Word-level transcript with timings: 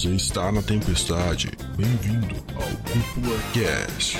Você 0.00 0.14
está 0.14 0.50
na 0.50 0.62
tempestade. 0.62 1.50
Bem-vindo 1.76 2.34
ao 2.56 2.62
Cúpula 2.90 3.36
Cast. 3.52 4.16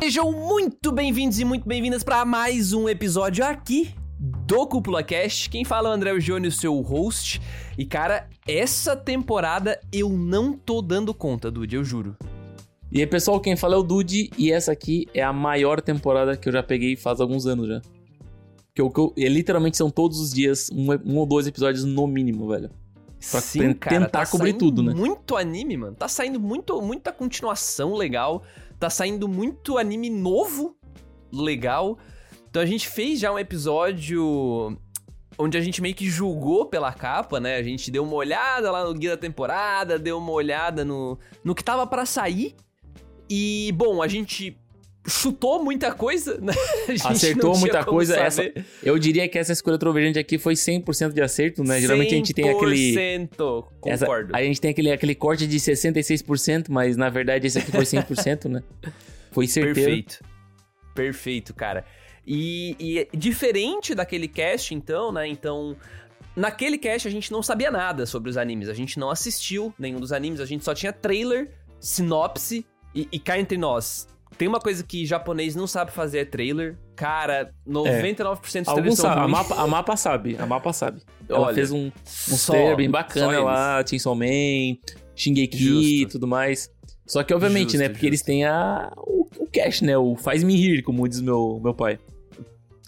Sejam 0.00 0.32
muito 0.32 0.90
bem-vindos 0.90 1.38
e 1.38 1.44
muito 1.44 1.64
bem-vindas 1.64 2.02
para 2.02 2.24
mais 2.24 2.72
um 2.72 2.88
episódio 2.88 3.44
aqui 3.44 3.94
do 4.18 4.66
Cúpula 4.66 5.00
Cast. 5.04 5.48
Quem 5.48 5.64
fala 5.64 5.90
é 5.90 5.92
o 5.92 5.94
André 5.94 6.18
Júnior, 6.18 6.52
seu 6.52 6.80
host. 6.80 7.40
E 7.78 7.84
cara, 7.84 8.28
essa 8.44 8.96
temporada 8.96 9.80
eu 9.92 10.08
não 10.08 10.54
tô 10.54 10.82
dando 10.82 11.14
conta, 11.14 11.48
Dude, 11.48 11.76
eu 11.76 11.84
juro. 11.84 12.16
E 12.90 12.98
aí, 12.98 13.06
pessoal, 13.06 13.38
quem 13.38 13.56
fala 13.56 13.76
é 13.76 13.78
o 13.78 13.84
Dude 13.84 14.28
e 14.36 14.50
essa 14.50 14.72
aqui 14.72 15.06
é 15.14 15.22
a 15.22 15.32
maior 15.32 15.80
temporada 15.80 16.36
que 16.36 16.48
eu 16.48 16.52
já 16.52 16.64
peguei 16.64 16.96
faz 16.96 17.20
alguns 17.20 17.46
anos 17.46 17.68
já. 17.68 17.80
Que 18.74 18.82
eu, 18.82 18.90
que 18.90 18.98
eu, 18.98 19.14
é, 19.16 19.28
literalmente 19.28 19.76
são 19.76 19.88
todos 19.88 20.18
os 20.18 20.32
dias 20.32 20.68
um, 20.72 20.88
um 21.12 21.18
ou 21.18 21.26
dois 21.26 21.46
episódios 21.46 21.84
no 21.84 22.08
mínimo, 22.08 22.48
velho. 22.48 22.81
Pra 23.30 23.40
Sim, 23.40 23.72
cara, 23.74 24.00
tentar 24.00 24.24
tá 24.24 24.26
cobrir 24.26 24.54
tudo, 24.54 24.82
né? 24.82 24.92
Muito 24.92 25.36
anime, 25.36 25.76
mano. 25.76 25.94
Tá 25.94 26.08
saindo 26.08 26.40
muito, 26.40 26.80
muita 26.82 27.12
continuação 27.12 27.94
legal. 27.94 28.42
Tá 28.78 28.90
saindo 28.90 29.28
muito 29.28 29.78
anime 29.78 30.10
novo 30.10 30.76
legal. 31.32 31.98
Então 32.50 32.60
a 32.60 32.66
gente 32.66 32.88
fez 32.88 33.20
já 33.20 33.32
um 33.32 33.38
episódio 33.38 34.76
onde 35.38 35.56
a 35.56 35.60
gente 35.60 35.80
meio 35.80 35.94
que 35.94 36.08
julgou 36.10 36.66
pela 36.66 36.92
capa, 36.92 37.40
né? 37.40 37.56
A 37.56 37.62
gente 37.62 37.90
deu 37.90 38.04
uma 38.04 38.14
olhada 38.14 38.70
lá 38.70 38.84
no 38.84 38.92
guia 38.92 39.10
da 39.10 39.16
temporada, 39.16 39.98
deu 39.98 40.18
uma 40.18 40.32
olhada 40.32 40.84
no, 40.84 41.18
no 41.42 41.54
que 41.54 41.64
tava 41.64 41.86
pra 41.86 42.04
sair. 42.04 42.54
E, 43.30 43.72
bom, 43.74 44.02
a 44.02 44.08
gente 44.08 44.58
chutou 45.06 45.62
muita 45.62 45.92
coisa, 45.92 46.38
né? 46.40 46.52
Acertou 47.04 47.56
muita 47.58 47.84
coisa. 47.84 48.16
Essa, 48.16 48.52
eu 48.82 48.98
diria 48.98 49.28
que 49.28 49.38
essa 49.38 49.52
escolha 49.52 49.78
trovejante 49.78 50.18
aqui 50.18 50.38
foi 50.38 50.54
100% 50.54 51.12
de 51.12 51.20
acerto, 51.20 51.64
né? 51.64 51.80
Geralmente 51.80 52.14
a 52.14 52.16
gente 52.16 52.32
tem 52.34 52.48
aquele. 52.48 52.94
100%, 52.94 53.64
essa- 53.86 54.06
concordo. 54.06 54.36
a 54.36 54.42
gente 54.42 54.60
tem 54.60 54.70
aquele, 54.70 54.92
aquele 54.92 55.14
corte 55.14 55.46
de 55.46 55.58
66%, 55.58 56.66
mas 56.70 56.96
na 56.96 57.08
verdade 57.10 57.46
esse 57.46 57.58
aqui 57.58 57.70
foi 57.70 57.84
100%, 57.84 58.48
né? 58.48 58.62
Foi 59.30 59.46
certeiro. 59.46 59.74
Perfeito. 59.74 60.24
Perfeito, 60.94 61.54
cara. 61.54 61.84
E, 62.26 62.76
e 62.78 63.16
diferente 63.16 63.94
daquele 63.94 64.28
cast, 64.28 64.74
então, 64.74 65.10
né? 65.10 65.26
Então, 65.26 65.76
naquele 66.36 66.78
cast 66.78 67.08
a 67.08 67.10
gente 67.10 67.32
não 67.32 67.42
sabia 67.42 67.70
nada 67.70 68.06
sobre 68.06 68.30
os 68.30 68.36
animes. 68.36 68.68
A 68.68 68.74
gente 68.74 68.98
não 68.98 69.10
assistiu 69.10 69.74
nenhum 69.78 69.98
dos 69.98 70.12
animes, 70.12 70.38
a 70.40 70.46
gente 70.46 70.64
só 70.64 70.74
tinha 70.74 70.92
trailer, 70.92 71.50
sinopse 71.80 72.64
e, 72.94 73.08
e 73.10 73.18
cá 73.18 73.38
entre 73.38 73.58
nós. 73.58 74.06
Tem 74.42 74.48
uma 74.48 74.58
coisa 74.58 74.82
que 74.82 75.06
japonês 75.06 75.54
não 75.54 75.68
sabe 75.68 75.92
fazer 75.92 76.18
é 76.18 76.24
trailer. 76.24 76.76
Cara, 76.96 77.54
99% 77.64 78.40
dos 78.40 78.50
trailers 78.50 78.66
Alguns 78.68 78.98
são 78.98 79.08
a 79.08 79.28
mapa, 79.28 79.54
a 79.54 79.66
mapa 79.68 79.96
sabe, 79.96 80.36
a 80.36 80.44
mapa 80.44 80.72
sabe. 80.72 81.00
Ela 81.28 81.38
Olha, 81.42 81.54
fez 81.54 81.70
um, 81.70 81.86
um 81.86 81.92
só- 82.04 82.52
trailer 82.52 82.76
bem 82.76 82.90
bacana 82.90 83.38
lá, 83.40 83.84
Chainsaw 83.88 84.16
Man, 84.16 84.78
Shingeki 85.14 86.02
e 86.02 86.06
tudo 86.06 86.26
mais. 86.26 86.68
Só 87.06 87.22
que, 87.22 87.32
obviamente, 87.32 87.66
Justo, 87.74 87.78
né? 87.78 87.88
Porque 87.88 88.00
justo. 88.00 88.06
eles 88.08 88.22
têm 88.22 88.44
a, 88.44 88.90
o, 88.96 89.28
o 89.38 89.46
cash, 89.46 89.80
né? 89.82 89.96
O 89.96 90.16
faz-me 90.16 90.56
rir, 90.56 90.82
como 90.82 91.08
diz 91.08 91.20
meu, 91.20 91.60
meu 91.62 91.72
pai. 91.72 92.00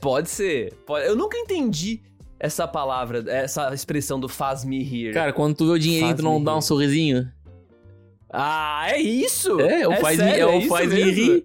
Pode 0.00 0.28
ser. 0.28 0.72
Pode- 0.84 1.06
Eu 1.06 1.14
nunca 1.14 1.38
entendi 1.38 2.02
essa 2.40 2.66
palavra, 2.66 3.22
essa 3.28 3.72
expressão 3.72 4.18
do 4.18 4.28
faz-me 4.28 4.82
rir. 4.82 5.14
Cara, 5.14 5.32
quando 5.32 5.54
tu 5.54 5.66
vê 5.66 5.72
o 5.74 5.78
dinheirinho, 5.78 6.16
tu 6.16 6.22
não 6.24 6.42
dá 6.42 6.56
um 6.56 6.60
sorrisinho. 6.60 7.30
Ah, 8.36 8.86
é 8.90 9.00
isso? 9.00 9.60
É, 9.60 9.86
o 9.86 9.96
faz-me 9.96 10.24
sério, 10.24 10.42
é 10.42 10.46
o 10.46 10.58
isso 10.58 10.68
faz-me 10.68 10.94
mesmo? 11.04 11.12
rir. 11.12 11.44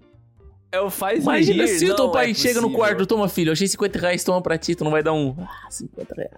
É 0.72 0.80
o 0.82 0.90
faz-me 0.90 1.22
Imagina 1.24 1.64
rir. 1.66 1.68
se 1.68 1.86
o 1.90 1.96
teu 1.96 2.10
pai 2.10 2.32
é 2.32 2.34
chega 2.34 2.60
no 2.62 2.72
quarto, 2.72 3.06
toma 3.06 3.30
filho, 3.30 3.50
eu 3.50 3.54
achei 3.54 3.68
50 3.68 4.00
reais, 4.00 4.24
toma 4.24 4.42
pra 4.42 4.58
ti, 4.58 4.74
tu 4.74 4.84
não 4.84 4.90
vai 4.92 5.04
dar 5.04 5.14
um. 5.14 5.36
Ah, 5.40 5.70
50 5.70 6.16
reais. 6.16 6.32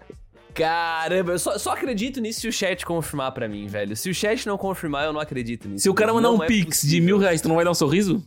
Caramba, 0.53 1.31
eu 1.31 1.39
só, 1.39 1.57
só 1.57 1.71
acredito 1.71 2.19
nisso 2.19 2.41
se 2.41 2.47
o 2.49 2.51
chat 2.51 2.85
confirmar 2.85 3.31
pra 3.31 3.47
mim, 3.47 3.67
velho. 3.67 3.95
Se 3.95 4.09
o 4.09 4.13
chat 4.13 4.45
não 4.45 4.57
confirmar, 4.57 5.05
eu 5.05 5.13
não 5.13 5.21
acredito 5.21 5.69
nisso. 5.69 5.83
Se 5.83 5.89
o 5.89 5.93
cara 5.93 6.13
mandar 6.13 6.31
um 6.31 6.43
é 6.43 6.47
pix 6.47 6.81
de 6.81 6.87
possível. 6.87 7.05
mil 7.05 7.17
reais, 7.17 7.39
tu 7.41 7.47
não 7.47 7.55
vai 7.55 7.63
dar 7.63 7.71
um 7.71 7.75
sorriso? 7.75 8.21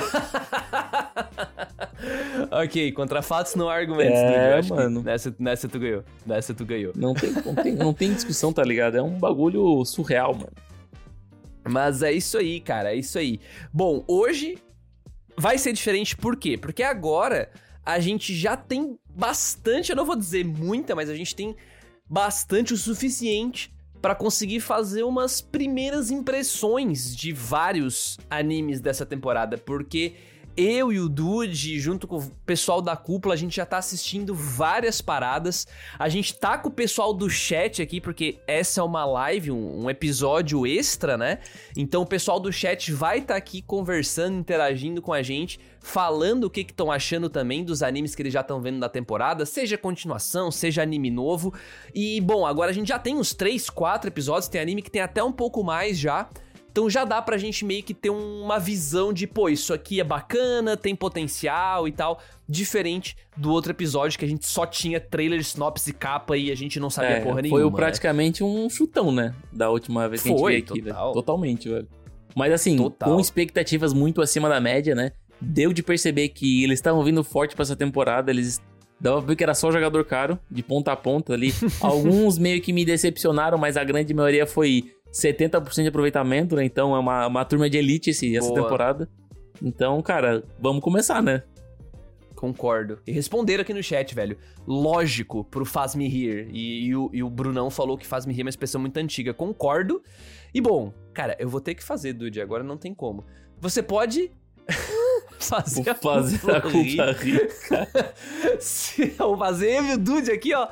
ok, 2.51 2.93
contra 2.93 3.23
fatos 3.23 3.55
não 3.55 3.69
há 3.69 3.75
argumentos. 3.75 4.19
É, 4.19 4.63
mano. 4.63 5.03
Nessa, 5.03 5.35
nessa 5.39 5.69
tu 5.69 5.79
ganhou. 5.81 6.05
Nessa 6.25 6.55
tu 6.55 6.65
ganhou. 6.65 6.93
Não 6.95 7.15
tem, 7.15 7.31
não, 7.31 7.55
tem, 7.55 7.75
não 7.75 7.93
tem 7.93 8.13
discussão, 8.13 8.53
tá 8.53 8.63
ligado? 8.63 8.97
É 8.97 9.03
um 9.03 9.19
bagulho 9.19 9.85
surreal, 9.85 10.35
mano. 10.35 10.53
Mas 11.69 12.03
é 12.03 12.13
isso 12.13 12.39
aí, 12.39 12.61
cara, 12.61 12.93
é 12.93 12.97
isso 12.97 13.19
aí. 13.19 13.41
Bom, 13.73 14.05
hoje 14.09 14.59
vai 15.37 15.59
ser 15.59 15.73
diferente 15.73 16.17
por 16.17 16.37
quê? 16.37 16.57
Porque 16.57 16.83
agora 16.83 17.51
a 17.85 18.01
gente 18.01 18.35
já 18.35 18.57
tem 18.57 18.99
bastante, 19.09 19.91
eu 19.91 19.97
não 19.97 20.05
vou 20.05 20.17
dizer 20.17 20.45
muita, 20.45 20.95
mas 20.95 21.09
a 21.09 21.15
gente 21.15 21.35
tem 21.35 21.57
bastante 22.09 22.75
o 22.75 22.77
suficiente 22.77 23.73
pra 24.01 24.15
conseguir 24.15 24.61
fazer 24.61 25.03
umas 25.03 25.41
primeiras 25.41 26.11
impressões 26.11 27.15
de 27.15 27.33
vários 27.33 28.19
animes 28.31 28.81
dessa 28.81 29.05
temporada, 29.05 29.59
porque 29.59 30.15
eu 30.59 30.93
e 30.93 30.99
o 30.99 31.09
Dude, 31.09 31.79
junto 31.79 32.09
com 32.09 32.17
o 32.17 32.31
pessoal 32.45 32.83
da 32.83 32.97
cúpula, 32.97 33.35
a 33.35 33.37
gente 33.37 33.55
já 33.55 33.65
tá 33.65 33.79
assistindo 33.79 34.35
várias 34.35 35.01
paradas. 35.01 35.69
A 35.97 36.09
gente 36.09 36.37
tá 36.37 36.59
com 36.59 36.69
o 36.69 36.73
pessoal 36.73 37.15
do 37.15 37.31
chat 37.31 37.81
aqui, 37.81 38.01
porque 38.01 38.41
essa 38.45 38.81
é 38.81 38.83
uma 38.83 39.05
live, 39.05 39.53
um, 39.53 39.85
um 39.85 39.89
episódio 39.89 40.67
extra, 40.67 41.17
né? 41.17 41.39
Então 41.77 42.03
o 42.03 42.07
pessoal 42.07 42.41
do 42.41 42.53
chat 42.53 42.93
vai 42.93 43.19
estar 43.19 43.37
aqui 43.37 43.63
conversando, 43.63 44.37
interagindo 44.37 45.01
com 45.01 45.13
a 45.13 45.23
gente, 45.23 45.61
falando 45.81 46.45
o 46.45 46.51
que 46.51 46.63
estão 46.63 46.91
achando 46.91 47.31
também 47.31 47.63
dos 47.63 47.81
animes 47.81 48.17
que 48.17 48.23
eles 48.23 48.33
já 48.33 48.41
estão 48.41 48.61
vendo 48.61 48.79
na 48.79 48.89
temporada, 48.89 49.47
seja 49.47 49.79
continuação, 49.79 50.51
seja 50.51 50.83
anime 50.83 51.09
novo. 51.09 51.55
E 51.95 52.21
bom, 52.21 52.45
agora 52.45 52.73
a 52.73 52.75
gente 52.75 52.89
já 52.89 52.99
tem 52.99 53.15
uns 53.17 53.33
3, 53.33 53.71
4 53.71 54.09
episódios, 54.09 54.49
tem 54.49 54.61
anime 54.61 54.83
que 54.83 54.91
tem 54.91 55.03
até 55.03 55.23
um 55.23 55.33
pouco 55.33 55.63
mais 55.63 55.97
já. 55.97 56.29
Então 56.71 56.89
já 56.89 57.05
dá 57.05 57.21
pra 57.21 57.37
gente 57.37 57.65
meio 57.65 57.83
que 57.83 57.93
ter 57.95 58.11
uma 58.11 58.59
visão 58.59 59.13
de, 59.13 59.27
pô, 59.27 59.49
isso 59.49 59.73
aqui 59.75 60.01
é 60.01 60.05
bacana, 60.05 60.77
tem 60.77 60.95
potencial 60.95 61.89
e 61.89 61.93
tal, 61.93 62.21
diferente 62.49 63.17
do 63.37 63.51
outro 63.51 63.73
episódio 63.73 64.19
que 64.19 64.25
a 64.25 64.29
gente 64.29 64.47
só 64.47 64.65
tinha 64.67 65.01
trailer, 65.01 65.43
sinopse, 65.45 65.93
capa 65.93 66.37
e 66.37 66.51
a 66.51 66.55
gente 66.55 66.79
não 66.79 66.89
sabia 66.91 67.17
É, 67.17 67.21
porra 67.21 67.35
foi 67.35 67.43
nenhuma. 67.43 67.67
o 67.67 67.73
praticamente 67.73 68.45
um 68.45 68.69
chutão, 68.71 69.11
né? 69.11 69.35
Da 69.53 69.71
última 69.71 70.09
vez 70.09 70.23
que 70.23 70.33
a 70.33 70.37
Foi, 70.37 70.53
gente 70.57 70.69
veio 70.69 70.81
aqui, 70.81 70.83
total. 70.89 71.05
velho. 71.07 71.15
Totalmente, 71.15 71.69
velho. 71.69 71.89
Mas 72.37 72.53
assim, 72.53 72.77
Total. 72.77 73.09
com 73.13 73.19
expectativas 73.21 73.93
muito 73.93 74.23
acima 74.23 74.49
da 74.49 74.61
média, 74.61 74.95
né? 74.95 75.13
Deu 75.41 75.73
de 75.73 75.83
perceber 75.83 76.29
que 76.29 76.63
eles 76.63 76.79
estavam 76.79 77.03
vindo 77.03 77.25
forte 77.25 77.55
pra 77.57 77.63
essa 77.63 77.75
temporada, 77.75 78.31
eles 78.31 78.61
dava 79.01 79.19
pra 79.19 79.29
ver 79.29 79.37
que 79.37 79.43
era 79.45 79.55
só 79.55 79.71
jogador 79.73 80.05
caro, 80.05 80.39
de 80.51 80.63
ponta 80.63 80.93
a 80.93 80.97
ponta 80.97 81.33
ali. 81.33 81.53
Alguns 81.81 82.39
meio 82.39 82.61
que 82.61 82.73
me 82.73 82.85
decepcionaram, 82.85 83.57
mas 83.59 83.77
a 83.77 83.83
grande 83.85 84.13
maioria 84.15 84.47
foi 84.47 84.93
70% 85.13 85.83
de 85.83 85.89
aproveitamento, 85.89 86.57
né? 86.57 86.65
Então 86.65 86.95
é 86.95 86.99
uma, 86.99 87.27
uma 87.27 87.45
turma 87.45 87.69
de 87.69 87.79
elite 87.79 88.11
esse, 88.11 88.37
essa 88.37 88.49
Boa. 88.49 88.63
temporada. 88.63 89.09
Então, 89.63 90.01
cara, 90.03 90.45
vamos 90.59 90.83
começar, 90.83 91.23
né? 91.23 91.43
Concordo. 92.39 93.01
E 93.05 93.11
responderam 93.11 93.63
aqui 93.63 93.75
no 93.75 93.83
chat, 93.83 94.15
velho. 94.15 94.39
Lógico 94.65 95.43
pro 95.43 95.65
Faz-me 95.65 96.07
Rir. 96.07 96.49
E, 96.53 96.87
e 96.87 96.97
o, 96.97 97.11
e 97.13 97.21
o 97.21 97.29
Brunão 97.29 97.69
falou 97.69 97.99
que 97.99 98.07
Faz-me 98.07 98.33
Rir 98.33 98.43
é 98.43 98.45
uma 98.45 98.51
expressão 98.51 98.81
muito 98.81 98.97
antiga. 98.97 99.35
Concordo. 99.35 100.01
E 100.55 100.61
bom, 100.61 100.93
cara, 101.13 101.37
eu 101.41 101.49
vou 101.49 101.61
ter 101.61 101.75
que 101.75 101.83
fazer, 101.83 102.13
Dude. 102.13 102.41
Agora 102.41 102.63
não 102.63 102.77
tem 102.77 102.95
como. 102.95 103.25
Você 103.61 103.83
pode 103.83 104.31
fazer, 105.41 105.83
fazer 105.97 106.37
a 106.53 106.61
cúpula 106.61 106.81
rir. 106.81 106.97
culpa 106.97 107.13
rir. 107.25 107.51
Se 108.61 109.15
eu 109.19 109.37
fazer 109.37 109.73
eu 109.73 109.95
o 109.95 109.99
Dude 109.99 110.31
aqui, 110.31 110.55
ó, 110.55 110.69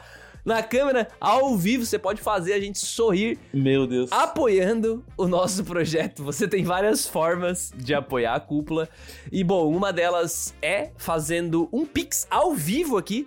na 0.46 0.62
câmera, 0.62 1.08
ao 1.20 1.56
vivo, 1.56 1.84
você 1.84 1.98
pode 1.98 2.22
fazer 2.22 2.52
a 2.52 2.60
gente 2.60 2.78
sorrir 2.78 3.36
Meu 3.52 3.84
Deus. 3.84 4.12
apoiando 4.12 5.04
o 5.18 5.26
nosso 5.26 5.64
projeto. 5.64 6.22
Você 6.22 6.46
tem 6.46 6.62
várias 6.62 7.04
formas 7.04 7.72
de 7.76 7.92
apoiar 7.92 8.36
a 8.36 8.40
cúpula. 8.40 8.88
E 9.32 9.42
bom, 9.42 9.68
uma 9.68 9.92
delas 9.92 10.54
é 10.62 10.92
fazendo 10.96 11.68
um 11.72 11.84
pix 11.84 12.28
ao 12.30 12.54
vivo 12.54 12.96
aqui 12.96 13.26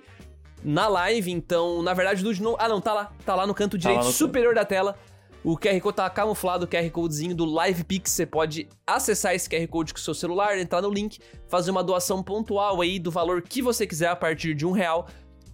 na 0.64 0.88
live. 0.88 1.30
Então, 1.30 1.82
na 1.82 1.94
verdade, 1.94 2.24
Dude 2.24 2.42
não. 2.42 2.56
Ah, 2.58 2.70
não, 2.70 2.80
tá 2.80 2.94
lá. 2.94 3.12
Tá 3.26 3.36
lá 3.36 3.46
no 3.46 3.54
canto 3.54 3.78
direito 3.78 4.00
lá 4.00 4.06
no 4.06 4.12
superior 4.14 4.56
da 4.56 4.64
tela. 4.64 4.96
O 5.44 5.58
QR 5.58 5.80
Code 5.82 5.98
tá 5.98 6.10
camuflado, 6.10 6.66
o 6.66 6.68
QR 6.68 6.90
Codezinho 6.90 7.36
do 7.36 7.44
Live 7.44 7.84
Pix. 7.84 8.12
Você 8.12 8.26
pode 8.26 8.70
acessar 8.88 9.36
esse 9.36 9.50
QR 9.50 9.68
Code 9.68 9.94
com 9.94 10.00
o 10.00 10.02
seu 10.02 10.14
celular, 10.14 10.58
entrar 10.58 10.82
no 10.82 10.90
link, 10.90 11.20
fazer 11.50 11.72
uma 11.72 11.84
doação 11.84 12.24
pontual 12.24 12.82
aí 12.82 12.98
do 12.98 13.12
valor 13.12 13.42
que 13.42 13.62
você 13.62 13.86
quiser 13.86 14.08
a 14.08 14.16
partir 14.16 14.54
de 14.54 14.66
um 14.66 14.72
real. 14.72 15.08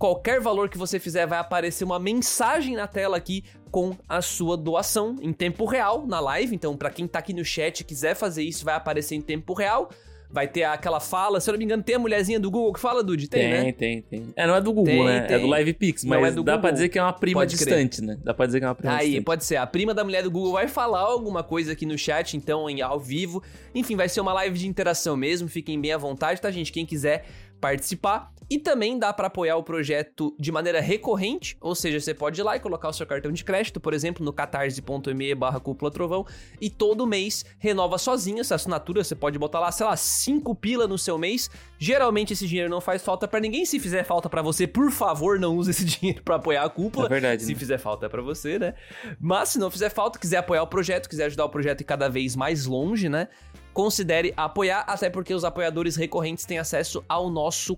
Qualquer 0.06 0.40
valor 0.40 0.70
que 0.70 0.78
você 0.78 1.00
fizer 1.00 1.26
vai 1.26 1.40
aparecer 1.40 1.84
uma 1.84 1.98
mensagem 1.98 2.76
na 2.76 2.86
tela 2.86 3.18
aqui 3.18 3.44
com 3.72 3.98
a 4.08 4.22
sua 4.22 4.56
doação 4.56 5.16
em 5.20 5.34
tempo 5.34 5.66
real 5.66 6.06
na 6.06 6.20
live. 6.20 6.54
Então, 6.56 6.78
pra 6.78 6.92
quem 6.92 7.08
tá 7.08 7.18
aqui 7.18 7.34
no 7.34 7.44
chat 7.44 7.80
e 7.80 7.84
quiser 7.84 8.14
fazer 8.16 8.44
isso, 8.44 8.64
vai 8.64 8.76
aparecer 8.76 9.16
em 9.16 9.22
tempo 9.22 9.52
real. 9.56 9.90
Vai 10.30 10.48
ter 10.48 10.64
aquela 10.64 11.00
fala, 11.00 11.40
se 11.40 11.50
eu 11.50 11.54
não 11.54 11.60
me 11.60 11.66
engano, 11.66 11.82
tem 11.82 11.96
a 11.96 12.00
mulherzinha 12.00 12.40
do 12.40 12.52
Google 12.52 12.74
que 12.74 12.80
fala, 12.80 13.02
Dude? 13.04 13.28
Tem, 13.30 13.42
Tem, 13.42 13.50
né? 13.66 13.72
tem, 13.72 14.02
tem. 14.02 14.24
É, 14.36 14.46
não 14.46 14.56
é 14.56 14.60
do 14.62 14.74
Google, 14.74 14.86
Tem, 14.94 15.06
né? 15.06 15.18
É 15.18 15.22
tem. 15.22 15.40
do 15.40 15.56
LivePix, 15.56 16.04
Não 16.04 16.20
mas 16.20 16.34
é 16.34 16.36
do 16.36 16.44
dá 16.44 16.54
pra 16.54 16.62
Google. 16.62 16.72
dizer 16.74 16.90
que 16.90 17.00
é 17.00 17.02
uma 17.02 17.14
prima 17.14 17.40
Pode 17.42 17.56
crer. 17.56 17.66
distante, 17.68 18.02
né? 18.02 18.18
Dá 18.24 18.34
pra 18.34 18.46
dizer 18.46 18.60
que 18.60 18.66
é 18.66 18.68
uma 18.68 18.76
prima 18.76 18.94
Aí, 18.96 19.06
distante. 19.08 19.24
pode 19.24 19.46
ser. 19.46 19.56
A 19.56 19.66
prima 19.68 19.94
da 19.94 20.04
mulher 20.04 20.24
do 20.24 20.30
Google 20.32 20.52
vai 20.54 20.68
falar 20.68 21.00
alguma 21.02 21.42
coisa 21.42 21.72
aqui 21.72 21.86
no 21.86 21.98
chat, 21.98 22.36
então, 22.36 22.70
em 22.70 22.82
ao 22.82 23.00
vivo. 23.00 23.42
Enfim, 23.74 23.96
vai 23.96 24.10
ser 24.10 24.20
uma 24.20 24.34
live 24.34 24.58
de 24.60 24.68
interação 24.68 25.16
mesmo. 25.16 25.48
Fiquem 25.48 25.80
bem 25.80 25.94
à 25.94 25.98
vontade, 25.98 26.42
tá, 26.42 26.52
gente? 26.52 26.72
Quem 26.72 26.86
quiser 26.86 27.26
participar. 27.60 28.34
E 28.48 28.60
também 28.60 29.00
dá 29.00 29.12
para 29.12 29.26
apoiar 29.26 29.58
o 29.58 29.64
projeto 29.64 30.36
de 30.40 30.52
maneira 30.52 30.80
recorrente, 30.80 31.58
ou 31.60 31.74
seja, 31.74 32.00
você 32.00 32.14
pode 32.14 32.40
ir 32.40 32.44
lá 32.44 32.56
e 32.56 32.60
colocar 32.60 32.90
o 32.90 32.94
seu 32.94 33.06
cartão 33.06 33.32
de 33.32 33.44
crédito, 33.44 33.80
por 33.80 33.92
exemplo, 33.92 34.24
no 34.24 34.32
catarse.me 34.32 35.34
barra 35.34 35.60
cúpula 35.60 35.90
trovão, 35.90 36.26
e 36.62 36.70
todo 36.70 37.08
mês 37.08 37.44
renova 37.58 37.98
sozinho 37.98 38.42
essa 38.42 38.54
assinatura, 38.54 39.04
você 39.04 39.16
pode 39.16 39.40
botar 39.40 39.60
lá, 39.60 39.72
sei 39.72 39.86
lá, 39.86 39.98
5 39.98 40.54
pila 40.56 40.88
no 40.88 40.98
seu 40.98 41.18
mês. 41.18 41.50
Geralmente 41.80 42.34
esse 42.34 42.48
dinheiro 42.48 42.70
não 42.70 42.80
faz 42.80 43.04
falta 43.04 43.28
para 43.28 43.40
ninguém, 43.40 43.66
se 43.66 43.80
fizer 43.80 44.04
falta 44.04 44.30
para 44.30 44.44
você, 44.44 44.68
por 44.68 44.92
favor, 44.92 45.40
não 45.40 45.58
use 45.58 45.72
esse 45.72 45.84
dinheiro 45.86 46.22
para 46.22 46.36
apoiar 46.36 46.64
a 46.64 46.70
cúpula. 46.70 47.08
É 47.08 47.10
verdade. 47.10 47.44
Se 47.44 47.54
né? 47.54 47.60
fizer 47.60 47.80
falta 47.80 48.06
é 48.06 48.10
para 48.10 48.22
você, 48.22 48.60
né? 48.60 48.76
Mas 49.20 49.50
se 49.50 49.58
não 49.58 49.72
fizer 49.72 49.90
falta, 49.90 50.20
quiser 50.20 50.38
apoiar 50.38 50.62
o 50.62 50.68
projeto, 50.68 51.10
quiser 51.10 51.26
ajudar 51.26 51.46
o 51.46 51.50
projeto 51.50 51.82
e 51.82 51.84
cada 51.84 52.08
vez 52.08 52.36
mais 52.36 52.68
longe, 52.68 53.10
né? 53.10 53.28
Considere 53.76 54.34
apoiar, 54.38 54.86
até 54.88 55.10
porque 55.10 55.34
os 55.34 55.44
apoiadores 55.44 55.98
recorrentes 55.98 56.46
têm 56.46 56.58
acesso 56.58 57.04
ao 57.10 57.30
nosso, 57.30 57.78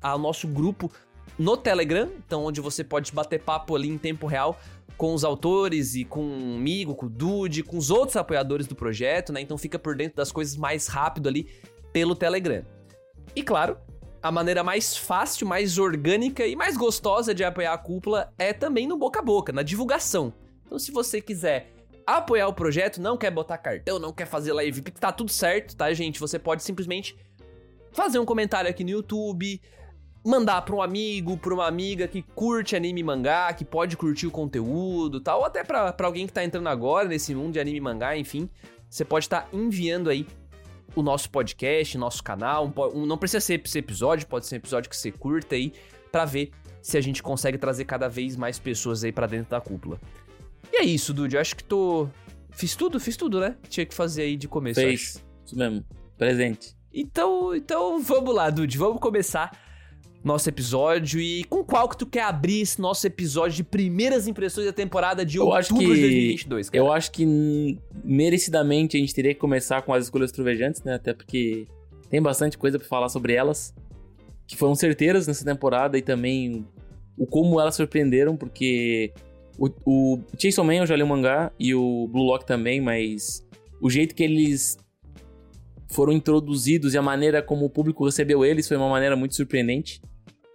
ao 0.00 0.18
nosso 0.18 0.46
grupo 0.46 0.92
no 1.38 1.56
Telegram, 1.56 2.10
então 2.18 2.44
onde 2.44 2.60
você 2.60 2.84
pode 2.84 3.10
bater 3.12 3.40
papo 3.40 3.74
ali 3.74 3.88
em 3.88 3.96
tempo 3.96 4.26
real 4.26 4.60
com 4.98 5.14
os 5.14 5.24
autores 5.24 5.94
e 5.94 6.04
comigo, 6.04 6.94
com 6.94 7.06
o 7.06 7.08
Dude, 7.08 7.62
com 7.62 7.78
os 7.78 7.90
outros 7.90 8.16
apoiadores 8.16 8.66
do 8.66 8.74
projeto, 8.74 9.32
né? 9.32 9.40
Então 9.40 9.56
fica 9.56 9.78
por 9.78 9.96
dentro 9.96 10.16
das 10.16 10.30
coisas 10.30 10.54
mais 10.54 10.86
rápido 10.86 11.28
ali 11.28 11.48
pelo 11.92 12.14
Telegram. 12.14 12.64
E 13.34 13.42
claro, 13.42 13.78
a 14.20 14.30
maneira 14.30 14.62
mais 14.62 14.96
fácil, 14.96 15.46
mais 15.46 15.78
orgânica 15.78 16.46
e 16.46 16.56
mais 16.56 16.76
gostosa 16.76 17.32
de 17.32 17.42
apoiar 17.42 17.72
a 17.72 17.78
cúpula 17.78 18.34
é 18.36 18.52
também 18.52 18.86
no 18.86 18.98
boca 18.98 19.20
a 19.20 19.22
boca, 19.22 19.50
na 19.50 19.62
divulgação. 19.62 20.30
Então 20.66 20.78
se 20.78 20.90
você 20.90 21.22
quiser 21.22 21.77
apoiar 22.16 22.48
o 22.48 22.52
projeto, 22.54 23.00
não 23.00 23.16
quer 23.16 23.30
botar 23.30 23.58
cartão, 23.58 23.98
não 23.98 24.12
quer 24.12 24.26
fazer 24.26 24.52
live, 24.52 24.80
tá 24.80 25.12
tudo 25.12 25.30
certo, 25.30 25.76
tá, 25.76 25.92
gente? 25.92 26.18
Você 26.18 26.38
pode 26.38 26.62
simplesmente 26.62 27.16
fazer 27.92 28.18
um 28.18 28.24
comentário 28.24 28.70
aqui 28.70 28.82
no 28.82 28.90
YouTube, 28.90 29.60
mandar 30.24 30.62
para 30.62 30.74
um 30.74 30.80
amigo, 30.80 31.36
para 31.36 31.52
uma 31.52 31.66
amiga 31.66 32.08
que 32.08 32.22
curte 32.22 32.74
anime 32.74 33.00
e 33.00 33.04
mangá, 33.04 33.52
que 33.52 33.64
pode 33.64 33.96
curtir 33.96 34.26
o 34.26 34.30
conteúdo, 34.30 35.20
tal, 35.20 35.40
ou 35.40 35.44
até 35.44 35.62
para 35.62 35.94
alguém 36.02 36.26
que 36.26 36.32
tá 36.32 36.42
entrando 36.42 36.68
agora 36.68 37.08
nesse 37.08 37.34
mundo 37.34 37.52
de 37.52 37.60
anime 37.60 37.78
e 37.78 37.80
mangá, 37.80 38.16
enfim, 38.16 38.48
você 38.88 39.04
pode 39.04 39.26
estar 39.26 39.42
tá 39.42 39.48
enviando 39.52 40.08
aí 40.08 40.26
o 40.96 41.02
nosso 41.02 41.28
podcast, 41.30 41.98
nosso 41.98 42.24
canal, 42.24 42.66
um, 42.66 43.00
um, 43.00 43.06
não 43.06 43.18
precisa 43.18 43.40
ser 43.40 43.60
esse 43.62 43.78
episódio, 43.78 44.26
pode 44.26 44.46
ser 44.46 44.54
um 44.54 44.58
episódio 44.58 44.88
que 44.88 44.96
você 44.96 45.12
curta 45.12 45.54
aí, 45.54 45.72
para 46.10 46.24
ver 46.24 46.50
se 46.80 46.96
a 46.96 47.00
gente 47.02 47.22
consegue 47.22 47.58
trazer 47.58 47.84
cada 47.84 48.08
vez 48.08 48.34
mais 48.34 48.58
pessoas 48.58 49.04
aí 49.04 49.12
para 49.12 49.26
dentro 49.26 49.50
da 49.50 49.60
cúpula. 49.60 50.00
E 50.72 50.76
é 50.76 50.84
isso, 50.84 51.12
Dude. 51.12 51.36
Eu 51.36 51.40
acho 51.40 51.56
que 51.56 51.64
tô. 51.64 52.08
Fiz 52.50 52.74
tudo, 52.74 52.98
fiz 52.98 53.16
tudo, 53.16 53.40
né? 53.40 53.56
Tinha 53.68 53.86
que 53.86 53.94
fazer 53.94 54.22
aí 54.22 54.36
de 54.36 54.48
começo. 54.48 54.80
Fez. 54.80 55.24
Isso 55.46 55.56
mesmo. 55.56 55.84
Presente. 56.16 56.76
Então, 56.92 57.54
então 57.54 58.00
vamos 58.02 58.34
lá, 58.34 58.50
Dude. 58.50 58.76
Vamos 58.76 59.00
começar 59.00 59.56
nosso 60.24 60.48
episódio. 60.48 61.20
E 61.20 61.44
com 61.44 61.64
qual 61.64 61.88
que 61.88 61.96
tu 61.96 62.06
quer 62.06 62.22
abrir 62.22 62.60
esse 62.60 62.80
nosso 62.80 63.06
episódio 63.06 63.56
de 63.56 63.64
primeiras 63.64 64.26
impressões 64.26 64.66
da 64.66 64.72
temporada 64.72 65.24
de 65.24 65.38
eu 65.38 65.44
outubro 65.44 65.58
acho 65.58 65.74
que, 65.74 65.80
de 65.80 65.86
2022, 65.86 66.70
cara? 66.70 66.84
Eu 66.84 66.92
acho 66.92 67.10
que 67.12 67.78
merecidamente 68.04 68.96
a 68.96 69.00
gente 69.00 69.14
teria 69.14 69.34
que 69.34 69.40
começar 69.40 69.82
com 69.82 69.92
as 69.92 70.04
escolhas 70.04 70.32
trovejantes, 70.32 70.82
né? 70.82 70.94
Até 70.94 71.12
porque 71.12 71.66
tem 72.10 72.20
bastante 72.20 72.58
coisa 72.58 72.78
para 72.78 72.88
falar 72.88 73.08
sobre 73.08 73.34
elas. 73.34 73.74
Que 74.46 74.56
foram 74.56 74.74
certeiras 74.74 75.26
nessa 75.26 75.44
temporada 75.44 75.98
e 75.98 76.02
também 76.02 76.66
o 77.16 77.26
como 77.26 77.60
elas 77.60 77.74
surpreenderam, 77.74 78.36
porque 78.36 79.12
o, 79.58 79.68
o 79.84 80.18
Chainsaw 80.38 80.64
Man 80.64 80.76
eu 80.76 80.86
já 80.86 80.94
li 80.94 81.02
o 81.02 81.06
mangá 81.06 81.52
e 81.58 81.74
o 81.74 82.08
Blue 82.08 82.24
Lock 82.24 82.46
também, 82.46 82.80
mas 82.80 83.46
o 83.80 83.90
jeito 83.90 84.14
que 84.14 84.22
eles 84.22 84.78
foram 85.90 86.12
introduzidos 86.12 86.94
e 86.94 86.98
a 86.98 87.02
maneira 87.02 87.42
como 87.42 87.64
o 87.64 87.70
público 87.70 88.04
recebeu 88.04 88.44
eles 88.44 88.68
foi 88.68 88.76
uma 88.76 88.88
maneira 88.88 89.16
muito 89.16 89.34
surpreendente. 89.34 90.00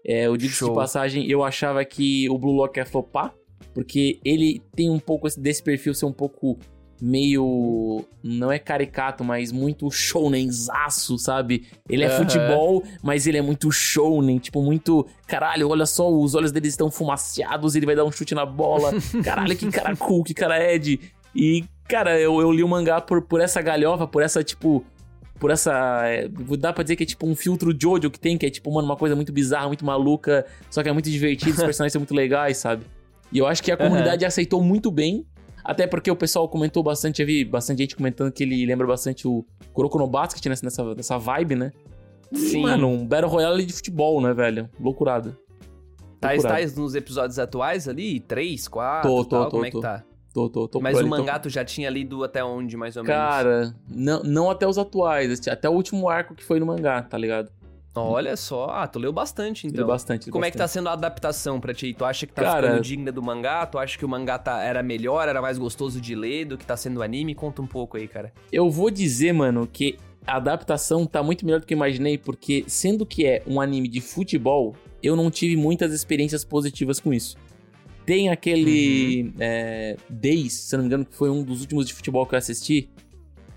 É, 0.06 0.28
eu 0.28 0.38
digo 0.38 0.54
de 0.54 0.74
passagem, 0.74 1.30
eu 1.30 1.44
achava 1.44 1.84
que 1.84 2.30
o 2.30 2.38
Blue 2.38 2.54
Lock 2.54 2.78
ia 2.78 2.86
flopar, 2.86 3.34
porque 3.74 4.20
ele 4.24 4.62
tem 4.76 4.90
um 4.90 5.00
pouco 5.00 5.28
desse 5.38 5.64
perfil 5.64 5.94
ser 5.94 6.06
um 6.06 6.14
pouco 6.14 6.58
meio. 7.04 8.06
Não 8.24 8.50
é 8.50 8.58
caricato, 8.58 9.24
mas 9.26 9.52
muito 9.52 9.92
shounenzaço, 9.92 11.18
sabe? 11.18 11.68
Ele 11.90 12.06
é 12.06 12.10
uhum. 12.10 12.18
futebol, 12.20 12.84
mas 13.04 13.28
ele 13.28 13.38
é 13.38 13.42
muito 13.42 13.70
shounen, 13.70 14.40
tipo, 14.40 14.64
muito. 14.64 15.06
Caralho, 15.28 15.70
olha 15.70 15.86
só, 15.86 16.10
os 16.10 16.34
olhos 16.34 16.54
dele 16.54 16.70
estão 16.70 16.90
fumaciados, 16.90 17.76
ele 17.76 17.86
vai 17.86 17.96
dar 17.96 18.06
um 18.06 18.12
chute 18.12 18.34
na 18.34 18.46
bola. 18.46 18.94
Caralho, 19.22 19.56
que 19.58 19.70
cara 19.70 19.94
cool, 19.98 20.24
que 20.24 20.34
cara 20.34 20.74
Ed. 20.74 21.00
E, 21.36 21.66
cara, 21.90 22.18
eu, 22.18 22.40
eu 22.40 22.52
li 22.52 22.64
o 22.64 22.68
mangá 22.68 23.02
por, 23.02 23.22
por 23.22 23.42
essa 23.42 23.62
galhofa, 23.62 24.08
por 24.08 24.24
essa, 24.24 24.42
tipo. 24.42 24.86
Por 25.38 25.52
essa. 25.52 26.04
É, 26.06 26.30
dá 26.58 26.72
pra 26.72 26.84
dizer 26.84 26.96
que 26.96 27.04
é 27.04 27.06
tipo 27.06 27.28
um 27.28 27.36
filtro 27.36 27.76
Jojo 27.78 28.10
que 28.10 28.20
tem, 28.20 28.38
que 28.38 28.46
é 28.46 28.50
tipo, 28.50 28.74
mano, 28.74 28.88
uma 28.88 28.96
coisa 28.96 29.14
muito 29.14 29.34
bizarra, 29.34 29.68
muito 29.68 29.84
maluca, 29.84 30.46
só 30.70 30.82
que 30.82 30.88
é 30.88 30.94
muito 30.94 31.10
divertido, 31.10 31.58
os 31.58 31.58
personagens 31.66 31.92
são 31.92 32.00
muito 32.00 32.16
legais, 32.16 32.58
sabe? 32.58 32.86
E 33.30 33.40
eu 33.40 33.48
acho 33.48 33.62
que 33.62 33.72
a 33.72 33.76
comunidade 33.76 34.24
uhum. 34.24 34.28
aceitou 34.28 34.64
muito 34.64 34.90
bem 34.90 35.26
até 35.64 35.88
porque 35.88 36.12
o 36.12 36.16
pessoal 36.16 36.48
comentou 36.50 36.84
bastante, 36.84 37.22
eu 37.22 37.26
vi 37.26 37.46
bastante 37.46 37.80
gente 37.80 37.96
comentando 37.96 38.32
que 38.32 38.44
ele 38.44 38.66
lembra 38.66 38.86
bastante 38.86 39.28
o 39.28 39.46
Kuroko 39.72 39.98
no 39.98 40.08
Basket 40.08 40.46
nessa, 40.46 40.66
nessa, 40.66 40.96
nessa 40.96 41.18
vibe, 41.18 41.56
né? 41.56 41.72
Sim. 42.34 42.60
E, 42.60 42.62
mano, 42.62 42.88
um 42.90 43.06
Battle 43.06 43.30
Royale 43.30 43.66
de 43.66 43.74
futebol, 43.74 44.22
né, 44.22 44.34
velho? 44.34 44.70
Loucurada. 44.80 45.38
Tá, 46.20 46.36
estás 46.36 46.76
nos 46.76 46.96
episódios 46.96 47.38
atuais 47.38 47.88
ali? 47.88 48.20
Três, 48.20 48.68
quatro, 48.68 49.10
tô, 49.10 49.24
tô, 49.24 49.30
tal? 49.30 49.46
Tô, 49.46 49.52
como 49.52 49.66
é 49.66 49.72
que 49.72 49.82
tá? 49.82 50.04
Tô, 50.34 50.50
tô, 50.50 50.68
tô 50.68 50.80
Mas 50.82 51.00
o 51.00 51.08
mangá 51.08 51.38
tu 51.38 51.48
já 51.50 51.64
tinha 51.64 51.90
lido 51.90 52.24
até 52.24 52.44
onde, 52.44 52.76
mais 52.76 52.98
ou 52.98 53.04
menos? 53.04 53.16
Cara, 53.16 53.76
não, 53.88 54.24
não 54.24 54.50
até 54.50 54.68
os 54.68 54.78
atuais, 54.78 55.48
até 55.48 55.70
o 55.70 55.74
último 55.74 56.10
arco 56.10 56.34
que 56.34 56.44
foi 56.44 56.60
no 56.60 56.66
mangá, 56.66 57.04
tá 57.04 57.18
ligado? 57.18 57.52
Olha 58.02 58.36
só, 58.36 58.66
ah, 58.72 58.88
tu 58.88 58.98
leu 58.98 59.14
bastante 59.14 59.68
então. 59.68 59.78
Leu 59.78 59.88
bastante. 59.88 60.32
Como 60.32 60.42
bastante. 60.42 60.50
é 60.50 60.52
que 60.52 60.58
tá 60.58 60.68
sendo 60.68 60.90
a 60.90 60.94
adaptação 60.94 61.60
pra 61.60 61.74
ti? 61.74 61.94
Tu 61.94 62.04
acha 62.04 62.26
que 62.26 62.34
tá 62.34 62.42
Cara, 62.42 62.68
ficando 62.68 62.82
digna 62.82 63.12
do 63.12 63.22
mangá? 63.22 63.66
Tu 63.68 63.78
acha 63.78 63.98
que 63.98 64.04
o 64.04 64.10
mangá 64.10 64.40
tá, 64.40 64.62
era 64.62 64.82
melhor, 64.82 65.28
era 65.28 65.42
mais 65.42 65.58
gostoso 65.58 66.02
de 66.02 66.16
ler 66.16 66.46
do 66.46 66.58
que 66.58 66.66
tá 66.66 66.76
sendo 66.76 66.98
o 66.98 67.04
anime? 67.04 67.36
Conta 67.36 67.62
um 67.62 67.68
pouco 67.68 67.98
aí, 67.98 68.08
cara. 68.08 68.34
Eu 68.52 68.70
vou 68.72 68.90
dizer, 68.90 69.32
mano, 69.32 69.68
que 69.72 69.98
a 70.26 70.38
adaptação 70.38 71.06
tá 71.06 71.22
muito 71.22 71.46
melhor 71.46 71.60
do 71.60 71.68
que 71.68 71.74
eu 71.74 71.78
imaginei, 71.78 72.18
porque 72.18 72.64
sendo 72.68 73.06
que 73.06 73.26
é 73.26 73.44
um 73.46 73.62
anime 73.62 73.88
de 73.88 74.02
futebol, 74.02 74.76
eu 75.02 75.16
não 75.16 75.30
tive 75.30 75.56
muitas 75.56 75.94
experiências 75.94 76.44
positivas 76.44 77.00
com 77.00 77.14
isso. 77.14 77.38
Tem 78.06 78.30
aquele 78.30 79.24
uhum. 79.24 79.34
é, 79.40 79.98
Days, 80.10 80.54
se 80.54 80.76
não 80.76 80.84
me 80.84 80.88
engano, 80.88 81.06
que 81.06 81.16
foi 81.16 81.30
um 81.30 81.44
dos 81.44 81.62
últimos 81.62 81.88
de 81.88 81.94
futebol 81.94 82.26
que 82.26 82.36
eu 82.36 82.40
assisti, 82.40 82.90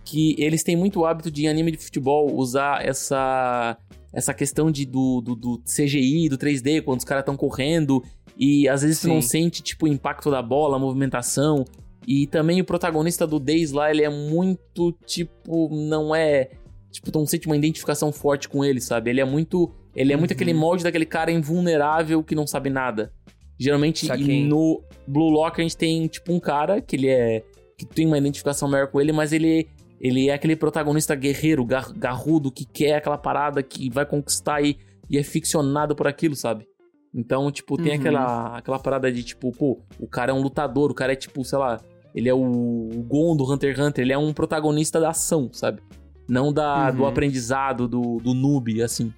que 0.04 0.36
eles 0.38 0.62
têm 0.62 0.76
muito 0.76 1.04
hábito 1.04 1.30
de 1.30 1.44
em 1.44 1.48
anime 1.48 1.72
de 1.72 1.78
futebol 1.78 2.32
usar 2.32 2.84
essa 2.86 3.76
essa 4.16 4.32
questão 4.32 4.70
de, 4.70 4.86
do, 4.86 5.20
do, 5.20 5.36
do 5.36 5.58
CGI, 5.58 6.30
do 6.30 6.38
3D, 6.38 6.80
quando 6.80 7.00
os 7.00 7.04
caras 7.04 7.20
estão 7.20 7.36
correndo, 7.36 8.02
e 8.34 8.66
às 8.66 8.80
vezes 8.80 8.98
Sim. 8.98 9.08
tu 9.08 9.14
não 9.14 9.20
sente, 9.20 9.62
tipo, 9.62 9.84
o 9.84 9.88
impacto 9.88 10.30
da 10.30 10.40
bola, 10.40 10.76
a 10.76 10.78
movimentação. 10.78 11.66
E 12.08 12.26
também 12.26 12.58
o 12.58 12.64
protagonista 12.64 13.26
do 13.26 13.38
Days 13.38 13.72
lá, 13.72 13.90
ele 13.90 14.02
é 14.02 14.08
muito, 14.08 14.92
tipo, 15.04 15.68
não 15.70 16.14
é. 16.14 16.48
Tipo, 16.90 17.12
tu 17.12 17.18
não 17.18 17.26
sente 17.26 17.46
uma 17.46 17.58
identificação 17.58 18.10
forte 18.10 18.48
com 18.48 18.64
ele, 18.64 18.80
sabe? 18.80 19.10
Ele 19.10 19.20
é 19.20 19.24
muito. 19.24 19.70
Ele 19.94 20.12
é 20.12 20.16
uhum. 20.16 20.20
muito 20.20 20.32
aquele 20.32 20.54
molde 20.54 20.82
daquele 20.82 21.06
cara 21.06 21.30
invulnerável 21.30 22.24
que 22.24 22.34
não 22.34 22.46
sabe 22.46 22.70
nada. 22.70 23.12
Geralmente 23.58 24.06
no 24.44 24.82
Blue 25.06 25.28
Lock 25.28 25.60
a 25.60 25.62
gente 25.62 25.76
tem, 25.76 26.06
tipo, 26.06 26.32
um 26.32 26.40
cara 26.40 26.80
que 26.80 26.96
ele 26.96 27.08
é. 27.08 27.44
que 27.76 27.84
tem 27.84 28.06
uma 28.06 28.16
identificação 28.16 28.66
maior 28.66 28.86
com 28.86 28.98
ele, 28.98 29.12
mas 29.12 29.34
ele 29.34 29.68
ele 30.00 30.28
é 30.28 30.34
aquele 30.34 30.56
protagonista 30.56 31.14
guerreiro, 31.14 31.64
gar, 31.64 31.92
garrudo, 31.92 32.50
que 32.50 32.64
quer 32.64 32.96
aquela 32.96 33.18
parada, 33.18 33.62
que 33.62 33.90
vai 33.90 34.04
conquistar 34.04 34.62
e, 34.62 34.78
e 35.08 35.18
é 35.18 35.22
ficcionado 35.22 35.94
por 35.96 36.06
aquilo, 36.06 36.36
sabe? 36.36 36.66
Então, 37.14 37.50
tipo, 37.50 37.76
tem 37.76 37.92
uhum. 37.92 37.98
aquela, 37.98 38.58
aquela 38.58 38.78
parada 38.78 39.10
de, 39.10 39.22
tipo, 39.22 39.50
pô, 39.52 39.80
o 39.98 40.06
cara 40.06 40.32
é 40.32 40.34
um 40.34 40.42
lutador, 40.42 40.90
o 40.90 40.94
cara 40.94 41.12
é, 41.12 41.16
tipo, 41.16 41.42
sei 41.44 41.58
lá, 41.58 41.80
ele 42.14 42.28
é 42.28 42.34
o, 42.34 42.40
o 42.40 43.02
Gon 43.02 43.36
do 43.36 43.50
Hunter 43.50 43.70
x 43.70 43.80
Hunter, 43.80 44.04
ele 44.04 44.12
é 44.12 44.18
um 44.18 44.32
protagonista 44.32 45.00
da 45.00 45.10
ação, 45.10 45.50
sabe? 45.52 45.82
Não 46.28 46.52
da, 46.52 46.90
uhum. 46.90 46.96
do 46.96 47.06
aprendizado, 47.06 47.88
do, 47.88 48.18
do 48.18 48.34
noob, 48.34 48.82
assim. 48.82 49.12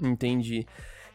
Entendi. 0.00 0.66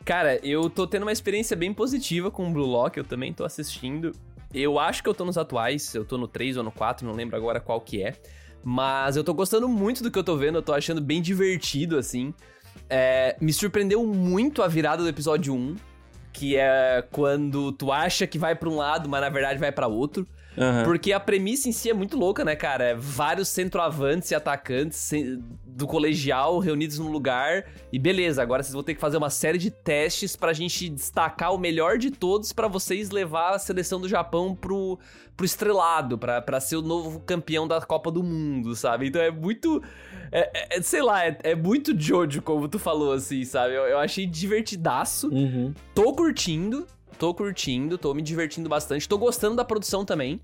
Cara, 0.04 0.40
eu 0.44 0.70
tô 0.70 0.88
tendo 0.88 1.04
uma 1.04 1.12
experiência 1.12 1.56
bem 1.56 1.74
positiva 1.74 2.32
com 2.32 2.48
o 2.48 2.52
Blue 2.52 2.66
Lock, 2.66 2.98
eu 2.98 3.04
também 3.04 3.32
tô 3.32 3.46
assistindo. 3.46 4.12
Eu 4.54 4.80
acho 4.80 5.04
que 5.04 5.10
eu 5.10 5.14
tô 5.14 5.24
nos 5.24 5.38
atuais, 5.38 5.94
eu 5.94 6.04
tô 6.04 6.18
no 6.18 6.28
3 6.28 6.58
ou 6.58 6.64
no 6.64 6.72
4, 6.72 7.06
não 7.06 7.14
lembro 7.14 7.36
agora 7.36 7.60
qual 7.60 7.80
que 7.80 8.02
é. 8.02 8.16
Mas 8.64 9.16
eu 9.16 9.24
tô 9.24 9.34
gostando 9.34 9.68
muito 9.68 10.04
do 10.04 10.12
que 10.12 10.20
eu 10.20 10.24
tô 10.24 10.36
vendo, 10.38 10.58
eu 10.58 10.62
tô 10.62 10.74
achando 10.74 11.02
bem 11.02 11.22
divertido, 11.22 11.98
assim. 11.98 12.34
É, 12.90 13.36
me 13.42 13.52
surpreendeu 13.52 14.06
muito 14.06 14.62
a 14.62 14.68
virada 14.68 15.02
do 15.02 15.10
episódio 15.10 15.54
1, 15.54 15.76
que 16.32 16.56
é 16.56 17.04
quando 17.12 17.72
tu 17.72 17.92
acha 17.92 18.28
que 18.28 18.38
vai 18.38 18.56
para 18.56 18.70
um 18.70 18.76
lado, 18.76 19.10
mas 19.10 19.22
na 19.22 19.30
verdade 19.30 19.60
vai 19.60 19.72
para 19.72 19.88
outro. 19.88 20.28
Aham. 20.58 20.84
Porque 20.84 21.14
a 21.14 21.20
premissa 21.20 21.70
em 21.70 21.72
si 21.72 21.90
é 21.90 21.94
muito 21.94 22.18
louca, 22.18 22.44
né, 22.44 22.56
cara? 22.56 22.84
É 22.84 22.96
vários 22.96 23.48
centroavantes 23.48 24.32
e 24.32 24.36
atacantes 24.36 25.12
do 25.66 25.88
colegial 25.88 26.60
reunidos 26.60 27.00
num 27.00 27.10
lugar. 27.10 27.66
E 27.92 27.98
beleza, 27.98 28.42
agora 28.42 28.62
vocês 28.62 28.74
vão 28.74 28.84
ter 28.84 28.94
que 28.96 29.00
fazer 29.02 29.18
uma 29.18 29.30
série 29.30 29.58
de 29.58 29.72
testes 29.72 30.36
pra 30.36 30.52
gente 30.54 30.90
destacar 30.90 31.54
o 31.54 31.58
melhor 31.58 31.98
de 31.98 32.12
todos 32.12 32.52
pra 32.52 32.68
vocês 32.68 33.10
levar 33.12 33.52
a 33.56 33.60
seleção 33.60 34.02
do 34.02 34.10
Japão 34.10 34.54
pro, 34.54 35.00
pro 35.38 35.46
estrelado, 35.46 36.18
pra, 36.18 36.42
pra 36.42 36.60
ser 36.60 36.76
o 36.76 36.82
novo 36.82 37.22
campeão 37.22 37.68
da 37.68 37.80
Copa 37.82 38.12
do 38.12 38.22
Mundo, 38.22 38.76
sabe? 38.76 39.08
Então 39.08 39.22
é 39.22 39.32
muito. 39.32 39.82
é- 40.32 40.78
é- 40.78 40.82
sei 40.82 41.02
lá, 41.02 41.26
é, 41.26 41.38
é 41.44 41.56
muito 41.56 41.98
Jojo, 41.98 42.42
como 42.42 42.68
tu 42.68 42.78
falou, 42.78 43.14
assim, 43.14 43.46
sabe? 43.46 43.74
Eu, 43.74 43.84
eu 43.84 44.00
achei 44.00 44.26
divertidaço. 44.26 45.30
Uhum. 45.30 45.74
Tô 45.96 46.14
curtindo, 46.14 46.86
tô 47.22 47.36
curtindo, 47.36 48.00
tô 48.00 48.16
me 48.16 48.22
divertindo 48.24 48.68
bastante. 48.68 49.08
Tô 49.08 49.16
gostando 49.16 49.56
da 49.56 49.64
produção 49.64 50.04
também. 50.04 50.42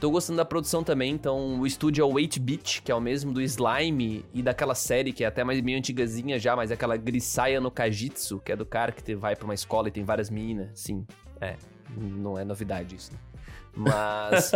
Tô 0.00 0.10
gostando 0.10 0.36
da 0.38 0.44
produção 0.44 0.82
também, 0.82 1.12
então 1.12 1.60
o 1.60 1.66
estúdio 1.66 2.02
é 2.02 2.04
o 2.04 2.12
8-Bit, 2.12 2.82
que 2.82 2.90
é 2.90 2.94
o 2.94 3.00
mesmo 3.00 3.32
do 3.32 3.40
Slime 3.40 4.24
e 4.34 4.42
daquela 4.42 4.74
série 4.74 5.12
que 5.12 5.22
é 5.22 5.28
até 5.28 5.44
mais 5.44 5.60
meio 5.60 5.78
antigazinha 5.78 6.36
já, 6.36 6.56
mas 6.56 6.72
é 6.72 6.74
aquela 6.74 6.96
Grisaya 6.96 7.60
no 7.60 7.70
Kajitsu, 7.70 8.40
que 8.40 8.50
é 8.50 8.56
do 8.56 8.66
cara 8.66 8.90
que 8.90 9.14
vai 9.14 9.36
pra 9.36 9.44
uma 9.44 9.54
escola 9.54 9.88
e 9.88 9.90
tem 9.92 10.02
várias 10.02 10.28
meninas. 10.28 10.70
Sim, 10.74 11.06
é, 11.40 11.54
não 11.96 12.36
é 12.36 12.44
novidade 12.44 12.96
isso. 12.96 13.12
né? 13.12 13.18
Mas 13.76 14.52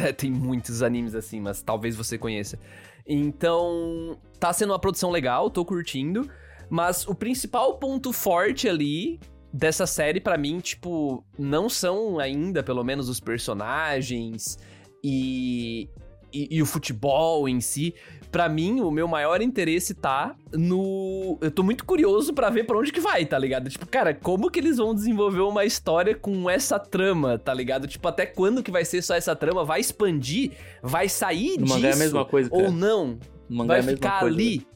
é, 0.00 0.12
tem 0.14 0.30
muitos 0.30 0.80
animes 0.80 1.16
assim, 1.16 1.40
mas 1.40 1.60
talvez 1.60 1.96
você 1.96 2.16
conheça. 2.16 2.56
Então, 3.04 4.16
tá 4.38 4.52
sendo 4.52 4.70
uma 4.72 4.78
produção 4.78 5.10
legal, 5.10 5.50
tô 5.50 5.64
curtindo, 5.64 6.28
mas 6.70 7.06
o 7.06 7.16
principal 7.16 7.78
ponto 7.78 8.12
forte 8.12 8.68
ali 8.68 9.18
dessa 9.52 9.86
série 9.86 10.20
pra 10.20 10.36
mim, 10.38 10.58
tipo, 10.60 11.24
não 11.38 11.68
são 11.68 12.18
ainda, 12.18 12.62
pelo 12.62 12.82
menos, 12.84 13.08
os 13.08 13.20
personagens 13.20 14.58
e, 15.02 15.88
e, 16.32 16.56
e 16.56 16.62
o 16.62 16.66
futebol 16.66 17.48
em 17.48 17.60
si. 17.60 17.94
Pra 18.30 18.46
mim, 18.46 18.80
o 18.82 18.90
meu 18.90 19.08
maior 19.08 19.40
interesse 19.40 19.94
tá 19.94 20.36
no. 20.52 21.38
Eu 21.40 21.50
tô 21.50 21.62
muito 21.62 21.82
curioso 21.86 22.34
pra 22.34 22.50
ver 22.50 22.64
pra 22.66 22.76
onde 22.76 22.92
que 22.92 23.00
vai, 23.00 23.24
tá 23.24 23.38
ligado? 23.38 23.70
Tipo, 23.70 23.86
cara, 23.86 24.12
como 24.12 24.50
que 24.50 24.58
eles 24.58 24.76
vão 24.76 24.94
desenvolver 24.94 25.40
uma 25.40 25.64
história 25.64 26.14
com 26.14 26.48
essa 26.50 26.78
trama, 26.78 27.38
tá 27.38 27.54
ligado? 27.54 27.86
Tipo, 27.88 28.06
até 28.06 28.26
quando 28.26 28.62
que 28.62 28.70
vai 28.70 28.84
ser 28.84 29.00
só 29.00 29.14
essa 29.14 29.34
trama? 29.34 29.64
Vai 29.64 29.80
expandir? 29.80 30.52
Vai 30.82 31.08
sair 31.08 31.58
No 31.58 31.64
disso? 31.64 31.86
é 31.86 31.92
a 31.92 31.96
mesma 31.96 32.24
coisa, 32.26 32.50
cara. 32.50 32.64
Ou 32.64 32.70
não? 32.70 33.18
No 33.48 33.56
mangá 33.56 33.68
vai 33.68 33.76
é 33.78 33.80
a 33.80 33.86
mesma 33.86 33.96
ficar 33.96 34.20
coisa. 34.20 34.34
ali? 34.36 34.66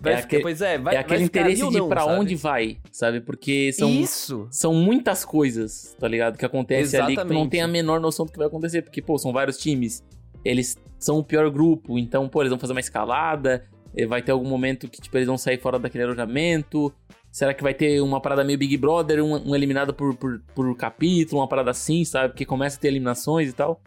Vai 0.00 0.14
É 0.14 0.16
aquele- 0.16 0.42
pois 0.42 0.60
é, 0.62 0.78
vai, 0.78 0.94
é 0.96 0.98
aquele 0.98 1.18
vai 1.18 1.26
interesse 1.26 1.56
de 1.68 1.78
sabe? 1.78 2.12
onde 2.12 2.34
vai, 2.34 2.78
sabe? 2.90 3.20
Porque 3.20 3.70
são, 3.72 3.90
Isso! 3.90 4.48
são 4.50 4.72
muitas 4.74 5.24
coisas, 5.24 5.94
tá 6.00 6.08
ligado? 6.08 6.38
Que 6.38 6.44
acontece 6.46 6.96
ali 6.96 7.14
que 7.14 7.20
tu 7.20 7.24
não 7.24 7.30
Exatamente. 7.32 7.50
tem 7.50 7.60
a 7.60 7.68
menor 7.68 8.00
noção 8.00 8.24
do 8.24 8.32
que 8.32 8.38
vai 8.38 8.46
acontecer. 8.46 8.80
Porque, 8.82 9.02
pô, 9.02 9.18
são 9.18 9.30
vários 9.32 9.58
times. 9.58 10.02
Eles 10.44 10.76
são 10.98 11.18
o 11.18 11.24
pior 11.24 11.50
grupo, 11.50 11.98
então, 11.98 12.28
pô, 12.28 12.40
eles 12.40 12.50
vão 12.50 12.58
fazer 12.58 12.72
uma 12.72 12.80
escalada. 12.80 13.64
eh, 13.94 14.06
Vai 14.06 14.22
ter 14.22 14.32
algum 14.32 14.48
momento 14.48 14.88
que, 14.88 15.00
tipo, 15.02 15.14
eles 15.18 15.26
vão 15.26 15.36
sair 15.36 15.58
fora 15.58 15.78
daquele 15.78 16.04
alojamento. 16.04 16.90
Será 17.30 17.52
que 17.52 17.62
vai 17.62 17.74
ter 17.74 18.00
uma 18.00 18.20
parada 18.20 18.42
meio 18.42 18.58
Big 18.58 18.76
Brother, 18.76 19.22
um, 19.22 19.50
um 19.50 19.54
eliminado 19.54 19.92
por, 19.92 20.16
por, 20.16 20.40
por 20.54 20.76
capítulo, 20.76 21.40
uma 21.42 21.48
parada 21.48 21.70
assim, 21.70 22.04
sabe? 22.04 22.30
Porque 22.30 22.44
começa 22.46 22.76
a 22.76 22.80
ter 22.80 22.88
eliminações 22.88 23.50
e 23.50 23.52
tal. 23.52 23.80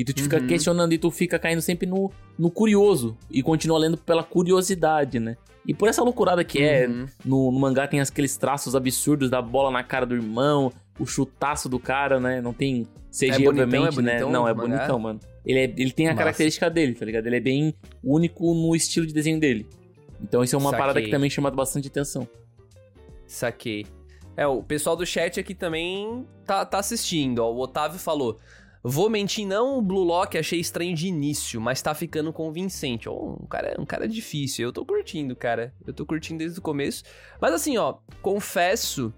E 0.00 0.04
tu 0.04 0.12
te 0.14 0.22
fica 0.22 0.38
Uhum. 0.38 0.46
questionando 0.46 0.92
e 0.94 0.98
tu 0.98 1.10
fica 1.10 1.38
caindo 1.38 1.60
sempre 1.60 1.86
no, 1.86 2.10
no 2.38 2.50
curioso. 2.50 3.16
E 3.30 3.42
continua 3.42 3.78
lendo 3.78 3.98
pela 3.98 4.22
curiosidade, 4.24 5.20
né? 5.20 5.36
E 5.66 5.74
por 5.74 5.88
essa 5.88 6.02
loucurada 6.02 6.42
que 6.42 6.62
é, 6.62 6.86
Uhum. 6.88 7.06
no, 7.24 7.52
no 7.52 7.60
mangá 7.60 7.86
tem 7.86 8.00
aqueles 8.00 8.36
traços 8.36 8.74
absurdos 8.74 9.28
da 9.28 9.42
bola 9.42 9.70
na 9.70 9.82
cara 9.84 10.06
do 10.06 10.14
irmão, 10.14 10.72
o 10.98 11.04
chutaço 11.04 11.68
do 11.68 11.78
cara, 11.78 12.18
né? 12.18 12.40
Não 12.40 12.52
tem 12.54 12.86
CG, 13.12 13.26
É 13.26 13.38
bonitão, 13.40 13.82
obviamente, 13.84 13.98
é 13.98 14.02
né? 14.02 14.20
Não, 14.20 14.48
é 14.48 14.54
mangá? 14.54 14.76
bonitão, 14.76 14.98
mano. 14.98 15.20
Ele, 15.44 15.58
é- 15.58 15.74
ele 15.76 15.90
tem 15.92 16.08
a 16.08 16.14
característica 16.14 16.70
dele, 16.70 16.94
tá 16.94 17.04
ligado? 17.04 17.26
Ele 17.26 17.36
é 17.36 17.40
bem 17.40 17.74
único 18.02 18.54
no 18.54 18.74
estilo 18.74 19.06
de 19.06 19.12
desenho 19.12 19.38
dele. 19.38 19.66
Então 20.22 20.42
isso 20.42 20.54
é 20.54 20.58
uma 20.58 20.70
Saquei. 20.70 20.78
parada 20.80 21.02
que 21.02 21.10
também 21.10 21.28
chama 21.28 21.50
bastante 21.50 21.88
atenção. 21.88 22.26
Saquei. 23.26 23.86
É, 24.36 24.46
o 24.46 24.62
pessoal 24.62 24.96
do 24.96 25.04
chat 25.04 25.38
aqui 25.38 25.54
também 25.54 26.24
tá, 26.46 26.64
tá 26.64 26.78
assistindo, 26.78 27.40
ó. 27.40 27.52
O 27.52 27.58
Otávio 27.60 27.98
falou. 27.98 28.38
Vou 28.82 29.10
mentir, 29.10 29.46
não, 29.46 29.78
o 29.78 29.82
Blue 29.82 30.02
Lock 30.02 30.38
achei 30.38 30.58
estranho 30.58 30.94
de 30.94 31.06
início, 31.06 31.60
mas 31.60 31.82
tá 31.82 31.94
ficando 31.94 32.32
convincente. 32.32 33.08
Ó, 33.08 33.36
um 33.40 33.46
cara, 33.46 33.76
um 33.78 33.84
cara 33.84 34.08
difícil. 34.08 34.66
Eu 34.66 34.72
tô 34.72 34.84
curtindo, 34.86 35.36
cara. 35.36 35.74
Eu 35.86 35.92
tô 35.92 36.06
curtindo 36.06 36.38
desde 36.38 36.58
o 36.58 36.62
começo. 36.62 37.04
Mas 37.40 37.52
assim, 37.52 37.76
ó, 37.76 37.96
confesso 38.22 39.12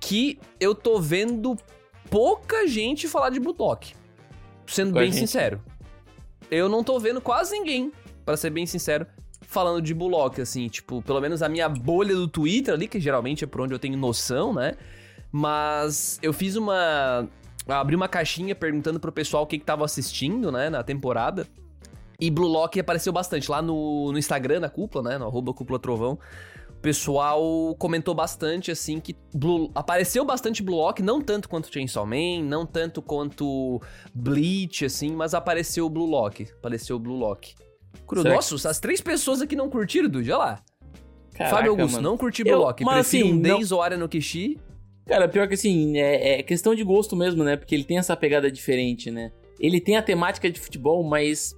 que 0.00 0.38
eu 0.60 0.74
tô 0.74 1.00
vendo 1.00 1.56
pouca 2.08 2.66
gente 2.68 3.08
falar 3.08 3.30
de 3.30 3.40
Blue 3.40 3.56
Lock. 3.58 3.94
Sendo 4.66 4.92
Com 4.92 5.00
bem 5.00 5.10
gente. 5.10 5.20
sincero. 5.20 5.60
Eu 6.50 6.68
não 6.68 6.84
tô 6.84 6.98
vendo 7.00 7.20
quase 7.20 7.58
ninguém, 7.58 7.90
pra 8.24 8.36
ser 8.36 8.50
bem 8.50 8.66
sincero, 8.66 9.06
falando 9.40 9.82
de 9.82 9.94
Bullock, 9.94 10.40
assim, 10.40 10.68
tipo, 10.68 11.02
pelo 11.02 11.20
menos 11.20 11.42
a 11.42 11.48
minha 11.48 11.68
bolha 11.68 12.14
do 12.14 12.28
Twitter 12.28 12.74
ali, 12.74 12.86
que 12.86 13.00
geralmente 13.00 13.44
é 13.44 13.46
por 13.46 13.60
onde 13.60 13.74
eu 13.74 13.78
tenho 13.78 13.96
noção, 13.96 14.52
né? 14.52 14.74
Mas 15.30 16.18
eu 16.22 16.32
fiz 16.32 16.56
uma. 16.56 17.28
Abri 17.68 17.94
uma 17.94 18.08
caixinha 18.08 18.54
perguntando 18.54 18.98
pro 18.98 19.12
pessoal 19.12 19.44
o 19.44 19.46
que, 19.46 19.58
que 19.58 19.64
tava 19.64 19.84
assistindo, 19.84 20.50
né, 20.50 20.68
na 20.68 20.82
temporada. 20.82 21.46
E 22.20 22.30
Blue 22.30 22.48
Lock 22.48 22.78
apareceu 22.78 23.12
bastante 23.12 23.50
lá 23.50 23.60
no, 23.60 24.12
no 24.12 24.18
Instagram, 24.18 24.60
na 24.60 24.68
cúpula, 24.68 25.10
né? 25.10 25.18
No 25.18 25.26
arroba 25.26 25.52
cúpula 25.52 25.78
trovão. 25.78 26.18
O 26.70 26.80
pessoal 26.82 27.74
comentou 27.78 28.14
bastante, 28.14 28.70
assim, 28.70 28.98
que 29.00 29.16
Blue, 29.34 29.70
apareceu 29.74 30.24
bastante 30.24 30.62
Blue 30.62 30.76
Lock, 30.76 31.02
não 31.02 31.20
tanto 31.20 31.48
quanto 31.48 31.72
Chainsaw 31.72 32.04
Man, 32.06 32.42
não 32.44 32.66
tanto 32.66 33.00
quanto 33.00 33.80
Bleach, 34.14 34.84
assim, 34.84 35.12
mas 35.14 35.34
apareceu 35.34 35.86
o 35.86 35.90
Blue 35.90 36.06
Lock. 36.06 36.48
Apareceu 36.58 36.96
o 36.96 36.98
Blue 36.98 37.16
Lock. 37.16 37.54
Será 38.14 38.34
Nossa, 38.34 38.68
as 38.70 38.80
três 38.80 39.00
pessoas 39.00 39.40
aqui 39.40 39.54
não 39.56 39.68
curtiram, 39.70 40.08
Dude, 40.08 40.30
olha 40.32 40.38
lá. 40.38 40.62
Caraca, 41.34 41.56
Fábio 41.56 41.70
Augusto, 41.72 41.94
mano. 41.96 42.10
não 42.10 42.16
curti 42.16 42.42
Blue 42.42 42.52
Eu- 42.52 42.58
Lock. 42.60 42.84
mas 42.84 42.94
Prefiro 43.08 43.24
assim, 43.26 43.32
um 43.32 43.36
não- 43.36 43.56
Days 43.56 43.72
ou 43.72 43.98
no 43.98 44.08
Kishi. 44.08 44.58
Cara, 45.06 45.28
pior 45.28 45.48
que 45.48 45.54
assim, 45.54 45.98
é, 45.98 46.38
é 46.38 46.42
questão 46.42 46.74
de 46.74 46.84
gosto 46.84 47.16
mesmo, 47.16 47.42
né? 47.44 47.56
Porque 47.56 47.74
ele 47.74 47.84
tem 47.84 47.98
essa 47.98 48.16
pegada 48.16 48.50
diferente, 48.50 49.10
né? 49.10 49.32
Ele 49.58 49.80
tem 49.80 49.96
a 49.96 50.02
temática 50.02 50.50
de 50.50 50.58
futebol, 50.60 51.02
mas 51.02 51.54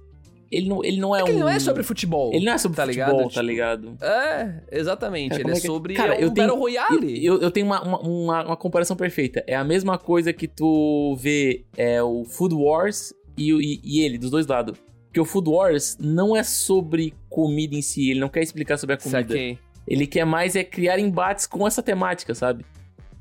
ele 0.51 0.67
não, 0.69 0.83
ele 0.83 0.97
não 0.99 1.15
é, 1.15 1.21
É 1.21 1.23
que 1.23 1.29
um... 1.29 1.33
ele 1.33 1.39
não 1.41 1.49
é 1.49 1.59
sobre 1.59 1.83
futebol. 1.83 2.31
Ele 2.33 2.45
não 2.45 2.53
é 2.53 2.57
sobre 2.57 2.75
tá 2.75 2.85
futebol, 2.85 3.05
ligado? 3.07 3.23
tá 3.23 3.29
Tipo, 3.29 3.41
ligado? 3.41 3.97
É, 4.01 4.61
exatamente. 4.71 5.29
Cara, 5.31 5.41
ele 5.41 5.49
é 5.51 5.53
é 5.57 5.59
que- 5.61 5.67
sobre 5.67 5.93
Cara, 5.95 6.15
é 6.15 6.17
um 6.19 6.21
eu 6.21 6.31
tenho- 6.31 6.47
Battle 6.47 6.59
Royale. 6.61 7.25
Eu, 7.25 7.39
eu 7.41 7.51
tenho 7.51 7.65
uma, 7.65 7.81
uma, 7.83 8.43
uma, 8.45 8.57
comparação 8.57 8.95
perfeita. 8.95 9.43
É 9.47 9.55
a 9.55 9.63
mesma 9.63 9.97
coisa 9.97 10.31
que 10.33 10.47
tu 10.47 11.15
vê 11.19 11.65
é, 11.77 12.01
o 12.01 12.23
Food 12.25 12.55
Wars 12.55 13.13
e, 13.37 13.51
e, 13.51 13.81
e 13.83 14.01
ele, 14.01 14.17
dos 14.17 14.29
dois 14.31 14.45
lados. 14.47 14.77
Porque 15.07 15.19
o 15.19 15.25
Food 15.25 15.49
Wars 15.49 15.97
não 15.99 16.35
é 16.35 16.43
sobre 16.43 17.13
comida 17.29 17.73
em 17.75 17.81
si, 17.81 18.09
ele 18.11 18.19
não 18.19 18.29
quer 18.29 18.43
explicar 18.43 18.77
sobre 18.77 18.95
a 18.95 18.97
comida. 18.97 19.21
Saquei. 19.21 19.57
Ele 19.87 20.05
quer 20.07 20.25
mais 20.25 20.55
é 20.55 20.63
criar 20.63 20.99
embates 20.99 21.45
com 21.47 21.65
essa 21.65 21.81
temática, 21.81 22.33
sabe? 22.35 22.65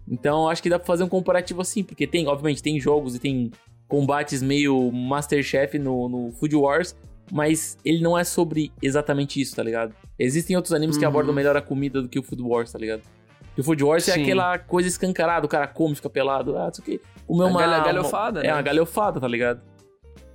Então 0.08 0.49
acho 0.49 0.62
que 0.62 0.68
dá 0.68 0.78
pra 0.78 0.87
fazer 0.87 1.02
um 1.04 1.08
comparativo 1.08 1.61
assim, 1.62 1.82
porque 1.82 2.06
tem, 2.06 2.26
obviamente, 2.28 2.62
tem 2.62 2.78
jogos 2.78 3.14
e 3.14 3.18
tem 3.18 3.50
combates 3.88 4.42
meio 4.42 4.90
Masterchef 4.92 5.78
no, 5.78 6.08
no 6.08 6.32
Food 6.32 6.54
Wars, 6.56 6.94
mas 7.32 7.78
ele 7.84 8.02
não 8.02 8.18
é 8.18 8.25
sobre 8.25 8.70
exatamente 8.82 9.40
isso, 9.40 9.56
tá 9.56 9.62
ligado? 9.62 9.94
Existem 10.18 10.56
outros 10.56 10.75
animes 10.75 10.96
que 10.99 11.04
Uhum. 11.04 11.11
abordam 11.11 11.34
melhor 11.34 11.56
a 11.56 11.62
comida 11.62 12.02
do 12.02 12.08
que 12.08 12.18
o 12.18 12.23
Food 12.23 12.42
Wars, 12.42 12.70
tá 12.73 12.78
ligado? 12.78 13.02
Porque 13.46 13.61
o 13.61 13.64
Food 13.64 13.82
Wars 13.84 14.08
é 14.08 14.12
Sim. 14.12 14.23
aquela 14.23 14.58
coisa 14.58 14.88
escancarada, 14.88 15.46
o 15.46 15.49
cara 15.49 15.66
come, 15.66 15.94
fica 15.94 16.11
pelado, 16.11 16.56
ah, 16.58 16.68
isso 16.70 16.82
aqui. 16.82 17.00
Comeu 17.26 17.46
uma. 17.46 17.61
galha- 17.61 17.76
uma- 17.78 17.84
galhofada, 17.84 18.40
É, 18.40 18.46
né? 18.49 18.52
uma 18.52 18.62
galhofada, 18.62 19.20
tá 19.20 19.28
ligado? 19.28 19.62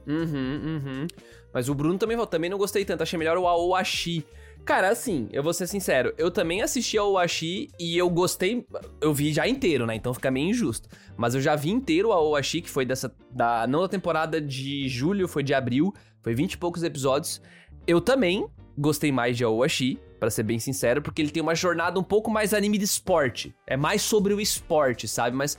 Uhum, 0.08 0.82
uhum. 0.86 1.08
Mas 1.54 1.68
o 1.70 1.76
Bruno 1.76 1.98
também 1.98 2.16
falou, 2.16 2.28
também 2.28 2.50
não 2.50 2.58
gostei 2.58 2.86
tanto, 2.86 3.04
achei 3.04 3.18
melhor 3.20 3.38
o 3.38 3.48
Aoashi. 3.48 4.26
Cara, 4.66 4.90
assim, 4.90 5.28
eu 5.32 5.42
vou 5.42 5.54
ser 5.54 5.66
sincero, 5.66 6.14
eu 6.18 6.30
também 6.30 6.62
assisti 6.62 6.98
ao 6.98 7.18
Aoashi 7.18 7.70
e 7.80 7.98
eu 7.98 8.08
gostei, 8.10 8.66
eu 9.02 9.14
vi 9.14 9.34
já 9.34 9.48
inteiro, 9.48 9.86
né? 9.86 9.96
Então 9.96 10.14
fica 10.14 10.30
meio 10.30 10.50
injusto. 10.50 10.88
Mas 11.18 11.34
eu 11.34 11.42
já 11.42 11.56
vi 11.56 11.72
inteiro 11.72 12.10
o 12.10 12.12
Aoashi, 12.12 12.62
que 12.62 12.70
foi 12.70 12.86
dessa, 12.86 13.14
da, 13.32 13.66
não 13.66 13.82
da 13.82 13.88
temporada 13.88 14.40
de 14.40 14.88
julho, 14.88 15.28
foi 15.28 15.42
de 15.42 15.54
abril, 15.54 15.94
foi 16.22 16.36
20 16.36 16.54
e 16.54 16.58
poucos 16.58 16.84
episódios. 16.84 17.42
Eu 17.88 18.00
também 18.00 18.48
gostei 18.78 19.12
mais 19.12 19.36
de 19.36 19.44
Aoashi, 19.44 20.00
pra 20.20 20.30
ser 20.30 20.44
bem 20.44 20.60
sincero, 20.60 21.02
porque 21.02 21.22
ele 21.22 21.32
tem 21.32 21.42
uma 21.42 21.56
jornada 21.56 22.00
um 22.00 22.04
pouco 22.04 22.30
mais 22.30 22.54
anime 22.54 22.78
de 22.78 22.84
esporte. 22.84 23.56
É 23.66 23.78
mais 23.78 24.02
sobre 24.02 24.34
o 24.34 24.42
esporte, 24.42 25.08
sabe? 25.08 25.36
Mas 25.36 25.58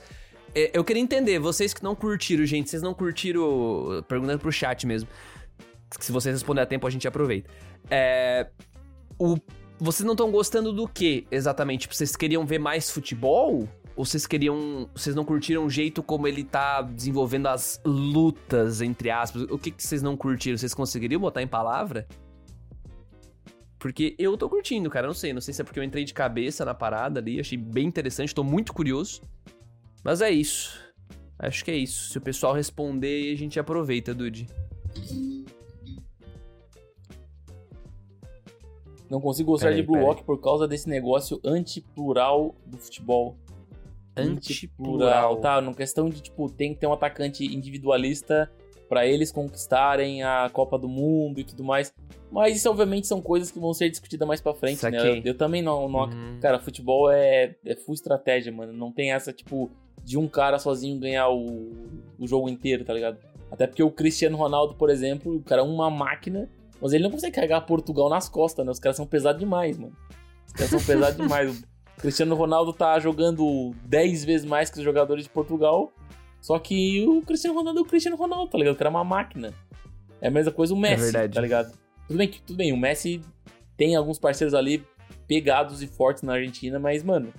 é, 0.53 0.69
eu 0.73 0.83
queria 0.83 1.01
entender, 1.01 1.39
vocês 1.39 1.73
que 1.73 1.83
não 1.83 1.95
curtiram, 1.95 2.45
gente, 2.45 2.69
vocês 2.69 2.81
não 2.81 2.93
curtiram. 2.93 4.03
Perguntando 4.07 4.39
pro 4.39 4.51
chat 4.51 4.85
mesmo. 4.85 5.09
Se 5.99 6.11
vocês 6.11 6.33
responderem 6.33 6.63
a 6.63 6.67
tempo, 6.67 6.87
a 6.87 6.89
gente 6.89 7.07
aproveita. 7.07 7.49
É. 7.89 8.47
O, 9.21 9.37
vocês 9.77 10.03
não 10.03 10.13
estão 10.13 10.31
gostando 10.31 10.73
do 10.73 10.87
que 10.87 11.27
exatamente? 11.29 11.81
Tipo, 11.81 11.93
vocês 11.93 12.15
queriam 12.15 12.43
ver 12.43 12.57
mais 12.57 12.89
futebol? 12.89 13.69
Ou 13.95 14.03
vocês 14.03 14.25
queriam. 14.25 14.89
Vocês 14.95 15.15
não 15.15 15.23
curtiram 15.23 15.63
o 15.63 15.69
jeito 15.69 16.01
como 16.01 16.27
ele 16.27 16.43
tá 16.43 16.81
desenvolvendo 16.81 17.45
as 17.45 17.79
lutas, 17.85 18.81
entre 18.81 19.11
aspas? 19.11 19.43
O 19.43 19.59
que, 19.59 19.69
que 19.69 19.83
vocês 19.83 20.01
não 20.01 20.17
curtiram? 20.17 20.57
Vocês 20.57 20.73
conseguiriam 20.73 21.21
botar 21.21 21.43
em 21.43 21.47
palavra? 21.47 22.07
Porque 23.77 24.15
eu 24.17 24.35
tô 24.35 24.49
curtindo, 24.49 24.89
cara. 24.89 25.05
Não 25.05 25.13
sei. 25.13 25.33
Não 25.33 25.41
sei 25.41 25.53
se 25.53 25.61
é 25.61 25.63
porque 25.63 25.79
eu 25.79 25.83
entrei 25.83 26.03
de 26.03 26.15
cabeça 26.15 26.65
na 26.65 26.73
parada 26.73 27.19
ali. 27.19 27.39
Achei 27.39 27.59
bem 27.59 27.85
interessante. 27.85 28.33
Tô 28.33 28.43
muito 28.43 28.73
curioso. 28.73 29.21
Mas 30.03 30.21
é 30.21 30.31
isso. 30.31 30.79
Acho 31.37 31.63
que 31.63 31.69
é 31.69 31.75
isso. 31.75 32.09
Se 32.09 32.17
o 32.17 32.21
pessoal 32.21 32.55
responder, 32.55 33.31
a 33.31 33.37
gente 33.37 33.59
aproveita, 33.59 34.15
Dude. 34.15 34.47
Não 39.11 39.19
consigo 39.19 39.51
gostar 39.51 39.67
Peraí, 39.67 39.81
de 39.81 39.85
Blue 39.85 39.95
peraí. 39.95 40.07
Lock 40.07 40.23
por 40.23 40.39
causa 40.39 40.65
desse 40.65 40.87
negócio 40.87 41.37
antiplural 41.43 42.55
do 42.65 42.77
futebol. 42.77 43.35
Antiplural. 44.15 45.35
Tá, 45.35 45.59
na 45.59 45.73
questão 45.73 46.09
de, 46.09 46.21
tipo, 46.21 46.49
tem 46.49 46.73
que 46.73 46.79
ter 46.79 46.87
um 46.87 46.93
atacante 46.93 47.45
individualista 47.45 48.49
pra 48.87 49.05
eles 49.05 49.29
conquistarem 49.29 50.23
a 50.23 50.49
Copa 50.53 50.79
do 50.79 50.87
Mundo 50.87 51.41
e 51.41 51.43
tudo 51.43 51.61
mais. 51.61 51.93
Mas 52.31 52.55
isso, 52.55 52.69
obviamente, 52.69 53.05
são 53.05 53.21
coisas 53.21 53.51
que 53.51 53.59
vão 53.59 53.73
ser 53.73 53.89
discutidas 53.89 54.25
mais 54.25 54.39
pra 54.39 54.53
frente, 54.53 54.81
né? 54.89 54.97
Eu, 54.97 55.21
eu 55.25 55.37
também 55.37 55.61
não... 55.61 55.89
não 55.89 56.05
Uhum. 56.05 56.39
Cara, 56.41 56.57
futebol 56.57 57.11
é, 57.11 57.53
é 57.65 57.75
full 57.75 57.93
estratégia, 57.93 58.49
mano. 58.49 58.71
Não 58.71 58.93
tem 58.93 59.11
essa, 59.11 59.33
tipo, 59.33 59.69
de 60.05 60.17
um 60.17 60.25
cara 60.25 60.57
sozinho 60.57 60.97
ganhar 60.97 61.27
o, 61.27 61.69
o 62.17 62.25
jogo 62.25 62.47
inteiro, 62.47 62.85
tá 62.85 62.93
ligado? 62.93 63.17
Até 63.51 63.67
porque 63.67 63.83
o 63.83 63.91
Cristiano 63.91 64.37
Ronaldo, 64.37 64.73
por 64.75 64.89
exemplo, 64.89 65.35
o 65.35 65.43
cara 65.43 65.61
é 65.61 65.65
uma 65.65 65.89
máquina, 65.89 66.49
mas 66.81 66.93
ele 66.93 67.03
não 67.03 67.11
consegue 67.11 67.35
carregar 67.35 67.61
Portugal 67.61 68.09
nas 68.09 68.27
costas, 68.27 68.65
né? 68.65 68.71
Os 68.71 68.79
caras 68.79 68.95
são 68.95 69.05
pesados 69.05 69.39
demais, 69.39 69.77
mano. 69.77 69.95
Os 70.47 70.53
caras 70.53 70.69
são 70.69 70.81
pesados 70.81 71.17
demais. 71.17 71.59
O 71.97 72.01
Cristiano 72.01 72.35
Ronaldo 72.35 72.73
tá 72.73 72.99
jogando 72.99 73.71
10 73.85 74.25
vezes 74.25 74.45
mais 74.45 74.69
que 74.69 74.79
os 74.79 74.83
jogadores 74.83 75.25
de 75.25 75.29
Portugal, 75.29 75.93
só 76.41 76.57
que 76.57 77.05
o 77.07 77.21
Cristiano 77.21 77.55
Ronaldo 77.55 77.79
é 77.79 77.83
o 77.83 77.85
Cristiano 77.85 78.17
Ronaldo, 78.17 78.49
tá 78.49 78.57
ligado? 78.57 78.73
O 78.73 78.77
cara 78.77 78.89
é 78.89 78.93
uma 78.93 79.03
máquina. 79.03 79.53
É 80.19 80.27
a 80.27 80.31
mesma 80.31 80.51
coisa 80.51 80.73
o 80.73 80.77
Messi, 80.77 81.03
verdade. 81.03 81.33
tá 81.33 81.41
ligado? 81.41 81.71
Tudo 82.07 82.17
bem, 82.17 82.27
tudo 82.27 82.57
bem, 82.57 82.73
o 82.73 82.77
Messi 82.77 83.21
tem 83.77 83.95
alguns 83.95 84.19
parceiros 84.19 84.53
ali 84.53 84.83
pegados 85.27 85.81
e 85.81 85.87
fortes 85.87 86.23
na 86.23 86.33
Argentina, 86.33 86.77
mas, 86.77 87.03
mano, 87.03 87.31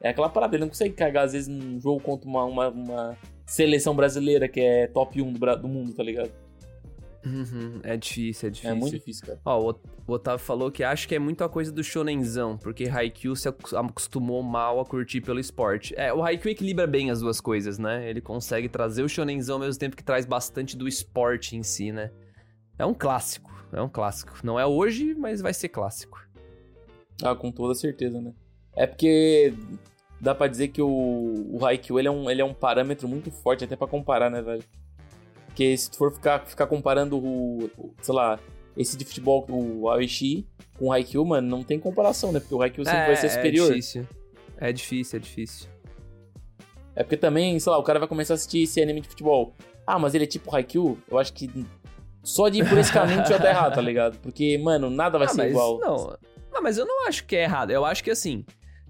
é 0.00 0.08
aquela 0.08 0.28
parada, 0.28 0.56
ele 0.56 0.62
não 0.62 0.68
consegue 0.68 0.94
carregar, 0.94 1.24
às 1.24 1.32
vezes, 1.32 1.48
num 1.48 1.80
jogo 1.80 2.00
contra 2.00 2.28
uma, 2.28 2.44
uma, 2.44 2.68
uma 2.68 3.18
seleção 3.46 3.94
brasileira 3.94 4.48
que 4.48 4.60
é 4.60 4.86
top 4.86 5.20
1 5.20 5.32
do, 5.32 5.56
do 5.56 5.68
mundo, 5.68 5.92
tá 5.92 6.02
ligado? 6.02 6.30
Uhum, 7.24 7.80
É 7.82 7.96
difícil, 7.96 8.48
é 8.48 8.50
difícil. 8.50 8.70
É 8.70 8.74
muito 8.78 8.92
difícil, 8.98 9.26
cara. 9.26 9.40
Ó, 9.44 9.60
o 9.60 9.66
Ot- 9.68 9.80
o 10.06 10.12
Otávio 10.12 10.44
falou 10.44 10.70
que 10.70 10.84
acha 10.84 11.08
que 11.08 11.14
é 11.14 11.18
muito 11.18 11.42
a 11.42 11.48
coisa 11.48 11.72
do 11.72 11.82
shonenzão, 11.82 12.58
porque 12.58 12.84
Haikyuu 12.86 13.34
se 13.34 13.48
acos- 13.48 13.72
acostumou 13.72 14.42
mal 14.42 14.78
a 14.78 14.84
curtir 14.84 15.20
pelo 15.22 15.40
esporte. 15.40 15.94
É, 15.96 16.12
o 16.12 16.22
Haikyuu 16.22 16.52
equilibra 16.52 16.86
bem 16.86 17.10
as 17.10 17.20
duas 17.20 17.40
coisas, 17.40 17.78
né? 17.78 18.08
Ele 18.08 18.20
consegue 18.20 18.68
trazer 18.68 19.02
o 19.02 19.08
shonenzão 19.08 19.56
ao 19.56 19.60
mesmo 19.60 19.78
tempo 19.80 19.96
que 19.96 20.04
traz 20.04 20.26
bastante 20.26 20.76
do 20.76 20.86
esporte 20.86 21.56
em 21.56 21.62
si, 21.62 21.90
né? 21.92 22.10
É 22.78 22.84
um 22.84 22.92
clássico, 22.92 23.50
é 23.72 23.80
um 23.80 23.88
clássico. 23.88 24.34
Não 24.44 24.60
é 24.60 24.66
hoje, 24.66 25.14
mas 25.14 25.40
vai 25.40 25.54
ser 25.54 25.68
clássico. 25.70 26.20
Ah, 27.22 27.34
com 27.34 27.50
toda 27.50 27.74
certeza, 27.74 28.20
né? 28.20 28.32
É 28.76 28.86
porque 28.86 29.54
dá 30.20 30.34
pra 30.34 30.46
dizer 30.48 30.68
que 30.68 30.82
o, 30.82 30.88
o 31.48 31.64
Haikyuu, 31.64 31.98
ele 31.98 32.08
é, 32.08 32.10
um, 32.10 32.28
ele 32.30 32.42
é 32.42 32.44
um 32.44 32.52
parâmetro 32.52 33.08
muito 33.08 33.30
forte 33.30 33.64
até 33.64 33.76
pra 33.76 33.86
comparar, 33.86 34.28
né, 34.30 34.42
velho? 34.42 34.64
Porque 35.54 35.76
se 35.76 35.88
tu 35.88 35.98
for 35.98 36.12
ficar, 36.12 36.40
ficar 36.44 36.66
comparando 36.66 37.16
o, 37.16 37.70
o, 37.78 37.94
sei 38.02 38.12
lá, 38.12 38.40
esse 38.76 38.96
de 38.96 39.04
futebol, 39.04 39.46
o 39.48 39.88
Aoishi, 39.88 40.44
com 40.76 40.86
o 40.86 40.92
Haikyuu, 40.92 41.24
mano, 41.24 41.46
não 41.48 41.62
tem 41.62 41.78
comparação, 41.78 42.32
né? 42.32 42.40
Porque 42.40 42.56
o 42.56 42.60
Haikyuu 42.60 42.84
sempre 42.84 43.06
vai 43.06 43.14
ser 43.14 43.28
superior. 43.28 43.66
É 43.70 43.74
difícil. 43.76 44.08
É 44.58 44.72
difícil, 44.72 45.16
é 45.16 45.20
difícil. 45.20 45.68
É 46.96 47.04
porque 47.04 47.16
também, 47.16 47.56
sei 47.60 47.70
lá, 47.70 47.78
o 47.78 47.84
cara 47.84 48.00
vai 48.00 48.08
começar 48.08 48.34
a 48.34 48.36
assistir 48.36 48.64
esse 48.64 48.82
anime 48.82 49.00
de 49.00 49.08
futebol. 49.08 49.54
Ah, 49.86 49.96
mas 49.96 50.12
ele 50.12 50.24
é 50.24 50.26
tipo 50.26 50.52
Haikyuu? 50.52 50.98
Eu 51.08 51.18
acho 51.18 51.32
que 51.32 51.48
só 52.24 52.48
de 52.48 52.58
ir 52.58 52.68
por 52.68 52.76
esse 52.76 52.92
caminho 52.92 53.24
já 53.24 53.38
tá 53.38 53.48
errado, 53.50 53.76
tá 53.76 53.80
ligado? 53.80 54.18
Porque, 54.18 54.58
mano, 54.58 54.90
nada 54.90 55.18
vai 55.18 55.28
Ah, 55.28 55.30
ser 55.30 55.50
igual. 55.50 55.78
Não, 55.78 56.18
não, 56.52 56.60
mas 56.60 56.78
eu 56.78 56.84
não 56.84 57.06
acho 57.06 57.24
que 57.26 57.36
é 57.36 57.44
errado. 57.44 57.70
Eu 57.70 57.84
acho 57.84 58.02
que 58.02 58.10
assim. 58.10 58.44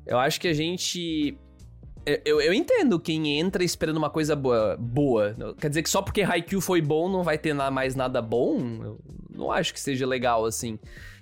Eu 0.07 0.19
acho 0.19 0.41
que 0.41 0.49
a 0.49 0.55
gente. 0.55 1.37
Eu- 2.07 2.41
Eu, 2.41 2.53
entendo 2.53 2.99
quem 3.01 3.39
entra 3.39 3.63
esperando 3.65 3.97
uma 3.97 4.11
coisa 4.11 4.35
boa, 4.37 4.77
boa. 4.79 5.35
Quer 5.61 5.69
dizer 5.69 5.83
que 5.83 5.91
só 5.91 6.03
porque 6.03 6.23
Haikyuu 6.23 6.61
foi 6.61 6.81
bom 6.83 7.09
não 7.09 7.23
vai 7.23 7.39
ter 7.39 7.55
mais 7.55 7.95
nada 7.95 8.21
bom? 8.21 8.59
Eu 8.83 9.01
não 9.31 9.51
acho 9.53 9.73
que 9.73 9.81
seja 9.81 10.07
legal 10.07 10.45
assim. 10.45 10.79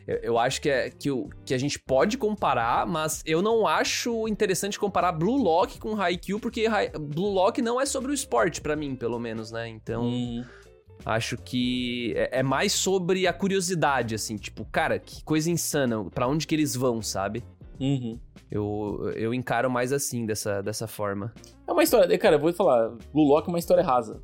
Eu, 0.06 0.16
eu 0.16 0.38
acho 0.38 0.60
que, 0.60 0.68
é, 0.68 0.90
que, 0.90 1.10
o, 1.10 1.30
que 1.46 1.54
a 1.54 1.58
gente 1.58 1.78
pode 1.78 2.18
comparar, 2.18 2.84
mas 2.86 3.22
eu 3.24 3.40
não 3.40 3.66
acho 3.66 4.26
interessante 4.26 4.78
comparar 4.78 5.12
Blue 5.12 5.36
Lock 5.40 5.78
com 5.78 5.94
Haikyuu, 6.00 6.40
porque 6.40 6.66
Hai- 6.66 6.90
Blue 6.90 7.30
Lock 7.32 7.62
não 7.62 7.80
é 7.80 7.86
sobre 7.86 8.10
o 8.10 8.14
esporte, 8.14 8.60
pra 8.60 8.74
mim, 8.74 8.96
pelo 8.96 9.18
menos, 9.20 9.52
né? 9.52 9.68
Então. 9.68 10.04
Hum, 10.04 10.44
Acho 11.04 11.36
que 11.36 12.12
é 12.16 12.38
é 12.38 12.42
mais 12.44 12.72
sobre 12.72 13.26
a 13.26 13.32
curiosidade, 13.32 14.14
assim, 14.14 14.36
tipo, 14.36 14.64
cara, 14.70 15.00
que 15.00 15.24
coisa 15.24 15.50
insana, 15.50 16.04
pra 16.04 16.28
onde 16.28 16.46
que 16.46 16.54
eles 16.54 16.76
vão, 16.76 17.02
sabe? 17.02 17.42
Uhum. 17.80 18.18
Eu, 18.50 19.12
eu 19.16 19.32
encaro 19.34 19.70
mais 19.70 19.92
assim, 19.92 20.26
dessa, 20.26 20.60
dessa 20.62 20.86
forma. 20.86 21.32
É 21.66 21.72
uma 21.72 21.82
história, 21.82 22.18
cara, 22.18 22.36
eu 22.36 22.40
vou 22.40 22.52
falar, 22.52 22.90
Blue 23.12 23.24
Lock 23.26 23.48
é 23.48 23.52
uma 23.52 23.58
história 23.58 23.82
rasa. 23.82 24.22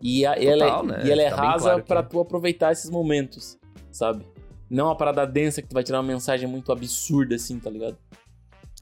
E, 0.00 0.24
a- 0.24 0.34
ela, 0.34 0.64
Total, 0.66 0.84
é, 0.84 0.86
né? 0.86 1.02
e 1.06 1.10
ela 1.10 1.22
é 1.22 1.30
Tá 1.30 1.36
rasa 1.36 1.64
claro 1.64 1.82
que 1.82 1.88
pra 1.88 2.00
é. 2.00 2.02
tu 2.04 2.20
aproveitar 2.20 2.72
esses 2.72 2.88
momentos, 2.90 3.58
sabe? 3.90 4.24
Não 4.70 4.86
uma 4.86 4.96
parada 4.96 5.26
densa 5.26 5.60
que 5.62 5.68
tu 5.68 5.74
vai 5.74 5.82
tirar 5.82 5.98
uma 6.00 6.06
mensagem 6.06 6.48
muito 6.48 6.70
absurda 6.72 7.34
assim, 7.34 7.58
tá 7.58 7.68
ligado? 7.70 7.96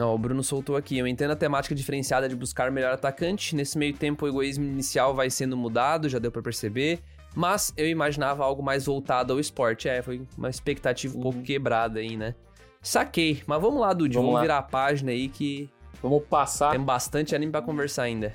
Ó, 0.01 0.15
o 0.15 0.19
Bruno 0.19 0.43
soltou 0.43 0.77
aqui. 0.77 0.99
Eu 0.99 1.07
entendo 1.07 1.31
a 1.31 1.37
temática 1.37 1.75
diferenciada 1.75 2.29
de 2.29 2.37
buscar 2.37 2.69
o 2.71 2.73
melhor 2.73 2.93
atacante. 2.93 3.57
Nesse 3.57 3.79
meio 3.79 3.95
tempo, 3.95 4.27
o 4.27 4.29
egoísmo 4.29 4.65
inicial 4.65 5.15
vai 5.15 5.31
sendo 5.31 5.57
mudado, 5.57 6.09
já 6.09 6.19
deu 6.19 6.31
pra 6.31 6.43
perceber. 6.43 7.01
Mas 7.35 7.73
eu 7.77 7.89
imaginava 7.89 8.45
algo 8.45 8.63
mais 8.63 8.85
voltado 8.85 9.33
ao 9.33 9.41
esporte. 9.41 9.89
É, 9.89 10.03
foi 10.03 10.21
uma 10.37 10.51
expectativa 10.51 11.17
um 11.17 11.21
pouco 11.23 11.39
Uhum. 11.39 11.45
quebrada 11.45 11.99
aí, 12.01 12.15
né? 12.17 12.35
Saquei. 12.87 13.43
Mas 13.47 13.61
vamos 13.61 13.81
lá, 13.81 13.93
Dude. 13.93 14.15
Vamos 14.15 14.27
Vamos, 14.29 14.35
lá. 14.37 14.43
virar 14.43 14.59
a 14.59 14.63
página 14.63 15.11
aí 15.11 15.29
que 15.29 15.69
Vamos 16.03 16.23
passar. 16.29 16.71
tem 16.71 16.81
bastante 16.81 17.35
anime 17.35 17.51
pra 17.51 17.61
conversar 17.63 18.05
ainda. 18.05 18.33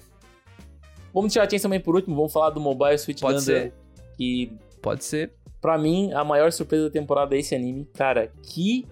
Vamos 1.13 1.31
tirar 1.31 1.43
a 1.43 1.45
atenção 1.45 1.69
também 1.69 1.79
por 1.81 1.95
último, 1.95 2.15
vamos 2.15 2.31
falar 2.33 2.49
do 2.51 2.59
Mobile 2.59 2.97
Suit 2.97 3.21
Pode 3.21 3.39
Gundam, 3.39 3.45
ser. 3.45 3.73
que 4.17 4.51
Pode 4.81 5.03
ser. 5.03 5.33
Pra 5.61 5.77
mim, 5.77 6.11
a 6.13 6.23
maior 6.23 6.51
surpresa 6.51 6.85
da 6.85 6.89
temporada 6.89 7.35
é 7.35 7.39
esse 7.39 7.53
anime. 7.53 7.85
Cara, 7.93 8.31
que 8.43 8.87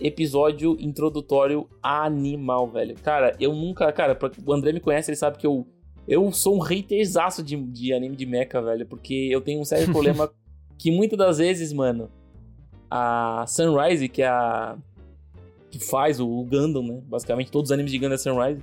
episódio 0.00 0.76
introdutório 0.78 1.68
animal, 1.82 2.68
velho. 2.68 2.94
Cara, 3.02 3.34
eu 3.40 3.52
nunca. 3.52 3.90
Cara, 3.92 4.14
pra- 4.14 4.30
o 4.46 4.52
André 4.52 4.72
me 4.72 4.80
conhece, 4.80 5.10
ele 5.10 5.16
sabe 5.16 5.38
que 5.38 5.46
eu. 5.46 5.66
Eu 6.06 6.30
sou 6.32 6.56
um 6.56 6.62
haterzaço 6.62 7.42
de, 7.42 7.56
de 7.56 7.92
anime 7.92 8.16
de 8.16 8.24
mecha, 8.24 8.62
velho. 8.62 8.86
Porque 8.86 9.28
eu 9.30 9.40
tenho 9.40 9.60
um 9.60 9.64
sério 9.64 9.86
problema 9.92 10.30
que 10.78 10.90
muitas 10.90 11.18
das 11.18 11.38
vezes, 11.38 11.72
mano, 11.72 12.08
a 12.90 13.44
Sunrise, 13.46 14.08
que 14.08 14.22
é 14.22 14.28
a. 14.28 14.76
que 15.70 15.78
faz 15.78 16.20
o, 16.20 16.44
Gundam, 16.44 16.82
né? 16.82 17.00
Basicamente, 17.04 17.50
todos 17.50 17.70
os 17.70 17.72
animes 17.72 17.92
de 17.92 17.98
Gundam 17.98 18.14
é 18.14 18.18
Sunrise. 18.18 18.62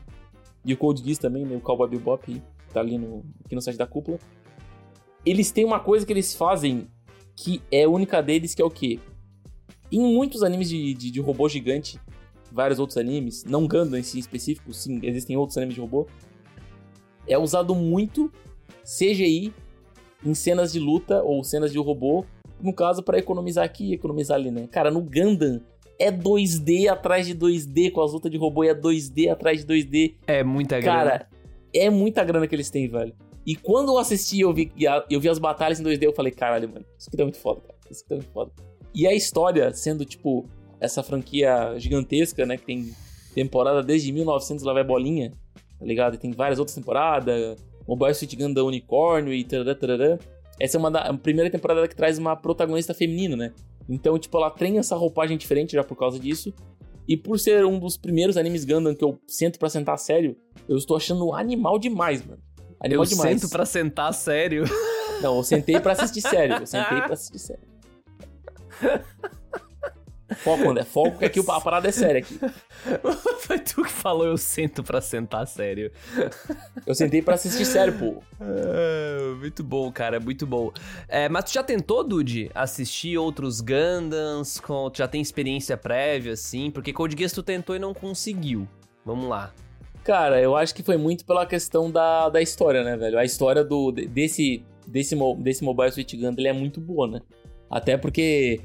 E 0.64 0.74
o 0.74 0.78
Code 0.78 1.04
Geass 1.04 1.20
também, 1.20 1.46
né? 1.46 1.56
O 1.56 1.62
Cowboy 1.62 1.88
Bebop, 1.88 2.42
tá 2.74 2.80
ali 2.80 2.98
no, 2.98 3.24
aqui 3.46 3.56
no 3.56 3.62
site 3.62 3.78
da 3.78 3.86
cúpula. 3.86 4.20
Eles 5.26 5.52
têm 5.52 5.66
uma 5.66 5.80
coisa 5.80 6.06
que 6.06 6.14
eles 6.14 6.36
fazem 6.36 6.88
que 7.36 7.62
é 7.72 7.88
única 7.88 8.22
deles, 8.22 8.56
que 8.56 8.62
é 8.62 8.66
o 8.66 8.70
quê? 8.70 9.00
Em 9.92 10.00
muitos 10.00 10.42
animes 10.42 10.70
de, 10.70 10.94
de, 10.94 11.12
de 11.12 11.20
robô 11.20 11.50
gigante, 11.50 12.00
vários 12.52 12.80
outros 12.80 12.98
animes, 12.98 13.44
não 13.44 13.68
Gundam 13.68 14.00
em 14.00 14.04
si 14.04 14.18
em 14.18 14.20
específico, 14.20 14.74
sim, 14.74 15.00
existem 15.04 15.36
outros 15.36 15.58
animes 15.58 15.76
de 15.76 15.82
robô, 15.82 16.08
é 17.28 17.38
usado 17.38 17.76
muito 17.76 18.32
CGI 18.84 19.54
em 20.24 20.34
cenas 20.34 20.72
de 20.72 20.80
luta 20.80 21.22
ou 21.22 21.44
cenas 21.44 21.72
de 21.72 21.78
robô, 21.78 22.26
no 22.62 22.74
caso 22.74 23.04
para 23.04 23.18
economizar 23.18 23.66
aqui 23.66 23.92
e 23.92 23.94
economizar 23.94 24.38
ali, 24.38 24.52
né? 24.52 24.68
Cara, 24.72 24.90
no 24.90 25.02
Gundam 25.02 25.62
é 26.00 26.12
2D 26.12 26.88
atrás 26.88 27.26
de 27.26 27.36
2D, 27.36 27.92
com 27.92 28.02
as 28.02 28.12
lutas 28.12 28.32
de 28.32 28.38
robô 28.38 28.64
é 28.64 28.74
2D 28.74 29.32
atrás 29.32 29.64
de 29.64 29.74
2D, 29.74 30.16
É 30.28 30.44
muita 30.44 30.80
grana. 30.80 30.98
Cara, 30.98 31.30
é 31.74 31.90
muita 31.90 32.24
grana 32.24 32.48
que 32.48 32.56
eles 32.56 32.70
têm, 32.70 32.88
velho. 32.88 33.14
E 33.46 33.56
quando 33.56 33.92
eu 33.92 33.98
assisti, 33.98 34.42
eu 34.42 34.54
vi, 34.54 34.72
e 34.78 34.86
eu 35.10 35.20
vi 35.20 35.30
as 35.30 35.38
batalhas 35.38 35.80
em 35.80 35.84
2D, 35.84 36.04
eu 36.04 36.14
falei, 36.14 36.32
caralho, 36.32 36.68
mano, 36.68 36.86
isso 36.98 37.10
aqui 37.10 37.18
tá 37.18 37.24
muito 37.24 37.38
foda, 37.38 37.62
cara. 37.62 37.76
Isso 37.90 38.02
aqui 38.02 38.10
tá 38.10 38.16
muito 38.16 38.32
foda. 38.32 38.52
E 38.94 39.06
a 39.06 39.14
história, 39.14 39.72
sendo, 39.74 40.04
tipo, 40.04 40.50
essa 40.80 41.04
franquia 41.04 41.76
gigantesca, 41.78 42.46
né, 42.46 42.58
que 42.58 42.66
tem 42.66 42.92
temporada 43.34 43.84
desde 43.84 44.12
1900, 44.12 44.64
lá 44.64 44.74
vai 44.74 44.84
bolinha, 44.84 45.32
tá 45.78 45.86
ligado? 45.86 46.16
E 46.16 46.18
tem 46.18 46.32
várias 46.32 46.58
outras 46.58 46.76
temporadas, 46.76 47.58
Mobile 47.88 48.14
Suit 48.16 48.36
Gundam 48.36 48.66
Unicórnio 48.66 49.34
e 49.34 49.44
tarará, 49.44 49.76
tarará. 49.76 50.20
Essa 50.60 50.78
é 50.78 50.80
uma 50.80 50.90
da 50.90 51.02
a 51.02 51.14
primeira 51.14 51.50
temporada 51.50 51.88
que 51.88 51.96
traz 51.96 52.18
uma 52.18 52.36
protagonista 52.36 52.94
feminina, 52.94 53.36
né? 53.36 53.54
Então, 53.90 54.18
tipo, 54.18 54.38
ela 54.38 54.50
tem 54.50 54.78
essa 54.78 54.96
roupagem 54.96 55.38
diferente 55.38 55.74
já 55.74 55.84
por 55.84 55.96
causa 55.96 56.20
disso. 56.20 56.54
E 57.08 57.16
por 57.16 57.40
ser 57.40 57.66
um 57.66 57.78
dos 57.78 57.98
primeiros 57.98 58.36
animes 58.36 58.66
Gundam 58.66 58.96
que 58.96 59.04
eu 59.04 59.20
sento 59.28 59.60
pra 59.60 59.70
sentar 59.70 59.98
sério, 60.00 60.36
eu 60.68 60.76
estou 60.76 60.98
achando 60.98 61.34
animal 61.34 61.78
demais, 61.78 62.26
mano. 62.26 62.42
Animal 62.80 63.04
eu 63.04 63.10
demais. 63.10 63.42
sento 63.42 63.52
pra 63.52 63.66
sentar 63.66 64.14
sério. 64.14 64.64
Não, 65.22 65.38
eu 65.38 65.44
sentei 65.44 65.80
pra 65.80 65.94
assistir 65.94 66.22
sério. 66.22 66.58
Eu 66.58 66.66
sentei 66.66 66.98
pra 67.04 67.14
assistir 67.14 67.40
sério. 67.40 67.64
Foco, 70.38 70.70
André. 70.70 70.84
Foco 70.84 71.20
que 71.20 71.26
aqui 71.26 71.40
a 71.40 71.62
parada 71.62 71.88
é 71.88 71.92
séria 71.92 72.20
aqui. 72.20 72.40
Foi 73.42 73.60
tu 73.60 73.84
que 73.84 73.92
falou 73.92 74.26
eu 74.26 74.38
sento 74.38 74.84
pra 74.84 75.00
sentar 75.00 75.46
sério. 75.46 75.92
Eu 76.86 76.96
sentei 76.96 77.22
pra 77.22 77.36
assistir 77.36 77.66
sério, 77.66 77.94
pô. 77.98 78.24
Ah, 78.42 79.36
muito 79.40 79.64
bom, 79.64 79.92
cara, 79.92 80.20
muito 80.20 80.48
bom. 80.48 80.72
É, 81.08 81.30
mas 81.30 81.46
tu 81.46 81.54
já 81.54 81.64
tentou, 81.64 82.04
Dude, 82.04 82.50
assistir 82.56 83.18
outros 83.18 83.62
Gundams? 83.62 84.60
Com, 84.60 84.90
tu 84.90 84.98
já 84.98 85.08
tem 85.08 85.22
experiência 85.22 85.78
prévia, 85.78 86.34
assim? 86.34 86.72
Porque 86.72 86.92
Code 86.92 87.16
Geass 87.18 87.32
tu 87.32 87.44
tentou 87.44 87.76
e 87.76 87.80
não 87.80 87.94
conseguiu. 87.94 88.68
Vamos 89.06 89.30
lá. 89.30 89.54
Cara, 90.04 90.42
eu 90.42 90.56
acho 90.56 90.74
que 90.74 90.84
foi 90.84 90.98
muito 90.98 91.26
pela 91.26 91.46
questão 91.46 91.90
da, 91.90 92.30
da 92.30 92.42
história, 92.42 92.84
né, 92.84 92.96
velho? 92.96 93.18
A 93.18 93.26
história 93.26 93.64
do, 93.64 93.92
desse, 93.92 94.64
desse, 94.88 95.16
desse 95.38 95.64
Mobile 95.64 95.92
Suit 95.92 96.16
Gundam 96.18 96.36
ele 96.38 96.48
é 96.48 96.54
muito 96.54 96.80
boa, 96.80 97.08
né? 97.08 97.22
Até 97.70 97.98
porque 97.98 98.62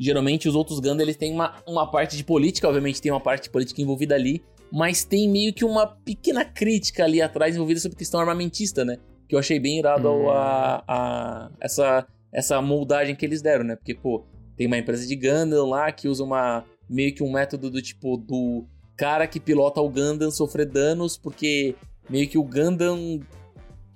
geralmente 0.00 0.48
os 0.48 0.54
outros 0.54 0.80
Gundam 0.80 1.02
eles 1.02 1.16
têm 1.16 1.32
uma, 1.32 1.54
uma 1.66 1.88
parte 1.88 2.16
de 2.16 2.24
política, 2.24 2.66
obviamente 2.66 3.02
tem 3.02 3.12
uma 3.12 3.20
parte 3.20 3.44
de 3.44 3.50
política 3.50 3.82
envolvida 3.82 4.14
ali, 4.14 4.42
mas 4.72 5.04
tem 5.04 5.28
meio 5.28 5.52
que 5.52 5.64
uma 5.64 5.86
pequena 5.86 6.42
crítica 6.42 7.04
ali 7.04 7.20
atrás 7.20 7.54
envolvida 7.54 7.80
sobre 7.80 7.98
questão 7.98 8.18
armamentista, 8.18 8.84
né? 8.84 8.96
Que 9.28 9.34
eu 9.34 9.38
achei 9.38 9.60
bem 9.60 9.78
irado 9.78 10.08
hum. 10.08 10.30
a, 10.30 10.82
a, 10.88 11.50
essa, 11.60 12.06
essa 12.32 12.62
moldagem 12.62 13.14
que 13.14 13.26
eles 13.26 13.42
deram, 13.42 13.64
né? 13.64 13.76
Porque, 13.76 13.94
pô, 13.94 14.24
tem 14.56 14.66
uma 14.66 14.78
empresa 14.78 15.06
de 15.06 15.14
Gundam 15.14 15.68
lá 15.68 15.92
que 15.92 16.08
usa 16.08 16.24
uma 16.24 16.64
meio 16.88 17.14
que 17.14 17.22
um 17.22 17.30
método 17.30 17.70
do 17.70 17.82
tipo 17.82 18.16
do 18.16 18.64
cara 18.96 19.26
que 19.26 19.38
pilota 19.38 19.80
o 19.80 19.88
Gundam 19.88 20.30
sofrer 20.30 20.66
danos 20.66 21.16
porque 21.16 21.74
meio 22.08 22.28
que 22.28 22.36
o 22.36 22.42
Gundam 22.42 23.20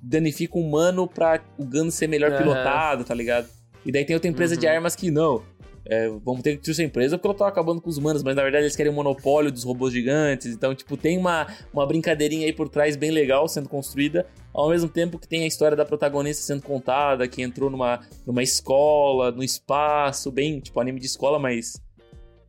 danifica 0.01 0.59
o 0.59 0.61
humano 0.61 1.09
pra 1.09 1.43
o 1.59 1.65
Gundam 1.65 1.91
ser 1.91 2.09
melhor 2.09 2.31
uhum. 2.33 2.39
pilotado, 2.39 3.05
tá 3.05 3.15
ligado? 3.15 3.49
E 3.85 3.93
daí 3.93 4.05
tem 4.05 4.15
outra 4.15 4.31
empresa 4.31 4.55
uhum. 4.55 4.61
de 4.61 4.67
armas 4.67 4.97
que 4.97 5.11
não. 5.11 5.43
É, 5.87 6.09
vamos 6.09 6.43
ter 6.43 6.53
que 6.53 6.57
destruir 6.57 6.75
essa 6.75 6.83
empresa 6.83 7.19
porque 7.19 7.27
ela 7.27 7.37
tá 7.37 7.47
acabando 7.47 7.81
com 7.81 7.91
os 7.91 7.99
humanos, 7.99 8.23
mas 8.23 8.35
na 8.35 8.43
verdade 8.43 8.65
eles 8.65 8.75
querem 8.75 8.91
o 8.91 8.93
um 8.93 8.97
monopólio 8.97 9.53
dos 9.53 9.65
robôs 9.65 9.93
gigantes. 9.93 10.47
Então, 10.47 10.75
tipo, 10.75 10.97
tem 10.97 11.19
uma, 11.19 11.47
uma 11.73 11.87
brincadeirinha 11.87 12.47
aí 12.47 12.53
por 12.53 12.69
trás 12.69 12.97
bem 12.97 13.11
legal 13.11 13.47
sendo 13.49 13.69
construída, 13.69 14.27
ao 14.53 14.71
mesmo 14.71 14.89
tempo 14.89 15.19
que 15.19 15.29
tem 15.29 15.45
a 15.45 15.47
história 15.47 15.77
da 15.77 15.85
protagonista 15.85 16.43
sendo 16.43 16.63
contada, 16.63 17.29
que 17.29 17.43
entrou 17.43 17.69
numa, 17.69 18.01
numa 18.27 18.43
escola, 18.43 19.31
no 19.31 19.43
espaço, 19.43 20.31
bem, 20.31 20.61
tipo, 20.61 20.81
anime 20.81 21.01
de 21.01 21.07
escola, 21.07 21.39
mas 21.39 21.83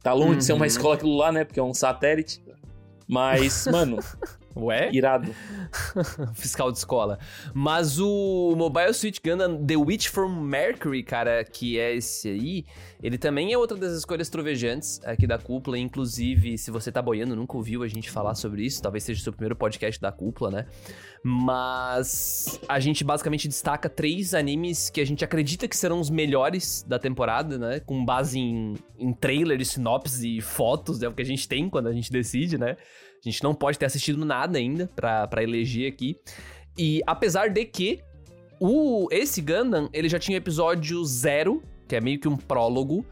tá 0.01 0.13
longe 0.13 0.31
uhum. 0.31 0.37
de 0.37 0.45
ser 0.45 0.53
uma 0.53 0.61
uhum. 0.61 0.65
escola 0.65 0.95
aquilo 0.95 1.17
lá, 1.17 1.31
né? 1.31 1.43
Porque 1.43 1.59
é 1.59 1.63
um 1.63 1.73
satélite. 1.73 2.41
Mas, 3.07 3.67
mano, 3.67 3.97
Ué? 4.55 4.89
Irado. 4.93 5.33
Fiscal 6.33 6.71
de 6.71 6.77
escola. 6.77 7.19
Mas 7.53 7.99
o 7.99 8.55
Mobile 8.55 8.93
Suit 8.93 9.19
Gundam 9.23 9.65
The 9.65 9.75
Witch 9.75 10.07
from 10.07 10.29
Mercury, 10.29 11.03
cara, 11.03 11.43
que 11.43 11.77
é 11.77 11.95
esse 11.95 12.29
aí, 12.29 12.65
ele 13.03 13.17
também 13.17 13.51
é 13.51 13.57
outra 13.57 13.77
das 13.77 13.91
escolhas 13.91 14.29
trovejantes 14.29 15.01
aqui 15.03 15.27
da 15.27 15.37
cúpula. 15.37 15.77
Inclusive, 15.77 16.57
se 16.57 16.71
você 16.71 16.91
tá 16.91 17.01
boiando, 17.01 17.35
nunca 17.35 17.57
ouviu 17.57 17.83
a 17.83 17.87
gente 17.87 18.09
falar 18.09 18.33
sobre 18.35 18.65
isso, 18.65 18.81
talvez 18.81 19.03
seja 19.03 19.19
o 19.19 19.23
seu 19.23 19.33
primeiro 19.33 19.55
podcast 19.55 19.99
da 20.01 20.11
cúpula, 20.11 20.49
né? 20.49 20.65
Mas 21.21 22.59
a 22.69 22.79
gente 22.79 23.03
basicamente 23.03 23.47
destaca 23.47 23.89
três 23.89 24.33
animes 24.33 24.89
que 24.89 25.01
a 25.01 25.05
gente 25.05 25.25
acredita 25.25 25.67
que 25.67 25.75
serão 25.75 25.99
os 25.99 26.09
melhores 26.09 26.85
da 26.87 26.97
temporada, 26.97 27.57
né? 27.57 27.79
Com 27.81 28.05
base 28.05 28.39
em, 28.39 28.75
em 28.97 29.11
trailer, 29.11 29.65
sinopse 29.65 30.37
e 30.37 30.39
fotos, 30.39 31.03
é 31.03 31.09
o 31.09 31.13
que 31.13 31.21
a 31.21 31.25
gente 31.25 31.47
tem 31.47 31.69
quando 31.69 31.87
a 31.87 31.93
gente 31.93 32.11
decide, 32.11 32.57
né? 32.57 32.77
A 33.25 33.31
gente 33.31 33.43
não 33.43 33.55
pode 33.55 33.79
ter 33.79 33.85
assistido 33.85 34.23
nada 34.23 34.57
ainda 34.57 34.89
para 34.95 35.41
eleger 35.41 35.91
aqui. 35.91 36.19
E 36.77 37.01
apesar 37.07 37.49
de 37.49 37.65
que 37.65 38.01
o 38.59 39.07
esse 39.11 39.41
Gundam, 39.41 39.89
ele 39.91 40.07
já 40.07 40.19
tinha 40.19 40.37
episódio 40.37 41.03
zero, 41.03 41.63
que 41.87 41.95
é 41.95 42.01
meio 42.01 42.19
que 42.19 42.27
um 42.27 42.37
prólogo, 42.37 43.05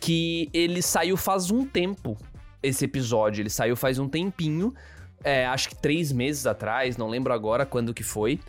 que 0.00 0.50
ele 0.52 0.82
saiu 0.82 1.16
faz 1.16 1.50
um 1.50 1.64
tempo. 1.64 2.16
Esse 2.62 2.84
episódio, 2.84 3.42
ele 3.42 3.50
saiu 3.50 3.76
faz 3.76 3.98
um 3.98 4.08
tempinho. 4.08 4.74
É, 5.22 5.46
acho 5.46 5.68
que 5.68 5.76
três 5.76 6.10
meses 6.10 6.46
atrás, 6.46 6.96
não 6.96 7.08
lembro 7.08 7.32
agora 7.32 7.64
quando 7.64 7.94
que 7.94 8.02
foi. 8.02 8.40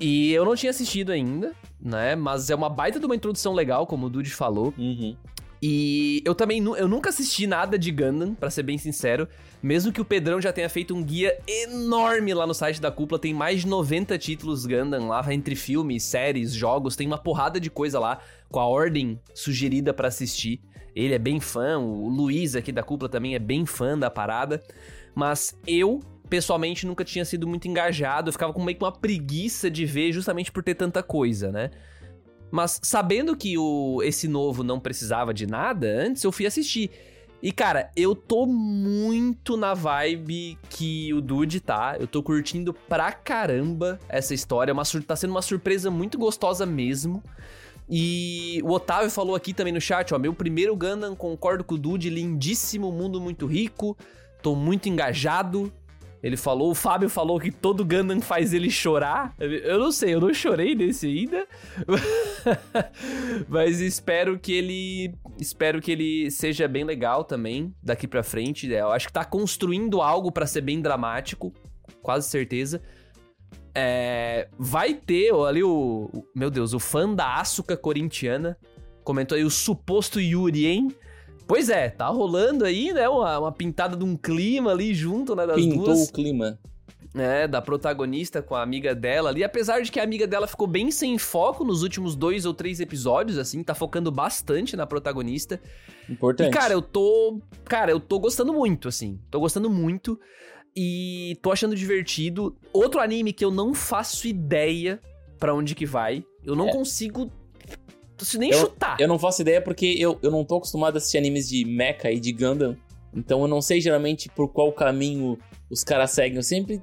E 0.00 0.32
eu 0.32 0.44
não 0.44 0.56
tinha 0.56 0.70
assistido 0.70 1.12
ainda, 1.12 1.52
né? 1.80 2.16
Mas 2.16 2.50
é 2.50 2.54
uma 2.54 2.70
baita 2.70 2.98
de 2.98 3.06
uma 3.06 3.14
introdução 3.14 3.52
legal, 3.52 3.86
como 3.86 4.06
o 4.06 4.10
Dude 4.10 4.30
falou. 4.30 4.72
Uhum. 4.76 5.14
E 5.62 6.22
eu 6.24 6.34
também 6.34 6.64
eu 6.78 6.88
nunca 6.88 7.10
assisti 7.10 7.46
nada 7.46 7.78
de 7.78 7.90
Gundam, 7.90 8.34
para 8.34 8.48
ser 8.48 8.62
bem 8.62 8.78
sincero. 8.78 9.28
Mesmo 9.62 9.92
que 9.92 10.00
o 10.00 10.04
Pedrão 10.04 10.40
já 10.40 10.52
tenha 10.52 10.68
feito 10.70 10.94
um 10.94 11.02
guia 11.02 11.38
enorme 11.46 12.32
lá 12.32 12.46
no 12.46 12.54
site 12.54 12.80
da 12.80 12.90
cúpula, 12.90 13.20
tem 13.20 13.34
mais 13.34 13.60
de 13.60 13.66
90 13.66 14.16
títulos 14.16 14.64
Gundam 14.64 15.08
lá, 15.08 15.22
entre 15.32 15.54
filmes, 15.54 16.02
séries, 16.02 16.52
jogos, 16.52 16.96
tem 16.96 17.06
uma 17.06 17.18
porrada 17.18 17.60
de 17.60 17.68
coisa 17.68 17.98
lá 17.98 18.20
com 18.48 18.58
a 18.58 18.66
ordem 18.66 19.20
sugerida 19.34 19.92
para 19.92 20.08
assistir. 20.08 20.62
Ele 20.94 21.14
é 21.14 21.18
bem 21.18 21.38
fã, 21.38 21.78
o 21.78 22.08
Luiz 22.08 22.56
aqui 22.56 22.72
da 22.72 22.82
cúpula 22.82 23.08
também 23.08 23.34
é 23.34 23.38
bem 23.38 23.66
fã 23.66 23.98
da 23.98 24.10
parada. 24.10 24.62
Mas 25.14 25.56
eu, 25.66 26.00
pessoalmente, 26.28 26.86
nunca 26.86 27.04
tinha 27.04 27.24
sido 27.24 27.46
muito 27.46 27.68
engajado, 27.68 28.28
eu 28.28 28.32
ficava 28.32 28.52
com 28.52 28.64
meio 28.64 28.78
que 28.78 28.84
uma 28.84 28.92
preguiça 28.92 29.70
de 29.70 29.84
ver 29.84 30.10
justamente 30.12 30.50
por 30.50 30.62
ter 30.62 30.74
tanta 30.74 31.02
coisa, 31.02 31.52
né? 31.52 31.70
Mas 32.50 32.80
sabendo 32.82 33.36
que 33.36 33.56
o, 33.56 34.02
esse 34.02 34.26
novo 34.26 34.62
não 34.62 34.80
precisava 34.80 35.32
de 35.32 35.46
nada 35.46 35.86
antes, 35.86 36.24
eu 36.24 36.32
fui 36.32 36.46
assistir. 36.46 36.90
E, 37.42 37.52
cara, 37.52 37.90
eu 37.96 38.14
tô 38.14 38.44
muito 38.44 39.56
na 39.56 39.72
vibe 39.72 40.58
que 40.68 41.12
o 41.14 41.22
Dude 41.22 41.60
tá. 41.60 41.96
Eu 41.98 42.06
tô 42.06 42.22
curtindo 42.22 42.74
pra 42.74 43.12
caramba 43.12 43.98
essa 44.08 44.34
história. 44.34 44.72
É 44.72 44.74
uma, 44.74 44.82
tá 45.06 45.16
sendo 45.16 45.30
uma 45.30 45.40
surpresa 45.40 45.90
muito 45.90 46.18
gostosa 46.18 46.66
mesmo. 46.66 47.22
E 47.88 48.60
o 48.62 48.70
Otávio 48.70 49.10
falou 49.10 49.34
aqui 49.34 49.52
também 49.52 49.72
no 49.72 49.80
chat, 49.80 50.14
ó, 50.14 50.18
meu 50.18 50.32
primeiro 50.32 50.76
Gundam, 50.76 51.16
concordo 51.16 51.64
com 51.64 51.74
o 51.74 51.78
Dude, 51.78 52.08
lindíssimo, 52.08 52.92
mundo 52.92 53.20
muito 53.20 53.46
rico, 53.46 53.96
tô 54.40 54.54
muito 54.54 54.88
engajado, 54.88 55.72
ele 56.22 56.36
falou, 56.36 56.70
o 56.70 56.74
Fábio 56.74 57.08
falou 57.08 57.40
que 57.40 57.50
todo 57.50 57.84
Gundam 57.84 58.20
faz 58.20 58.52
ele 58.52 58.70
chorar. 58.70 59.34
Eu 59.38 59.78
não 59.78 59.90
sei, 59.90 60.14
eu 60.14 60.20
não 60.20 60.34
chorei 60.34 60.74
nesse 60.74 61.06
ainda. 61.06 61.46
Mas 63.48 63.80
espero 63.80 64.38
que 64.38 64.52
ele. 64.52 65.14
Espero 65.38 65.80
que 65.80 65.90
ele 65.90 66.30
seja 66.30 66.68
bem 66.68 66.84
legal 66.84 67.24
também 67.24 67.74
daqui 67.82 68.06
pra 68.06 68.22
frente. 68.22 68.72
É, 68.72 68.82
eu 68.82 68.92
acho 68.92 69.06
que 69.06 69.12
tá 69.12 69.24
construindo 69.24 70.02
algo 70.02 70.30
para 70.30 70.46
ser 70.46 70.60
bem 70.60 70.82
dramático. 70.82 71.54
Quase 72.02 72.28
certeza. 72.28 72.82
É, 73.74 74.48
vai 74.58 74.94
ter 74.94 75.32
ali 75.32 75.62
o, 75.62 76.10
o, 76.12 76.24
Meu 76.34 76.50
Deus, 76.50 76.74
o 76.74 76.78
fã 76.78 77.14
da 77.14 77.36
Asuka 77.36 77.78
corintiana. 77.78 78.58
Comentou 79.02 79.36
aí 79.36 79.44
o 79.44 79.50
suposto 79.50 80.20
Yuri, 80.20 80.66
hein? 80.66 80.88
Pois 81.50 81.68
é, 81.68 81.90
tá 81.90 82.06
rolando 82.06 82.64
aí, 82.64 82.92
né? 82.92 83.08
Uma, 83.08 83.40
uma 83.40 83.50
pintada 83.50 83.96
de 83.96 84.04
um 84.04 84.16
clima 84.16 84.70
ali 84.70 84.94
junto, 84.94 85.34
né? 85.34 85.44
Das 85.44 85.56
Pintou 85.56 85.86
duas. 85.86 86.08
o 86.08 86.12
clima. 86.12 86.56
É, 87.12 87.48
da 87.48 87.60
protagonista 87.60 88.40
com 88.40 88.54
a 88.54 88.62
amiga 88.62 88.94
dela 88.94 89.30
ali. 89.30 89.42
Apesar 89.42 89.82
de 89.82 89.90
que 89.90 89.98
a 89.98 90.04
amiga 90.04 90.28
dela 90.28 90.46
ficou 90.46 90.68
bem 90.68 90.92
sem 90.92 91.18
foco 91.18 91.64
nos 91.64 91.82
últimos 91.82 92.14
dois 92.14 92.46
ou 92.46 92.54
três 92.54 92.78
episódios, 92.78 93.36
assim, 93.36 93.64
tá 93.64 93.74
focando 93.74 94.12
bastante 94.12 94.76
na 94.76 94.86
protagonista. 94.86 95.60
Importante. 96.08 96.50
E, 96.50 96.52
cara, 96.52 96.72
eu 96.72 96.80
tô. 96.80 97.40
Cara, 97.64 97.90
eu 97.90 97.98
tô 97.98 98.20
gostando 98.20 98.52
muito, 98.52 98.86
assim. 98.86 99.18
Tô 99.28 99.40
gostando 99.40 99.68
muito. 99.68 100.20
E 100.76 101.36
tô 101.42 101.50
achando 101.50 101.74
divertido. 101.74 102.56
Outro 102.72 103.00
anime 103.00 103.32
que 103.32 103.44
eu 103.44 103.50
não 103.50 103.74
faço 103.74 104.28
ideia 104.28 105.00
para 105.36 105.52
onde 105.52 105.74
que 105.74 105.84
vai. 105.84 106.24
Eu 106.44 106.54
não 106.54 106.68
é. 106.68 106.72
consigo 106.72 107.28
nem 108.38 108.50
eu, 108.50 108.58
chutar. 108.58 108.96
Eu 109.00 109.08
não 109.08 109.18
faço 109.18 109.42
ideia 109.42 109.60
porque 109.60 109.96
eu, 109.98 110.18
eu 110.22 110.30
não 110.30 110.44
tô 110.44 110.56
acostumado 110.56 110.94
a 110.94 110.98
assistir 110.98 111.18
animes 111.18 111.48
de 111.48 111.64
Mecha 111.64 112.10
e 112.10 112.20
de 112.20 112.32
Gundam. 112.32 112.76
Então 113.14 113.40
eu 113.42 113.48
não 113.48 113.60
sei 113.60 113.80
geralmente 113.80 114.28
por 114.28 114.48
qual 114.48 114.72
caminho 114.72 115.38
os 115.70 115.82
caras 115.82 116.10
seguem. 116.12 116.36
Eu 116.36 116.42
sempre 116.42 116.82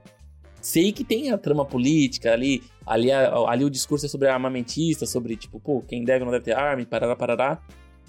sei 0.61 0.91
que 0.91 1.03
tem 1.03 1.31
a 1.31 1.37
trama 1.37 1.65
política 1.65 2.33
ali. 2.33 2.63
Ali, 2.85 3.11
ali 3.11 3.65
o 3.65 3.69
discurso 3.69 4.05
é 4.05 4.09
sobre 4.09 4.29
armamentista, 4.29 5.05
sobre 5.05 5.35
tipo, 5.35 5.59
pô, 5.59 5.81
quem 5.81 6.05
deve 6.05 6.23
não 6.23 6.31
deve 6.31 6.45
ter 6.45 6.53
arma, 6.53 6.85
parará, 6.85 7.15
parará. 7.15 7.61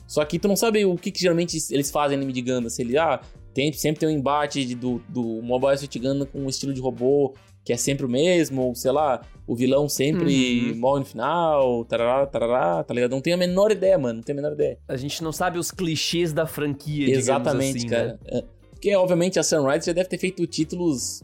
Só 0.07 0.25
que 0.25 0.39
tu 0.39 0.49
não 0.49 0.57
sabe 0.57 0.85
o 0.85 0.97
que, 0.97 1.11
que 1.11 1.21
geralmente 1.21 1.59
eles 1.71 1.91
fazem 1.91 2.17
anime 2.17 2.33
de 2.33 2.41
Gundam. 2.41 2.71
Se 2.71 2.83
ele, 2.83 2.97
ah, 2.97 3.21
tem, 3.53 3.73
sempre 3.73 4.01
tem 4.01 4.09
um 4.09 4.13
embate 4.13 4.65
de, 4.65 4.75
do, 4.75 5.03
do 5.09 5.43
Mobile 5.43 5.77
Suit 5.77 5.99
Gundam 5.99 6.27
com 6.27 6.41
um 6.41 6.49
estilo 6.49 6.73
de 6.73 6.81
robô 6.81 7.35
que 7.69 7.73
é 7.75 7.77
sempre 7.77 8.07
o 8.07 8.09
mesmo, 8.09 8.63
ou 8.63 8.75
sei 8.75 8.91
lá, 8.91 9.21
o 9.47 9.55
vilão 9.55 9.91
sempre 9.91 10.71
uhum. 10.71 10.79
morre 10.79 11.01
no 11.01 11.05
final, 11.05 11.85
tarará, 11.85 12.25
tarará, 12.25 12.83
tá 12.83 12.95
ligado? 12.95 13.11
Não 13.11 13.21
tenho 13.21 13.37
a 13.37 13.39
menor 13.39 13.71
ideia, 13.71 13.99
mano, 13.99 14.15
não 14.15 14.23
tenho 14.23 14.39
a 14.39 14.41
menor 14.41 14.55
ideia. 14.55 14.79
A 14.89 14.97
gente 14.97 15.23
não 15.23 15.33
sabe 15.33 15.59
os 15.59 15.71
clichês 15.71 16.33
da 16.33 16.47
franquia, 16.47 17.15
Exatamente, 17.15 17.77
assim, 17.77 17.89
cara. 17.89 18.19
Né? 18.25 18.43
Porque, 18.71 18.97
obviamente, 18.97 19.39
a 19.39 19.43
Sunrise 19.43 19.85
já 19.85 19.93
deve 19.93 20.09
ter 20.09 20.17
feito 20.17 20.47
títulos 20.47 21.23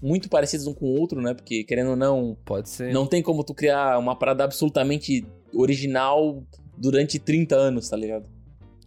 muito 0.00 0.30
parecidos 0.30 0.66
um 0.66 0.72
com 0.72 0.86
o 0.86 0.98
outro, 0.98 1.20
né? 1.20 1.34
Porque, 1.34 1.62
querendo 1.62 1.90
ou 1.90 1.96
não... 1.96 2.38
Pode 2.42 2.70
ser. 2.70 2.90
Não 2.90 3.06
tem 3.06 3.22
como 3.22 3.44
tu 3.44 3.52
criar 3.52 3.98
uma 3.98 4.16
parada 4.16 4.44
absolutamente 4.44 5.26
original 5.52 6.42
durante 6.74 7.18
30 7.18 7.54
anos, 7.54 7.90
tá 7.90 7.98
ligado? 7.98 8.24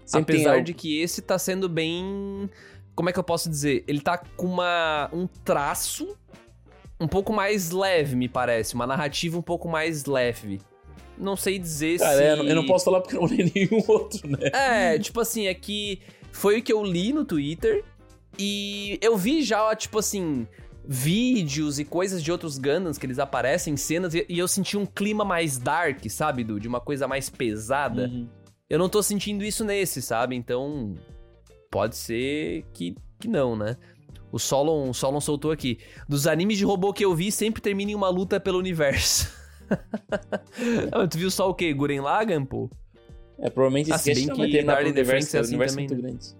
Sempre 0.03 0.37
Apesar 0.37 0.63
de 0.63 0.73
que 0.73 0.99
esse 0.99 1.21
tá 1.21 1.37
sendo 1.37 1.69
bem... 1.69 2.49
Como 2.95 3.11
é 3.11 3.13
que 3.13 3.19
eu 3.19 3.23
posso 3.23 3.47
dizer? 3.47 3.83
Ele 3.87 4.01
tá 4.01 4.17
com 4.17 4.47
uma, 4.47 5.07
um 5.13 5.27
traço 5.27 6.17
um 7.05 7.07
pouco 7.07 7.31
mais 7.31 7.69
leve, 7.69 8.15
me 8.15 8.27
parece. 8.27 8.73
Uma 8.73 8.87
narrativa 8.87 9.37
um 9.37 9.41
pouco 9.41 9.69
mais 9.69 10.05
leve. 10.05 10.59
Não 11.17 11.35
sei 11.35 11.59
dizer 11.59 11.99
Cara, 11.99 12.17
se. 12.17 12.23
É, 12.23 12.51
eu 12.51 12.55
não 12.55 12.65
posso 12.65 12.83
falar 12.83 12.99
porque 12.99 13.15
eu 13.15 13.21
não 13.21 13.27
li 13.27 13.49
nenhum 13.53 13.83
outro, 13.87 14.27
né? 14.27 14.49
É, 14.51 14.99
tipo 14.99 15.21
assim, 15.21 15.45
é 15.45 15.53
que 15.53 16.01
foi 16.31 16.59
o 16.59 16.63
que 16.63 16.73
eu 16.73 16.83
li 16.83 17.13
no 17.13 17.23
Twitter. 17.23 17.83
E 18.37 18.99
eu 19.01 19.15
vi 19.15 19.43
já, 19.43 19.73
tipo 19.75 19.99
assim, 19.99 20.45
vídeos 20.85 21.79
e 21.79 21.85
coisas 21.85 22.21
de 22.21 22.31
outros 22.31 22.57
Gundams 22.57 22.97
que 22.97 23.05
eles 23.05 23.19
aparecem, 23.19 23.77
cenas, 23.77 24.13
e, 24.13 24.25
eu 24.27 24.47
senti 24.47 24.75
um 24.75 24.85
clima 24.85 25.23
mais 25.23 25.57
dark, 25.57 26.03
sabe, 26.09 26.43
Du? 26.43 26.59
De 26.59 26.67
uma 26.67 26.81
coisa 26.81 27.07
mais 27.07 27.29
pesada. 27.29 28.07
Uhum. 28.07 28.27
Eu 28.67 28.79
não 28.79 28.89
tô 28.89 29.01
sentindo 29.01 29.45
isso 29.45 29.63
nesse, 29.63 30.01
sabe? 30.01 30.35
Então, 30.35 30.95
pode 31.71 31.95
ser 31.95 32.65
que, 32.73 32.95
que 33.19 33.27
não, 33.27 33.55
né? 33.55 33.77
O 34.35 34.39
Solon, 34.39 34.89
o 34.89 34.93
Solon 34.93 35.21
soltou 35.21 35.49
aqui. 35.49 35.79
Dos 36.09 36.27
animes 36.27 36.57
de 36.57 36.65
robô 36.65 36.91
que 36.91 37.05
eu 37.05 37.15
vi, 37.15 37.31
sempre 37.31 37.61
termina 37.61 37.91
em 37.91 37.95
uma 37.95 38.09
luta 38.09 38.37
pelo 38.37 38.59
universo. 38.59 39.31
tu 41.09 41.17
viu 41.17 41.31
só 41.31 41.49
o 41.49 41.53
quê? 41.53 41.73
Guren 41.73 42.01
Lagan, 42.01 42.43
pô? 42.43 42.69
É, 43.39 43.49
provavelmente 43.49 43.93
Ah, 43.93 43.97
cast 43.97 44.25
não 44.25 44.35
que 44.35 44.41
vai 44.41 44.51
ter 44.51 44.65
no 44.65 44.73
universo, 44.73 45.37
é 45.37 45.39
o 45.39 45.41
assim 45.41 45.51
universo 45.51 45.79
é 45.79 45.87
também, 45.87 46.01
muito 46.01 46.01
grande. 46.01 46.35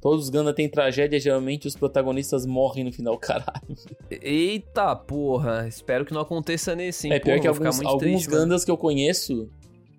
Todos 0.00 0.24
os 0.24 0.28
Ganda 0.28 0.52
têm 0.52 0.68
tragédia, 0.68 1.20
geralmente 1.20 1.68
os 1.68 1.76
protagonistas 1.76 2.44
morrem 2.44 2.82
no 2.82 2.92
final, 2.92 3.16
caralho. 3.22 3.76
Eita 4.10 4.96
porra, 4.96 5.68
espero 5.68 6.04
que 6.04 6.12
não 6.12 6.22
aconteça 6.22 6.74
nesse, 6.74 7.06
hein? 7.06 7.12
é 7.12 7.20
pior 7.20 7.34
Porra, 7.34 7.40
que 7.40 7.46
alguns, 7.46 7.80
alguns 7.82 7.98
triste, 8.00 8.30
mano. 8.30 8.42
Gandas 8.42 8.64
que 8.64 8.70
eu 8.72 8.76
conheço 8.76 9.48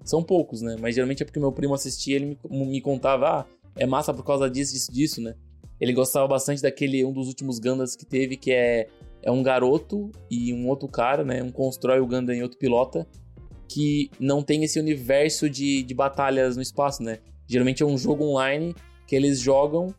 são 0.03 0.21
poucos, 0.21 0.61
né? 0.61 0.75
Mas 0.77 0.93
geralmente 0.93 1.23
é 1.23 1.25
porque 1.25 1.39
meu 1.39 1.53
primo 1.53 1.73
assistia 1.73 2.17
ele 2.17 2.37
me, 2.49 2.65
me 2.65 2.81
contava, 2.81 3.29
ah, 3.29 3.45
é 3.77 3.85
massa 3.85 4.13
por 4.13 4.25
causa 4.25 4.49
disso, 4.49 4.73
disso, 4.73 4.91
disso, 4.91 5.21
né? 5.21 5.33
Ele 5.79 5.93
gostava 5.93 6.27
bastante 6.27 6.61
daquele, 6.61 7.03
um 7.05 7.13
dos 7.13 7.27
últimos 7.27 7.59
Gandas 7.59 7.95
que 7.95 8.05
teve, 8.05 8.35
que 8.37 8.51
é, 8.51 8.87
é 9.21 9.31
um 9.31 9.43
garoto 9.43 10.11
e 10.29 10.53
um 10.53 10.67
outro 10.67 10.87
cara, 10.87 11.23
né? 11.23 11.43
Um 11.43 11.51
constrói 11.51 11.99
o 11.99 12.07
Ganda 12.07 12.35
e 12.35 12.41
outro 12.41 12.57
pilota, 12.57 13.07
que 13.69 14.09
não 14.19 14.41
tem 14.41 14.63
esse 14.63 14.79
universo 14.79 15.49
de, 15.49 15.83
de 15.83 15.93
batalhas 15.93 16.55
no 16.55 16.61
espaço, 16.61 17.03
né? 17.03 17.19
Geralmente 17.47 17.83
é 17.83 17.85
um 17.85 17.97
jogo 17.97 18.23
online 18.23 18.73
que 19.05 19.15
eles 19.15 19.39
jogam 19.39 19.93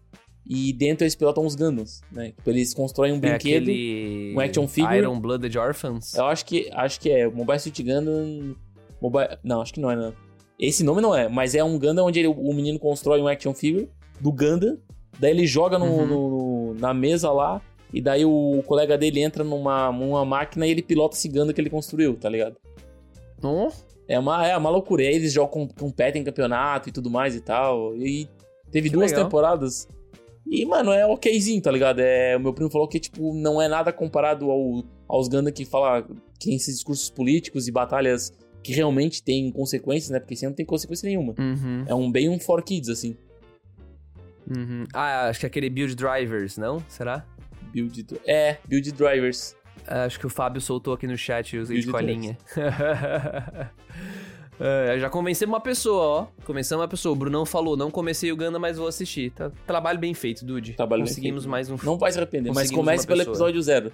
e 0.50 0.72
dentro 0.72 1.04
eles 1.04 1.14
pilotam 1.14 1.44
os 1.44 1.54
Gundams, 1.54 2.00
né? 2.10 2.28
Tipo, 2.32 2.50
eles 2.50 2.74
constroem 2.74 3.12
um 3.12 3.16
É 3.16 3.20
brinquedo. 3.20 3.64
aquele... 3.64 4.34
um 4.34 4.40
action 4.40 4.66
figure. 4.66 4.96
Iron 4.98 5.20
Blooded 5.20 5.56
Orphans. 5.58 6.14
Eu 6.14 6.24
acho 6.26 6.44
que 6.44 6.68
acho 6.72 7.00
que 7.00 7.10
é 7.10 7.28
Mobile 7.28 7.58
Suit 7.60 7.82
Gundam. 7.82 8.56
Mobile, 9.00 9.28
não, 9.44 9.60
acho 9.60 9.72
que 9.74 9.80
não 9.80 9.90
é, 9.90 9.96
não. 9.96 10.12
Esse 10.58 10.82
nome 10.82 11.00
não 11.00 11.14
é, 11.14 11.28
mas 11.28 11.54
é 11.54 11.62
um 11.62 11.78
Gundam 11.78 12.06
onde 12.06 12.18
ele- 12.18 12.28
o 12.28 12.52
menino 12.52 12.78
constrói 12.80 13.20
um 13.20 13.28
action 13.28 13.54
figure 13.54 13.88
do 14.20 14.32
Gundam, 14.32 14.78
daí 15.18 15.30
ele 15.32 15.46
joga 15.46 15.78
no, 15.78 15.86
Uhum. 15.86 16.06
no- 16.06 16.74
na 16.74 16.92
mesa 16.94 17.30
lá, 17.30 17.60
e 17.92 18.00
daí 18.00 18.24
o 18.24 18.62
colega 18.66 18.96
dele 18.98 19.20
entra 19.20 19.42
numa, 19.42 19.90
numa 19.92 20.24
máquina 20.24 20.66
e 20.66 20.70
ele 20.70 20.82
pilota 20.82 21.16
esse 21.16 21.28
Gundam 21.28 21.52
que 21.52 21.60
ele 21.60 21.70
construiu, 21.70 22.14
tá 22.16 22.28
ligado? 22.28 22.56
Oh, 23.42 23.68
É 24.08 24.18
uma, 24.18 24.46
é 24.46 24.56
uma 24.56 24.70
loucura. 24.70 25.02
E 25.02 25.06
aí 25.06 25.14
eles 25.16 25.32
jogam, 25.32 25.68
competem 25.78 26.22
em 26.22 26.24
campeonato 26.24 26.88
e 26.88 26.92
tudo 26.92 27.10
mais 27.10 27.34
e 27.36 27.40
tal. 27.42 27.94
E 27.96 28.26
teve 28.70 28.88
Que 28.88 28.94
duas 28.94 29.10
legal. 29.10 29.24
temporadas. 29.26 29.86
E, 30.50 30.64
mano, 30.64 30.90
é 30.92 31.06
okzinho, 31.06 31.60
tá 31.60 31.70
ligado? 31.70 32.00
É, 32.00 32.34
o 32.36 32.40
meu 32.40 32.54
primo 32.54 32.70
falou 32.70 32.88
que, 32.88 32.98
tipo, 32.98 33.34
não 33.34 33.60
é 33.60 33.68
nada 33.68 33.92
comparado 33.92 34.50
ao, 34.50 34.82
aos 35.06 35.28
Gundam 35.28 35.52
que 35.52 35.64
fala 35.66 36.02
que 36.38 36.46
tem 36.46 36.54
esses 36.56 36.76
discursos 36.76 37.10
políticos 37.10 37.68
e 37.68 37.70
batalhas 37.72 38.32
que 38.62 38.72
realmente 38.72 39.22
tem 39.22 39.50
consequências, 39.52 40.10
né? 40.10 40.18
Porque 40.18 40.32
esse 40.34 40.46
não 40.46 40.54
tem 40.54 40.64
consequência 40.64 41.06
nenhuma. 41.06 41.34
Uhum, 41.38 41.84
É 41.86 41.94
um 41.94 42.10
bem 42.10 42.30
um 42.30 42.38
for 42.40 42.62
kids, 42.62 42.88
assim. 42.88 43.14
Uhum. 44.56 44.84
Ah, 44.92 45.28
acho 45.28 45.40
que 45.40 45.46
é 45.46 45.48
aquele 45.48 45.70
Build 45.70 45.94
Drivers, 45.94 46.56
não? 46.56 46.82
Será? 46.88 47.24
Build... 47.72 48.06
É, 48.26 48.56
build 48.66 48.92
drivers. 48.92 49.54
Ah, 49.86 50.04
Acho 50.04 50.18
que 50.18 50.26
o 50.26 50.30
Fábio 50.30 50.60
soltou 50.60 50.94
aqui 50.94 51.06
no 51.06 51.16
chat 51.16 51.52
e 51.52 51.56
eu 51.56 51.62
usei 51.62 51.78
de 51.80 51.86
Build 51.86 51.98
colinha. 52.06 52.38
É, 54.60 54.98
já 54.98 55.08
convencemos 55.08 55.54
uma 55.54 55.60
pessoa, 55.60 56.02
ó. 56.02 56.26
Convencemos 56.44 56.82
uma 56.82 56.88
pessoa. 56.88 57.12
O 57.12 57.16
Brunão 57.16 57.46
falou, 57.46 57.76
não 57.76 57.90
comecei 57.92 58.32
o 58.32 58.36
Ganda, 58.36 58.58
mas 58.58 58.76
vou 58.76 58.88
assistir. 58.88 59.30
Tá, 59.30 59.52
trabalho 59.66 59.98
bem 60.00 60.12
feito, 60.14 60.44
Dude. 60.44 60.72
Trabalho 60.72 61.04
bem 61.04 61.08
Conseguimos 61.08 61.44
feito. 61.44 61.50
mais 61.50 61.70
um... 61.70 61.76
Não 61.84 61.96
vai 61.96 62.10
se 62.10 62.18
arrepender, 62.18 62.52
mas 62.52 62.68
comece 62.70 63.06
pelo 63.06 63.18
pessoa. 63.18 63.34
episódio 63.34 63.62
zero. 63.62 63.92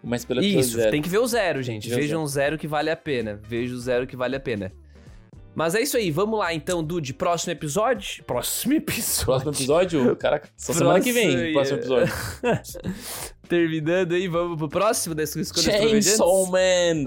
Comece 0.00 0.26
pelo 0.26 0.40
episódio 0.40 0.60
Isso, 0.60 0.76
zero. 0.78 0.90
tem 0.90 1.02
que 1.02 1.08
ver 1.10 1.18
o 1.18 1.26
zero, 1.26 1.62
gente. 1.62 1.90
Vejam 1.90 2.22
o 2.22 2.26
zero 2.26 2.56
que 2.56 2.66
vale 2.66 2.88
a 2.90 2.96
pena. 2.96 3.38
Veja 3.46 3.74
o 3.74 3.78
zero 3.78 4.06
que 4.06 4.16
vale 4.16 4.36
a 4.36 4.40
pena. 4.40 4.72
Mas 5.54 5.74
é 5.74 5.80
isso 5.80 5.96
aí, 5.96 6.10
vamos 6.10 6.38
lá 6.38 6.54
então, 6.54 6.82
Dude. 6.82 7.12
Próximo 7.12 7.52
episódio? 7.52 8.22
Próximo 8.24 8.74
episódio. 8.74 9.24
Próximo 9.26 9.50
episódio, 9.52 10.16
caraca, 10.16 10.48
só 10.56 10.72
semana 10.72 11.00
que 11.00 11.12
vem, 11.12 11.52
próximo 11.52 11.78
episódio. 11.78 12.12
Terminando 13.48 14.14
aí, 14.14 14.28
vamos 14.28 14.56
pro 14.56 14.68
próximo 14.68 15.14
dessa 15.14 15.40
escolha 15.40 15.72
Chainsaw 15.72 16.46
Man! 16.46 17.02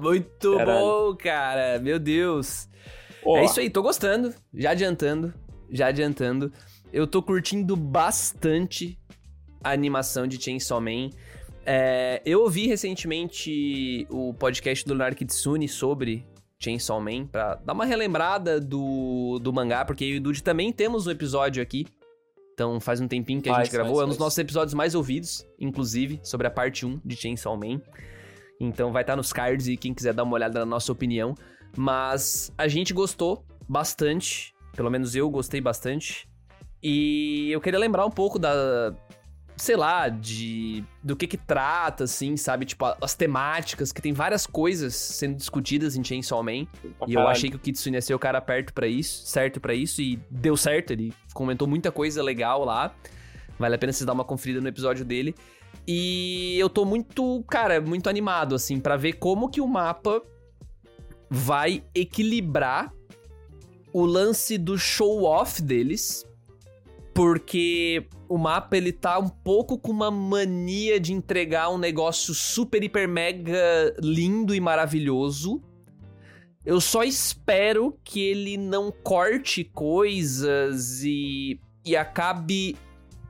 Muito 0.00 0.56
Caralho. 0.56 0.80
bom, 0.80 1.16
cara. 1.16 1.78
Meu 1.80 1.98
Deus. 1.98 2.66
Ó, 3.22 3.36
É 3.36 3.44
isso 3.44 3.60
aí, 3.60 3.68
tô 3.68 3.82
gostando. 3.82 4.32
Já 4.54 4.70
adiantando, 4.70 5.34
já 5.70 5.88
adiantando. 5.88 6.50
Eu 6.92 7.06
tô 7.06 7.22
curtindo 7.22 7.76
bastante 7.76 8.98
a 9.62 9.70
animação 9.72 10.26
de 10.26 10.42
Chainsaw 10.42 10.80
Man. 10.80 11.10
É, 11.68 12.22
eu 12.24 12.42
ouvi 12.42 12.68
recentemente 12.68 14.06
o 14.08 14.32
podcast 14.32 14.84
do 14.84 14.90
Leonardo 14.94 15.16
Kitsune 15.16 15.68
sobre 15.68 16.24
Chainsaw 16.60 17.00
Man, 17.00 17.26
pra 17.26 17.56
dar 17.56 17.72
uma 17.72 17.84
relembrada 17.84 18.60
do, 18.60 19.40
do 19.40 19.52
mangá, 19.52 19.84
porque 19.84 20.04
eu 20.04 20.08
e 20.10 20.16
o 20.18 20.20
Dude 20.20 20.42
também 20.44 20.72
temos 20.72 21.08
um 21.08 21.10
episódio 21.10 21.60
aqui. 21.60 21.84
Então 22.54 22.80
faz 22.80 23.00
um 23.00 23.08
tempinho 23.08 23.42
que 23.42 23.50
a 23.50 23.54
Faz, 23.54 23.66
gente 23.66 23.74
gravou. 23.74 23.96
faz, 23.96 24.02
é 24.02 24.04
um 24.06 24.08
dos 24.08 24.18
nossos 24.18 24.38
episódios 24.38 24.74
mais 24.74 24.94
ouvidos, 24.94 25.44
inclusive, 25.58 26.20
sobre 26.22 26.46
a 26.46 26.50
parte 26.50 26.86
1 26.86 27.00
de 27.04 27.16
Chainsaw 27.16 27.56
Man. 27.56 27.82
Então 28.60 28.92
vai 28.92 29.02
estar 29.02 29.16
nos 29.16 29.32
cards 29.32 29.66
e 29.66 29.76
quem 29.76 29.92
quiser 29.92 30.14
dar 30.14 30.22
uma 30.22 30.34
olhada 30.34 30.60
na 30.60 30.66
nossa 30.66 30.90
opinião. 30.92 31.34
Mas 31.76 32.50
a 32.56 32.68
gente 32.68 32.94
gostou 32.94 33.44
bastante, 33.68 34.54
pelo 34.74 34.88
menos 34.88 35.14
eu 35.14 35.28
gostei 35.28 35.60
bastante. 35.60 36.26
E 36.82 37.50
eu 37.50 37.60
queria 37.60 37.78
lembrar 37.78 38.06
um 38.06 38.10
pouco 38.10 38.38
da 38.38 38.94
sei 39.56 39.76
lá, 39.76 40.08
de 40.08 40.84
do 41.02 41.16
que 41.16 41.26
que 41.26 41.36
trata 41.36 42.04
assim, 42.04 42.36
sabe? 42.36 42.66
Tipo, 42.66 42.84
as 43.00 43.14
temáticas, 43.14 43.90
que 43.90 44.02
tem 44.02 44.12
várias 44.12 44.46
coisas 44.46 44.94
sendo 44.94 45.36
discutidas 45.36 45.96
em 45.96 46.04
Chainsaw 46.04 46.42
Man. 46.42 46.66
E 47.06 47.14
eu 47.14 47.26
achei 47.26 47.48
que 47.48 47.56
o 47.56 47.58
Kitsune 47.58 47.96
ia 47.96 48.02
ser 48.02 48.14
o 48.14 48.18
cara 48.18 48.40
perto 48.40 48.74
pra 48.74 48.86
isso, 48.86 49.26
certo 49.26 49.60
pra 49.60 49.74
isso, 49.74 50.02
e 50.02 50.20
deu 50.30 50.56
certo. 50.56 50.92
Ele 50.92 51.12
comentou 51.32 51.66
muita 51.66 51.90
coisa 51.90 52.22
legal 52.22 52.64
lá. 52.64 52.94
Vale 53.58 53.74
a 53.74 53.78
pena 53.78 53.92
vocês 53.92 54.04
dar 54.04 54.12
uma 54.12 54.24
conferida 54.24 54.60
no 54.60 54.68
episódio 54.68 55.04
dele. 55.04 55.34
E 55.86 56.58
eu 56.58 56.68
tô 56.68 56.84
muito, 56.84 57.42
cara, 57.48 57.80
muito 57.80 58.08
animado, 58.08 58.54
assim, 58.54 58.78
pra 58.78 58.96
ver 58.96 59.14
como 59.14 59.48
que 59.48 59.60
o 59.60 59.66
mapa 59.66 60.20
vai 61.30 61.82
equilibrar 61.94 62.92
o 63.92 64.04
lance 64.04 64.58
do 64.58 64.78
show-off 64.78 65.62
deles. 65.62 66.26
Porque 67.16 68.06
o 68.28 68.36
mapa, 68.36 68.76
ele 68.76 68.92
tá 68.92 69.18
um 69.18 69.28
pouco 69.28 69.78
com 69.78 69.90
uma 69.90 70.10
mania 70.10 71.00
de 71.00 71.14
entregar 71.14 71.70
um 71.70 71.78
negócio 71.78 72.34
super, 72.34 72.84
hiper, 72.84 73.08
mega 73.08 73.96
lindo 73.98 74.54
e 74.54 74.60
maravilhoso. 74.60 75.62
Eu 76.62 76.78
só 76.78 77.02
espero 77.02 77.98
que 78.04 78.20
ele 78.20 78.58
não 78.58 78.92
corte 78.92 79.64
coisas 79.64 81.02
e, 81.02 81.58
e 81.86 81.96
acabe 81.96 82.76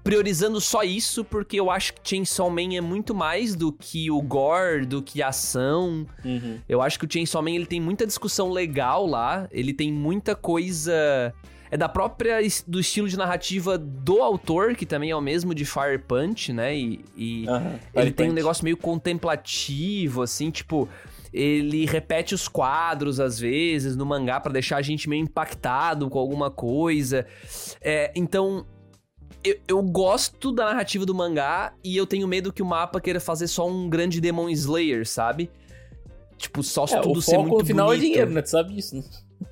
priorizando 0.02 0.60
só 0.60 0.82
isso, 0.82 1.24
porque 1.24 1.60
eu 1.60 1.70
acho 1.70 1.94
que 1.94 2.00
Chainsaw 2.02 2.50
Man 2.50 2.74
é 2.74 2.80
muito 2.80 3.14
mais 3.14 3.54
do 3.54 3.72
que 3.72 4.10
o 4.10 4.20
gore, 4.20 4.84
do 4.84 5.00
que 5.00 5.22
a 5.22 5.28
ação. 5.28 6.04
Uhum. 6.24 6.58
Eu 6.68 6.82
acho 6.82 6.98
que 6.98 7.04
o 7.04 7.08
Chainsaw 7.12 7.40
Man 7.40 7.50
ele 7.52 7.66
tem 7.66 7.80
muita 7.80 8.04
discussão 8.04 8.50
legal 8.50 9.06
lá, 9.06 9.46
ele 9.52 9.72
tem 9.72 9.92
muita 9.92 10.34
coisa 10.34 11.32
é 11.70 11.76
da 11.76 11.88
própria 11.88 12.38
do 12.66 12.78
estilo 12.80 13.08
de 13.08 13.16
narrativa 13.16 13.76
do 13.78 14.22
autor, 14.22 14.74
que 14.74 14.86
também 14.86 15.10
é 15.10 15.16
o 15.16 15.20
mesmo 15.20 15.54
de 15.54 15.64
Fire 15.64 15.98
Punch, 15.98 16.52
né? 16.52 16.76
E, 16.76 17.04
e 17.16 17.46
ele 17.94 18.06
Fire 18.06 18.12
tem 18.12 18.26
um 18.26 18.28
Punch. 18.30 18.34
negócio 18.36 18.64
meio 18.64 18.76
contemplativo, 18.76 20.22
assim, 20.22 20.50
tipo, 20.50 20.88
ele 21.32 21.84
repete 21.86 22.34
os 22.34 22.48
quadros 22.48 23.20
às 23.20 23.38
vezes 23.38 23.96
no 23.96 24.06
mangá 24.06 24.40
pra 24.40 24.52
deixar 24.52 24.76
a 24.78 24.82
gente 24.82 25.08
meio 25.08 25.22
impactado 25.22 26.08
com 26.08 26.18
alguma 26.18 26.50
coisa. 26.50 27.26
É, 27.80 28.10
então, 28.14 28.64
eu, 29.44 29.56
eu 29.68 29.82
gosto 29.82 30.50
da 30.52 30.64
narrativa 30.66 31.04
do 31.04 31.14
mangá 31.14 31.74
e 31.84 31.96
eu 31.96 32.06
tenho 32.06 32.26
medo 32.26 32.52
que 32.52 32.62
o 32.62 32.66
mapa 32.66 33.00
queira 33.00 33.20
fazer 33.20 33.48
só 33.48 33.68
um 33.68 33.88
grande 33.88 34.20
Demon 34.20 34.48
Slayer, 34.48 35.06
sabe? 35.06 35.50
Tipo, 36.38 36.62
só 36.62 36.84
É, 36.84 37.00
tudo 37.00 37.18
o 37.18 37.22
ser 37.22 37.36
foco 37.36 37.48
muito 37.48 37.60
no 37.60 37.66
final 37.66 37.86
bonito. 37.88 38.02
é 38.02 38.06
dinheiro, 38.06 38.30
né? 38.30 38.42
Tu 38.42 38.50
sabe 38.50 38.74
disso, 38.74 38.96
né? 38.96 39.02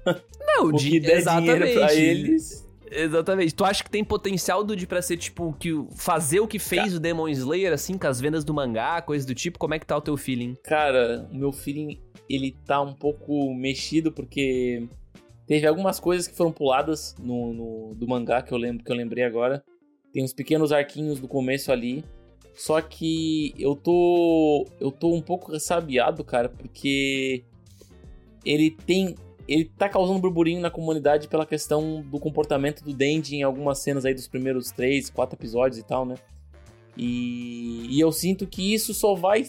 Não, 0.47 0.69
O 0.69 0.77
que 0.77 1.01
der 1.01 1.19
exatamente. 1.19 1.59
dinheiro 1.59 1.81
pra 1.81 1.95
eles... 1.95 2.65
Exatamente. 2.97 3.55
Tu 3.55 3.65
acha 3.65 3.83
que 3.83 3.91
tem 3.91 4.05
potencial, 4.05 4.63
Dude, 4.63 4.87
pra 4.87 5.03
ser, 5.03 5.17
tipo, 5.17 5.53
que, 5.59 5.71
fazer 5.97 6.39
o 6.41 6.47
que 6.47 6.61
fez 6.61 6.95
o 6.95 7.01
Demon 7.01 7.29
Slayer, 7.29 7.73
assim, 7.73 7.99
com 7.99 8.07
as 8.07 8.21
vendas 8.21 8.45
do 8.45 8.55
mangá, 8.55 9.03
coisa 9.03 9.27
do 9.27 9.35
tipo? 9.35 9.59
Como 9.59 9.75
é 9.75 9.79
que 9.81 9.87
tá 9.87 9.97
o 9.97 10.01
teu 10.01 10.17
feeling? 10.17 10.57
Cara, 10.63 11.29
o 11.33 11.37
meu 11.37 11.51
feeling, 11.51 11.99
ele 12.31 12.57
tá 12.65 12.81
um 12.81 12.93
pouco 12.93 13.53
mexido, 13.53 14.13
porque 14.13 14.87
teve 15.47 15.67
algumas 15.67 15.99
coisas 15.99 16.29
que 16.29 16.37
foram 16.37 16.53
puladas 16.53 17.17
no, 17.19 17.53
no- 17.53 17.95
do 17.97 18.07
mangá, 18.07 18.43
que 18.43 18.53
eu 18.53 18.59
lembro 18.59 18.85
que 18.85 18.93
eu 18.93 18.97
lembrei 18.97 19.25
agora. 19.25 19.65
Tem 20.13 20.23
uns 20.23 20.33
pequenos 20.33 20.71
arquinhos 20.71 21.19
do 21.19 21.27
começo 21.27 21.73
ali. 21.73 22.05
Só 22.55 22.81
que 22.81 23.53
eu 23.59 23.75
tô. 23.75 24.69
Eu 24.79 24.93
tô 24.93 25.13
um 25.13 25.21
pouco 25.21 25.51
ressabiado, 25.51 26.23
cara, 26.23 26.49
porque 26.49 27.43
ele 28.45 28.71
tem. 28.71 29.17
Ele 29.47 29.65
tá 29.65 29.89
causando 29.89 30.19
burburinho 30.21 30.61
na 30.61 30.71
comunidade 30.71 31.29
pela 31.29 31.45
questão 31.45 32.03
do 32.03 32.19
comportamento 32.19 32.83
do 32.83 32.93
Denji 32.95 33.37
em 33.37 33.43
algumas 33.43 33.79
cenas 33.81 34.05
aí 34.05 34.15
dos 34.15 34.27
primeiros 34.27 34.71
três, 34.71 35.11
quatro 35.11 35.37
episódios 35.37 35.79
e 35.79 35.83
tal, 35.83 36.07
né? 36.07 36.15
E, 36.97 37.87
e 37.91 38.01
eu 38.01 38.11
sinto 38.13 38.47
que 38.47 38.73
isso 38.73 38.95
só 38.95 39.15
vai 39.15 39.47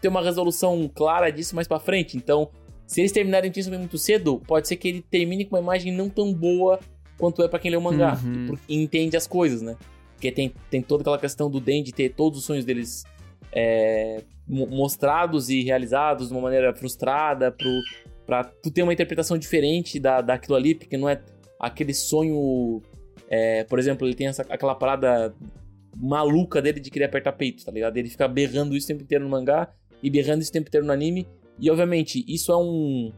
ter 0.00 0.08
uma 0.08 0.22
resolução 0.22 0.90
clara 0.92 1.30
disso 1.30 1.54
mais 1.54 1.68
pra 1.68 1.78
frente. 1.78 2.16
Então, 2.16 2.50
se 2.86 3.00
eles 3.00 3.12
terminarem 3.12 3.50
o 3.50 3.54
Chainsaw 3.54 3.72
Man 3.72 3.78
muito 3.80 3.98
cedo, 3.98 4.40
pode 4.46 4.66
ser 4.68 4.76
que 4.76 4.88
ele 4.88 5.02
termine 5.02 5.44
com 5.44 5.56
uma 5.56 5.62
imagem 5.62 5.92
não 5.92 6.08
tão 6.08 6.32
boa 6.32 6.80
quanto 7.18 7.42
é 7.42 7.48
para 7.48 7.58
quem 7.58 7.70
lê 7.70 7.76
o 7.76 7.80
mangá 7.80 8.18
Uhum. 8.22 8.54
e, 8.68 8.76
entende 8.82 9.16
as 9.16 9.26
coisas, 9.26 9.62
né? 9.62 9.76
Porque 10.14 10.32
tem, 10.32 10.52
tem 10.70 10.80
toda 10.82 11.02
aquela 11.02 11.18
questão 11.18 11.50
do 11.50 11.60
Den 11.60 11.82
de 11.82 11.92
ter 11.92 12.10
todos 12.10 12.38
os 12.40 12.44
sonhos 12.44 12.64
deles 12.64 13.04
é, 13.52 14.22
mo- 14.46 14.66
mostrados 14.66 15.48
e 15.50 15.62
realizados 15.62 16.28
de 16.28 16.34
uma 16.34 16.42
maneira 16.42 16.74
frustrada, 16.74 17.50
pro, 17.52 17.68
pra 18.26 18.44
tu 18.44 18.70
ter 18.70 18.82
uma 18.82 18.92
interpretação 18.92 19.38
diferente 19.38 20.00
da, 20.00 20.20
daquilo 20.20 20.56
ali, 20.56 20.74
porque 20.74 20.96
não 20.96 21.08
é 21.08 21.22
aquele 21.60 21.94
sonho. 21.94 22.82
é, 23.28 23.64
por 23.64 23.78
exemplo, 23.78 24.06
ele 24.06 24.14
tem 24.14 24.26
essa, 24.26 24.42
aquela 24.42 24.74
parada 24.74 25.34
maluca 25.96 26.60
dele 26.60 26.80
de 26.80 26.90
querer 26.90 27.06
apertar 27.06 27.32
peito, 27.32 27.64
tá 27.64 27.72
ligado? 27.72 27.96
Ele 27.96 28.08
fica 28.08 28.28
berrando 28.28 28.76
isso 28.76 28.86
o 28.86 28.88
tempo 28.88 29.02
inteiro 29.04 29.24
no 29.24 29.30
mangá 29.30 29.72
e 30.02 30.10
berrando 30.10 30.42
isso 30.42 30.50
o 30.50 30.52
tempo 30.52 30.68
inteiro 30.68 30.84
no 30.84 30.92
anime. 30.92 31.26
E 31.58 31.70
obviamente, 31.70 32.24
isso 32.28 32.52
é 32.52 32.56
um 32.56 33.12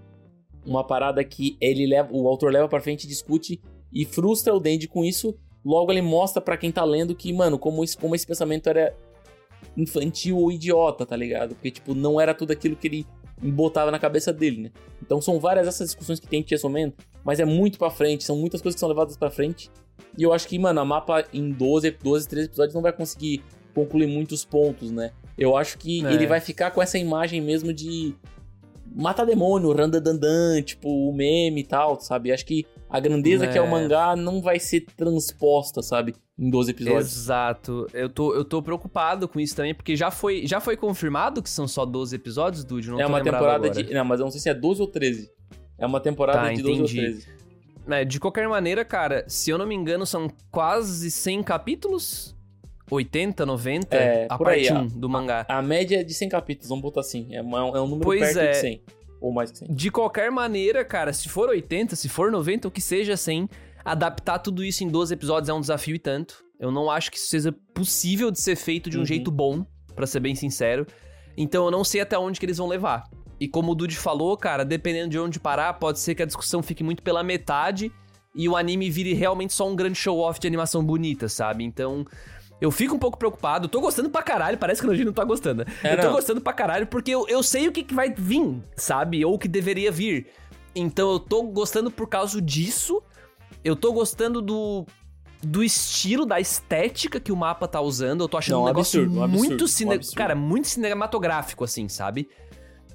uma 0.64 0.84
parada 0.84 1.24
que 1.24 1.56
ele 1.60 1.86
leva, 1.86 2.10
o 2.12 2.28
autor 2.28 2.52
leva 2.52 2.68
pra 2.68 2.80
frente, 2.80 3.06
discute 3.06 3.60
e 3.92 4.04
frustra 4.04 4.54
o 4.54 4.60
Dendi 4.60 4.86
com 4.86 5.04
isso. 5.04 5.36
Logo 5.64 5.90
ele 5.90 6.02
mostra 6.02 6.42
pra 6.42 6.56
quem 6.56 6.70
tá 6.70 6.84
lendo 6.84 7.14
que, 7.14 7.32
mano, 7.32 7.58
como 7.58 7.82
esse, 7.82 7.96
como 7.96 8.14
esse 8.14 8.26
pensamento 8.26 8.68
era 8.68 8.94
infantil 9.76 10.36
ou 10.36 10.52
idiota, 10.52 11.06
tá 11.06 11.16
ligado? 11.16 11.54
Porque, 11.54 11.70
tipo, 11.70 11.94
não 11.94 12.20
era 12.20 12.34
tudo 12.34 12.52
aquilo 12.52 12.76
que 12.76 12.86
ele 12.86 13.06
botava 13.42 13.90
na 13.90 13.98
cabeça 13.98 14.32
dele, 14.32 14.62
né? 14.62 14.70
Então 15.02 15.20
são 15.20 15.38
várias 15.38 15.66
essas 15.66 15.88
discussões 15.88 16.18
que 16.20 16.26
tem 16.26 16.42
que 16.42 16.48
Chainsaw 16.50 16.70
Man, 16.70 16.92
mas 17.24 17.40
é 17.40 17.44
muito 17.44 17.78
pra 17.78 17.90
frente, 17.90 18.24
são 18.24 18.36
muitas 18.36 18.60
coisas 18.60 18.74
que 18.76 18.80
são 18.80 18.88
levadas 18.88 19.16
pra 19.16 19.30
frente. 19.30 19.70
E 20.16 20.22
eu 20.22 20.32
acho 20.32 20.48
que, 20.48 20.58
mano, 20.58 20.80
a 20.80 20.84
mapa 20.84 21.24
em 21.32 21.50
12, 21.50 21.90
12 22.02 22.28
13 22.28 22.46
episódios 22.48 22.74
não 22.74 22.82
vai 22.82 22.92
conseguir 22.92 23.42
concluir 23.74 24.06
muitos 24.06 24.44
pontos, 24.44 24.90
né? 24.90 25.12
Eu 25.36 25.56
acho 25.56 25.78
que 25.78 26.04
É. 26.04 26.12
ele 26.12 26.26
vai 26.26 26.40
ficar 26.40 26.70
com 26.72 26.82
essa 26.82 26.98
imagem 26.98 27.40
mesmo 27.40 27.72
de 27.72 28.14
mata 28.96 29.24
demônio, 29.24 29.72
randadandan, 29.72 30.60
tipo, 30.62 30.88
o 30.88 31.12
meme 31.12 31.60
e 31.60 31.64
tal, 31.64 32.00
sabe? 32.00 32.32
Acho 32.32 32.44
que 32.46 32.66
a 32.90 33.00
grandeza 33.00 33.46
que 33.46 33.56
é 33.58 33.60
o 33.60 33.66
É. 33.66 33.70
mangá 33.70 34.16
não 34.16 34.40
vai 34.40 34.58
ser 34.58 34.86
transposta, 34.96 35.82
sabe? 35.82 36.14
Em 36.38 36.48
12 36.50 36.70
episódios. 36.70 37.12
Exato. 37.16 37.86
Eu 37.92 38.08
tô, 38.08 38.34
eu 38.34 38.44
tô 38.44 38.62
preocupado 38.62 39.26
com 39.28 39.40
isso 39.40 39.54
também, 39.56 39.74
porque 39.74 39.96
já 39.96 40.10
foi, 40.10 40.46
já 40.46 40.60
foi 40.60 40.76
confirmado 40.76 41.42
que 41.42 41.50
são 41.50 41.66
só 41.66 41.84
12 41.84 42.14
episódios, 42.16 42.64
Dude? 42.64 42.88
Não 42.90 43.00
é 43.00 43.06
uma 43.06 43.22
temporada 43.22 43.66
agora. 43.66 43.82
de. 43.84 43.92
Não, 43.92 44.04
mas 44.04 44.20
eu 44.20 44.24
não 44.24 44.30
sei 44.30 44.40
se 44.40 44.48
é 44.48 44.54
12 44.54 44.80
ou 44.80 44.86
13. 44.86 45.30
É 45.76 45.86
uma 45.86 46.00
temporada 46.00 46.38
Tá, 46.40 46.52
de 46.52 46.62
12 46.62 46.80
entendi. 46.82 46.98
ou 47.00 47.04
13. 47.06 47.26
É, 47.90 48.04
de 48.04 48.20
qualquer 48.20 48.46
maneira, 48.48 48.84
cara, 48.84 49.24
se 49.28 49.50
eu 49.50 49.56
não 49.58 49.66
me 49.66 49.74
engano, 49.74 50.04
são 50.06 50.28
quase 50.50 51.10
100 51.10 51.42
capítulos? 51.42 52.36
80, 52.90 53.44
90? 53.44 53.96
É, 53.96 54.26
a 54.30 54.38
parte 54.38 54.68
aí, 54.68 54.72
1 54.72 54.86
do 54.88 55.08
mangá. 55.08 55.44
A 55.48 55.60
média 55.60 56.00
é 56.00 56.02
de 56.04 56.14
100 56.14 56.28
capítulos, 56.28 56.68
vamos 56.68 56.82
botar 56.82 57.00
assim. 57.00 57.28
É, 57.34 57.40
uma- 57.42 57.58
é 57.58 57.80
um 57.80 57.86
número 57.86 58.00
Pois 58.02 58.20
perto 58.20 58.38
é. 58.38 58.50
de 58.50 58.56
100. 58.58 58.82
Ou 59.20 59.32
mais 59.32 59.50
que 59.50 59.58
100. 59.58 59.74
De 59.74 59.90
qualquer 59.90 60.30
maneira, 60.30 60.84
cara, 60.84 61.12
se 61.12 61.28
for 61.28 61.48
80, 61.48 61.96
se 61.96 62.08
for 62.08 62.30
90, 62.30 62.68
o 62.68 62.70
que 62.70 62.80
seja 62.80 63.16
100, 63.16 63.48
adaptar 63.84 64.38
tudo 64.38 64.64
isso 64.64 64.84
em 64.84 64.88
12 64.88 65.12
episódios 65.14 65.48
é 65.48 65.52
um 65.54 65.60
desafio 65.60 65.94
e 65.96 65.98
tanto. 65.98 66.44
Eu 66.60 66.70
não 66.70 66.90
acho 66.90 67.10
que 67.10 67.16
isso 67.16 67.28
seja 67.28 67.52
possível 67.74 68.30
de 68.30 68.40
ser 68.40 68.56
feito 68.56 68.90
de 68.90 68.96
um 68.96 69.00
Uhum. 69.00 69.06
jeito 69.06 69.30
bom, 69.30 69.64
pra 69.94 70.06
ser 70.06 70.20
bem 70.20 70.34
sincero. 70.34 70.86
Então 71.36 71.64
eu 71.64 71.70
não 71.70 71.84
sei 71.84 72.00
até 72.00 72.18
onde 72.18 72.38
que 72.38 72.46
eles 72.46 72.58
vão 72.58 72.66
levar. 72.68 73.04
E 73.40 73.46
como 73.46 73.70
o 73.72 73.74
Dude 73.74 73.96
falou, 73.96 74.36
cara, 74.36 74.64
dependendo 74.64 75.08
de 75.10 75.18
onde 75.18 75.38
parar, 75.38 75.74
pode 75.74 76.00
ser 76.00 76.14
que 76.16 76.22
a 76.22 76.26
discussão 76.26 76.62
fique 76.62 76.82
muito 76.82 77.02
pela 77.02 77.22
metade 77.22 77.92
e 78.34 78.48
o 78.48 78.56
anime 78.56 78.90
vire 78.90 79.14
realmente 79.14 79.52
só 79.54 79.68
um 79.68 79.76
grande 79.76 79.96
show-off 79.96 80.40
de 80.40 80.46
animação 80.48 80.84
bonita, 80.84 81.28
sabe? 81.28 81.62
Então, 81.64 82.04
eu 82.60 82.70
fico 82.70 82.94
um 82.94 82.98
pouco 82.98 83.18
preocupado. 83.18 83.68
Tô 83.68 83.80
gostando 83.80 84.10
pra 84.10 84.22
caralho, 84.22 84.58
parece 84.58 84.80
que 84.80 84.86
o 84.86 84.90
Nojinho 84.90 85.06
não 85.06 85.12
tá 85.12 85.24
gostando. 85.24 85.64
É, 85.82 85.94
eu 85.94 85.98
tô 85.98 86.06
não. 86.06 86.12
gostando 86.12 86.40
pra 86.40 86.52
caralho 86.52 86.86
porque 86.86 87.10
eu, 87.10 87.26
eu 87.28 87.42
sei 87.42 87.68
o 87.68 87.72
que, 87.72 87.82
que 87.82 87.94
vai 87.94 88.12
vir, 88.12 88.60
sabe? 88.76 89.24
Ou 89.24 89.34
o 89.34 89.38
que 89.38 89.48
deveria 89.48 89.92
vir. 89.92 90.26
Então 90.74 91.10
eu 91.12 91.20
tô 91.20 91.42
gostando 91.44 91.90
por 91.90 92.08
causa 92.08 92.40
disso. 92.42 93.02
Eu 93.64 93.76
tô 93.76 93.92
gostando 93.92 94.40
do. 94.40 94.86
Do 95.40 95.62
estilo, 95.62 96.26
da 96.26 96.40
estética 96.40 97.20
que 97.20 97.30
o 97.30 97.36
mapa 97.36 97.68
tá 97.68 97.80
usando. 97.80 98.22
Eu 98.22 98.28
tô 98.28 98.36
achando 98.36 98.56
Não, 98.56 98.62
um 98.64 98.66
negócio 98.66 99.02
absurdo, 99.02 99.22
absurdo, 99.22 99.46
muito 99.46 99.64
um 99.64 99.68
cine... 99.68 99.94
absurdo. 99.94 100.16
Cara, 100.16 100.34
muito 100.34 100.66
cinematográfico, 100.66 101.62
assim, 101.62 101.88
sabe? 101.88 102.28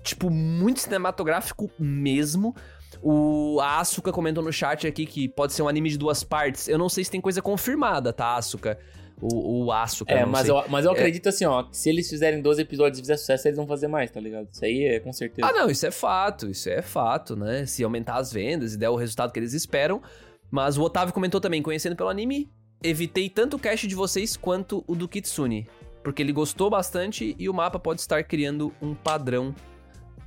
Tipo, 0.04 0.30
muito 0.30 0.82
cinematográfico 0.82 1.72
mesmo. 1.80 2.54
O 3.02 3.62
a 3.62 3.80
Asuka 3.80 4.12
comentou 4.12 4.44
no 4.44 4.52
chat 4.52 4.86
aqui 4.86 5.06
que 5.06 5.30
pode 5.30 5.54
ser 5.54 5.62
um 5.62 5.70
anime 5.70 5.90
de 5.90 5.98
duas 5.98 6.22
partes. 6.22 6.68
Eu 6.68 6.78
não 6.78 6.90
sei 6.90 7.06
se 7.06 7.12
tem 7.12 7.22
coisa 7.22 7.42
confirmada, 7.42 8.12
tá, 8.12 8.36
Asuka? 8.36 8.78
O, 9.26 9.64
o 9.66 9.72
Asuka, 9.72 10.12
É, 10.12 10.26
mas 10.26 10.48
sei. 10.48 10.52
eu, 10.52 10.64
mas 10.68 10.84
eu 10.84 10.92
acredito 10.92 11.30
assim, 11.30 11.46
ó, 11.46 11.66
se 11.72 11.90
eles 11.90 12.10
fizerem 12.10 12.42
12 12.42 12.62
episódios 12.62 13.00
e 13.00 13.02
fizer 13.02 13.16
sucesso, 13.16 13.48
eles 13.48 13.56
vão 13.58 13.66
fazer 13.66 13.88
mais, 13.88 14.12
tá 14.12 14.20
ligado? 14.20 14.50
Isso 14.52 14.66
aí 14.66 14.84
é 14.84 15.00
com 15.00 15.14
certeza. 15.14 15.48
Ah, 15.48 15.54
não, 15.54 15.70
isso 15.70 15.86
é 15.86 15.92
fato, 15.92 16.50
isso 16.50 16.70
é 16.70 16.82
fato, 16.82 17.34
né? 17.36 17.66
Se 17.66 17.84
aumentar 17.86 18.16
as 18.18 18.34
vendas 18.34 18.74
e 18.74 18.78
der 18.78 18.90
o 18.90 18.96
resultado 18.98 19.32
que 19.32 19.40
eles 19.40 19.54
esperam. 19.54 20.02
Mas 20.52 20.78
o 20.78 20.82
Otávio 20.84 21.14
comentou 21.14 21.40
também, 21.40 21.62
conhecendo 21.62 21.96
pelo 21.96 22.10
anime, 22.10 22.50
evitei 22.84 23.30
tanto 23.30 23.56
o 23.56 23.60
cast 23.60 23.88
de 23.88 23.96
vocês 23.96 24.36
quanto 24.36 24.84
o 24.86 24.94
do 24.94 25.08
Kitsune. 25.08 25.68
Porque 26.04 26.22
ele 26.22 26.34
gostou 26.34 26.70
bastante 26.70 27.34
e 27.40 27.48
o 27.48 27.54
mapa 27.54 27.80
pode 27.80 28.02
estar 28.02 28.22
criando 28.26 28.74
um 28.82 28.94
padrão 28.94 29.56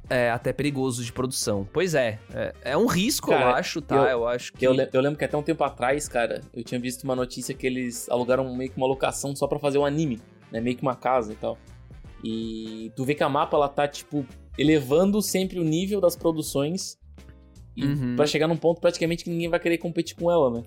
é, 0.09 0.31
até 0.31 0.53
perigoso 0.53 1.05
de 1.05 1.12
produção. 1.12 1.66
Pois 1.73 1.95
é, 1.95 2.19
é, 2.33 2.55
é 2.62 2.77
um 2.77 2.87
risco, 2.87 3.33
eu 3.33 3.38
Cara, 3.38 3.55
acho, 3.57 3.81
tá? 3.81 3.97
eu- 3.97 4.05
Eu, 4.05 4.29
acho 4.29 4.53
que. 4.53 4.64
Eu, 4.66 4.75
eu 4.75 5.01
lembro 5.01 5.19
que 5.19 5.25
até 5.25 5.37
um 5.37 5.42
tempo 5.42 5.62
atrás, 5.64 6.09
cara, 6.09 6.40
eu 6.55 6.62
tinha 6.62 6.81
visto 6.81 7.05
uma 7.05 7.16
notícia 7.16 7.55
que 7.55 7.66
eles 7.66 8.09
alugaram 8.09 8.55
meio 8.57 8.71
que 8.71 8.77
uma 8.77 8.87
locação 8.87 9.35
só 9.35 9.47
pra 9.47 9.59
fazer 9.59 9.79
o 9.79 9.85
anime, 9.85 10.21
né? 10.53 10.61
Meio 10.61 10.77
que 10.77 10.83
uma 10.83 10.95
casa 10.97 11.33
e 11.33 11.37
tal. 11.37 11.59
E 12.25 12.90
tu 12.97 13.05
vê 13.05 13.14
que 13.14 13.23
a 13.23 13.29
mapa, 13.29 13.57
ela 13.57 13.69
tá, 13.69 13.87
tipo, 13.87 14.25
elevando 14.59 15.21
sempre 15.21 15.59
o 15.61 15.64
nível 15.64 16.01
das 16.01 16.16
produções 16.16 16.99
Uhum. 17.77 18.16
pra 18.16 18.27
chegar 18.27 18.49
num 18.49 18.57
ponto 18.57 18.81
praticamente 18.81 19.23
que 19.25 19.31
ninguém 19.31 19.49
vai 19.51 19.61
querer 19.61 19.77
competir 19.79 20.16
com 20.16 20.31
ela, 20.31 20.51
né? 20.51 20.62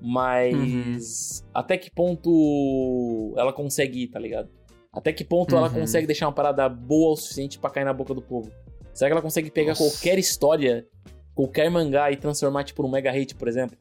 Mas 0.00 1.42
Uhum. 1.42 1.48
até 1.52 1.76
que 1.76 1.90
ponto 1.90 3.34
ela 3.36 3.52
consegue 3.52 4.04
ir, 4.04 4.08
tá 4.08 4.18
ligado? 4.18 4.48
Até 4.92 5.12
que 5.12 5.24
ponto 5.24 5.56
ela 5.56 5.68
Uhum. 5.68 5.80
consegue 5.80 6.06
deixar 6.06 6.26
uma 6.26 6.32
parada 6.32 6.68
boa 6.68 7.12
o 7.12 7.16
suficiente 7.16 7.58
pra 7.58 7.68
cair 7.70 7.84
na 7.84 7.92
boca 7.92 8.14
do 8.14 8.22
povo? 8.22 8.50
Será 8.94 9.08
que 9.10 9.12
ela 9.12 9.22
consegue 9.22 9.50
pegar 9.50 9.70
Nossa. 9.72 9.82
qualquer 9.82 10.18
história, 10.18 10.86
qualquer 11.34 11.68
mangá 11.70 12.10
e 12.12 12.16
transformar, 12.16 12.64
tipo, 12.64 12.82
num 12.82 12.88
mega 12.88 13.10
hate, 13.10 13.34
por 13.34 13.48
exemplo? 13.48 13.76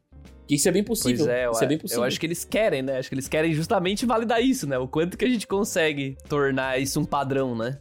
Que 0.47 0.55
isso 0.55 0.67
é 0.67 0.71
bem 0.71 0.83
possível. 0.83 1.29
É, 1.29 1.45
eu, 1.45 1.51
isso 1.51 1.63
é 1.63 1.67
bem 1.67 1.77
eu 1.77 1.81
possível. 1.81 2.03
acho 2.03 2.19
que 2.19 2.25
eles 2.25 2.43
querem, 2.43 2.81
né? 2.81 2.97
Acho 2.97 3.07
que 3.09 3.15
eles 3.15 3.27
querem 3.29 3.53
justamente 3.53 4.05
validar 4.05 4.43
isso, 4.43 4.67
né? 4.67 4.77
O 4.77 4.87
quanto 4.87 5.17
que 5.17 5.23
a 5.23 5.29
gente 5.29 5.47
consegue 5.47 6.17
tornar 6.27 6.81
isso 6.81 6.99
um 6.99 7.05
padrão, 7.05 7.55
né? 7.55 7.79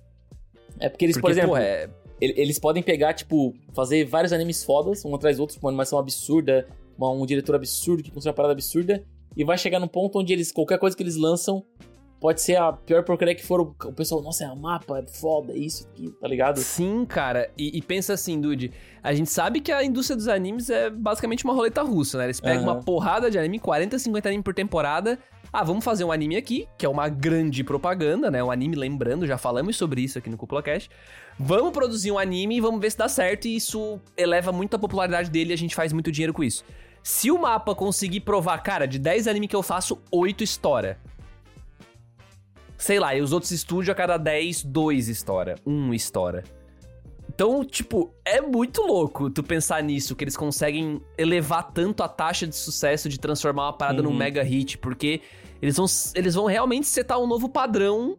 É 0.79 0.89
porque 0.89 1.05
eles, 1.07 1.17
Porque, 1.17 1.23
por 1.27 1.31
exemplo, 1.33 1.51
pô, 1.51 1.57
é, 1.57 1.89
ele- 2.21 2.35
eles 2.37 2.59
podem 2.59 2.83
pegar, 2.83 3.15
tipo, 3.15 3.53
fazer 3.75 4.05
vários 4.05 4.33
animes 4.33 4.63
fodas, 4.63 5.05
um 5.05 5.15
atrás 5.15 5.39
do 5.39 5.41
outro, 5.41 5.55
tipo, 5.55 5.67
uma 5.67 5.71
animação 5.71 5.99
absurda, 5.99 6.67
uma- 6.97 7.11
um 7.11 7.27
diretor 7.27 7.57
absurdo 7.57 8.03
que 8.03 8.11
constrói 8.11 8.31
uma 8.31 8.37
parada 8.37 8.53
absurda, 8.53 9.03
e 9.37 9.43
vai 9.43 9.57
chegar 9.59 9.81
num 9.81 9.89
ponto 9.89 10.19
onde 10.21 10.33
eles, 10.33 10.53
qualquer 10.53 10.79
coisa 10.79 10.97
que 10.97 11.03
eles 11.03 11.17
lançam, 11.17 11.65
pode 12.23 12.41
ser 12.41 12.55
a 12.55 12.73
pior 12.73 13.03
porcaria 13.03 13.35
que 13.35 13.45
for, 13.45 13.61
o, 13.61 13.93
pessoal, 13.93 14.23
nossa, 14.23 14.45
é 14.45 14.47
a 14.47 14.55
mapa, 14.55 15.01
é 15.01 15.03
foda, 15.03 15.53
é 15.53 15.59
isso 15.59 15.89
aqui, 15.89 16.09
tá 16.21 16.29
ligado? 16.29 16.59
Sim, 16.61 17.05
cara. 17.05 17.51
E, 17.59 17.77
e 17.77 17.83
pensa 17.83 18.13
assim, 18.13 18.41
Dude. 18.41 18.73
A 19.03 19.13
gente 19.13 19.29
sabe 19.29 19.61
que 19.61 19.73
a 19.73 19.83
indústria 19.83 20.17
dos 20.17 20.29
animes 20.29 20.71
é 20.71 20.89
basicamente 20.89 21.45
uma 21.45 21.53
roleta 21.53 21.83
russa, 21.83 22.19
né? 22.19 22.25
Eles 22.25 22.39
pegam 22.39 22.63
Aham. 22.63 22.75
uma 22.75 22.81
porrada 22.81 23.29
de 23.29 23.37
anime, 23.37 23.59
40, 23.59 23.99
50 23.99 24.29
anime 24.29 24.45
por 24.45 24.55
temporada. 24.55 25.19
Ah, 25.53 25.65
vamos 25.65 25.85
fazer 25.85 26.05
um 26.05 26.13
anime 26.13 26.37
aqui, 26.37 26.69
que 26.79 26.87
é 26.87 26.89
uma 26.89 27.09
grande 27.09 27.65
propaganda, 27.65 28.31
né? 28.31 28.43
Um 28.43 28.53
anime, 28.53 28.77
lembrando, 28.77 29.27
já 29.27 29.37
falamos 29.37 29.77
sobre 29.77 30.01
isso 30.01 30.17
aqui 30.17 30.31
no 30.31 30.37
Cúpula 30.37 30.63
Cash. 30.63 30.89
Vamos 31.37 31.73
produzir 31.73 32.13
um 32.13 32.19
anime 32.21 32.59
e 32.59 32.61
vamos 32.61 32.81
ver 32.81 32.93
se 32.93 32.99
dá 32.99 33.09
certo. 33.09 33.49
E 33.49 33.57
isso 33.57 34.01
eleva 34.17 34.53
muito 34.53 34.77
a 34.77 34.79
popularidade 34.79 35.29
dele 35.29 35.51
e 35.51 35.55
a 35.55 35.59
gente 35.59 35.75
faz 35.75 35.93
muito 35.93 36.13
dinheiro 36.13 36.33
com 36.33 36.45
isso. 36.45 36.65
Se 37.03 37.33
o 37.33 37.39
mapa 37.39 37.75
conseguir 37.75 38.21
provar, 38.21 38.59
cara, 38.63 38.87
de 38.87 38.97
10 38.97 39.27
anime 39.27 39.49
que 39.49 39.57
eu 39.57 39.63
faço, 39.63 40.01
8 40.13 40.45
estoura. 40.45 41.01
Sei 42.83 42.99
lá, 42.99 43.15
e 43.15 43.21
os 43.21 43.33
outros 43.33 43.53
estúdios 43.53 43.91
a 43.91 43.95
cada 43.95 44.17
10, 44.17 44.65
2 44.65 45.09
estoura. 45.09 45.55
1 45.65 45.95
estoura. 45.95 46.43
Então, 47.35 47.65
tipo, 47.65 48.13
é 48.25 48.41
muito 48.41 48.83
louco 48.83 49.31
tu 49.31 49.43
pensar 49.43 49.83
nisso, 49.83 50.15
que 50.17 50.25
eles 50.25 50.37
conseguem 50.37 51.01
elevar 51.17 51.73
tanto 51.73 52.03
a 52.03 52.09
taxa 52.09 52.47
de 52.47 52.55
sucesso 52.57 53.09
de 53.09 53.19
transformar 53.19 53.67
uma 53.67 53.73
parada 53.73 54.03
num 54.03 54.11
Uhum. 54.11 54.17
mega 54.17 54.43
hit, 54.43 54.77
porque 54.79 55.21
eles 55.63 55.77
vão, 55.77 55.87
eles 56.15 56.35
vão 56.35 56.47
realmente 56.47 56.87
setar 56.89 57.19
um 57.21 57.27
novo 57.27 57.49
padrão 57.49 58.19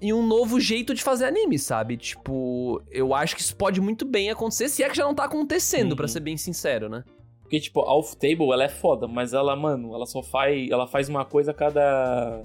e 0.00 0.12
um 0.12 0.24
novo 0.26 0.60
jeito 0.60 0.94
de 0.94 1.02
fazer 1.02 1.24
anime, 1.26 1.58
sabe? 1.58 1.96
Tipo, 1.96 2.80
eu 2.90 3.12
acho 3.12 3.34
que 3.34 3.42
isso 3.42 3.56
pode 3.56 3.80
muito 3.80 4.06
bem 4.06 4.30
acontecer, 4.30 4.68
se 4.68 4.82
é 4.82 4.88
que 4.88 4.96
já 4.96 5.04
não 5.04 5.14
tá 5.14 5.24
acontecendo, 5.24 5.90
Uhum. 5.90 5.96
pra 5.96 6.06
ser 6.08 6.20
bem 6.20 6.36
sincero, 6.36 6.88
né? 6.88 7.02
Porque, 7.42 7.60
tipo, 7.60 7.80
a 7.80 7.92
Off 7.94 8.16
Table, 8.16 8.52
ela 8.52 8.64
é 8.64 8.68
foda, 8.68 9.06
mas 9.06 9.32
ela, 9.32 9.54
mano, 9.54 9.94
ela 9.94 10.06
só 10.06 10.22
faz, 10.22 10.70
ela 10.70 10.86
faz 10.86 11.08
uma 11.08 11.24
coisa 11.24 11.50
a 11.50 11.54
cada... 11.54 12.42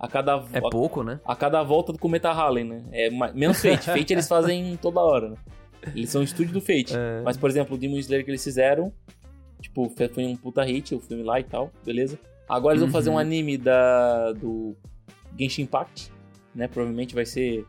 A 0.00 0.08
cada, 0.08 0.42
É 0.52 0.60
pouco, 0.62 1.02
né? 1.02 1.20
a 1.26 1.36
cada 1.36 1.62
volta 1.62 1.92
do 1.92 1.98
Cometa 1.98 2.32
Halley, 2.32 2.64
né? 2.64 2.82
É 2.90 3.10
menos 3.34 3.60
Fate. 3.60 3.84
Fate 3.92 4.12
eles 4.14 4.26
fazem 4.26 4.76
toda 4.80 4.98
hora, 5.00 5.28
né? 5.30 5.36
Eles 5.94 6.08
são 6.10 6.22
estúdio 6.22 6.54
do 6.54 6.60
Fate. 6.60 6.96
É. 6.96 7.20
Mas, 7.22 7.36
por 7.36 7.50
exemplo, 7.50 7.74
o 7.76 7.78
Demon 7.78 7.98
Slayer 7.98 8.24
que 8.24 8.30
eles 8.30 8.42
fizeram, 8.42 8.92
tipo, 9.60 9.90
foi 10.12 10.24
um 10.24 10.34
puta 10.36 10.62
hit, 10.64 10.94
o 10.94 11.00
filme 11.00 11.22
lá 11.22 11.38
e 11.38 11.44
tal, 11.44 11.70
beleza? 11.84 12.18
Agora 12.48 12.74
eles 12.74 12.82
vão 12.82 12.90
fazer 12.90 13.10
um 13.10 13.14
Uhum. 13.14 13.18
anime 13.18 13.56
da, 13.58 14.32
do 14.32 14.74
Genshin 15.38 15.62
Impact, 15.62 16.10
né? 16.54 16.66
Provavelmente 16.66 17.14
vai 17.14 17.26
ser 17.26 17.64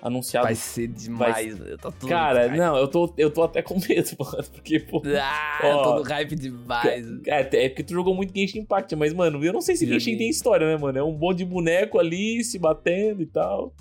anunciado. 0.00 0.46
Vai 0.46 0.54
ser 0.54 0.88
demais, 0.88 1.58
velho. 1.58 1.76
Tá 1.78 1.90
tudo 1.90 2.08
Cara, 2.08 2.48
não, 2.48 2.76
eu 2.76 2.88
tô, 2.88 3.12
eu 3.16 3.30
tô 3.30 3.42
até 3.42 3.62
com 3.62 3.74
medo, 3.74 4.10
mano. 4.18 4.44
Porque, 4.52 4.80
pô. 4.80 5.02
Ah, 5.20 5.60
Ó. 5.62 5.66
eu 5.66 5.82
tô 5.82 5.94
no 5.96 6.02
hype 6.02 6.34
demais. 6.36 7.06
É, 7.26 7.40
é 7.40 7.68
porque 7.68 7.82
tu 7.82 7.92
jogou 7.92 8.14
muito 8.14 8.36
Genshin 8.36 8.60
Impact, 8.60 8.94
mas, 8.96 9.12
mano, 9.12 9.44
eu 9.44 9.52
não 9.52 9.60
sei 9.60 9.76
se 9.76 9.84
Joguei. 9.84 10.00
Genshin 10.00 10.18
tem 10.18 10.28
história, 10.28 10.66
né, 10.66 10.76
mano? 10.80 10.98
É 10.98 11.02
um 11.02 11.12
monte 11.12 11.38
de 11.38 11.44
boneco 11.44 11.98
ali 11.98 12.42
se 12.44 12.58
batendo 12.58 13.22
e 13.22 13.26
tal. 13.26 13.74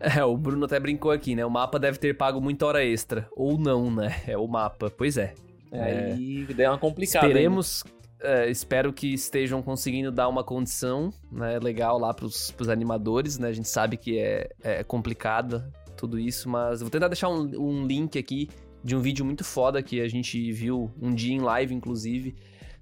É, 0.00 0.24
o 0.24 0.36
Bruno 0.36 0.64
até 0.64 0.80
brincou 0.80 1.10
aqui, 1.10 1.34
né? 1.34 1.44
O 1.44 1.50
mapa 1.50 1.78
deve 1.78 1.98
ter 1.98 2.16
pago 2.16 2.40
muita 2.40 2.64
hora 2.64 2.84
extra. 2.84 3.28
Ou 3.36 3.58
não, 3.58 3.90
né? 3.90 4.22
É 4.26 4.36
o 4.36 4.46
mapa. 4.46 4.90
Pois 4.90 5.18
é. 5.18 5.34
É. 5.70 5.82
Aí 5.82 6.46
daí 6.54 6.66
é 6.66 6.70
uma 6.70 6.78
complicada. 6.78 7.26
Esperemos. 7.26 7.84
É, 8.22 8.50
espero 8.50 8.92
que 8.92 9.12
estejam 9.12 9.62
conseguindo 9.62 10.12
dar 10.12 10.28
uma 10.28 10.44
condição 10.44 11.12
né, 11.30 11.58
legal 11.58 11.98
lá 11.98 12.12
pros, 12.12 12.50
pros 12.50 12.68
animadores, 12.68 13.38
né? 13.38 13.48
A 13.48 13.52
gente 13.52 13.68
sabe 13.68 13.96
que 13.96 14.18
é, 14.18 14.50
é 14.62 14.84
complicado 14.84 15.64
tudo 15.96 16.18
isso, 16.18 16.48
mas 16.48 16.80
vou 16.80 16.90
tentar 16.90 17.08
deixar 17.08 17.28
um, 17.28 17.50
um 17.58 17.86
link 17.86 18.18
aqui 18.18 18.48
de 18.82 18.96
um 18.96 19.00
vídeo 19.00 19.24
muito 19.24 19.44
foda 19.44 19.82
que 19.82 20.00
a 20.00 20.08
gente 20.08 20.50
viu 20.52 20.90
um 21.00 21.10
dia 21.14 21.34
em 21.34 21.40
live, 21.40 21.74
inclusive, 21.74 22.34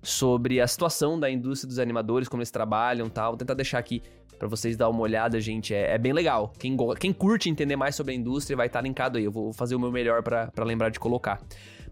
sobre 0.02 0.60
a 0.60 0.66
situação 0.66 1.18
da 1.18 1.28
indústria 1.28 1.68
dos 1.68 1.78
animadores, 1.78 2.28
como 2.28 2.40
eles 2.40 2.50
trabalham 2.50 3.06
e 3.06 3.10
tal. 3.10 3.32
Vou 3.32 3.38
tentar 3.38 3.54
deixar 3.54 3.78
aqui 3.78 4.02
pra 4.38 4.46
vocês 4.46 4.76
dar 4.76 4.88
uma 4.88 5.00
olhada, 5.00 5.40
gente. 5.40 5.74
É, 5.74 5.94
é 5.94 5.98
bem 5.98 6.12
legal. 6.12 6.52
Quem, 6.58 6.76
quem 6.98 7.12
curte 7.12 7.50
entender 7.50 7.76
mais 7.76 7.96
sobre 7.96 8.12
a 8.12 8.16
indústria 8.16 8.56
vai 8.56 8.68
estar 8.68 8.80
linkado 8.80 9.18
aí. 9.18 9.24
Eu 9.24 9.32
vou 9.32 9.52
fazer 9.52 9.74
o 9.74 9.80
meu 9.80 9.90
melhor 9.90 10.22
pra 10.22 10.50
lembrar 10.64 10.90
de 10.90 11.00
colocar. 11.00 11.40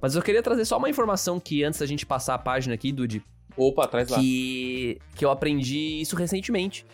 Mas 0.00 0.14
eu 0.14 0.22
queria 0.22 0.42
trazer 0.42 0.64
só 0.64 0.78
uma 0.78 0.90
informação 0.90 1.40
que 1.40 1.64
antes 1.64 1.80
da 1.80 1.86
gente 1.86 2.06
passar 2.06 2.34
a 2.34 2.38
página 2.38 2.74
aqui, 2.74 2.92
Dude, 2.92 3.24
Opa, 3.56 3.86
traz 3.86 4.08
lá. 4.08 4.18
que, 4.18 4.98
que 5.14 5.24
eu 5.24 5.30
aprendi 5.30 6.00
isso 6.00 6.14
recentemente. 6.16 6.84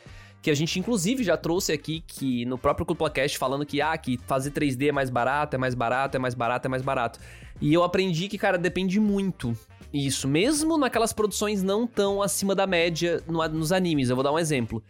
Que 0.40 0.50
a 0.50 0.54
gente, 0.54 0.78
inclusive, 0.78 1.22
já 1.22 1.36
trouxe 1.36 1.72
aqui 1.72 2.02
que 2.06 2.44
no 2.46 2.58
próprio 2.58 2.84
CuplaCast 2.84 3.38
falando 3.38 3.64
que, 3.64 3.80
ah, 3.80 3.96
que 3.96 4.18
fazer 4.26 4.50
3D 4.50 4.88
é 4.88 4.92
mais 4.92 5.08
barato, 5.08 5.54
é 5.54 5.58
mais 5.58 5.74
barato, 5.74 6.16
é 6.16 6.20
mais 6.20 6.34
barato, 6.34 6.66
é 6.66 6.68
mais 6.68 6.82
barato. 6.82 7.20
E 7.60 7.72
eu 7.72 7.84
aprendi 7.84 8.28
que, 8.28 8.36
cara, 8.36 8.58
depende 8.58 8.98
muito 8.98 9.56
isso. 9.92 10.26
Mesmo 10.26 10.76
naquelas 10.76 11.12
produções 11.12 11.62
não 11.62 11.86
tão 11.86 12.20
acima 12.20 12.54
da 12.56 12.66
média 12.66 13.22
no- 13.28 13.46
nos 13.48 13.70
animes. 13.70 14.10
Eu 14.10 14.16
vou 14.16 14.24
dar 14.24 14.32
um 14.32 14.38
exemplo. 14.38 14.82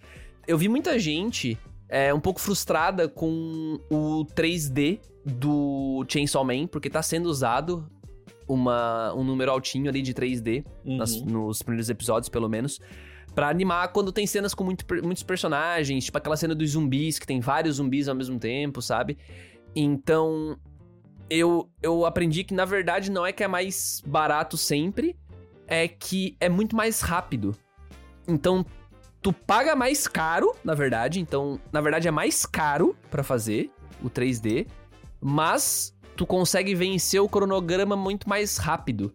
Eu 0.46 0.56
vi 0.56 0.68
muita 0.70 0.98
gente 0.98 1.58
é, 1.86 2.14
um 2.14 2.20
pouco 2.20 2.40
frustrada 2.40 3.06
com 3.06 3.78
o 3.90 4.24
3D 4.34 5.00
do 5.24 6.02
Chainsaw 6.08 6.42
Man, 6.42 6.66
porque 6.66 6.88
tá 6.88 7.02
sendo 7.02 7.26
usado 7.26 7.86
uma, 8.48 9.14
um 9.14 9.24
número 9.24 9.50
altinho 9.50 9.88
ali 9.88 10.02
de 10.02 10.12
3D 10.14 10.64
Uhum. 10.84 10.96
nas- 10.96 11.20
nos 11.22 11.62
primeiros 11.62 11.88
episódios, 11.88 12.28
pelo 12.28 12.48
menos. 12.48 12.80
Pra 13.34 13.48
animar 13.48 13.88
quando 13.92 14.12
tem 14.12 14.26
cenas 14.26 14.52
com 14.54 14.62
muito 14.62 14.84
muitos 15.02 15.22
personagens, 15.22 16.04
tipo 16.04 16.18
aquela 16.18 16.36
cena 16.36 16.54
dos 16.54 16.70
zumbis, 16.72 17.18
que 17.18 17.26
tem 17.26 17.40
vários 17.40 17.76
zumbis 17.76 18.06
ao 18.08 18.14
mesmo 18.14 18.38
tempo, 18.38 18.82
sabe? 18.82 19.16
Então, 19.74 20.56
eu, 21.30 21.70
eu 21.82 22.04
aprendi 22.04 22.44
que 22.44 22.52
na 22.52 22.64
verdade 22.66 23.10
não 23.10 23.24
é 23.24 23.32
que 23.32 23.42
é 23.42 23.48
mais 23.48 24.02
barato 24.06 24.56
sempre, 24.58 25.16
é 25.66 25.88
que 25.88 26.36
é 26.40 26.48
muito 26.50 26.76
mais 26.76 27.00
rápido. 27.00 27.56
Então, 28.28 28.66
tu 29.22 29.32
paga 29.32 29.74
mais 29.74 30.06
caro, 30.06 30.54
na 30.62 30.74
verdade. 30.74 31.18
Então, 31.18 31.58
na 31.72 31.80
verdade, 31.80 32.06
é 32.08 32.10
mais 32.10 32.44
caro 32.44 32.94
pra 33.10 33.22
fazer 33.22 33.70
o 34.02 34.10
3D, 34.10 34.66
mas 35.20 35.96
tu 36.22 36.26
consegue 36.26 36.72
vencer 36.72 37.20
o 37.20 37.28
cronograma 37.28 37.96
muito 37.96 38.28
mais 38.28 38.56
rápido. 38.56 39.12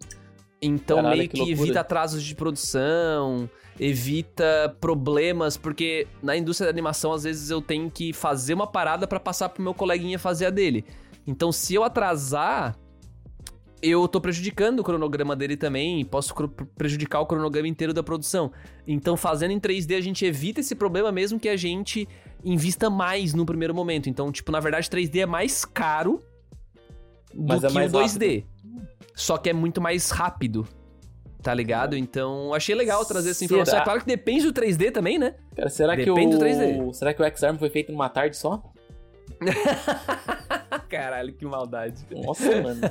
Então, 0.61 0.97
Caralho, 0.97 1.17
meio 1.17 1.29
que 1.29 1.41
que, 1.41 1.51
evita 1.51 1.79
atrasos 1.79 2.21
de 2.21 2.35
produção, 2.35 3.49
evita 3.79 4.75
problemas, 4.81 5.55
porque 5.55 6.05
na 6.21 6.35
indústria 6.35 6.65
da 6.65 6.71
animação, 6.71 7.13
às 7.13 7.23
vezes 7.23 7.49
eu 7.49 7.61
tenho 7.61 7.89
que 7.89 8.11
fazer 8.11 8.53
uma 8.53 8.67
parada 8.67 9.07
pra 9.07 9.19
passar 9.19 9.49
pro 9.49 9.63
meu 9.63 9.73
coleguinha 9.73 10.19
fazer 10.19 10.47
a 10.47 10.49
dele. 10.49 10.83
Então, 11.25 11.49
se 11.51 11.75
eu 11.75 11.83
atrasar, 11.83 12.77
eu 13.81 14.05
tô 14.07 14.19
prejudicando 14.19 14.79
o 14.79 14.83
cronograma 14.83 15.35
dele 15.35 15.55
também, 15.55 16.03
posso 16.03 16.33
prejudicar 16.75 17.21
o 17.21 17.25
cronograma 17.25 17.67
inteiro 17.69 17.93
da 17.93 18.03
produção. 18.03 18.51
Então, 18.85 19.15
fazendo 19.15 19.51
em 19.51 19.59
3D, 19.59 19.95
a 19.95 20.01
gente 20.01 20.25
evita 20.25 20.59
esse 20.59 20.75
problema 20.75 21.09
mesmo 21.09 21.39
que 21.39 21.47
a 21.47 21.55
gente 21.55 22.05
invista 22.43 22.89
mais 22.89 23.33
no 23.33 23.45
primeiro 23.45 23.73
momento. 23.73 24.09
Então, 24.09 24.29
tipo, 24.29 24.51
na 24.51 24.59
verdade, 24.59 24.89
3D 24.89 25.19
é 25.19 25.25
mais 25.25 25.63
caro 25.63 26.21
do 27.37 27.47
Mas 27.47 27.63
é 27.63 27.67
que 27.67 27.73
mais 27.73 27.93
o 27.93 27.97
2D. 27.99 28.43
Só 29.15 29.37
que 29.37 29.49
é 29.49 29.53
muito 29.53 29.79
mais 29.79 30.09
rápido. 30.09 30.67
Tá 31.41 31.53
ligado? 31.53 31.95
Então, 31.95 32.53
achei 32.53 32.75
legal 32.75 33.05
trazer 33.05 33.29
essa 33.29 33.45
informação. 33.45 33.71
Será? 33.71 33.81
É 33.81 33.85
claro 33.85 33.99
que 34.01 34.05
depende 34.07 34.51
do 34.51 34.53
3D 34.53 34.91
também, 34.91 35.17
né? 35.17 35.35
Cara, 35.55 35.69
será 35.69 35.95
Depende 35.95 36.31
que 36.31 36.37
do 36.37 36.37
o 36.37 36.39
3D. 36.39 36.93
será 36.93 37.13
que 37.13 37.21
o 37.21 37.25
X-Arm 37.25 37.57
foi 37.57 37.69
feito 37.69 37.91
numa 37.91 38.09
tarde 38.09 38.35
só? 38.35 38.61
Caralho, 40.89 41.33
que 41.33 41.45
maldade. 41.45 42.05
Nossa, 42.11 42.61
mano. 42.61 42.81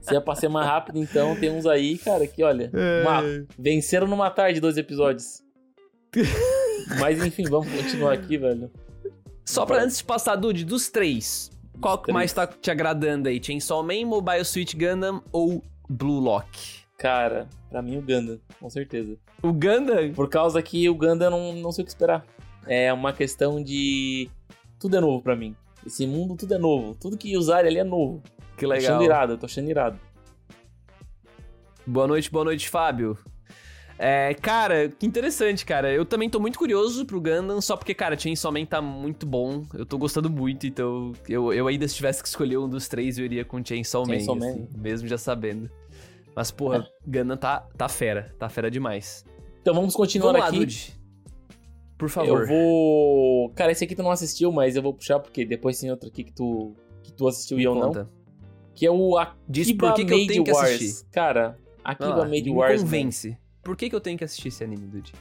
Se 0.00 0.14
é 0.16 0.20
pra 0.20 0.34
ser 0.34 0.48
mais 0.48 0.66
rápido, 0.66 0.98
então 0.98 1.36
tem 1.36 1.50
uns 1.50 1.66
aí, 1.66 1.98
cara, 1.98 2.26
que 2.26 2.42
olha, 2.42 2.70
uma- 3.02 3.22
venceram 3.58 4.06
numa 4.06 4.30
tarde 4.30 4.60
dois 4.60 4.76
episódios. 4.76 5.42
Mas 7.00 7.22
enfim, 7.24 7.44
vamos 7.44 7.68
continuar 7.70 8.12
aqui, 8.14 8.38
velho. 8.38 8.70
Só 9.44 9.64
pra 9.66 9.82
antes 9.82 9.98
de 9.98 10.04
passar, 10.04 10.34
Dude, 10.36 10.64
dos 10.64 10.88
três, 10.88 11.50
qual 11.80 11.98
que 11.98 12.12
mais 12.12 12.32
tá 12.32 12.46
te 12.46 12.70
agradando 12.70 13.28
aí? 13.28 13.42
Chainsaw 13.42 13.82
Man, 13.82 14.06
Mobile 14.06 14.44
Suit 14.44 14.76
Gundam 14.76 15.22
ou 15.32 15.62
Blue 15.88 16.20
Lock? 16.20 16.48
Cara, 16.98 17.48
pra 17.68 17.82
mim 17.82 17.98
o 17.98 18.02
Gundam, 18.02 18.38
com 18.58 18.70
certeza. 18.70 19.16
O 19.42 19.52
Gundam? 19.52 20.12
Por 20.14 20.28
causa 20.28 20.62
que 20.62 20.88
o 20.88 20.94
Gundam 20.94 21.30
não, 21.30 21.52
não 21.54 21.72
sei 21.72 21.82
o 21.82 21.84
que 21.84 21.90
esperar. 21.90 22.24
É 22.66 22.92
uma 22.92 23.12
questão 23.12 23.62
de. 23.62 24.28
Tudo 24.78 24.96
é 24.96 25.00
novo 25.00 25.22
pra 25.22 25.36
mim. 25.36 25.54
Esse 25.86 26.06
mundo 26.06 26.34
tudo 26.36 26.54
é 26.54 26.58
novo. 26.58 26.96
Tudo 27.00 27.16
que 27.16 27.36
usarem 27.36 27.70
ali 27.70 27.78
é 27.78 27.84
novo. 27.84 28.22
Que 28.56 28.64
Tô 28.64 28.70
legal. 28.72 28.94
achando 28.94 29.04
irado, 29.04 29.38
tô 29.38 29.46
achando 29.46 29.70
irado. 29.70 30.00
Boa 31.86 32.08
noite, 32.08 32.30
boa 32.30 32.44
noite, 32.44 32.68
Fábio. 32.68 33.16
É, 33.98 34.34
cara, 34.34 34.88
que 34.90 35.06
interessante, 35.06 35.64
cara. 35.64 35.90
Eu 35.92 36.04
também 36.04 36.28
tô 36.28 36.38
muito 36.38 36.58
curioso 36.58 37.06
pro 37.06 37.20
Gundam, 37.20 37.60
só 37.62 37.76
porque, 37.76 37.94
cara, 37.94 38.18
Chainsaw 38.18 38.52
Man 38.52 38.66
tá 38.66 38.82
muito 38.82 39.24
bom. 39.24 39.62
Eu 39.72 39.86
tô 39.86 39.96
gostando 39.96 40.28
muito, 40.28 40.66
então 40.66 41.12
eu, 41.28 41.52
eu 41.52 41.66
ainda 41.66 41.88
se 41.88 41.94
tivesse 41.94 42.22
que 42.22 42.28
escolher 42.28 42.58
um 42.58 42.68
dos 42.68 42.88
três, 42.88 43.18
eu 43.18 43.24
iria 43.24 43.44
com 43.44 43.64
Chainsaw, 43.64 44.04
Chainsaw 44.04 44.34
Man, 44.34 44.40
Man. 44.46 44.50
assim, 44.52 44.68
mesmo 44.76 45.08
já 45.08 45.16
sabendo. 45.16 45.70
Mas, 46.34 46.50
porra, 46.50 46.86
Gundam 47.06 47.36
tá, 47.38 47.66
tá 47.76 47.88
fera, 47.88 48.34
tá 48.38 48.48
fera 48.50 48.70
demais. 48.70 49.24
Então 49.62 49.74
vamos 49.74 49.94
continuar 49.96 50.32
Vamos 50.32 50.40
lá, 50.42 50.48
aqui. 50.48 50.58
Dude. 50.58 50.94
Por 51.96 52.10
favor. 52.10 52.42
Eu 52.42 52.46
vou. 52.46 53.50
Cara, 53.54 53.72
esse 53.72 53.82
aqui 53.84 53.96
tu 53.96 54.02
não 54.02 54.10
assistiu, 54.10 54.52
mas 54.52 54.76
eu 54.76 54.82
vou 54.82 54.92
puxar 54.92 55.18
porque 55.18 55.46
depois 55.46 55.80
tem 55.80 55.90
outro 55.90 56.08
aqui 56.08 56.22
que 56.24 56.32
tu, 56.32 56.74
que 57.02 57.10
tu 57.12 57.26
assistiu 57.26 57.56
Me 57.56 57.62
e 57.62 57.66
eu 57.66 57.74
conta. 57.74 58.04
não. 58.04 58.10
Que 58.74 58.84
é 58.84 58.90
o 58.90 59.16
Diz 59.48 59.68
Akiba 59.68 59.86
por 59.88 59.94
que, 59.96 60.04
que 60.04 60.12
eu 60.12 60.16
Made 60.18 60.28
tenho 60.28 60.44
que 60.44 60.52
Wars. 60.52 60.70
assistir. 60.74 61.06
Cara, 61.10 61.58
Akiba 61.82 62.14
lá, 62.16 62.28
Made 62.28 62.50
Wars. 62.50 62.82
mano. 62.82 62.84
convence. 62.84 63.38
Por 63.66 63.76
que, 63.76 63.90
que 63.90 63.96
eu 63.96 64.00
tenho 64.00 64.16
que 64.16 64.22
assistir 64.22 64.46
esse 64.46 64.62
anime, 64.62 64.86
Dude? 64.86 65.12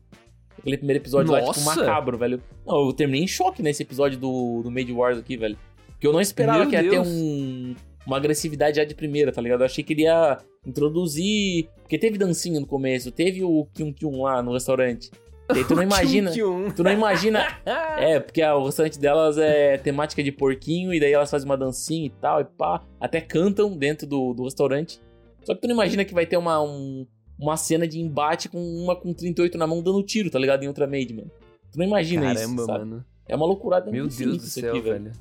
Aquele 0.58 0.76
primeiro 0.76 1.02
episódio 1.02 1.32
lá, 1.32 1.38
tipo, 1.38 1.48
Nossa! 1.48 1.74
macabro, 1.76 2.18
velho. 2.18 2.42
Não, 2.66 2.86
eu 2.86 2.92
terminei 2.92 3.24
em 3.24 3.28
choque 3.28 3.62
nesse 3.62 3.82
episódio 3.82 4.18
do, 4.18 4.62
do 4.62 4.70
Made 4.70 4.92
Wars 4.92 5.18
aqui, 5.18 5.36
velho. 5.36 5.56
Porque 5.86 6.06
eu 6.06 6.12
não 6.12 6.20
esperava 6.20 6.60
Meu 6.60 6.68
que 6.68 6.74
ia 6.76 6.82
ter 6.82 6.90
Deus. 6.90 7.08
um, 7.08 7.74
uma 8.06 8.16
agressividade 8.16 8.76
já 8.76 8.84
de 8.84 8.94
primeira, 8.94 9.32
tá 9.32 9.40
ligado? 9.40 9.60
Eu 9.60 9.66
achei 9.66 9.82
que 9.82 9.92
ele 9.94 10.02
ia 10.02 10.38
introduzir. 10.66 11.68
Porque 11.82 11.98
teve 11.98 12.18
dancinha 12.18 12.60
no 12.60 12.66
começo, 12.66 13.10
teve 13.10 13.42
o 13.42 13.66
Kyun 13.74 13.92
Kyun 13.92 14.22
lá 14.22 14.42
no 14.42 14.52
restaurante. 14.52 15.10
E 15.54 15.58
aí 15.58 15.64
tu 15.64 15.74
não 15.74 15.82
imagina. 15.84 16.30
Tu 16.74 16.82
não 16.82 16.92
imagina. 16.92 17.46
É, 17.98 18.18
porque 18.18 18.42
o 18.42 18.64
restaurante 18.64 18.98
delas 18.98 19.36
é 19.36 19.76
temática 19.76 20.22
de 20.22 20.32
porquinho, 20.32 20.94
e 20.94 20.98
daí 20.98 21.12
elas 21.12 21.30
fazem 21.30 21.46
uma 21.46 21.56
dancinha 21.56 22.06
e 22.06 22.10
tal, 22.10 22.40
e 22.40 22.44
pá. 22.44 22.80
Até 22.98 23.20
cantam 23.20 23.76
dentro 23.76 24.06
do, 24.06 24.32
do 24.32 24.44
restaurante. 24.44 25.00
Só 25.44 25.54
que 25.54 25.60
tu 25.60 25.66
não 25.68 25.74
imagina 25.74 26.04
que 26.04 26.14
vai 26.14 26.26
ter 26.26 26.36
uma, 26.36 26.62
um- 26.62 27.06
uma 27.38 27.56
cena 27.56 27.86
de 27.88 27.98
embate 28.00 28.48
com 28.48 28.58
uma 28.58 28.94
com 28.94 29.12
38 29.14 29.56
na 29.56 29.66
mão 29.66 29.82
dando 29.82 30.02
tiro, 30.02 30.30
tá 30.30 30.38
ligado? 30.38 30.62
Em 30.62 30.68
outra 30.68 30.86
made, 30.86 31.12
mano. 31.14 31.30
Tu 31.72 31.78
não 31.78 31.86
imagina 31.86 32.22
Caramba, 32.34 32.54
isso, 32.62 32.66
sabe? 32.66 32.78
mano. 32.80 33.04
É 33.28 33.36
uma 33.36 33.46
loucurada 33.46 33.90
Meu 33.90 34.06
Deus 34.08 34.16
do 34.16 34.36
isso 34.36 34.60
céu, 34.60 34.70
aqui, 34.70 34.80
velho. 34.80 35.12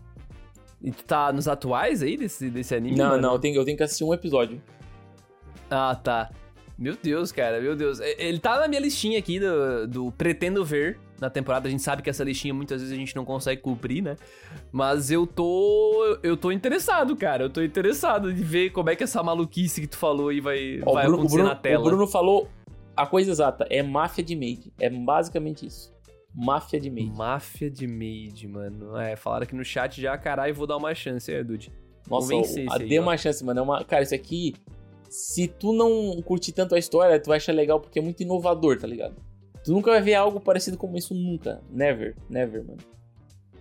E 0.81 0.91
tu 0.91 1.03
tá 1.03 1.31
nos 1.31 1.47
atuais 1.47 2.01
aí 2.01 2.17
desse, 2.17 2.49
desse 2.49 2.73
anime? 2.73 2.95
Não, 2.97 3.09
mano? 3.09 3.21
não, 3.21 3.33
eu 3.33 3.39
tenho, 3.39 3.55
eu 3.55 3.65
tenho 3.65 3.77
que 3.77 3.83
assistir 3.83 4.03
um 4.03 4.13
episódio. 4.13 4.61
Ah, 5.69 5.95
tá. 5.95 6.31
Meu 6.77 6.95
Deus, 7.01 7.31
cara, 7.31 7.59
meu 7.61 7.75
Deus. 7.75 7.99
Ele 7.99 8.39
tá 8.39 8.59
na 8.59 8.67
minha 8.67 8.79
listinha 8.81 9.19
aqui 9.19 9.39
do, 9.39 9.87
do 9.87 10.11
Pretendo 10.13 10.63
Ver 10.65 10.97
na 11.19 11.29
temporada. 11.29 11.67
A 11.67 11.71
gente 11.71 11.83
sabe 11.83 12.01
que 12.01 12.09
essa 12.09 12.23
listinha 12.23 12.53
muitas 12.53 12.81
vezes 12.81 12.93
a 12.95 12.97
gente 12.97 13.15
não 13.15 13.25
consegue 13.25 13.61
cumprir, 13.61 14.01
né? 14.01 14.15
Mas 14.71 15.11
eu 15.11 15.25
tô. 15.27 16.17
Eu 16.23 16.37
tô 16.37 16.51
interessado, 16.51 17.15
cara. 17.15 17.43
Eu 17.43 17.49
tô 17.49 17.61
interessado 17.61 18.33
de 18.33 18.43
ver 18.43 18.71
como 18.71 18.89
é 18.89 18.95
que 18.95 19.03
essa 19.03 19.21
maluquice 19.21 19.81
que 19.81 19.87
tu 19.87 19.97
falou 19.97 20.29
aí 20.29 20.39
vai, 20.39 20.81
Ó, 20.85 20.93
vai 20.93 21.03
Bruno, 21.03 21.17
acontecer 21.17 21.35
Bruno, 21.37 21.49
na 21.49 21.55
tela. 21.55 21.79
o 21.81 21.83
Bruno 21.83 22.07
falou 22.07 22.47
a 22.95 23.05
coisa 23.05 23.31
exata. 23.31 23.65
É 23.69 23.81
máfia 23.81 24.23
de 24.23 24.35
made. 24.35 24.73
É 24.79 24.89
basicamente 24.89 25.65
isso. 25.65 25.93
Máfia 26.33 26.79
de 26.79 26.89
made. 26.89 27.11
Máfia 27.17 27.69
de 27.69 27.87
Maid, 27.87 28.47
mano. 28.47 28.97
É, 28.97 29.15
falaram 29.15 29.43
aqui 29.43 29.55
no 29.55 29.65
chat 29.65 29.99
já, 29.99 30.17
caralho, 30.17 30.53
vou 30.53 30.67
dar 30.67 30.77
uma 30.77 30.93
chance 30.93 31.31
aí, 31.31 31.43
Dude. 31.43 31.71
Nossa, 32.07 32.33
aí, 32.33 32.87
dê 32.87 32.99
ó. 32.99 33.01
uma 33.01 33.17
chance, 33.17 33.43
mano. 33.43 33.59
É 33.59 33.63
uma... 33.63 33.83
Cara, 33.83 34.03
isso 34.03 34.15
aqui, 34.15 34.55
se 35.09 35.47
tu 35.47 35.73
não 35.73 36.21
curtir 36.21 36.51
tanto 36.51 36.75
a 36.75 36.79
história, 36.79 37.19
tu 37.19 37.27
vai 37.27 37.37
achar 37.37 37.51
legal 37.51 37.79
porque 37.79 37.99
é 37.99 38.01
muito 38.01 38.21
inovador, 38.21 38.77
tá 38.79 38.87
ligado? 38.87 39.15
Tu 39.63 39.71
nunca 39.71 39.91
vai 39.91 40.01
ver 40.01 40.13
algo 40.15 40.39
parecido 40.39 40.77
como 40.77 40.97
isso 40.97 41.13
nunca. 41.13 41.61
Never, 41.69 42.15
never, 42.29 42.63
mano. 42.65 42.77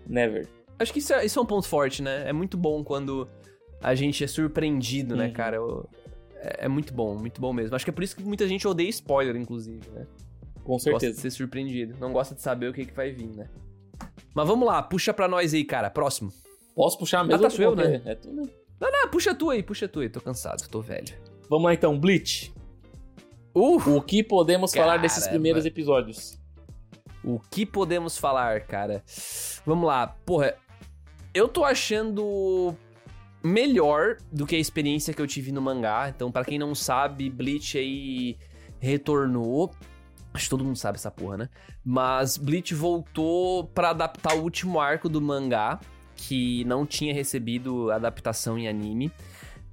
Never. 0.06 0.46
Acho 0.78 0.92
que 0.92 1.00
isso 1.00 1.12
é, 1.12 1.24
isso 1.24 1.38
é 1.38 1.42
um 1.42 1.46
ponto 1.46 1.66
forte, 1.66 2.02
né? 2.02 2.28
É 2.28 2.32
muito 2.32 2.56
bom 2.56 2.84
quando 2.84 3.28
a 3.82 3.94
gente 3.94 4.22
é 4.22 4.26
surpreendido, 4.26 5.16
né, 5.16 5.26
Uhum. 5.26 5.32
cara? 5.32 5.56
Eu- 5.56 5.88
é, 6.36 6.66
é 6.66 6.68
muito 6.68 6.94
bom, 6.94 7.16
muito 7.16 7.40
bom 7.40 7.52
mesmo. 7.52 7.74
Acho 7.74 7.84
que 7.84 7.90
é 7.90 7.92
por 7.94 8.04
isso 8.04 8.16
que 8.16 8.22
muita 8.22 8.46
gente 8.46 8.66
odeia 8.66 8.88
spoiler, 8.88 9.34
inclusive, 9.36 9.88
né? 9.90 10.06
Com 10.62 10.74
Gosta 10.74 10.90
de 10.92 11.00
certeza. 11.00 11.20
ser 11.22 11.30
surpreendido. 11.30 11.96
Não 11.98 12.12
gosta 12.12 12.34
de 12.34 12.40
saber 12.42 12.68
o 12.68 12.72
que, 12.72 12.84
que 12.84 12.92
vai 12.94 13.10
vir, 13.10 13.34
né? 13.36 13.48
Mas 14.34 14.46
vamos 14.46 14.66
lá, 14.66 14.82
puxa 14.82 15.12
pra 15.12 15.26
nós 15.26 15.52
aí, 15.52 15.64
cara. 15.64 15.90
Próximo. 15.90 16.32
Posso 16.76 16.96
puxar 16.98 17.24
mesmo? 17.24 17.40
tá 17.40 17.48
ou 17.48 17.54
tu 17.54 17.62
eu, 17.62 17.74
né? 17.74 18.02
É 18.04 18.14
tu, 18.14 18.32
né? 18.32 18.42
Ah, 18.80 19.08
puxa 19.10 19.34
tu 19.34 19.50
aí, 19.50 19.62
puxa 19.62 19.88
tu 19.88 19.98
aí. 20.00 20.08
Tô 20.08 20.20
cansado, 20.20 20.68
tô 20.68 20.80
velho. 20.80 21.12
Vamos 21.48 21.64
lá 21.64 21.74
então, 21.74 21.98
Bleach. 21.98 22.52
Uh! 23.58 23.96
O 23.96 24.02
que 24.02 24.22
podemos 24.22 24.72
falar 24.72 24.98
desses 24.98 25.24
Caramba. 25.24 25.32
primeiros 25.32 25.66
episódios? 25.66 26.38
O 27.24 27.40
que 27.40 27.66
podemos 27.66 28.16
falar, 28.16 28.60
cara? 28.60 29.02
Vamos 29.66 29.86
lá. 29.86 30.06
Porra, 30.06 30.54
eu 31.34 31.48
tô 31.48 31.64
achando 31.64 32.74
melhor 33.42 34.16
do 34.30 34.46
que 34.46 34.56
a 34.56 34.58
experiência 34.58 35.12
que 35.12 35.20
eu 35.20 35.26
tive 35.26 35.50
no 35.50 35.60
mangá. 35.60 36.08
Então, 36.08 36.30
pra 36.30 36.44
quem 36.44 36.58
não 36.58 36.74
sabe, 36.74 37.28
Bleach 37.28 37.76
aí 37.76 38.38
retornou. 38.78 39.72
Acho 40.32 40.44
que 40.44 40.50
todo 40.50 40.64
mundo 40.64 40.76
sabe 40.76 40.96
essa 40.96 41.10
porra, 41.10 41.38
né? 41.38 41.48
Mas 41.84 42.36
Bleach 42.36 42.74
voltou 42.74 43.64
pra 43.64 43.90
adaptar 43.90 44.36
o 44.36 44.42
último 44.42 44.78
arco 44.78 45.08
do 45.08 45.20
mangá, 45.20 45.80
que 46.14 46.64
não 46.64 46.86
tinha 46.86 47.12
recebido 47.12 47.90
adaptação 47.90 48.56
em 48.58 48.68
anime. 48.68 49.10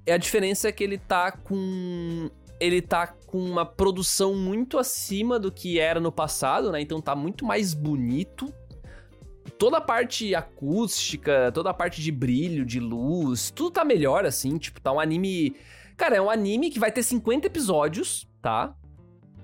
E 0.04 0.10
a 0.10 0.16
diferença 0.16 0.68
é 0.68 0.72
que 0.72 0.82
ele 0.82 0.98
tá 0.98 1.30
com 1.30 2.30
ele 2.60 2.80
tá 2.80 3.06
com 3.06 3.38
uma 3.38 3.64
produção 3.64 4.34
muito 4.34 4.78
acima 4.78 5.38
do 5.38 5.52
que 5.52 5.78
era 5.78 6.00
no 6.00 6.10
passado, 6.10 6.72
né? 6.72 6.80
Então 6.80 7.00
tá 7.00 7.14
muito 7.14 7.44
mais 7.44 7.74
bonito. 7.74 8.52
Toda 9.58 9.78
a 9.78 9.80
parte 9.80 10.34
acústica, 10.34 11.50
toda 11.52 11.70
a 11.70 11.74
parte 11.74 12.02
de 12.02 12.10
brilho, 12.10 12.64
de 12.64 12.80
luz, 12.80 13.50
tudo 13.50 13.70
tá 13.70 13.84
melhor 13.84 14.26
assim, 14.26 14.58
tipo, 14.58 14.80
tá 14.80 14.92
um 14.92 15.00
anime, 15.00 15.54
cara, 15.96 16.16
é 16.16 16.20
um 16.20 16.28
anime 16.28 16.68
que 16.70 16.78
vai 16.78 16.90
ter 16.90 17.02
50 17.02 17.46
episódios, 17.46 18.26
tá? 18.42 18.74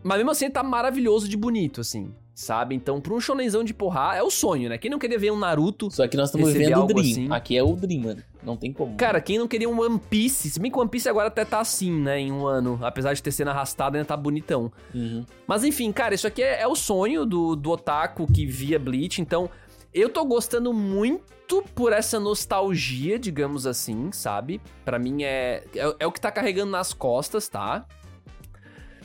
Mas 0.03 0.19
mesmo 0.19 0.31
assim 0.31 0.47
ele 0.47 0.55
tá 0.55 0.63
maravilhoso 0.63 1.29
de 1.29 1.37
bonito 1.37 1.81
assim, 1.81 2.13
sabe? 2.35 2.75
Então, 2.75 3.01
pra 3.01 3.15
um 3.15 3.21
shonenzão 3.21 3.63
de 3.63 3.73
porra, 3.73 4.17
é 4.17 4.23
o 4.23 4.31
sonho, 4.31 4.69
né? 4.69 4.77
Quem 4.77 4.91
não 4.91 4.99
queria 4.99 5.19
ver 5.19 5.31
um 5.31 5.39
Naruto 5.39 5.91
Só 5.91 6.07
que 6.09 6.17
nós 6.17 6.29
estamos 6.29 6.53
vivendo 6.53 6.83
o 6.83 6.87
Dream. 6.87 7.01
assim. 7.01 7.29
Aqui 7.31 7.57
é 7.57 7.63
o 7.63 7.77
Dream, 7.77 8.03
mano. 8.03 8.23
Não 8.43 8.57
tem 8.57 8.73
como. 8.73 8.97
Cara, 8.97 9.21
quem 9.21 9.39
não 9.39 9.47
queria 9.47 9.69
um 9.69 9.81
One 9.81 9.99
Piece? 9.99 10.51
Se 10.51 10.59
bem 10.59 10.71
que 10.71 10.77
o 10.77 10.81
One 10.81 10.91
Piece 10.91 11.09
agora 11.09 11.29
até 11.29 11.45
tá 11.45 11.61
assim, 11.61 11.93
né? 11.93 12.19
Em 12.19 12.33
um 12.33 12.47
ano. 12.47 12.79
Apesar 12.83 13.15
de 13.15 13.23
ter 13.23 13.31
sendo 13.31 13.51
arrastado, 13.51 13.97
ainda 13.97 14.07
tá 14.07 14.17
bonitão. 14.17 14.73
Uhum. 14.93 15.25
Mas 15.47 15.63
enfim, 15.63 15.93
cara, 15.93 16.15
isso 16.15 16.27
aqui 16.27 16.43
é, 16.43 16.63
é 16.63 16.67
o 16.67 16.75
sonho 16.75 17.25
do, 17.25 17.55
do 17.55 17.71
otaku 17.71 18.27
que 18.27 18.45
via 18.45 18.79
Bleach. 18.79 19.21
Então, 19.21 19.49
eu 19.95 20.09
tô 20.09 20.25
gostando 20.25 20.73
muito 20.73 21.63
por 21.75 21.93
essa 21.93 22.19
nostalgia, 22.19 23.19
digamos 23.19 23.67
assim, 23.67 24.11
sabe? 24.11 24.61
Pra 24.85 24.99
mim 24.99 25.23
é, 25.23 25.65
é, 25.75 25.97
é 26.01 26.07
o 26.07 26.13
que 26.13 26.21
tá 26.21 26.33
carregando 26.33 26.73
nas 26.73 26.93
costas, 26.93 27.49
tá? 27.49 27.87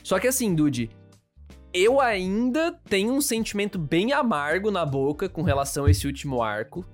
Só 0.02 0.18
que 0.18 0.26
assim, 0.26 0.54
Dude, 0.54 0.90
eu 1.72 2.00
ainda 2.00 2.72
tenho 2.88 3.12
um 3.12 3.20
sentimento 3.20 3.78
bem 3.78 4.12
amargo 4.12 4.70
na 4.70 4.86
boca 4.86 5.28
com 5.28 5.42
relação 5.42 5.84
a 5.84 5.90
esse 5.90 6.06
último 6.06 6.42
arco. 6.42 6.84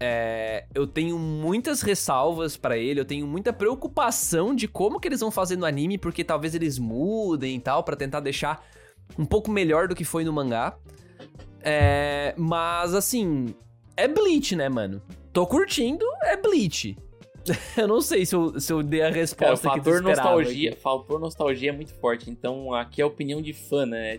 É, 0.00 0.66
eu 0.74 0.86
tenho 0.86 1.18
muitas 1.18 1.82
ressalvas 1.82 2.56
pra 2.56 2.78
ele, 2.78 3.00
eu 3.00 3.04
tenho 3.04 3.26
muita 3.26 3.52
preocupação 3.52 4.54
de 4.54 4.68
como 4.68 5.00
que 5.00 5.08
eles 5.08 5.20
vão 5.20 5.30
fazer 5.30 5.56
no 5.56 5.66
anime, 5.66 5.98
porque 5.98 6.22
talvez 6.22 6.54
eles 6.54 6.78
mudem 6.78 7.56
e 7.56 7.60
tal, 7.60 7.82
pra 7.82 7.96
tentar 7.96 8.20
deixar 8.20 8.64
um 9.18 9.24
pouco 9.24 9.50
melhor 9.50 9.88
do 9.88 9.96
que 9.96 10.04
foi 10.04 10.24
no 10.24 10.32
mangá. 10.32 10.76
É, 11.60 12.32
mas 12.36 12.94
assim, 12.94 13.54
é 13.96 14.06
Bleach, 14.06 14.54
né, 14.54 14.68
mano? 14.68 15.02
Tô 15.32 15.46
curtindo, 15.46 16.04
é 16.22 16.36
Bleach. 16.36 16.96
eu 17.76 17.88
não 17.88 18.00
sei 18.00 18.24
se 18.24 18.34
eu, 18.34 18.60
se 18.60 18.72
eu 18.72 18.82
dei 18.82 19.00
a 19.00 19.04
Cara, 19.04 19.14
o 19.14 19.18
resposta 19.18 19.70
que 19.70 19.80
tu 19.80 19.84
fator 19.84 20.02
nostalgia, 20.02 20.70
aqui. 20.70 20.80
fator 20.80 21.20
nostalgia 21.20 21.70
é 21.70 21.72
muito 21.72 21.92
forte. 21.94 22.30
Então, 22.30 22.74
aqui 22.74 23.00
é 23.00 23.04
a 23.04 23.06
opinião 23.06 23.42
de 23.42 23.52
fã, 23.52 23.86
né? 23.86 24.18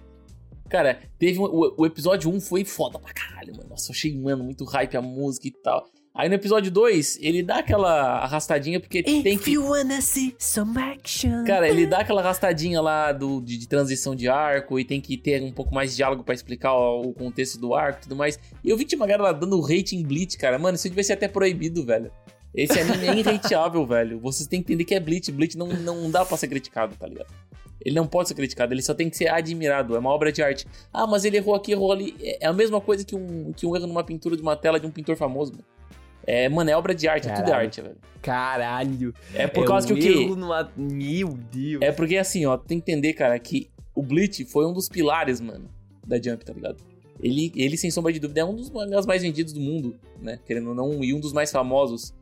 Cara, 0.70 1.00
teve 1.18 1.40
um- 1.40 1.44
o, 1.46 1.76
o 1.80 1.86
episódio 1.86 2.30
1 2.32 2.40
foi 2.40 2.64
foda 2.64 3.00
pra 3.00 3.12
caralho, 3.14 3.56
mano. 3.58 3.70
Nossa, 3.70 3.92
eu 3.92 3.94
achei, 3.96 4.16
mano, 4.18 4.44
muito 4.44 4.64
hype 4.66 4.96
a 4.96 5.02
música 5.02 5.48
e 5.48 5.52
tal. 5.52 5.86
Aí 6.14 6.28
no 6.28 6.36
episódio 6.36 6.70
2, 6.72 7.18
ele 7.22 7.42
dá 7.42 7.60
aquela 7.60 8.18
arrastadinha 8.20 8.80
porque 8.80 9.02
tem 9.24 9.38
que. 9.38 9.58
wanna 9.58 10.02
see 10.02 10.36
some 10.38 10.78
action. 10.78 11.46
Cara, 11.46 11.70
ele 11.70 11.86
dá 11.86 12.00
aquela 12.00 12.20
arrastadinha 12.20 12.82
lá 12.82 13.12
do, 13.14 13.40
de, 13.40 13.58
de 13.58 13.68
transição 13.68 14.16
de 14.16 14.28
arco 14.28 14.78
e 14.80 14.84
tem 14.84 15.00
que 15.00 15.16
ter 15.16 15.42
um 15.42 15.52
pouco 15.52 15.74
mais 15.74 15.92
de 15.92 15.98
diálogo 15.98 16.24
pra 16.24 16.34
explicar 16.34 16.74
o, 16.74 17.02
o 17.10 17.14
contexto 17.14 17.58
do 17.60 17.74
arco 17.74 18.00
e 18.00 18.02
tudo 18.04 18.16
mais. 18.18 18.38
E 18.64 18.70
eu 18.70 18.76
vi 18.76 18.84
que 18.84 18.90
tinha 18.90 19.00
uma 19.00 19.08
galera 19.08 19.32
dando 19.38 19.64
hate 19.64 19.96
em 19.96 20.04
Bleach, 20.04 20.38
cara. 20.38 20.60
Mano, 20.60 20.76
isso 20.76 20.90
devia 20.90 21.04
ser 21.04 21.14
até 21.14 21.28
proibido, 21.28 21.86
velho. 21.86 22.12
Esse 22.54 22.80
anime 22.80 23.08
é 23.08 23.16
irrateável, 23.20 23.86
velho. 23.86 24.20
Vocês 24.20 24.48
têm 24.48 24.62
que 24.62 24.72
entender 24.74 24.86
que 24.86 24.96
é 24.96 25.00
Bleach. 25.00 25.32
Bleach 25.32 25.58
não, 25.58 25.68
não 25.68 26.10
dá 26.10 26.26
pra 26.26 26.36
ser 26.38 26.48
criticado, 26.48 26.96
tá 26.96 27.08
ligado? 27.08 27.28
Ele 27.84 27.96
não 27.96 28.06
pode 28.08 28.28
ser 28.28 28.36
criticado, 28.36 28.74
ele 28.74 28.82
só 28.82 28.94
tem 28.94 29.10
que 29.10 29.16
ser 29.16 29.30
admirado. 29.30 29.96
É 29.96 30.00
uma 30.00 30.10
obra 30.10 30.32
de 30.32 30.42
arte. 30.44 30.68
Ah, 30.92 31.08
mas 31.08 31.24
ele 31.24 31.38
errou 31.38 31.56
aqui, 31.56 31.72
errou 31.72 31.92
ali. 31.92 32.16
É 32.42 32.48
a 32.48 32.52
mesma 32.54 32.82
coisa 32.82 33.06
que 33.06 33.16
um, 33.16 33.54
que 33.54 33.66
um 33.66 33.76
erro 33.76 33.88
numa 33.88 34.04
pintura 34.04 34.36
de 34.36 34.42
uma 34.42 34.56
tela 34.56 34.80
de 34.80 34.86
um 34.86 34.92
pintor 34.92 35.16
famoso, 35.16 35.54
mano. 35.54 35.64
É, 36.28 36.50
mano, 36.50 36.70
é 36.70 36.76
obra 36.76 36.94
de 36.94 37.08
arte, 37.08 37.28
é 37.30 37.32
tudo 37.32 37.44
é 37.44 37.52
Caralho. 37.52 37.66
arte, 37.66 37.82
velho. 37.82 37.98
Caralho. 38.22 39.14
É 39.34 39.48
por 39.48 39.64
é 39.64 39.68
causa 39.68 39.88
que 39.88 39.94
um 39.94 39.96
o 39.96 40.00
quê? 40.00 40.10
erro 40.10 40.36
numa- 40.36 40.70
Meu 40.76 41.30
Deus. 41.30 41.82
É 41.82 41.92
porque 41.92 42.18
assim, 42.18 42.46
ó, 42.46 42.58
tem 42.58 42.80
que 42.80 42.92
entender, 42.92 43.14
cara, 43.14 43.40
que 43.40 43.70
o 43.96 44.04
Bleach 44.04 44.44
foi 44.46 44.66
um 44.66 44.74
dos 44.74 44.90
pilares, 44.90 45.40
mano, 45.40 45.70
da 46.06 46.18
Jump, 46.22 46.44
tá 46.44 46.54
ligado? 46.54 46.78
Ele, 47.22 47.52
ele 47.56 47.76
sem 47.78 47.90
sombra 47.92 48.14
de 48.14 48.20
dúvida, 48.20 48.42
é 48.42 48.46
um 48.46 48.56
dos 48.56 48.70
mangás 48.70 49.06
mais 49.06 49.22
vendidos 49.22 49.52
do 49.54 49.60
mundo, 49.60 49.96
né? 50.22 50.40
Querendo 50.46 50.70
ou 50.70 50.76
não, 50.76 51.04
e 51.04 51.14
um 51.14 51.20
dos 51.20 51.34
mais 51.34 51.52
famosos. 51.52 52.14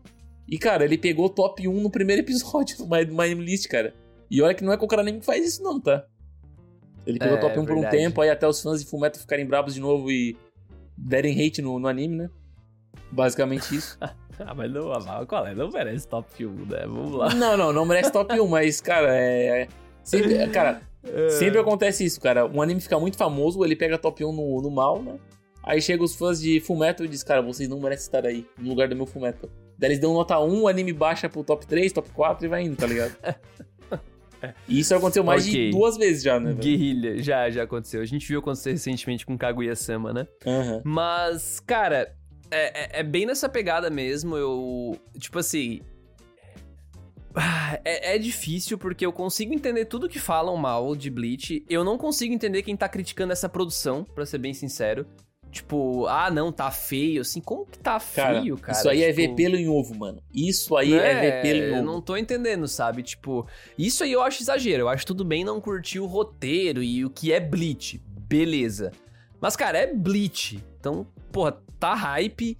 E, 0.47 0.57
cara, 0.57 0.85
ele 0.85 0.97
pegou 0.97 1.25
o 1.25 1.29
top 1.29 1.67
1 1.67 1.81
no 1.81 1.89
primeiro 1.89 2.21
episódio 2.21 2.77
do 2.79 2.87
My, 2.87 3.05
My 3.05 3.33
List, 3.33 3.67
cara. 3.67 3.93
E 4.29 4.41
olha 4.41 4.53
que 4.53 4.63
não 4.63 4.73
é 4.73 4.77
qualquer 4.77 4.99
anime 4.99 5.19
que 5.19 5.25
faz 5.25 5.45
isso, 5.45 5.63
não, 5.63 5.79
tá? 5.79 6.05
Ele 7.05 7.19
pegou 7.19 7.37
É, 7.37 7.39
top 7.39 7.59
1 7.59 7.65
por 7.65 7.77
um 7.77 7.89
tempo, 7.89 8.21
aí 8.21 8.29
até 8.29 8.47
os 8.47 8.61
fãs 8.61 8.83
de 8.83 8.89
Fullmetal 8.89 9.21
ficarem 9.21 9.45
bravos 9.45 9.73
de 9.73 9.79
novo 9.79 10.11
e 10.11 10.37
derem 10.97 11.33
hate 11.39 11.61
no, 11.61 11.79
no 11.79 11.87
anime, 11.87 12.15
né? 12.17 12.29
Basicamente 13.11 13.75
isso. 13.75 13.97
Ah, 14.39 14.53
mas 14.53 14.71
não, 14.71 14.83
qual 15.25 15.47
é? 15.47 15.55
Não 15.55 15.71
merece 15.71 16.07
top 16.07 16.45
1, 16.45 16.65
né? 16.67 16.81
Vamos 16.85 17.11
lá. 17.11 17.33
não, 17.33 17.57
não, 17.57 17.73
não 17.73 17.87
merece 17.87 18.11
top 18.11 18.39
1, 18.39 18.47
mas, 18.47 18.79
cara, 18.79 19.09
é. 19.15 19.67
Sempre, 20.03 20.47
cara, 20.49 20.79
Sempre 21.29 21.59
acontece 21.59 22.05
isso, 22.05 22.19
cara. 22.19 22.45
Um 22.45 22.61
anime 22.61 22.81
fica 22.81 22.99
muito 22.99 23.17
famoso, 23.17 23.63
ele 23.63 23.75
pega 23.75 23.97
top 23.97 24.23
1 24.23 24.31
no, 24.31 24.61
no 24.61 24.69
mal, 24.69 25.01
né? 25.01 25.17
Aí 25.63 25.81
chega 25.81 26.03
os 26.03 26.15
fãs 26.15 26.39
de 26.39 26.59
Fullmetal 26.61 27.05
e 27.05 27.09
diz, 27.09 27.23
cara, 27.23 27.41
vocês 27.41 27.67
não 27.67 27.79
merecem 27.79 28.05
estar 28.05 28.25
aí, 28.25 28.45
no 28.57 28.69
lugar 28.69 28.87
do 28.87 28.95
meu 28.95 29.05
Fullmetal. 29.05 29.49
Daí 29.77 29.89
eles 29.91 29.99
dão 29.99 30.13
nota 30.13 30.39
1, 30.39 30.61
o 30.61 30.67
anime 30.67 30.91
baixa 30.93 31.29
pro 31.29 31.43
top 31.43 31.65
3, 31.67 31.91
top 31.93 32.09
4 32.11 32.45
e 32.45 32.49
vai 32.49 32.63
indo, 32.63 32.75
tá 32.75 32.87
ligado? 32.87 33.15
E 34.67 34.79
isso 34.79 34.93
aconteceu 34.93 35.23
mais 35.23 35.47
Ok. 35.47 35.65
de 35.65 35.71
duas 35.71 35.97
vezes 35.97 36.21
já, 36.21 36.39
né? 36.39 36.51
velho? 36.51 36.59
Guerrilha, 36.61 37.23
já, 37.23 37.49
já 37.49 37.63
aconteceu. 37.63 38.01
A 38.03 38.05
gente 38.05 38.27
viu 38.27 38.39
acontecer 38.39 38.69
recentemente 38.69 39.25
com 39.25 39.35
Kaguya-sama, 39.35 40.13
né? 40.13 40.27
Aham. 40.45 40.81
Mas, 40.85 41.59
cara, 41.59 42.15
é, 42.51 42.99
é- 42.99 42.99
é 42.99 43.03
bem 43.03 43.25
nessa 43.25 43.49
pegada 43.49 43.89
mesmo. 43.89 44.37
Eu. 44.37 44.95
Tipo 45.17 45.39
assim. 45.39 45.81
ah, 47.35 47.79
É, 47.83 48.15
é 48.15 48.17
difícil 48.19 48.77
porque 48.77 49.03
eu 49.03 49.11
consigo 49.11 49.55
entender 49.55 49.85
tudo 49.85 50.07
que 50.07 50.19
falam 50.19 50.55
mal 50.55 50.95
de 50.95 51.09
Bleach. 51.09 51.65
Eu 51.67 51.83
não 51.83 51.97
consigo 51.97 52.31
entender 52.31 52.61
quem 52.61 52.77
tá 52.77 52.87
criticando 52.87 53.33
essa 53.33 53.49
produção, 53.49 54.03
pra 54.03 54.23
ser 54.23 54.37
bem 54.37 54.53
sincero. 54.53 55.05
Tipo, 55.51 56.05
ah, 56.07 56.29
não, 56.29 56.51
tá 56.51 56.69
feio. 56.69 57.21
Assim, 57.21 57.41
como 57.41 57.65
que 57.65 57.79
tá 57.79 57.99
Cara, 58.15 58.41
feio, 58.41 58.57
cara? 58.57 58.77
isso 58.77 58.89
aí 58.89 59.03
é 59.03 59.07
Tipo, 59.07 59.15
ver 59.15 59.35
pelo 59.35 59.55
em 59.55 59.67
ovo, 59.67 59.95
mano. 59.95 60.21
Isso 60.33 60.75
aí 60.75 60.93
é, 60.93 61.13
né, 61.13 61.21
ver 61.21 61.41
pelo 61.41 61.59
em 61.59 61.69
ovo. 61.69 61.77
Eu 61.77 61.83
não 61.83 62.01
tô 62.01 62.17
entendendo, 62.17 62.67
sabe? 62.67 63.03
Tipo, 63.03 63.47
isso 63.77 64.03
aí 64.03 64.11
eu 64.11 64.21
acho 64.21 64.41
exagero. 64.41 64.83
Eu 64.83 64.89
acho 64.89 65.05
tudo 65.05 65.23
bem 65.25 65.43
não 65.43 65.59
curtir 65.61 65.99
o 65.99 66.05
roteiro 66.05 66.83
e 66.83 67.03
o 67.05 67.09
que 67.09 67.31
é 67.31 67.39
Bleach. 67.39 68.01
Beleza. 68.27 68.91
Mas, 69.39 69.55
cara, 69.55 69.77
é 69.77 69.93
Bleach. 69.93 70.63
Então, 70.79 71.07
porra, 71.31 71.57
tá 71.79 71.93
hype. 71.93 72.57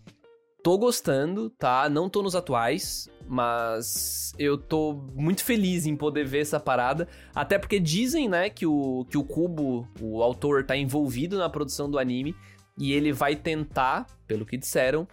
Tô 0.63 0.77
gostando, 0.77 1.49
tá? 1.49 1.89
Não 1.89 2.09
tô 2.09 2.21
nos 2.21 2.35
atuais. 2.35 3.09
Mas 3.29 4.33
eu 4.39 4.57
tô 4.57 4.93
muito 5.13 5.43
feliz 5.43 5.85
em 5.85 5.95
poder 5.95 6.25
ver 6.25 6.39
essa 6.39 6.59
parada. 6.59 7.07
Até 7.35 7.59
porque 7.59 7.79
dizem, 7.79 8.29
né, 8.29 8.49
que 8.49 8.65
o, 8.65 9.05
que 9.09 9.17
o 9.17 9.23
Kubo, 9.23 9.87
o 9.99 10.23
autor, 10.23 10.63
tá 10.63 10.77
envolvido 10.77 11.37
na 11.37 11.49
produção 11.49 11.91
do 11.91 11.99
anime. 11.99 12.35
E 12.77 12.93
ele 12.93 13.11
vai 13.11 13.35
tentar, 13.35 14.05
pelo 14.27 14.45
que 14.45 14.55
disseram, 14.57 15.07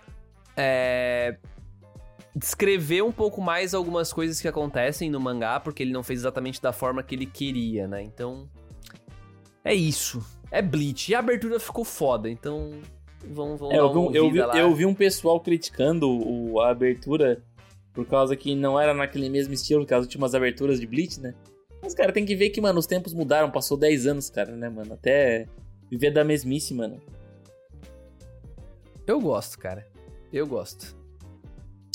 é, 0.56 1.36
descrever 2.34 3.02
um 3.02 3.12
pouco 3.12 3.40
mais 3.40 3.74
algumas 3.74 4.12
coisas 4.12 4.40
que 4.40 4.48
acontecem 4.48 5.10
no 5.10 5.20
mangá, 5.20 5.58
porque 5.60 5.82
ele 5.82 5.92
não 5.92 6.02
fez 6.02 6.20
exatamente 6.20 6.60
da 6.60 6.72
forma 6.72 7.02
que 7.02 7.14
ele 7.14 7.26
queria, 7.26 7.86
né? 7.88 8.02
Então, 8.02 8.48
é 9.64 9.74
isso. 9.74 10.24
É 10.50 10.60
Bleach. 10.60 11.10
E 11.10 11.14
a 11.14 11.20
abertura 11.20 11.58
ficou 11.58 11.84
foda, 11.84 12.28
então 12.28 12.72
vamos, 13.26 13.58
vamos 13.58 13.74
É, 13.74 13.78
eu, 13.78 13.92
vi, 13.92 13.98
um- 13.98 14.12
eu, 14.14 14.30
vi, 14.30 14.38
eu 14.58 14.74
vi 14.74 14.86
um 14.86 14.94
pessoal 14.94 15.40
criticando 15.40 16.08
o- 16.08 16.60
a 16.60 16.70
abertura 16.70 17.42
por 17.92 18.04
causa 18.06 18.36
que 18.36 18.54
não 18.54 18.78
era 18.78 18.92
naquele 18.92 19.28
mesmo 19.28 19.54
estilo 19.54 19.86
que 19.86 19.94
as 19.94 20.02
últimas 20.02 20.34
aberturas 20.34 20.80
de 20.80 20.86
Bleach, 20.86 21.20
né? 21.20 21.34
Mas, 21.80 21.94
cara, 21.94 22.12
tem 22.12 22.24
que 22.24 22.34
ver 22.34 22.50
que, 22.50 22.60
mano, 22.60 22.78
os 22.78 22.86
tempos 22.86 23.14
mudaram, 23.14 23.50
passou 23.50 23.76
10 23.76 24.06
anos, 24.06 24.28
cara, 24.28 24.52
né, 24.56 24.68
mano? 24.68 24.94
Até 24.94 25.46
viver 25.90 26.10
da 26.10 26.24
mesmice, 26.24 26.74
mano. 26.74 27.00
Eu 29.06 29.20
gosto, 29.20 29.58
cara. 29.58 29.86
Eu 30.32 30.46
gosto. 30.46 30.96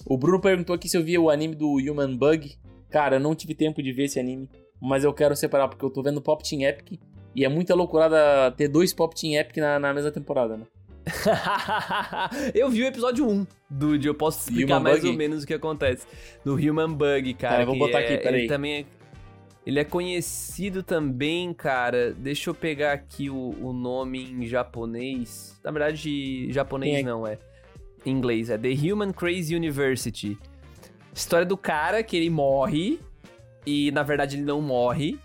O 0.05 0.17
Bruno 0.17 0.39
perguntou 0.39 0.75
aqui 0.75 0.87
se 0.87 0.97
eu 0.97 1.03
via 1.03 1.19
o 1.19 1.29
anime 1.29 1.55
do 1.55 1.73
Human 1.73 2.15
Bug. 2.15 2.55
Cara, 2.89 3.17
eu 3.17 3.19
não 3.19 3.35
tive 3.35 3.53
tempo 3.53 3.81
de 3.83 3.91
ver 3.91 4.05
esse 4.05 4.19
anime, 4.19 4.49
mas 4.81 5.03
eu 5.03 5.13
quero 5.13 5.35
separar 5.35 5.67
porque 5.67 5.83
eu 5.83 5.89
tô 5.89 6.01
vendo 6.01 6.21
Pop 6.21 6.47
Team 6.47 6.61
Epic 6.67 6.99
e 7.35 7.45
é 7.45 7.49
muita 7.49 7.75
loucurada 7.75 8.51
ter 8.51 8.67
dois 8.67 8.93
Pop 8.93 9.13
Team 9.13 9.39
Epic 9.39 9.57
na, 9.57 9.77
na 9.79 9.93
mesma 9.93 10.11
temporada, 10.11 10.57
né? 10.57 10.65
eu 12.53 12.69
vi 12.69 12.83
o 12.83 12.87
episódio 12.87 13.27
1 13.27 13.47
do 13.69 13.97
de 13.97 14.07
eu 14.07 14.13
posso 14.13 14.39
explicar 14.39 14.75
Human 14.75 14.83
mais 14.83 14.99
Bug? 14.99 15.09
ou 15.09 15.17
menos 15.17 15.43
o 15.43 15.47
que 15.47 15.53
acontece. 15.53 16.05
No 16.45 16.53
Human 16.55 16.93
Bug, 16.93 17.33
cara. 17.35 17.57
Tá, 17.57 17.61
eu 17.61 17.65
vou 17.67 17.77
botar 17.77 18.01
é- 18.01 18.05
aqui, 18.05 18.23
peraí. 18.23 18.41
Ele 18.41 18.47
também 18.47 18.73
é, 18.79 18.85
ele 19.69 19.79
é 19.79 19.83
conhecido 19.83 20.81
também, 20.81 21.53
cara. 21.53 22.11
Deixa 22.11 22.49
eu 22.49 22.55
pegar 22.55 22.91
aqui 22.91 23.29
o, 23.29 23.55
o 23.61 23.71
nome 23.71 24.31
em 24.31 24.47
japonês. 24.47 25.59
Na 25.63 25.69
verdade, 25.69 26.51
japonês 26.51 26.97
é? 26.97 27.03
não, 27.03 27.27
é 27.27 27.37
em 28.03 28.09
inglês. 28.09 28.49
É 28.49 28.57
The 28.57 28.69
Human 28.69 29.13
Crazy 29.13 29.55
University. 29.55 30.39
História 31.13 31.45
do 31.45 31.55
cara 31.55 32.01
que 32.01 32.17
ele 32.17 32.31
morre 32.31 32.99
e 33.63 33.91
na 33.91 34.01
verdade 34.01 34.37
ele 34.37 34.43
não 34.43 34.59
morre. 34.59 35.19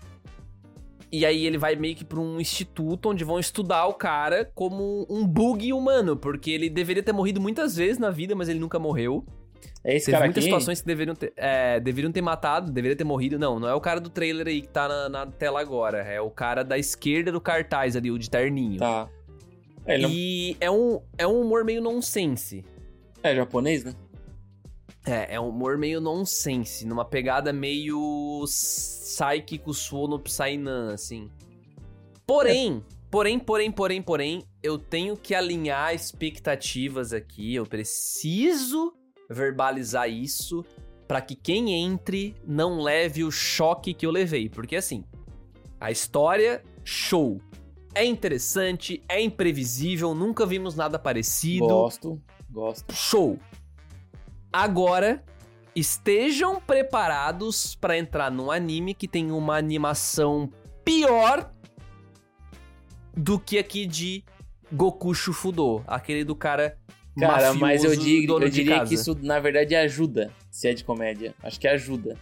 E 1.11 1.25
aí 1.25 1.43
ele 1.43 1.57
vai 1.57 1.75
meio 1.75 1.95
que 1.95 2.05
pra 2.05 2.19
um 2.19 2.39
instituto 2.39 3.09
onde 3.09 3.23
vão 3.23 3.39
estudar 3.39 3.87
o 3.87 3.95
cara 3.95 4.51
como 4.53 5.07
um 5.09 5.25
bug 5.25 5.73
humano, 5.73 6.15
porque 6.15 6.51
ele 6.51 6.69
deveria 6.69 7.01
ter 7.01 7.13
morrido 7.13 7.41
muitas 7.41 7.75
vezes 7.75 7.97
na 7.97 8.11
vida, 8.11 8.35
mas 8.35 8.47
ele 8.47 8.59
nunca 8.59 8.77
morreu. 8.77 9.25
É 9.83 9.95
esse 9.95 10.05
Teve 10.07 10.13
cara 10.17 10.25
muitas 10.25 10.43
aqui? 10.43 10.51
situações 10.51 10.81
que 10.81 10.87
deveriam 10.87 11.15
ter, 11.15 11.33
é, 11.37 11.79
deveriam 11.79 12.11
ter 12.11 12.21
matado, 12.21 12.71
deveria 12.71 12.95
ter 12.95 13.03
morrido. 13.03 13.37
Não, 13.37 13.59
não 13.59 13.67
é 13.67 13.73
o 13.73 13.81
cara 13.81 13.99
do 14.01 14.09
trailer 14.09 14.47
aí 14.47 14.61
que 14.61 14.67
tá 14.67 14.87
na, 14.87 15.09
na 15.09 15.25
tela 15.27 15.59
agora. 15.61 15.99
É 15.99 16.19
o 16.19 16.29
cara 16.29 16.63
da 16.63 16.77
esquerda 16.77 17.31
do 17.31 17.39
cartaz 17.41 17.95
ali, 17.95 18.09
o 18.11 18.17
de 18.17 18.29
terninho. 18.29 18.79
Tá. 18.79 19.07
É, 19.85 19.97
não- 19.99 20.09
E 20.09 20.57
é 20.59 20.71
um, 20.71 20.99
é 21.17 21.27
um 21.27 21.41
humor 21.41 21.63
meio 21.63 21.81
nonsense. 21.81 22.63
é 23.21 23.35
japonês, 23.35 23.83
né? 23.83 23.93
É, 25.05 25.35
é 25.35 25.39
um 25.39 25.49
humor 25.49 25.77
meio 25.77 26.01
nonsense, 26.01 26.83
numa 26.87 27.05
pegada 27.05 27.53
meio 27.53 28.43
Psychico 28.47 29.71
Suono 29.71 30.17
Psynan, 30.19 30.93
assim. 30.95 31.29
Porém, 32.25 32.83
porém, 33.11 33.37
porém, 33.37 33.71
porém, 33.71 34.01
porém, 34.01 34.43
eu 34.63 34.79
tenho 34.79 35.15
que 35.15 35.35
alinhar 35.35 35.93
expectativas 35.93 37.13
aqui, 37.13 37.53
eu 37.53 37.67
preciso 37.67 38.91
verbalizar 39.29 40.09
isso 40.09 40.63
pra 41.07 41.21
que 41.21 41.35
quem 41.35 41.73
entre 41.73 42.35
não 42.45 42.81
leve 42.81 43.23
o 43.23 43.31
choque 43.31 43.93
que 43.93 44.05
eu 44.05 44.11
levei, 44.11 44.49
porque 44.49 44.75
assim, 44.75 45.03
a 45.79 45.91
história 45.91 46.63
show. 46.83 47.39
É 47.93 48.03
interessante, 48.03 49.01
é 49.07 49.21
imprevisível, 49.21 50.13
nunca 50.13 50.45
vimos 50.45 50.75
nada 50.75 50.99
parecido 50.99 51.67
Gosto, 51.67 52.21
gosto. 52.49 52.93
show. 52.93 53.39
Agora, 54.51 55.23
estejam 55.75 56.59
preparados 56.59 57.75
pra 57.75 57.97
entrar 57.97 58.29
num 58.29 58.51
anime 58.51 58.93
que 58.93 59.07
tem 59.07 59.31
uma 59.31 59.57
animação 59.57 60.49
pior 60.83 61.51
do 63.15 63.39
que 63.39 63.57
aqui 63.57 63.85
de 63.85 64.23
Goku 64.71 65.13
Shufudo, 65.13 65.83
aquele 65.87 66.23
do 66.23 66.35
cara 66.35 66.77
Cara, 67.17 67.53
mas 67.53 67.83
eu, 67.83 67.95
digo, 67.95 68.33
eu 68.41 68.49
diria 68.49 68.83
que 68.83 68.93
isso, 68.95 69.17
na 69.21 69.39
verdade, 69.39 69.73
ajuda, 69.75 70.31
se 70.51 70.67
é 70.67 70.73
de 70.73 70.83
comédia. 70.83 71.33
Acho 71.41 71.59
que 71.59 71.67
ajuda. 71.67 72.17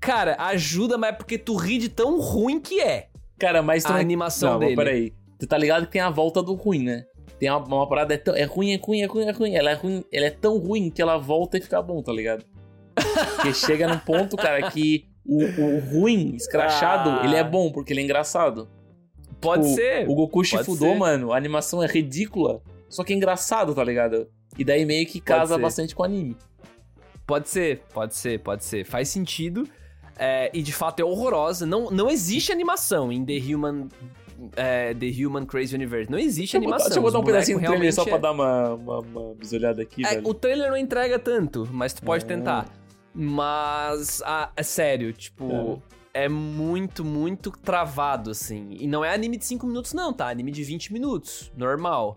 Cara, 0.00 0.36
ajuda, 0.38 0.96
mas 0.96 1.10
é 1.10 1.12
porque 1.12 1.36
tu 1.36 1.54
ri 1.56 1.78
de 1.78 1.88
tão 1.88 2.20
ruim 2.20 2.60
que 2.60 2.80
é 2.80 3.08
Cara, 3.38 3.62
mas 3.62 3.82
tu 3.84 3.88
a 3.88 3.94
não- 3.94 4.00
animação 4.00 4.52
não, 4.52 4.58
mas 4.58 4.68
dele. 4.68 4.76
peraí. 4.76 5.12
Tu 5.38 5.46
tá 5.46 5.56
ligado 5.58 5.86
que 5.86 5.92
tem 5.92 6.00
a 6.00 6.10
volta 6.10 6.42
do 6.42 6.54
ruim, 6.54 6.82
né? 6.84 7.04
Tem 7.38 7.50
uma, 7.50 7.58
uma 7.64 7.88
parada, 7.88 8.12
é, 8.14 8.16
tão- 8.18 8.34
é 8.36 8.44
ruim, 8.44 8.72
é 8.72 8.76
ruim, 8.76 9.00
é 9.00 9.06
ruim, 9.06 9.24
é 9.26 9.32
ruim. 9.32 9.54
Ela 9.54 9.70
é 9.70 9.74
ruim, 9.74 10.04
ela 10.12 10.26
é 10.26 10.30
tão 10.30 10.58
ruim 10.58 10.90
que 10.90 11.00
ela 11.00 11.16
volta 11.18 11.56
e 11.58 11.60
fica 11.60 11.80
bom, 11.82 12.02
tá 12.02 12.12
ligado? 12.12 12.44
Porque 13.36 13.52
chega 13.54 13.88
num 13.88 13.98
ponto, 13.98 14.36
cara, 14.36 14.70
que 14.70 15.06
o, 15.26 15.42
o 15.44 15.80
ruim, 15.80 16.34
escrachado, 16.36 17.10
Ah. 17.10 17.22
ele 17.24 17.36
é 17.36 17.44
bom, 17.44 17.70
porque 17.72 17.92
ele 17.92 18.00
é 18.00 18.04
engraçado. 18.04 18.68
Pode 19.40 19.62
Tipo, 19.64 19.74
ser. 19.74 20.08
O 20.08 20.14
Goku 20.14 20.44
Shifudo, 20.44 20.78
ser. 20.80 20.96
mano, 20.98 21.32
a 21.32 21.36
animação 21.36 21.82
é 21.82 21.86
ridícula, 21.86 22.60
só 22.90 23.02
que 23.02 23.12
é 23.14 23.16
engraçado, 23.16 23.74
tá 23.74 23.82
ligado? 23.82 24.28
E 24.58 24.64
daí 24.64 24.84
meio 24.84 25.06
que 25.06 25.20
casa 25.20 25.56
bastante 25.56 25.94
com 25.94 26.02
o 26.02 26.04
anime. 26.06 26.36
Pode 27.26 27.48
ser, 27.48 27.82
pode 27.94 28.14
ser, 28.16 28.40
pode 28.40 28.64
ser. 28.64 28.84
Faz 28.84 29.08
sentido. 29.08 29.66
É, 30.18 30.50
e 30.52 30.60
de 30.60 30.72
fato 30.72 31.00
é 31.00 31.04
horrorosa. 31.04 31.64
Não, 31.64 31.90
não 31.90 32.10
existe 32.10 32.52
animação 32.52 33.10
em 33.10 33.24
The 33.24 33.38
Human, 33.54 33.88
é, 34.56 34.92
The 34.92 35.06
Human 35.24 35.46
Crazy 35.46 35.74
Universe. 35.74 36.10
Não 36.10 36.18
existe 36.18 36.52
Deixa 36.52 36.56
eu 36.58 36.60
botar, 36.62 36.74
animação. 36.74 36.88
deixa 36.88 36.98
eu 36.98 37.02
botar 37.02 37.18
um 37.20 37.24
pedacinho 37.24 37.58
do 37.60 37.64
trailer 37.66 37.94
só 37.94 38.02
pra 38.04 38.18
realmente 38.18 38.22
dar 38.22 38.32
uma, 38.32 38.74
uma, 38.74 38.98
uma 38.98 39.34
bisolhada 39.34 39.80
aqui, 39.80 40.04
é- 40.04 40.16
É, 40.16 40.20
o 40.22 40.34
trailer 40.34 40.68
não 40.70 40.76
entrega 40.76 41.18
tanto, 41.18 41.66
mas 41.72 41.94
tu 41.94 42.02
pode 42.02 42.24
Ah. 42.24 42.28
tentar. 42.28 42.68
Mas, 43.14 44.20
ah, 44.26 44.50
é 44.56 44.62
sério, 44.62 45.12
tipo, 45.12 45.80
é 46.12 46.28
muito, 46.28 47.04
muito 47.04 47.50
travado, 47.50 48.30
assim. 48.30 48.76
E 48.78 48.86
não 48.86 49.04
é 49.04 49.14
anime 49.14 49.36
de 49.36 49.44
5 49.44 49.66
minutos, 49.66 49.92
não, 49.94 50.12
tá? 50.12 50.28
Anime 50.28 50.50
de 50.50 50.64
20 50.64 50.92
minutos, 50.92 51.50
normal. 51.56 52.16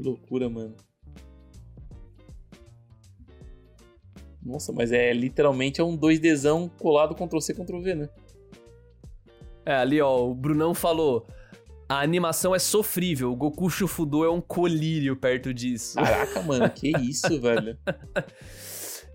Que 0.00 0.08
loucura, 0.08 0.48
mano. 0.48 0.74
Nossa, 4.42 4.72
mas 4.72 4.90
é 4.90 5.12
literalmente 5.12 5.78
é 5.78 5.84
um 5.84 5.96
2Dzão 5.96 6.70
colado 6.78 7.14
Ctrl-C, 7.14 7.52
Ctrl-V, 7.52 7.94
né? 7.94 8.08
É, 9.66 9.74
ali, 9.74 10.00
ó, 10.00 10.26
o 10.26 10.34
Brunão 10.34 10.72
falou. 10.72 11.26
A 11.86 12.00
animação 12.00 12.54
é 12.54 12.58
sofrível, 12.58 13.32
o 13.32 13.36
Goku 13.36 13.68
Shufudo 13.68 14.24
é 14.24 14.30
um 14.30 14.40
colírio 14.40 15.16
perto 15.16 15.52
disso. 15.52 15.96
Caraca, 15.96 16.40
mano, 16.42 16.70
que 16.70 16.96
isso, 16.96 17.38
velho. 17.40 17.76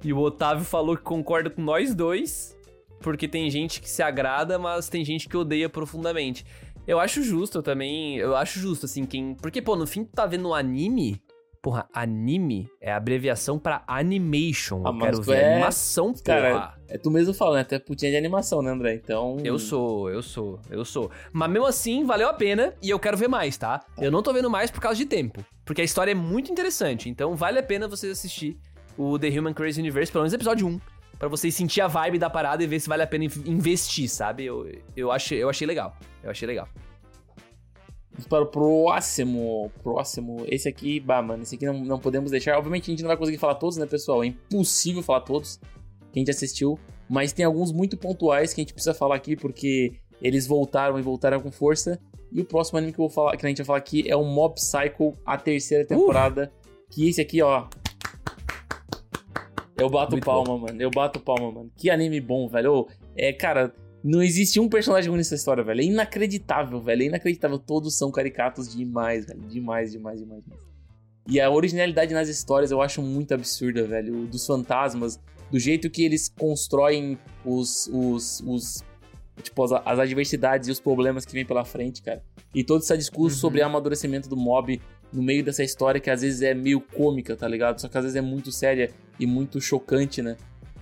E 0.03 0.13
o 0.13 0.19
Otávio 0.19 0.65
falou 0.65 0.95
que 0.95 1.01
concorda 1.01 1.49
com 1.49 1.61
nós 1.61 1.95
dois, 1.95 2.55
porque 2.99 3.27
tem 3.27 3.49
gente 3.49 3.81
que 3.81 3.89
se 3.89 4.03
agrada, 4.03 4.59
mas 4.59 4.87
tem 4.89 5.03
gente 5.03 5.27
que 5.27 5.37
odeia 5.37 5.69
profundamente. 5.69 6.45
Eu 6.87 6.99
acho 6.99 7.23
justo 7.23 7.59
eu 7.59 7.63
também, 7.63 8.17
eu 8.17 8.35
acho 8.35 8.59
justo, 8.59 8.85
assim, 8.85 9.05
quem... 9.05 9.33
Porque, 9.35 9.61
pô, 9.61 9.75
no 9.75 9.87
fim 9.87 10.03
tu 10.03 10.11
tá 10.11 10.25
vendo 10.25 10.49
um 10.49 10.53
anime 10.53 11.21
Porra, 11.65 11.89
anime 11.91 12.69
é 12.79 12.93
abreviação 12.93 13.57
pra 13.57 13.83
animation. 13.87 14.83
Ah, 14.85 14.91
eu 14.91 14.99
quero 14.99 15.21
ver 15.23 15.37
é- 15.37 15.53
animação, 15.53 16.13
porra. 16.13 16.21
Cara, 16.23 16.75
é 16.87 16.95
tu 16.95 17.09
mesmo 17.09 17.33
falando, 17.33 17.61
até 17.61 17.79
putinha 17.79 18.11
de 18.11 18.17
animação, 18.17 18.61
né, 18.61 18.69
André? 18.69 18.93
Então. 18.93 19.37
Eu 19.43 19.57
sou, 19.57 20.07
eu 20.11 20.21
sou, 20.21 20.59
eu 20.69 20.85
sou. 20.85 21.09
Mas 21.33 21.49
mesmo 21.49 21.65
assim, 21.65 22.05
valeu 22.05 22.29
a 22.29 22.33
pena 22.35 22.75
e 22.83 22.91
eu 22.91 22.99
quero 22.99 23.17
ver 23.17 23.27
mais, 23.27 23.57
tá? 23.57 23.83
Eu 23.97 24.11
não 24.11 24.21
tô 24.21 24.31
vendo 24.31 24.47
mais 24.47 24.69
por 24.69 24.79
causa 24.79 24.95
de 24.95 25.07
tempo. 25.07 25.43
Porque 25.65 25.81
a 25.81 25.83
história 25.83 26.11
é 26.11 26.13
muito 26.13 26.51
interessante. 26.51 27.09
Então 27.09 27.35
vale 27.35 27.57
a 27.57 27.63
pena 27.63 27.87
vocês 27.87 28.11
assistir 28.11 28.59
o 28.95 29.17
The 29.17 29.29
Human 29.29 29.55
Crazy 29.55 29.81
Universe, 29.81 30.11
pelo 30.11 30.21
menos 30.21 30.33
episódio 30.35 30.67
1. 30.67 30.79
Pra 31.17 31.27
vocês 31.29 31.53
sentir 31.55 31.81
a 31.81 31.87
vibe 31.87 32.19
da 32.19 32.29
parada 32.29 32.63
e 32.63 32.67
ver 32.67 32.79
se 32.79 32.89
vale 32.89 33.03
a 33.03 33.07
pena 33.07 33.25
in- 33.25 33.31
investir, 33.45 34.09
sabe? 34.09 34.45
Eu, 34.45 34.69
eu, 34.95 35.11
achei, 35.11 35.41
eu 35.41 35.49
achei 35.49 35.65
legal. 35.65 35.95
Eu 36.21 36.29
achei 36.31 36.45
legal. 36.47 36.67
Vamos 38.11 38.27
para 38.27 38.43
o 38.43 38.47
próximo. 38.47 39.71
Próximo. 39.81 40.45
Esse 40.47 40.67
aqui, 40.69 40.99
bah, 40.99 41.21
mano, 41.21 41.43
esse 41.43 41.55
aqui 41.55 41.65
não, 41.65 41.73
não 41.83 41.99
podemos 41.99 42.31
deixar. 42.31 42.57
Obviamente 42.57 42.83
a 42.83 42.91
gente 42.91 43.01
não 43.01 43.07
vai 43.07 43.17
conseguir 43.17 43.37
falar 43.37 43.55
todos, 43.55 43.77
né, 43.77 43.85
pessoal? 43.85 44.23
É 44.23 44.27
impossível 44.27 45.01
falar 45.01 45.21
todos. 45.21 45.57
Que 46.11 46.17
a 46.17 46.19
gente 46.19 46.31
assistiu. 46.31 46.77
Mas 47.09 47.31
tem 47.33 47.45
alguns 47.45 47.71
muito 47.71 47.97
pontuais 47.97 48.53
que 48.53 48.61
a 48.61 48.63
gente 48.63 48.73
precisa 48.73 48.93
falar 48.93 49.15
aqui, 49.15 49.35
porque 49.35 49.93
eles 50.21 50.47
voltaram 50.47 50.97
e 50.97 51.01
voltaram 51.01 51.39
com 51.39 51.51
força. 51.51 51.99
E 52.31 52.41
o 52.41 52.45
próximo 52.45 52.77
anime 52.77 52.91
que, 52.91 52.99
eu 52.99 53.07
vou 53.07 53.09
falar, 53.13 53.37
que 53.37 53.45
a 53.45 53.49
gente 53.49 53.57
vai 53.57 53.65
falar 53.65 53.77
aqui 53.79 54.09
é 54.09 54.15
o 54.15 54.23
Mob 54.23 54.55
Psycho, 54.55 55.13
a 55.25 55.37
terceira 55.37 55.85
temporada. 55.85 56.51
Que 56.89 57.07
esse 57.09 57.21
aqui, 57.21 57.41
ó. 57.41 57.67
Eu 59.77 59.89
bato 59.89 60.11
Muito 60.13 60.23
palma, 60.25 60.57
mano. 60.57 60.81
Eu 60.81 60.89
bato 60.89 61.19
palma, 61.19 61.51
mano. 61.51 61.71
Que 61.75 61.89
anime 61.89 62.21
bom, 62.21 62.47
velho. 62.47 62.73
Ô, 62.73 62.87
É, 63.15 63.33
cara, 63.33 63.73
não 64.03 64.21
existe 64.21 64.59
um 64.59 64.69
personagem 64.69 65.09
ruim 65.09 65.17
nessa 65.17 65.35
história, 65.35 65.63
velho. 65.63 65.81
É 65.81 65.83
inacreditável, 65.83 66.79
velho. 66.79 67.03
É 67.03 67.05
inacreditável. 67.07 67.59
Todos 67.59 67.97
são 67.97 68.11
caricatos 68.11 68.73
demais, 68.75 69.25
velho. 69.25 69.41
Demais, 69.41 69.91
demais, 69.91 70.19
demais, 70.19 70.43
demais. 70.43 70.61
E 71.27 71.41
a 71.41 71.49
originalidade 71.49 72.13
nas 72.13 72.29
histórias 72.29 72.71
eu 72.71 72.81
acho 72.81 73.01
muito 73.01 73.33
absurda, 73.33 73.85
velho. 73.87 74.27
Dos 74.27 74.45
fantasmas, 74.45 75.19
do 75.51 75.59
jeito 75.59 75.89
que 75.89 76.03
eles 76.05 76.29
constroem 76.29 77.17
os. 77.43 77.87
os, 77.91 78.41
os 78.45 78.83
tipo, 79.41 79.63
as, 79.63 79.71
as 79.73 79.99
adversidades 79.99 80.69
e 80.69 80.71
os 80.71 80.79
problemas 80.79 81.25
que 81.25 81.33
vem 81.33 81.45
pela 81.45 81.65
frente, 81.65 82.01
cara. 82.01 82.23
E 82.53 82.63
todo 82.63 82.81
esse 82.81 82.95
discurso 82.97 83.35
Uhum. 83.35 83.41
sobre 83.41 83.61
amadurecimento 83.61 84.29
do 84.29 84.37
mob 84.37 84.79
no 85.15 85.23
meio 85.23 85.43
dessa 85.43 85.63
história 85.63 85.99
que 85.99 86.09
às 86.09 86.21
vezes 86.21 86.41
é 86.41 86.53
meio 86.53 86.79
cômica, 86.81 87.35
tá 87.35 87.47
ligado? 87.47 87.79
Só 87.79 87.87
que 87.87 87.97
às 87.97 88.03
vezes 88.03 88.15
é 88.15 88.21
muito 88.21 88.51
séria 88.51 88.91
e 89.19 89.25
muito 89.25 89.59
chocante, 89.61 90.21
né? 90.21 90.35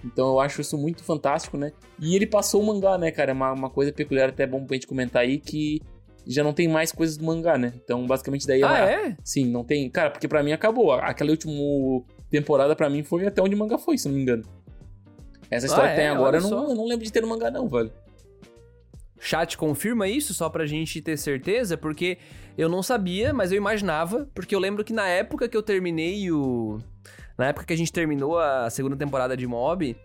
Então 0.03 0.27
eu 0.27 0.39
acho 0.39 0.59
isso 0.59 0.77
muito 0.77 1.03
fantástico, 1.03 1.57
né? 1.57 1.71
E 1.99 2.15
ele 2.15 2.27
passou 2.27 2.61
o 2.61 2.65
mangá, 2.65 2.97
né, 2.97 3.09
cara? 3.11 3.31
É 3.31 3.33
uma, 3.33 3.53
uma 3.53 3.69
coisa 3.69 3.91
peculiar, 3.93 4.29
até 4.29 4.45
bom 4.45 4.65
pra 4.65 4.75
gente 4.75 4.87
comentar 4.87 5.21
aí, 5.21 5.37
que 5.39 5.81
já 6.27 6.43
não 6.43 6.51
tem 6.53 6.67
mais 6.67 6.91
coisas 6.91 7.15
do 7.17 7.23
mangá, 7.25 7.57
né? 7.57 7.73
Então, 7.83 8.05
basicamente, 8.05 8.45
daí 8.45 8.61
Ah, 8.63 8.67
uma- 8.67 8.79
é? 8.79 9.15
Sim, 9.23 9.45
não 9.45 9.63
tem. 9.63 9.89
Cara, 9.89 10.09
porque 10.09 10.27
pra 10.27 10.43
mim 10.43 10.51
acabou. 10.51 10.91
Aquela 10.91 11.31
última 11.31 11.53
temporada 12.29 12.75
pra 12.75 12.89
mim 12.89 13.03
foi 13.03 13.25
até 13.27 13.41
onde 13.41 13.55
o 13.55 13.57
mangá 13.57 13.77
foi, 13.77 13.97
se 13.97 14.07
não 14.07 14.15
me 14.15 14.21
engano. 14.21 14.43
Essa 15.49 15.67
história 15.67 15.87
Ah, 15.87 15.89
que 15.91 15.95
tem 15.97 16.05
é? 16.05 16.09
agora, 16.09 16.37
eu 16.37 16.41
não, 16.41 16.69
eu 16.69 16.75
não 16.75 16.85
lembro 16.87 17.05
de 17.05 17.11
ter 17.11 17.21
no 17.21 17.27
mangá, 17.27 17.51
não, 17.51 17.67
velho. 17.67 17.91
Chat 19.23 19.57
confirma 19.57 20.07
isso 20.07 20.33
só 20.33 20.49
pra 20.49 20.65
gente 20.65 21.01
ter 21.01 21.17
certeza, 21.17 21.77
porque 21.77 22.17
eu 22.57 22.67
não 22.67 22.83
sabia, 22.83 23.33
mas 23.33 23.51
eu 23.51 23.57
imaginava, 23.57 24.27
porque 24.35 24.53
eu 24.53 24.59
lembro 24.59 24.83
que 24.83 24.91
na 24.91 25.07
época 25.07 25.47
que 25.47 25.55
eu 25.55 25.63
terminei 25.63 26.29
o. 26.29 26.77
Na 27.37 27.47
época 27.47 27.65
que 27.65 27.73
a 27.73 27.77
gente 27.77 27.91
terminou 27.91 28.37
a 28.37 28.69
segunda 28.69 28.95
temporada 28.95 29.35
de 29.35 29.47
Mob, 29.47 29.95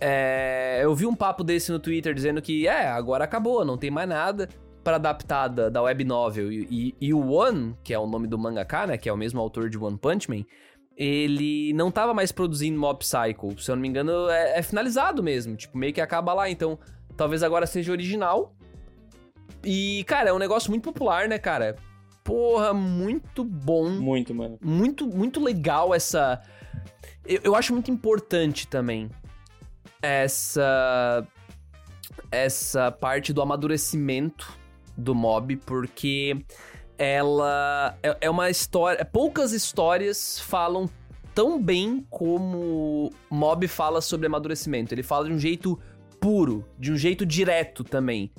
é, 0.00 0.80
eu 0.82 0.94
vi 0.94 1.06
um 1.06 1.14
papo 1.14 1.44
desse 1.44 1.70
no 1.70 1.78
Twitter 1.78 2.12
dizendo 2.12 2.42
que, 2.42 2.66
é, 2.66 2.88
agora 2.88 3.24
acabou, 3.24 3.64
não 3.64 3.78
tem 3.78 3.90
mais 3.90 4.08
nada 4.08 4.48
para 4.82 4.96
adaptar 4.96 5.48
da, 5.48 5.68
da 5.68 5.82
web 5.82 6.04
novel. 6.04 6.52
E, 6.52 7.14
o 7.14 7.30
One, 7.30 7.74
que 7.82 7.94
é 7.94 7.98
o 7.98 8.06
nome 8.06 8.26
do 8.26 8.38
mangaka, 8.38 8.86
né, 8.86 8.98
que 8.98 9.08
é 9.08 9.12
o 9.12 9.16
mesmo 9.16 9.40
autor 9.40 9.70
de 9.70 9.78
One 9.78 9.96
Punch 9.96 10.28
Man, 10.28 10.44
ele 10.96 11.72
não 11.72 11.90
tava 11.90 12.12
mais 12.12 12.32
produzindo 12.32 12.78
Mob 12.78 12.98
Psycho. 12.98 13.58
Se 13.58 13.70
eu 13.70 13.76
não 13.76 13.82
me 13.82 13.88
engano, 13.88 14.28
é, 14.28 14.58
é 14.58 14.62
finalizado 14.62 15.22
mesmo, 15.22 15.56
tipo, 15.56 15.78
meio 15.78 15.92
que 15.92 16.00
acaba 16.00 16.34
lá, 16.34 16.50
então 16.50 16.78
talvez 17.16 17.42
agora 17.42 17.66
seja 17.66 17.92
original. 17.92 18.54
E, 19.64 20.04
cara, 20.04 20.30
é 20.30 20.32
um 20.32 20.38
negócio 20.38 20.70
muito 20.70 20.84
popular, 20.84 21.28
né, 21.28 21.38
cara? 21.38 21.76
Porra, 22.22 22.74
muito 22.74 23.44
bom 23.44 23.88
Muito, 23.88 24.34
mano. 24.34 24.58
muito, 24.62 25.06
muito 25.06 25.42
legal 25.42 25.94
essa. 25.94 26.42
Eu, 27.24 27.40
eu 27.44 27.54
acho 27.54 27.72
muito 27.72 27.90
importante 27.90 28.66
também 28.66 29.08
essa. 30.02 31.26
Essa 32.30 32.90
parte 32.90 33.32
do 33.32 33.40
amadurecimento 33.40 34.52
do 34.96 35.14
mob, 35.14 35.56
porque 35.58 36.44
ela 36.98 37.96
é, 38.02 38.16
é 38.22 38.30
uma 38.30 38.50
história. 38.50 39.04
Poucas 39.04 39.52
histórias 39.52 40.40
falam 40.40 40.88
tão 41.34 41.62
bem 41.62 42.04
como 42.10 43.12
mob 43.30 43.68
fala 43.68 44.00
sobre 44.00 44.26
amadurecimento. 44.26 44.92
Ele 44.92 45.02
fala 45.02 45.26
de 45.26 45.32
um 45.34 45.38
jeito 45.38 45.78
puro, 46.26 46.66
de 46.76 46.90
um 46.90 46.96
jeito 46.96 47.24
direto 47.24 47.84
também. 47.84 48.32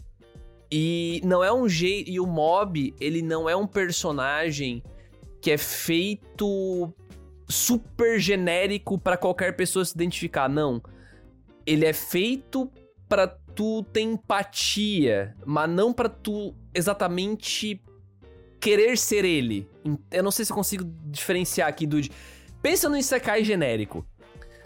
E 0.69 1.21
não 1.23 1.41
é 1.41 1.53
um 1.53 1.69
jeito. 1.69 2.11
E 2.11 2.19
o 2.19 2.27
mob, 2.27 2.93
ele 2.99 3.21
não 3.21 3.49
é 3.49 3.55
um 3.55 3.65
personagem 3.65 4.83
que 5.41 5.51
é 5.51 5.57
feito 5.57 6.93
super 7.47 8.19
genérico 8.19 8.99
pra 8.99 9.15
qualquer 9.15 9.55
pessoa 9.55 9.85
se 9.85 9.93
identificar, 9.95 10.49
não. 10.49 10.83
Ele 11.65 11.85
é 11.85 11.93
feito 11.93 12.69
pra 13.07 13.25
tu 13.25 13.83
ter 13.83 14.01
empatia, 14.01 15.33
mas 15.45 15.69
não 15.69 15.93
pra 15.93 16.09
tu 16.09 16.53
exatamente 16.75 17.81
querer 18.59 18.97
ser 18.97 19.23
ele. 19.23 19.65
Eu 20.11 20.23
não 20.23 20.31
sei 20.31 20.43
se 20.43 20.51
eu 20.51 20.57
consigo 20.57 20.83
diferenciar 21.05 21.69
aqui 21.69 21.87
do 21.87 22.01
Pensa 22.61 22.89
no 22.89 22.97
Isekai 22.97 23.45
genérico. 23.45 24.05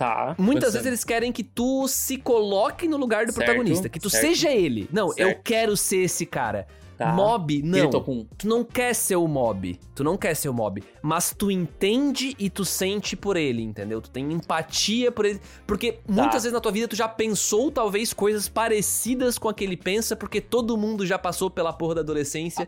Tá. 0.02 0.36
Muitas 0.38 0.64
pensando. 0.66 0.74
vezes 0.74 0.88
eles 0.88 1.04
querem 1.04 1.32
que 1.32 1.43
tu 1.43 1.88
se 1.88 2.18
coloque 2.18 2.88
no 2.88 2.97
lugar 2.97 3.26
do 3.26 3.32
Certo, 3.32 3.45
protagonista, 3.45 3.88
que 3.88 3.99
tu 3.99 4.10
certo. 4.10 4.26
seja 4.26 4.49
ele. 4.52 4.89
Não, 4.91 5.10
eu 5.10 5.28
Certo. 5.28 5.41
quero 5.43 5.78
ser 5.78 5.97
esse 6.04 6.26
cara. 6.26 6.66
Tá. 6.97 7.14
Mob, 7.14 7.64
não. 7.64 7.89
Kun. 8.04 8.28
Tu 8.38 8.47
não 8.47 8.64
quer 8.64 8.93
ser 8.93 9.16
o 9.16 9.28
mob. 9.28 9.80
Tu 9.95 10.04
não 10.04 10.16
quer 10.18 10.36
ser 10.36 10.49
o 10.49 10.54
mob. 10.54 10.84
Mas 11.02 11.34
tu 11.36 11.49
entende 11.49 12.36
e 12.38 12.47
tu 12.47 12.64
sente 12.64 13.16
por 13.16 13.36
ele, 13.38 13.64
entendeu? 13.64 13.99
Tu 14.02 14.12
tem 14.12 14.32
empatia 14.32 15.12
por 15.12 15.26
ele. 15.26 15.39
Porque 15.66 15.93
Tá. 15.93 15.99
muitas 16.08 16.43
vezes 16.43 16.54
na 16.54 16.60
tua 16.60 16.72
vida 16.72 16.88
tu 16.88 16.95
já 16.95 17.08
pensou, 17.08 17.72
talvez, 17.72 18.14
coisas 18.14 18.47
parecidas 18.47 19.39
com 19.39 19.49
a 19.49 19.54
que 19.54 19.64
ele 19.64 19.76
pensa, 19.78 20.16
porque 20.16 20.39
todo 20.39 20.78
mundo 20.78 21.04
já 21.06 21.18
passou 21.18 21.49
pela 21.49 21.74
porra 21.74 21.95
da 21.95 22.02
adolescência. 22.02 22.68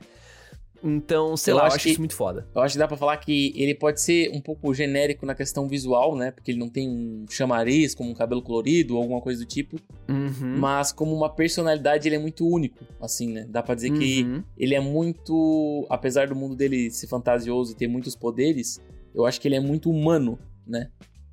Então, 0.84 1.38
sei 1.38 1.53
Eu 1.53 1.57
lá, 1.57 1.63
eu 1.63 1.67
acho 1.67 1.75
acho 1.77 1.84
que- 1.86 1.89
isso 1.91 1.99
muito 2.01 2.15
foda. 2.15 2.45
Eu 2.53 2.61
acho 2.61 2.73
que 2.73 2.79
dá 2.79 2.88
pra 2.88 2.97
falar 2.97 3.15
que 3.17 3.53
ele 3.55 3.73
pode 3.73 4.01
ser 4.01 4.29
um 4.34 4.41
pouco 4.41 4.73
genérico 4.73 5.25
na 5.25 5.34
questão 5.34 5.67
visual, 5.67 6.15
né? 6.15 6.31
Porque 6.31 6.51
ele 6.51 6.59
não 6.59 6.67
tem 6.69 6.89
um 6.89 7.25
chamariz, 7.29 7.95
como 7.95 8.09
um 8.09 8.13
cabelo 8.13 8.41
colorido 8.41 8.95
ou 8.95 9.01
alguma 9.01 9.21
coisa 9.21 9.39
do 9.39 9.47
tipo. 9.47 9.77
Uhum. 10.09 10.57
Mas 10.57 10.91
como 10.91 11.15
uma 11.15 11.29
personalidade, 11.29 12.07
ele 12.07 12.15
é 12.17 12.19
muito 12.19 12.45
único, 12.45 12.84
assim, 13.01 13.31
né? 13.31 13.45
Dá 13.49 13.63
pra 13.63 13.75
dizer 13.75 13.91
que 13.91 14.23
Uhum. 14.23 14.43
ele 14.57 14.75
é 14.75 14.79
muito. 14.81 15.86
Apesar 15.89 16.27
do 16.27 16.36
mundo 16.36 16.55
dele 16.55 16.91
ser 16.91 17.07
fantasioso 17.07 17.71
e 17.71 17.75
ter 17.75 17.88
muitos 17.88 18.15
poderes, 18.15 18.81
eu 19.15 19.25
acho 19.25 19.39
que 19.39 19.47
ele 19.47 19.55
é 19.55 19.59
muito 19.61 19.89
humano, 19.89 20.38
né? 20.67 20.89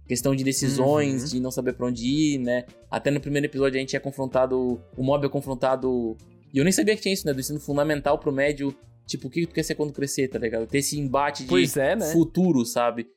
Questão 0.06 0.34
de 0.34 0.42
decisões, 0.44 1.22
Uhum. 1.22 1.28
de 1.28 1.40
não 1.40 1.50
saber 1.50 1.72
pra 1.72 1.86
onde 1.86 2.04
ir, 2.06 2.38
né? 2.38 2.64
Até 2.90 3.10
no 3.10 3.20
primeiro 3.20 3.46
episódio 3.46 3.76
a 3.76 3.80
gente 3.80 3.96
é 3.96 3.98
confrontado. 4.00 4.80
O 4.96 5.02
mob 5.02 5.24
é 5.24 5.28
confrontado. 5.28 6.16
E 6.52 6.58
eu 6.58 6.64
nem 6.64 6.72
sabia 6.72 6.96
que 6.96 7.02
tinha 7.02 7.14
isso, 7.14 7.26
né? 7.26 7.32
Do 7.32 7.38
ensino 7.40 7.60
fundamental 7.60 8.18
pro 8.18 8.32
médio. 8.32 8.74
Tipo, 9.10 9.26
o 9.26 9.30
que 9.30 9.44
tu 9.46 9.52
quer 9.54 9.62
ser 9.64 9.74
quando 9.74 9.92
crescer, 9.92 10.28
tá 10.28 10.38
ligado? 10.38 10.66
Ter 10.66 10.78
esse 10.78 10.98
embate 10.98 11.44
de 11.44 11.80
é, 11.80 11.96
né? 11.96 12.12
futuro, 12.12 12.64
sabe? 12.64 13.08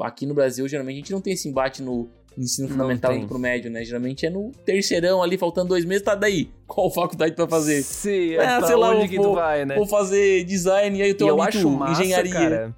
Aqui 0.00 0.24
no 0.24 0.32
Brasil, 0.34 0.66
geralmente, 0.66 0.94
a 0.94 0.98
gente 1.00 1.12
não 1.12 1.20
tem 1.20 1.32
esse 1.34 1.48
embate 1.48 1.82
no 1.82 2.08
ensino 2.38 2.66
fundamental 2.68 3.14
indo 3.14 3.26
pro 3.28 3.38
médio, 3.38 3.70
né? 3.70 3.84
Geralmente 3.84 4.24
é 4.24 4.30
no 4.30 4.50
terceirão 4.64 5.22
ali, 5.22 5.36
faltando 5.36 5.68
dois 5.68 5.84
meses, 5.84 6.02
tá 6.02 6.14
daí. 6.14 6.48
Qual 6.66 6.90
faculdade 6.90 7.34
tu 7.34 7.38
vai 7.38 7.48
fazer? 7.48 7.82
Sim, 7.82 8.36
Ah, 8.36 8.58
pra 8.58 8.66
sei 8.68 8.76
lá, 8.76 8.90
onde 8.90 9.02
eu 9.04 9.08
que 9.08 9.16
vou- 9.16 9.30
tu 9.30 9.34
vai, 9.34 9.64
né? 9.64 9.74
Vou 9.76 9.86
fazer 9.86 10.44
design 10.44 10.98
e 10.98 11.02
aí 11.02 11.10
o 11.10 11.12
E 11.12 11.14
teu 11.14 11.28
eu 11.28 11.42
acho 11.42 11.68
massa, 11.70 12.02
engenharia. 12.02 12.32
cara. 12.32 12.74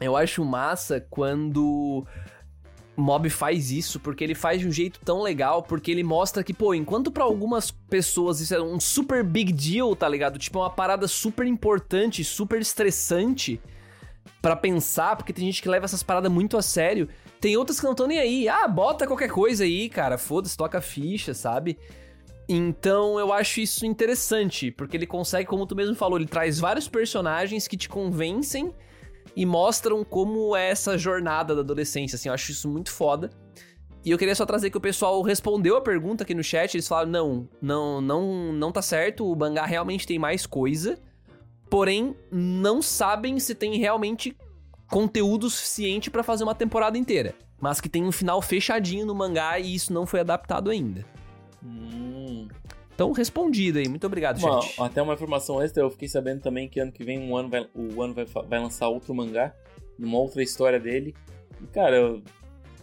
Eu 0.00 0.16
acho 0.16 0.44
massa 0.44 1.04
quando 1.10 2.06
Mob 2.98 3.30
faz 3.30 3.70
isso, 3.70 4.00
porque 4.00 4.24
ele 4.24 4.34
faz 4.34 4.60
de 4.60 4.66
um 4.66 4.72
jeito 4.72 4.98
tão 5.04 5.22
legal, 5.22 5.62
porque 5.62 5.90
ele 5.90 6.02
mostra 6.02 6.42
que, 6.42 6.52
pô, 6.52 6.74
enquanto 6.74 7.12
pra 7.12 7.22
algumas 7.22 7.70
pessoas 7.70 8.40
isso 8.40 8.54
é 8.54 8.60
um 8.60 8.80
super 8.80 9.22
big 9.22 9.52
deal, 9.52 9.94
tá 9.94 10.08
ligado? 10.08 10.38
Tipo, 10.38 10.58
é 10.58 10.62
uma 10.62 10.70
parada 10.70 11.06
super 11.06 11.46
importante, 11.46 12.24
super 12.24 12.60
estressante 12.60 13.60
pra 14.42 14.56
pensar, 14.56 15.16
porque 15.16 15.32
tem 15.32 15.44
gente 15.44 15.62
que 15.62 15.68
leva 15.68 15.84
essas 15.84 16.02
paradas 16.02 16.30
muito 16.30 16.56
a 16.56 16.62
sério. 16.62 17.08
Tem 17.40 17.56
outras 17.56 17.78
que 17.78 17.84
não 17.84 17.92
estão 17.92 18.06
nem 18.06 18.18
aí. 18.18 18.48
Ah, 18.48 18.66
bota 18.66 19.06
qualquer 19.06 19.30
coisa 19.30 19.62
aí, 19.62 19.88
cara. 19.88 20.18
Foda-se, 20.18 20.56
toca 20.56 20.80
ficha, 20.80 21.32
sabe? 21.34 21.78
Então 22.48 23.18
eu 23.20 23.32
acho 23.32 23.60
isso 23.60 23.86
interessante, 23.86 24.70
porque 24.70 24.96
ele 24.96 25.06
consegue, 25.06 25.46
como 25.46 25.66
tu 25.66 25.76
mesmo 25.76 25.94
falou, 25.94 26.18
ele 26.18 26.26
traz 26.26 26.58
vários 26.58 26.88
personagens 26.88 27.68
que 27.68 27.76
te 27.76 27.88
convencem 27.88 28.72
e 29.38 29.46
mostram 29.46 30.02
como 30.02 30.56
é 30.56 30.68
essa 30.68 30.98
jornada 30.98 31.54
da 31.54 31.60
adolescência, 31.60 32.16
assim, 32.16 32.28
eu 32.28 32.34
acho 32.34 32.50
isso 32.50 32.68
muito 32.68 32.90
foda. 32.90 33.30
E 34.04 34.10
eu 34.10 34.18
queria 34.18 34.34
só 34.34 34.44
trazer 34.44 34.68
que 34.68 34.76
o 34.76 34.80
pessoal 34.80 35.22
respondeu 35.22 35.76
a 35.76 35.80
pergunta 35.80 36.24
aqui 36.24 36.34
no 36.34 36.42
chat, 36.42 36.74
eles 36.74 36.88
falaram, 36.88 37.08
não, 37.08 37.48
não, 37.62 38.00
não, 38.00 38.52
não 38.52 38.72
tá 38.72 38.82
certo, 38.82 39.30
o 39.30 39.36
mangá 39.36 39.64
realmente 39.64 40.08
tem 40.08 40.18
mais 40.18 40.44
coisa, 40.44 40.98
porém 41.70 42.16
não 42.32 42.82
sabem 42.82 43.38
se 43.38 43.54
tem 43.54 43.78
realmente 43.78 44.36
conteúdo 44.90 45.48
suficiente 45.48 46.10
pra 46.10 46.24
fazer 46.24 46.42
uma 46.42 46.54
temporada 46.54 46.98
inteira. 46.98 47.32
Mas 47.60 47.80
que 47.80 47.88
tem 47.88 48.04
um 48.04 48.10
final 48.10 48.42
fechadinho 48.42 49.06
no 49.06 49.14
mangá 49.14 49.56
e 49.60 49.72
isso 49.72 49.92
não 49.92 50.04
foi 50.04 50.18
adaptado 50.18 50.68
ainda. 50.68 51.06
Hum. 51.64 52.48
Então, 52.98 53.12
respondido 53.12 53.78
aí. 53.78 53.86
Muito 53.86 54.04
obrigado, 54.08 54.38
Uma- 54.40 54.60
chat. 54.60 54.82
até 54.82 55.00
uma 55.00 55.14
informação 55.14 55.62
extra, 55.62 55.84
eu 55.84 55.88
fiquei 55.88 56.08
sabendo 56.08 56.40
também 56.40 56.68
que 56.68 56.80
ano 56.80 56.90
que 56.90 57.04
vem 57.04 57.16
um 57.16 57.36
ano 57.36 57.48
vai, 57.48 57.64
o 57.72 58.02
ano 58.02 58.12
vai, 58.12 58.24
vai 58.24 58.58
lançar 58.58 58.88
outro 58.88 59.14
mangá, 59.14 59.54
uma 59.96 60.18
outra 60.18 60.42
história 60.42 60.80
dele. 60.80 61.14
E, 61.62 61.66
cara, 61.68 62.20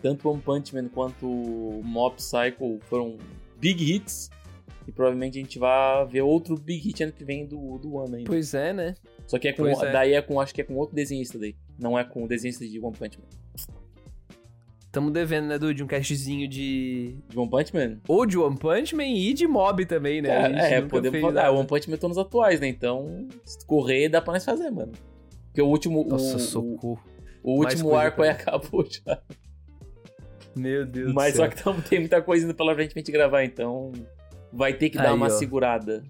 tanto 0.01 0.29
One 0.29 0.41
Punch 0.41 0.73
Man 0.73 0.87
quanto 0.87 1.27
Mob 1.83 2.15
Psycho 2.15 2.79
foram 2.83 3.17
big 3.57 3.93
hits. 3.93 4.29
E 4.87 4.91
provavelmente 4.93 5.37
a 5.37 5.41
gente 5.41 5.59
vai 5.59 6.05
ver 6.05 6.21
outro 6.21 6.55
big 6.55 6.81
hit 6.87 7.03
ano 7.03 7.11
que 7.11 7.25
vem 7.25 7.45
do, 7.45 7.77
do 7.77 7.99
ano 7.99 8.15
ainda. 8.15 8.29
Pois 8.29 8.53
é, 8.53 8.71
né? 8.71 8.95
Só 9.27 9.37
que 9.37 9.49
é 9.49 9.51
com, 9.51 9.67
é. 9.67 9.91
daí 9.91 10.13
é 10.13 10.21
com, 10.21 10.39
acho 10.39 10.55
que 10.55 10.61
é 10.61 10.63
com 10.63 10.75
outro 10.75 10.95
desenhista 10.95 11.37
daí. 11.37 11.57
Não 11.77 11.99
é 11.99 12.05
com 12.05 12.23
o 12.23 12.27
desenhista 12.27 12.65
de 12.65 12.79
One 12.79 12.95
Punch 12.95 13.19
Man. 13.19 13.27
Tamo 14.95 15.11
devendo, 15.11 15.47
né, 15.47 15.59
Dude? 15.59 15.83
Um 15.83 15.87
castzinho 15.87 16.47
de. 16.47 17.17
De 17.27 17.37
One 17.37 17.49
Punch 17.49 17.73
Man? 17.75 17.97
Ou 18.07 18.25
de 18.25 18.37
One 18.37 18.57
Punch 18.57 18.95
Man 18.95 19.03
e 19.03 19.33
de 19.33 19.45
Mob 19.45 19.85
também, 19.85 20.21
né? 20.21 20.29
É, 20.29 20.79
nunca 20.79 20.87
podemos 20.87 21.19
falar. 21.19 21.47
Ah, 21.47 21.51
One 21.51 21.67
Punch 21.67 21.89
Man 21.89 21.95
estão 21.95 22.07
nos 22.07 22.17
atuais, 22.17 22.61
né? 22.61 22.67
Então, 22.69 23.27
se 23.43 23.57
correr, 23.67 24.07
dá 24.07 24.21
pra 24.21 24.31
nós 24.35 24.45
fazer, 24.45 24.71
mano. 24.71 24.93
Porque 25.47 25.61
o 25.61 25.67
último. 25.67 26.05
Nossa, 26.07 26.37
o, 26.37 26.39
socorro. 26.39 27.03
o 27.43 27.59
último 27.59 27.93
arco 27.93 28.21
aí 28.23 28.29
acabou 28.29 28.85
já. 28.89 29.21
Meu 30.55 30.85
Deus 30.85 31.13
Mas 31.13 31.33
do 31.33 31.37
só 31.39 31.43
céu. 31.43 31.51
que 31.51 31.61
tamo- 31.61 31.81
tem 31.89 31.99
muita 31.99 32.21
coisa 32.21 32.45
ainda 32.45 32.53
pela 32.53 32.73
frente 32.73 32.93
pra 32.93 33.01
gente 33.01 33.11
gravar, 33.11 33.43
então. 33.43 33.91
Vai 34.53 34.73
ter 34.73 34.89
que 34.89 34.95
dar 34.97 35.09
Aí, 35.09 35.13
uma 35.13 35.25
ó. 35.25 35.29
segurada. 35.29 36.03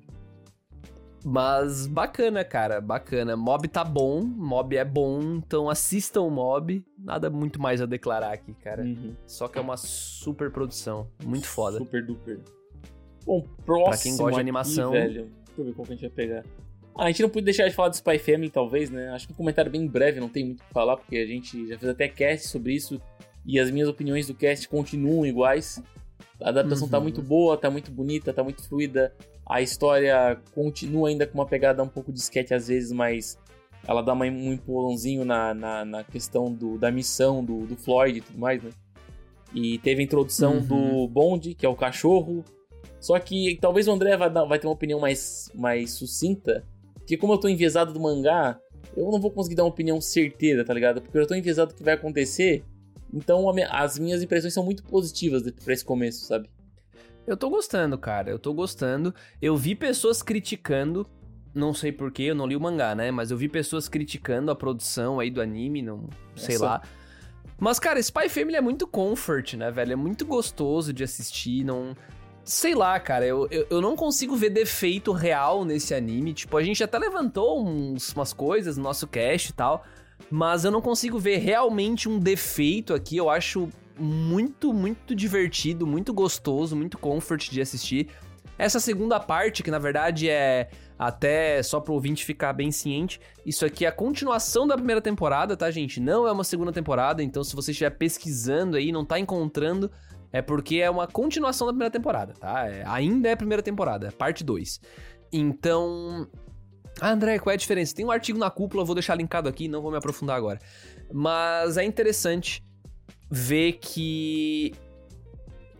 Mas 1.27 1.87
bacana, 1.87 2.45
cara, 2.45 2.79
bacana. 2.79 3.35
Mob 3.35 3.67
tá 3.67 3.83
bom, 3.83 4.21
Mob 4.21 4.77
é 4.77 4.85
bom, 4.85 5.19
então 5.37 5.67
assistam 5.67 6.21
o 6.21 6.29
Mob. 6.29 6.85
Nada 6.99 7.31
muito 7.31 7.59
mais 7.59 7.81
a 7.81 7.87
declarar 7.87 8.31
aqui, 8.31 8.53
cara. 8.53 8.83
Uhum. 8.83 9.15
Só 9.25 9.47
que 9.47 9.57
é 9.57 9.61
uma 9.61 9.75
super 9.75 10.51
produção, 10.51 11.09
muito 11.23 11.47
foda. 11.47 11.79
Super 11.79 12.05
duper. 12.05 12.39
Bom, 13.25 13.41
próximo. 13.65 13.85
Pra 13.89 13.97
quem 13.97 14.11
gosta 14.11 14.23
de 14.25 14.33
aqui, 14.35 14.39
animação. 14.41 14.91
velho. 14.91 15.23
Deixa 15.47 15.61
eu 15.61 15.65
ver 15.65 15.73
qual 15.73 15.87
que 15.87 15.93
a 15.93 15.95
gente 15.95 16.01
vai 16.07 16.11
pegar. 16.11 16.43
Ah, 16.95 17.05
a 17.05 17.07
gente 17.07 17.23
não 17.23 17.29
podia 17.29 17.45
deixar 17.45 17.67
de 17.67 17.73
falar 17.73 17.89
do 17.89 17.95
Spy 17.95 18.19
Family, 18.19 18.51
talvez, 18.51 18.91
né? 18.91 19.09
Acho 19.09 19.25
que 19.25 19.33
um 19.33 19.35
comentário 19.35 19.71
bem 19.71 19.87
breve, 19.87 20.19
não 20.19 20.29
tem 20.29 20.45
muito 20.45 20.59
o 20.61 20.63
que 20.63 20.71
falar, 20.73 20.95
porque 20.95 21.17
a 21.17 21.25
gente 21.25 21.67
já 21.67 21.77
fez 21.79 21.91
até 21.91 22.07
cast 22.07 22.47
sobre 22.49 22.73
isso. 22.73 23.01
E 23.43 23.59
as 23.59 23.71
minhas 23.71 23.89
opiniões 23.89 24.27
do 24.27 24.35
cast 24.35 24.69
continuam 24.69 25.25
iguais. 25.25 25.81
A 26.39 26.49
adaptação 26.49 26.87
tá 26.87 26.97
Uhum. 26.97 27.03
muito 27.03 27.21
boa, 27.23 27.57
tá 27.57 27.71
muito 27.71 27.89
bonita, 27.91 28.31
tá 28.31 28.43
muito 28.43 28.61
fluida. 28.67 29.11
A 29.47 29.61
história 29.61 30.39
continua 30.53 31.09
ainda 31.09 31.27
com 31.27 31.37
uma 31.37 31.45
pegada 31.45 31.83
um 31.83 31.87
pouco 31.87 32.11
de 32.11 32.19
sketch 32.19 32.51
às 32.51 32.67
vezes, 32.67 32.91
mas 32.91 33.37
ela 33.87 34.01
dá 34.01 34.13
uma- 34.13 34.25
um 34.25 34.53
empurrãozinho 34.53 35.23
na, 35.23 35.53
na, 35.53 35.85
na 35.85 36.03
questão 36.03 36.51
do, 36.51 36.77
da 36.77 36.91
missão 36.91 37.43
do, 37.45 37.65
do 37.67 37.75
Floyd 37.75 38.17
e 38.17 38.21
tudo 38.21 38.39
mais, 38.39 38.63
né? 38.63 38.71
E 39.53 39.77
teve 39.79 40.01
a 40.01 40.03
introdução 40.03 40.55
Uhum. 40.57 40.61
do 40.67 41.07
Bond, 41.07 41.53
que 41.53 41.65
é 41.65 41.69
o 41.69 41.75
cachorro. 41.75 42.43
Só 42.99 43.17
que 43.19 43.57
talvez 43.61 43.87
o 43.87 43.91
André 43.91 44.17
vai, 44.17 44.29
vai 44.29 44.57
ter 44.59 44.65
uma 44.67 44.73
opinião 44.73 44.99
mais, 44.99 45.49
mais 45.53 45.91
sucinta. 45.91 46.65
Porque 46.95 47.15
como 47.15 47.33
eu 47.33 47.37
tô 47.37 47.47
enviesado 47.47 47.93
do 47.93 47.99
mangá, 47.99 48.59
eu 48.97 49.11
não 49.11 49.21
vou 49.21 49.29
conseguir 49.29 49.55
dar 49.55 49.63
uma 49.63 49.69
opinião 49.69 50.01
certeira, 50.01 50.65
tá 50.65 50.73
ligado? 50.73 51.01
Porque 51.01 51.17
eu 51.17 51.27
tô 51.27 51.35
enviesado 51.35 51.71
do 51.71 51.77
que 51.77 51.83
vai 51.83 51.93
acontecer. 51.93 52.63
Então 53.13 53.51
minha- 53.53 53.69
as 53.69 53.99
minhas 53.99 54.23
impressões 54.23 54.53
são 54.53 54.63
muito 54.65 54.83
positivas 54.83 55.43
pra 55.63 55.73
esse 55.73 55.85
começo, 55.85 56.25
sabe? 56.25 56.49
Eu 57.27 57.35
tô 57.35 57.49
gostando, 57.49 57.97
cara, 57.97 58.29
eu 58.29 58.37
tô 58.37 58.53
gostando. 58.53 59.13
Eu 59.41 59.57
vi 59.57 59.73
pessoas 59.73 60.21
criticando, 60.21 61.07
não 61.53 61.73
sei 61.73 61.91
porquê, 61.91 62.23
eu 62.23 62.35
não 62.35 62.45
li 62.45 62.55
o 62.55 62.59
mangá, 62.59 62.93
né? 62.93 63.09
Mas 63.09 63.31
eu 63.31 63.37
vi 63.37 63.49
pessoas 63.49 63.87
criticando 63.87 64.51
a 64.51 64.55
produção 64.55 65.19
aí 65.19 65.31
do 65.31 65.41
anime, 65.41 65.81
não 65.81 66.07
sei 66.35 66.55
Nossa. 66.55 66.65
lá. 66.65 66.81
Mas, 67.57 67.79
cara, 67.79 67.99
Spy 67.99 68.29
Family 68.29 68.57
é 68.57 68.61
muito 68.61 68.85
comfort, 68.85 69.53
né, 69.53 69.71
velho? 69.71 69.93
É 69.93 69.95
muito 69.95 70.25
gostoso 70.25 70.93
de 70.93 71.03
assistir, 71.03 71.63
não... 71.63 71.95
Sei 72.43 72.75
lá, 72.75 72.99
cara, 72.99 73.25
eu, 73.25 73.47
eu, 73.49 73.65
eu 73.71 73.81
não 73.81 73.95
consigo 73.95 74.35
ver 74.35 74.51
defeito 74.51 75.11
real 75.11 75.65
nesse 75.65 75.95
anime. 75.95 76.31
Tipo, 76.31 76.57
a 76.57 76.63
gente 76.63 76.83
até 76.83 76.99
levantou 76.99 77.65
uns, 77.65 78.13
umas 78.13 78.33
coisas 78.33 78.77
no 78.77 78.83
nosso 78.83 79.07
cast 79.07 79.49
e 79.49 79.53
tal, 79.53 79.83
mas 80.29 80.63
eu 80.63 80.69
não 80.69 80.79
consigo 80.79 81.17
ver 81.17 81.37
realmente 81.37 82.07
um 82.07 82.19
defeito 82.19 82.93
aqui. 82.93 83.17
Eu 83.17 83.31
acho 83.31 83.67
muito, 83.97 84.73
muito 84.73 85.15
divertido, 85.15 85.85
muito 85.85 86.13
gostoso, 86.13 86.75
muito 86.75 86.97
comfort 86.97 87.49
de 87.49 87.61
assistir. 87.61 88.09
Essa 88.57 88.79
segunda 88.79 89.19
parte, 89.19 89.61
que 89.61 89.71
na 89.71 89.79
verdade 89.79 90.29
é 90.29 90.69
até 90.97 91.61
só 91.61 91.79
pro 91.81 91.93
ouvinte 91.93 92.23
ficar 92.23 92.53
bem 92.53 92.71
ciente, 92.71 93.19
isso 93.45 93.65
aqui 93.65 93.85
é 93.85 93.89
a 93.89 93.91
continuação 93.91 94.65
da 94.65 94.75
primeira 94.75 95.01
temporada, 95.01 95.57
tá, 95.57 95.69
gente? 95.69 95.99
Não 95.99 96.25
é 96.25 96.31
uma 96.31 96.43
segunda 96.43 96.71
temporada, 96.71 97.21
então 97.21 97.43
se 97.43 97.53
você 97.53 97.71
estiver 97.71 97.89
pesquisando 97.91 98.77
aí 98.77 98.93
não 98.93 99.03
tá 99.03 99.19
encontrando, 99.19 99.91
é 100.31 100.41
porque 100.41 100.77
é 100.77 100.89
uma 100.89 101.07
continuação 101.07 101.67
da 101.67 101.73
primeira 101.73 101.91
temporada, 101.91 102.33
tá? 102.33 102.65
É- 102.67 102.83
ainda 102.87 103.29
é 103.29 103.33
a 103.33 103.37
primeira 103.37 103.61
temporada, 103.61 104.11
parte 104.11 104.43
2. 104.43 104.79
Então. 105.31 106.27
Ah, 107.01 107.11
André, 107.11 107.39
qual 107.39 107.51
é 107.51 107.55
a 107.55 107.57
diferença? 107.57 107.93
Tem 107.93 108.05
um 108.05 108.11
artigo 108.11 108.39
na 108.39 108.49
cúpula, 108.49 108.85
vou 108.85 108.95
deixar 108.95 109.15
linkado 109.15 109.49
aqui, 109.49 109.67
não 109.67 109.81
vou 109.81 109.91
me 109.91 109.97
aprofundar 109.97 110.37
agora. 110.37 110.59
Mas 111.11 111.75
é 111.75 111.83
interessante 111.83 112.63
ver 113.29 113.73
que 113.73 114.73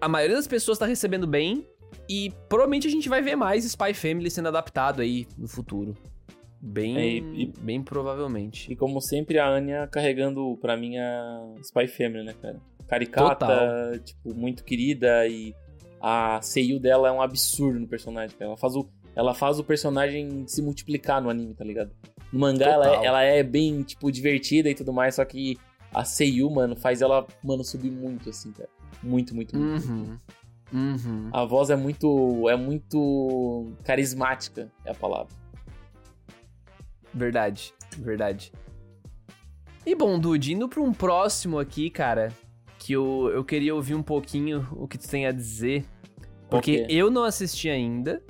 a 0.02 0.08
maioria 0.08 0.36
das 0.36 0.48
pessoas 0.48 0.78
tá 0.78 0.86
recebendo 0.86 1.26
bem 1.28 1.66
e 2.10 2.32
provavelmente 2.50 2.88
a 2.88 2.92
gente 2.92 3.08
vai 3.10 3.22
ver 3.22 3.36
mais 3.36 3.66
Spy 3.66 3.94
Family 3.94 4.30
sendo 4.30 4.48
adaptado 4.50 5.02
aí 5.02 5.28
no 5.38 5.48
futuro. 5.48 5.96
Bem, 6.62 6.98
É, 6.98 7.08
e- 7.18 7.54
bem 7.62 7.82
provavelmente. 7.84 8.72
E 8.72 8.76
como 8.76 9.00
sempre, 9.00 9.38
a 9.40 9.48
Anya 9.48 9.88
carregando 9.88 10.58
pra 10.62 10.76
mim 10.76 10.98
a 10.98 11.54
Spy 11.62 11.88
Family, 11.88 12.24
né, 12.26 12.34
cara? 12.42 12.60
Caricata, 12.88 13.46
Total. 13.48 14.00
tipo, 14.00 14.34
muito 14.36 14.64
querida 14.64 15.28
e 15.28 15.54
a 16.02 16.40
seiyuu 16.42 16.80
dela 16.80 17.08
é 17.08 17.12
um 17.12 17.22
absurdo 17.22 17.80
no 17.80 17.88
personagem, 17.88 18.36
cara. 18.38 18.50
Ela 18.52 18.58
faz 18.58 18.76
o, 18.76 18.88
ela 19.16 19.34
faz 19.34 19.60
o 19.60 19.64
personagem 19.64 20.46
se 20.48 20.62
multiplicar 20.62 21.22
no 21.22 21.30
anime, 21.30 21.54
tá 21.54 21.64
ligado? 21.64 21.92
No 22.32 22.40
mangá 22.40 22.68
ela 22.68 22.88
é, 23.02 23.06
ela 23.06 23.22
é 23.24 23.44
bem, 23.44 23.82
tipo, 23.82 24.12
divertida 24.12 24.70
e 24.70 24.76
tudo 24.76 24.92
mais, 24.94 25.16
só 25.16 25.26
que 25.26 25.58
a 25.96 26.04
seiyuu, 26.06 26.50
mano, 26.52 26.76
faz 26.76 27.02
ela, 27.02 27.26
mano, 27.44 27.64
subir 27.64 27.92
muito, 27.92 28.30
assim, 28.30 28.52
cara. 28.52 28.70
Muito, 29.02 29.34
muito, 29.36 29.58
muito. 29.58 29.88
Uhum. 29.88 30.18
Uhum. 30.74 31.30
A 31.32 31.46
voz 31.46 31.70
é 31.70 31.76
muito, 31.76 32.50
é 32.50 32.56
muito 32.56 33.72
carismática, 33.84 34.72
é 34.84 34.92
a 34.92 34.96
palavra. 34.96 35.34
Verdade, 37.14 37.74
verdade. 37.98 38.52
E 39.86 39.96
bom, 39.96 40.20
Dude, 40.20 40.54
indo 40.54 40.68
pra 40.68 40.82
um 40.82 40.92
próximo 40.92 41.60
aqui, 41.60 41.90
cara, 41.90 42.32
que 42.80 42.94
eu, 42.94 43.30
eu 43.34 43.44
queria 43.44 43.74
ouvir 43.74 43.96
um 43.96 44.04
pouquinho 44.04 44.68
o 44.74 44.88
que 44.88 44.98
tu 44.98 45.08
tem 45.08 45.26
a 45.28 45.32
dizer. 45.32 45.86
Porque 46.50 46.86
que 46.86 46.94
é? 46.94 46.96
eu 46.96 47.10
não 47.10 47.24
assisti 47.24 47.70
ainda, 47.70 48.22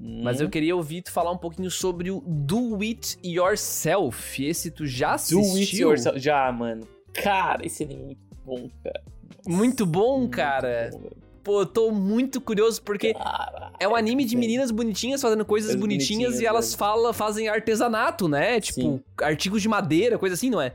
mas 0.00 0.40
Hum. 0.40 0.44
eu 0.44 0.50
queria 0.50 0.74
ouvir 0.74 1.02
tu 1.02 1.12
falar 1.12 1.30
um 1.30 1.38
pouquinho 1.38 1.70
sobre 1.70 2.10
o 2.10 2.20
Do 2.26 2.80
It 2.82 3.18
Yourself. 3.24 4.44
Esse 4.44 4.70
tu 4.70 4.86
já 4.86 5.14
assistiu? 5.14 5.40
Do 5.40 5.56
It 5.58 5.80
Yourself. 5.80 6.18
Já, 6.18 6.50
mano. 6.50 6.86
Cara, 7.14 7.64
esse 7.66 7.82
anime 7.84 8.02
é 8.02 8.06
muito 8.06 8.36
bom, 8.44 8.68
cara. 8.82 9.02
Muito 9.46 9.86
bom, 9.86 10.18
Muito 10.20 10.36
cara. 10.36 10.90
bom. 10.92 11.10
Pô, 11.42 11.62
eu 11.62 11.66
tô 11.66 11.90
muito 11.90 12.40
curioso 12.40 12.80
porque 12.82 13.12
Caralho, 13.14 13.74
é 13.80 13.88
um 13.88 13.96
anime 13.96 14.24
de 14.24 14.36
meninas 14.36 14.70
bonitinhas 14.70 15.20
fazendo 15.20 15.44
coisas 15.44 15.74
bonitinhas, 15.74 16.08
bonitinhas, 16.34 16.40
e 16.40 16.46
elas 16.46 16.66
velho. 16.68 16.78
fala, 16.78 17.12
fazem 17.12 17.48
artesanato, 17.48 18.28
né? 18.28 18.60
Tipo, 18.60 18.80
Sim. 18.80 19.00
artigos 19.20 19.60
de 19.60 19.68
madeira, 19.68 20.18
coisa 20.18 20.34
assim, 20.34 20.50
não 20.50 20.60
é? 20.60 20.72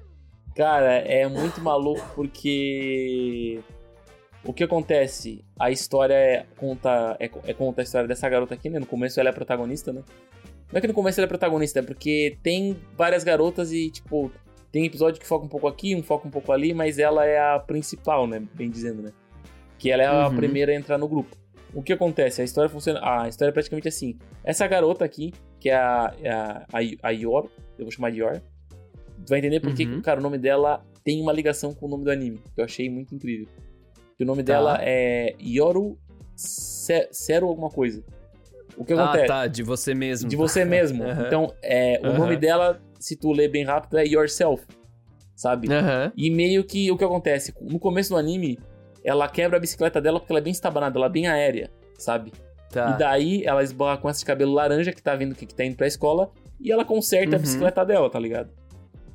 Cara, 0.55 0.91
é 0.95 1.25
muito 1.27 1.61
maluco 1.61 2.05
porque. 2.15 3.61
O 4.43 4.51
que 4.53 4.63
acontece? 4.63 5.43
A 5.57 5.71
história 5.71 6.13
é, 6.13 6.45
conta, 6.57 7.15
é, 7.19 7.29
é 7.45 7.53
conta 7.53 7.81
a 7.81 7.83
história 7.83 8.07
dessa 8.07 8.27
garota 8.27 8.53
aqui, 8.53 8.69
né? 8.69 8.79
No 8.79 8.85
começo 8.85 9.19
ela 9.19 9.29
é 9.29 9.31
protagonista, 9.31 9.93
né? 9.93 10.03
Não 10.71 10.77
é 10.77 10.81
que 10.81 10.87
no 10.87 10.93
começo 10.93 11.19
ela 11.19 11.25
é 11.25 11.29
protagonista, 11.29 11.79
é 11.79 11.81
porque 11.81 12.37
tem 12.43 12.77
várias 12.97 13.23
garotas 13.23 13.71
e, 13.71 13.89
tipo, 13.89 14.29
tem 14.71 14.85
episódio 14.85 15.19
que 15.19 15.25
foca 15.27 15.45
um 15.45 15.49
pouco 15.49 15.67
aqui, 15.67 15.95
um 15.95 16.03
foca 16.03 16.27
um 16.27 16.31
pouco 16.31 16.51
ali, 16.51 16.73
mas 16.73 16.99
ela 16.99 17.25
é 17.25 17.39
a 17.39 17.59
principal, 17.59 18.27
né? 18.27 18.43
Bem 18.53 18.69
dizendo, 18.69 19.01
né? 19.01 19.11
Que 19.77 19.91
ela 19.91 20.03
é 20.03 20.07
a 20.07 20.27
Uhum. 20.27 20.35
primeira 20.35 20.71
a 20.71 20.75
entrar 20.75 20.97
no 20.97 21.07
grupo. 21.07 21.35
O 21.73 21.83
que 21.83 21.93
acontece? 21.93 22.41
A 22.41 22.45
história 22.45 22.69
funciona. 22.69 22.99
A 23.03 23.27
história 23.27 23.49
é 23.51 23.53
praticamente 23.53 23.87
assim. 23.87 24.17
Essa 24.43 24.65
garota 24.67 25.03
aqui, 25.05 25.33
que 25.59 25.69
é 25.69 25.75
a, 25.75 26.13
é 26.21 26.29
a, 26.31 26.65
a, 27.03 27.09
Yor, 27.11 27.49
eu 27.77 27.85
vou 27.85 27.91
chamar 27.91 28.11
de 28.11 28.19
Yor. 28.19 28.41
Vai 29.27 29.39
entender 29.39 29.59
por 29.59 29.73
que, 29.73 29.85
Uhum. 29.85 30.01
cara, 30.01 30.19
o 30.19 30.23
nome 30.23 30.37
dela 30.37 30.83
tem 31.03 31.21
uma 31.21 31.31
ligação 31.33 31.73
com 31.73 31.85
o 31.85 31.89
nome 31.89 32.03
do 32.05 32.11
anime. 32.11 32.39
Que 32.55 32.61
eu 32.61 32.65
achei 32.65 32.89
muito 32.89 33.13
incrível. 33.13 33.47
Que 34.17 34.23
o 34.23 34.27
nome 34.27 34.43
Tá. 34.43 34.53
dela 34.53 34.77
é 34.81 35.35
Yoru 35.41 35.97
Zero 37.13 37.47
alguma 37.47 37.69
coisa. 37.69 38.03
O 38.77 38.85
que 38.85 38.93
Ah, 38.93 39.03
acontece? 39.05 39.27
tá, 39.27 39.47
de 39.47 39.63
você 39.63 39.93
mesmo. 39.93 40.29
De 40.29 40.35
você 40.35 40.63
mesmo. 40.65 41.03
Aham. 41.03 41.23
Então, 41.25 41.53
é, 41.63 41.99
o 42.03 42.07
Aham. 42.07 42.17
nome 42.17 42.37
dela, 42.37 42.79
se 42.99 43.15
tu 43.15 43.31
ler 43.31 43.49
bem 43.49 43.63
rápido, 43.63 43.97
é 43.97 44.05
Yourself. 44.05 44.63
Sabe? 45.35 45.71
Aham. 45.71 46.11
E 46.15 46.29
meio 46.31 46.63
que 46.63 46.91
o 46.91 46.97
que 46.97 47.03
acontece? 47.03 47.53
No 47.61 47.79
começo 47.79 48.09
do 48.09 48.17
anime, 48.17 48.57
ela 49.03 49.27
quebra 49.27 49.57
a 49.57 49.59
bicicleta 49.59 50.01
dela 50.01 50.19
porque 50.19 50.31
ela 50.31 50.39
é 50.39 50.43
bem 50.43 50.51
estabanada, 50.51 50.97
ela 50.97 51.05
é 51.05 51.09
bem 51.09 51.27
aérea, 51.27 51.69
sabe? 51.97 52.31
Tá. 52.71 52.89
E 52.91 52.97
daí 52.97 53.43
ela 53.45 53.63
esbarra 53.63 53.97
com 53.97 54.09
esse 54.09 54.25
cabelo 54.25 54.53
laranja 54.53 54.91
que 54.91 55.01
tá 55.01 55.15
vindo 55.15 55.33
que, 55.35 55.45
que 55.45 55.53
tá 55.55 55.63
indo 55.63 55.75
pra 55.77 55.87
escola 55.87 56.31
e 56.59 56.71
ela 56.71 56.83
conserta 56.83 57.35
a 57.35 57.37
Uhum. 57.37 57.41
bicicleta 57.41 57.85
dela, 57.85 58.09
tá 58.09 58.19
ligado? 58.19 58.49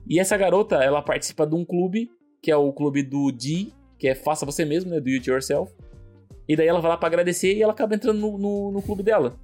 E 0.09 0.19
essa 0.19 0.37
garota, 0.37 0.77
ela 0.77 1.03
participa 1.03 1.47
de 1.47 1.55
um 1.55 1.65
clube, 1.65 2.09
que 2.41 2.51
é 2.51 2.57
o 2.57 2.73
clube 2.73 3.03
do 3.03 3.31
D, 3.33 3.69
que 3.99 4.09
é 4.09 4.15
Faça 4.15 4.47
Você 4.47 4.65
Mesmo, 4.65 4.91
né? 4.91 5.01
Do 5.01 5.09
It 5.11 5.29
Yourself. 5.29 5.73
E 6.49 6.57
daí 6.57 6.67
ela 6.67 6.81
vai 6.81 6.91
lá 6.91 6.97
pra 6.97 7.09
agradecer 7.09 7.55
e 7.55 7.63
ela 7.63 7.73
acaba 7.73 7.95
entrando 7.95 8.19
no, 8.19 8.39
no, 8.39 8.73
no 8.73 8.83
clube 8.83 9.03
dela. 9.03 9.37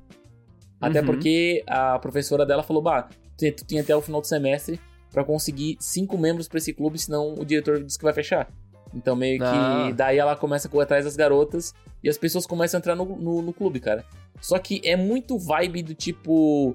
Até 0.80 1.00
Uhum. 1.00 1.06
porque 1.06 1.62
a 1.66 1.98
professora 1.98 2.46
dela 2.46 2.62
falou, 2.62 2.82
bah, 2.82 3.08
tu 3.36 3.50
tu 3.52 3.64
tem 3.64 3.80
até 3.80 3.94
o 3.96 4.00
final 4.00 4.20
do 4.20 4.26
semestre 4.26 4.80
pra 5.12 5.24
conseguir 5.24 5.76
cinco 5.80 6.16
membros 6.18 6.46
pra 6.48 6.58
esse 6.58 6.72
clube, 6.72 6.98
senão 6.98 7.34
o 7.34 7.44
diretor 7.44 7.82
diz 7.82 7.96
que 7.96 8.04
vai 8.04 8.12
fechar. 8.12 8.48
Então 8.94 9.14
meio 9.16 9.38
que 9.38 9.44
Ah. 9.44 9.90
daí 9.94 10.18
ela 10.18 10.34
começa 10.36 10.66
a 10.68 10.70
correr 10.70 10.84
atrás 10.84 11.04
das 11.04 11.16
garotas 11.16 11.74
e 12.02 12.08
as 12.08 12.16
pessoas 12.16 12.46
começam 12.46 12.78
a 12.78 12.80
entrar 12.80 12.94
no, 12.94 13.04
no, 13.04 13.42
no 13.42 13.52
clube, 13.52 13.80
cara. 13.80 14.04
Só 14.40 14.58
que 14.58 14.80
é 14.84 14.96
muito 14.96 15.36
vibe 15.38 15.82
do 15.82 15.94
tipo. 15.94 16.74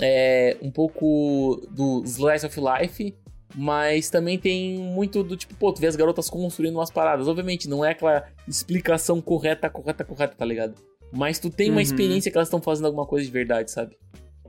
É, 0.00 0.56
um 0.62 0.70
pouco 0.70 1.66
do 1.70 2.02
Slice 2.04 2.46
of 2.46 2.60
Life, 2.60 3.14
mas 3.54 4.08
também 4.10 4.38
tem 4.38 4.78
muito 4.78 5.24
do 5.24 5.36
tipo, 5.36 5.54
pô, 5.56 5.72
tu 5.72 5.80
vê 5.80 5.86
as 5.88 5.96
garotas 5.96 6.30
construindo 6.30 6.76
umas 6.76 6.90
paradas. 6.90 7.26
Obviamente, 7.26 7.68
não 7.68 7.84
é 7.84 7.90
aquela 7.90 8.24
explicação 8.46 9.20
correta, 9.20 9.68
correta, 9.68 10.04
correta, 10.04 10.34
tá 10.36 10.44
ligado? 10.44 10.74
Mas 11.12 11.38
tu 11.38 11.50
tem 11.50 11.68
uma 11.70 11.76
Uhum. 11.76 11.82
experiência 11.82 12.30
que 12.30 12.36
elas 12.36 12.48
estão 12.48 12.60
fazendo 12.60 12.86
alguma 12.86 13.06
coisa 13.06 13.24
de 13.26 13.32
verdade, 13.32 13.70
sabe? 13.70 13.96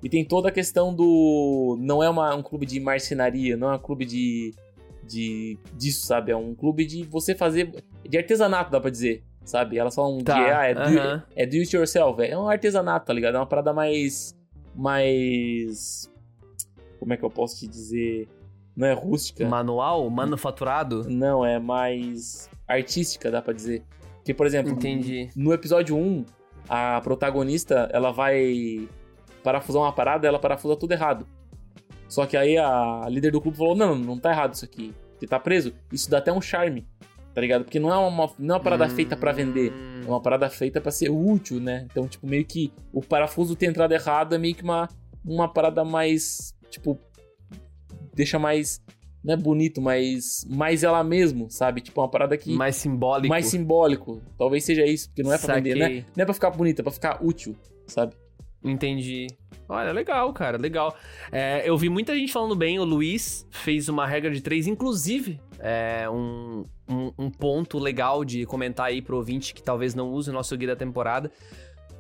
E 0.04 0.10
tem 0.10 0.24
toda 0.26 0.50
a 0.50 0.52
questão 0.52 0.94
do. 0.94 1.78
Não 1.80 2.02
é 2.04 2.10
uma, 2.10 2.34
um 2.36 2.42
clube 2.42 2.66
de 2.66 2.80
marcenaria, 2.80 3.56
não 3.58 3.72
é 3.72 3.76
um 3.76 3.80
clube 3.80 4.06
de. 4.06 4.54
de 5.06 5.58
disso, 5.76 6.06
sabe? 6.06 6.32
É 6.32 6.36
um 6.38 6.54
clube 6.56 6.86
de 6.86 7.04
você 7.04 7.34
fazer. 7.36 7.70
de 8.08 8.18
artesanato, 8.18 8.72
dá 8.72 8.80
pra 8.80 8.90
dizer, 8.90 9.24
sabe? 9.44 9.78
Elas 9.78 9.96
falam 9.96 10.20
Tá, 10.20 10.34
de. 10.36 10.52
Ah, 10.52 10.64
é, 10.66 10.74
do, 10.74 11.24
é 11.36 11.46
do 11.46 11.56
it 11.58 11.76
yourself. 11.76 12.22
É 12.22 12.38
um 12.38 12.48
artesanato, 12.50 13.06
tá 13.08 13.14
ligado? 13.14 13.36
É 13.36 13.40
uma 13.40 13.46
parada 13.46 13.74
mais. 13.74 14.34
mais. 14.76 16.10
Como 17.00 17.14
é 17.14 17.18
que 17.18 17.24
eu 17.24 17.30
posso 17.30 17.58
te 17.60 17.68
dizer? 17.68 18.28
Não 18.76 18.88
é 18.88 18.94
rústica. 18.94 19.46
Manual? 19.48 20.10
Manufaturado? 20.10 21.04
Não, 21.10 21.46
é 21.46 21.60
mais 21.60 22.50
artística, 22.68 23.30
dá 23.32 23.42
pra 23.42 23.54
dizer. 23.54 23.84
Porque, 24.16 24.34
por 24.34 24.46
exemplo, 24.46 24.72
Entendi. 24.74 25.30
no 25.36 25.52
episódio 25.54 25.96
1, 25.98 26.24
a 26.68 27.00
protagonista, 27.02 27.90
ela 27.94 28.12
vai 28.12 28.88
parafusar 29.44 29.82
uma 29.82 29.92
parada, 29.94 30.28
ela 30.28 30.40
parafusa 30.40 30.76
tudo 30.76 30.92
errado. 30.92 31.28
Só 32.08 32.26
que 32.26 32.36
aí 32.36 32.58
a 32.58 33.06
líder 33.10 33.32
do 33.32 33.40
clube 33.42 33.58
falou: 33.58 33.76
"Não, 33.76 33.96
não 33.96 34.18
tá 34.18 34.32
errado 34.32 34.54
isso 34.54 34.66
aqui. 34.66 34.94
Você 35.18 35.28
tá 35.28 35.40
preso". 35.40 35.74
Isso 35.92 36.10
dá 36.10 36.18
até 36.18 36.32
um 36.34 36.42
charme, 36.42 36.88
tá 37.34 37.40
ligado? 37.42 37.64
Porque 37.64 37.80
não 37.80 37.92
é 37.94 37.98
uma 37.98 38.30
não 38.40 38.56
é 38.56 38.58
uma 38.58 38.64
parada 38.64 38.90
feita 38.90 39.16
pra 39.16 39.32
vender, 39.32 39.72
Hum. 39.72 40.02
é 40.06 40.08
uma 40.10 40.22
parada 40.22 40.50
feita 40.50 40.82
pra 40.82 40.92
ser 40.92 41.10
útil, 41.10 41.60
né? 41.60 41.86
Então, 41.92 42.08
tipo, 42.08 42.26
meio 42.28 42.46
que 42.46 42.74
o 42.92 43.02
parafuso 43.02 43.56
ter 43.56 43.68
entrado 43.68 43.92
errado 43.92 44.34
é 44.34 44.38
meio 44.38 44.56
que 44.56 44.64
uma 44.64 44.88
uma 45.24 45.48
parada 45.48 45.84
mais, 45.84 46.56
tipo, 46.70 46.98
deixa 48.14 48.40
mais 48.40 48.82
não 49.24 49.34
é 49.34 49.38
bonito, 49.38 49.82
mas 49.82 50.46
mais 50.50 50.84
ela 50.84 51.04
mesmo, 51.04 51.50
sabe? 51.50 51.82
Tipo, 51.82 52.02
uma 52.02 52.10
parada 52.10 52.38
que 52.38 52.52
Mais 52.54 52.76
simbólico. 52.76 53.28
mais 53.30 53.46
simbólico. 53.48 54.22
Talvez 54.38 54.64
seja 54.64 54.86
isso, 54.86 55.10
porque 55.10 55.24
não 55.24 55.34
é 55.34 55.38
pra 55.38 55.56
vender, 55.56 55.76
né? 55.76 55.86
Saquei. 55.86 56.06
Não 56.16 56.22
é 56.22 56.26
pra 56.26 56.34
ficar 56.34 56.50
bonita, 56.52 56.82
é 56.82 56.84
pra 56.84 56.92
ficar 56.92 57.24
útil, 57.24 57.56
sabe? 57.86 58.14
Entendi. 58.64 59.28
Olha, 59.68 59.92
legal, 59.92 60.34
cara, 60.34 60.58
legal. 60.58 60.96
É, 61.32 61.62
eu 61.64 61.78
vi 61.78 61.90
muita 61.90 62.16
gente 62.16 62.32
falando 62.34 62.56
bem, 62.56 62.80
o 62.80 62.84
Luiz 62.84 63.46
fez 63.52 63.88
uma 63.88 64.06
regra 64.06 64.32
de 64.32 64.42
três, 64.42 64.68
inclusive, 64.68 65.40
é 65.60 66.10
um, 66.10 66.66
um, 66.90 67.12
um 67.18 67.30
ponto 67.30 67.78
legal 67.78 68.26
de 68.26 68.46
comentar 68.46 68.88
aí 68.88 69.02
pro 69.02 69.18
ouvinte 69.18 69.54
que 69.54 69.62
talvez 69.62 69.94
não 69.94 70.12
use 70.12 70.30
o 70.30 70.34
nosso 70.34 70.58
guia 70.58 70.70
da 70.70 70.76
temporada. 70.76 71.32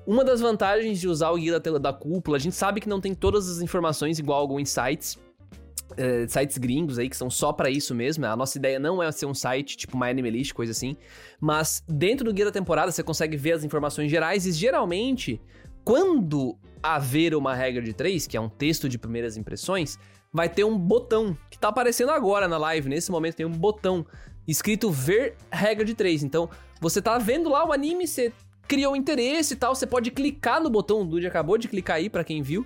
Uma 0.07 0.24
das 0.24 0.41
vantagens 0.41 0.99
de 0.99 1.07
usar 1.07 1.30
o 1.30 1.38
guia 1.38 1.59
da, 1.59 1.78
da 1.78 1.93
cúpula, 1.93 2.38
a 2.38 2.39
gente 2.39 2.55
sabe 2.55 2.82
que 2.82 2.89
não 2.89 2.99
tem 2.99 3.13
todas 3.13 3.47
as 3.47 3.61
informações 3.61 4.17
igual 4.17 4.39
alguns 4.39 4.70
sites, 4.70 5.20
é, 5.97 6.27
sites 6.27 6.57
gringos 6.57 6.97
aí 6.97 7.09
que 7.09 7.17
são 7.17 7.29
só 7.29 7.51
pra 7.51 7.69
isso 7.69 7.93
mesmo. 7.95 8.25
A 8.25 8.35
nossa 8.35 8.57
ideia 8.57 8.79
não 8.79 9.01
é 9.01 9.11
ser 9.11 9.25
um 9.25 9.33
site 9.33 9.77
tipo 9.77 9.97
MyAnimalist, 9.97 10.53
coisa 10.53 10.71
assim. 10.71 10.97
Mas 11.39 11.83
dentro 11.87 12.25
do 12.25 12.33
guia 12.33 12.45
da 12.45 12.51
temporada 12.51 12.91
você 12.91 13.03
consegue 13.03 13.37
ver 13.37 13.53
as 13.53 13.63
informações 13.63 14.09
gerais 14.09 14.45
e 14.45 14.51
geralmente, 14.51 15.41
quando 15.83 16.57
haver 16.81 17.35
uma 17.35 17.53
regra 17.53 17.81
de 17.81 17.93
três, 17.93 18.27
que 18.27 18.37
é 18.37 18.41
um 18.41 18.49
texto 18.49 18.87
de 18.87 18.97
primeiras 18.97 19.37
impressões, 19.37 19.97
vai 20.31 20.47
ter 20.47 20.63
um 20.63 20.77
botão 20.77 21.37
que 21.49 21.57
tá 21.57 21.69
aparecendo 21.69 22.11
agora 22.11 22.47
na 22.47 22.57
live. 22.57 22.89
Nesse 22.89 23.11
momento 23.11 23.35
tem 23.35 23.45
um 23.45 23.51
botão 23.51 24.05
escrito 24.47 24.89
ver 24.89 25.35
regra 25.51 25.85
de 25.85 25.93
três. 25.93 26.23
Então 26.23 26.49
você 26.79 27.01
tá 27.01 27.17
vendo 27.17 27.49
lá 27.49 27.67
o 27.67 27.73
anime, 27.73 28.07
você 28.07 28.31
criou 28.67 28.95
interesse 28.95 29.55
e 29.55 29.57
tal, 29.57 29.73
você 29.73 29.87
pode 29.87 30.11
clicar 30.11 30.61
no 30.61 30.69
botão, 30.69 31.01
o 31.01 31.05
Dude 31.05 31.25
acabou 31.25 31.57
de 31.57 31.67
clicar 31.67 31.97
aí 31.97 32.09
pra 32.09 32.23
quem 32.23 32.41
viu. 32.41 32.65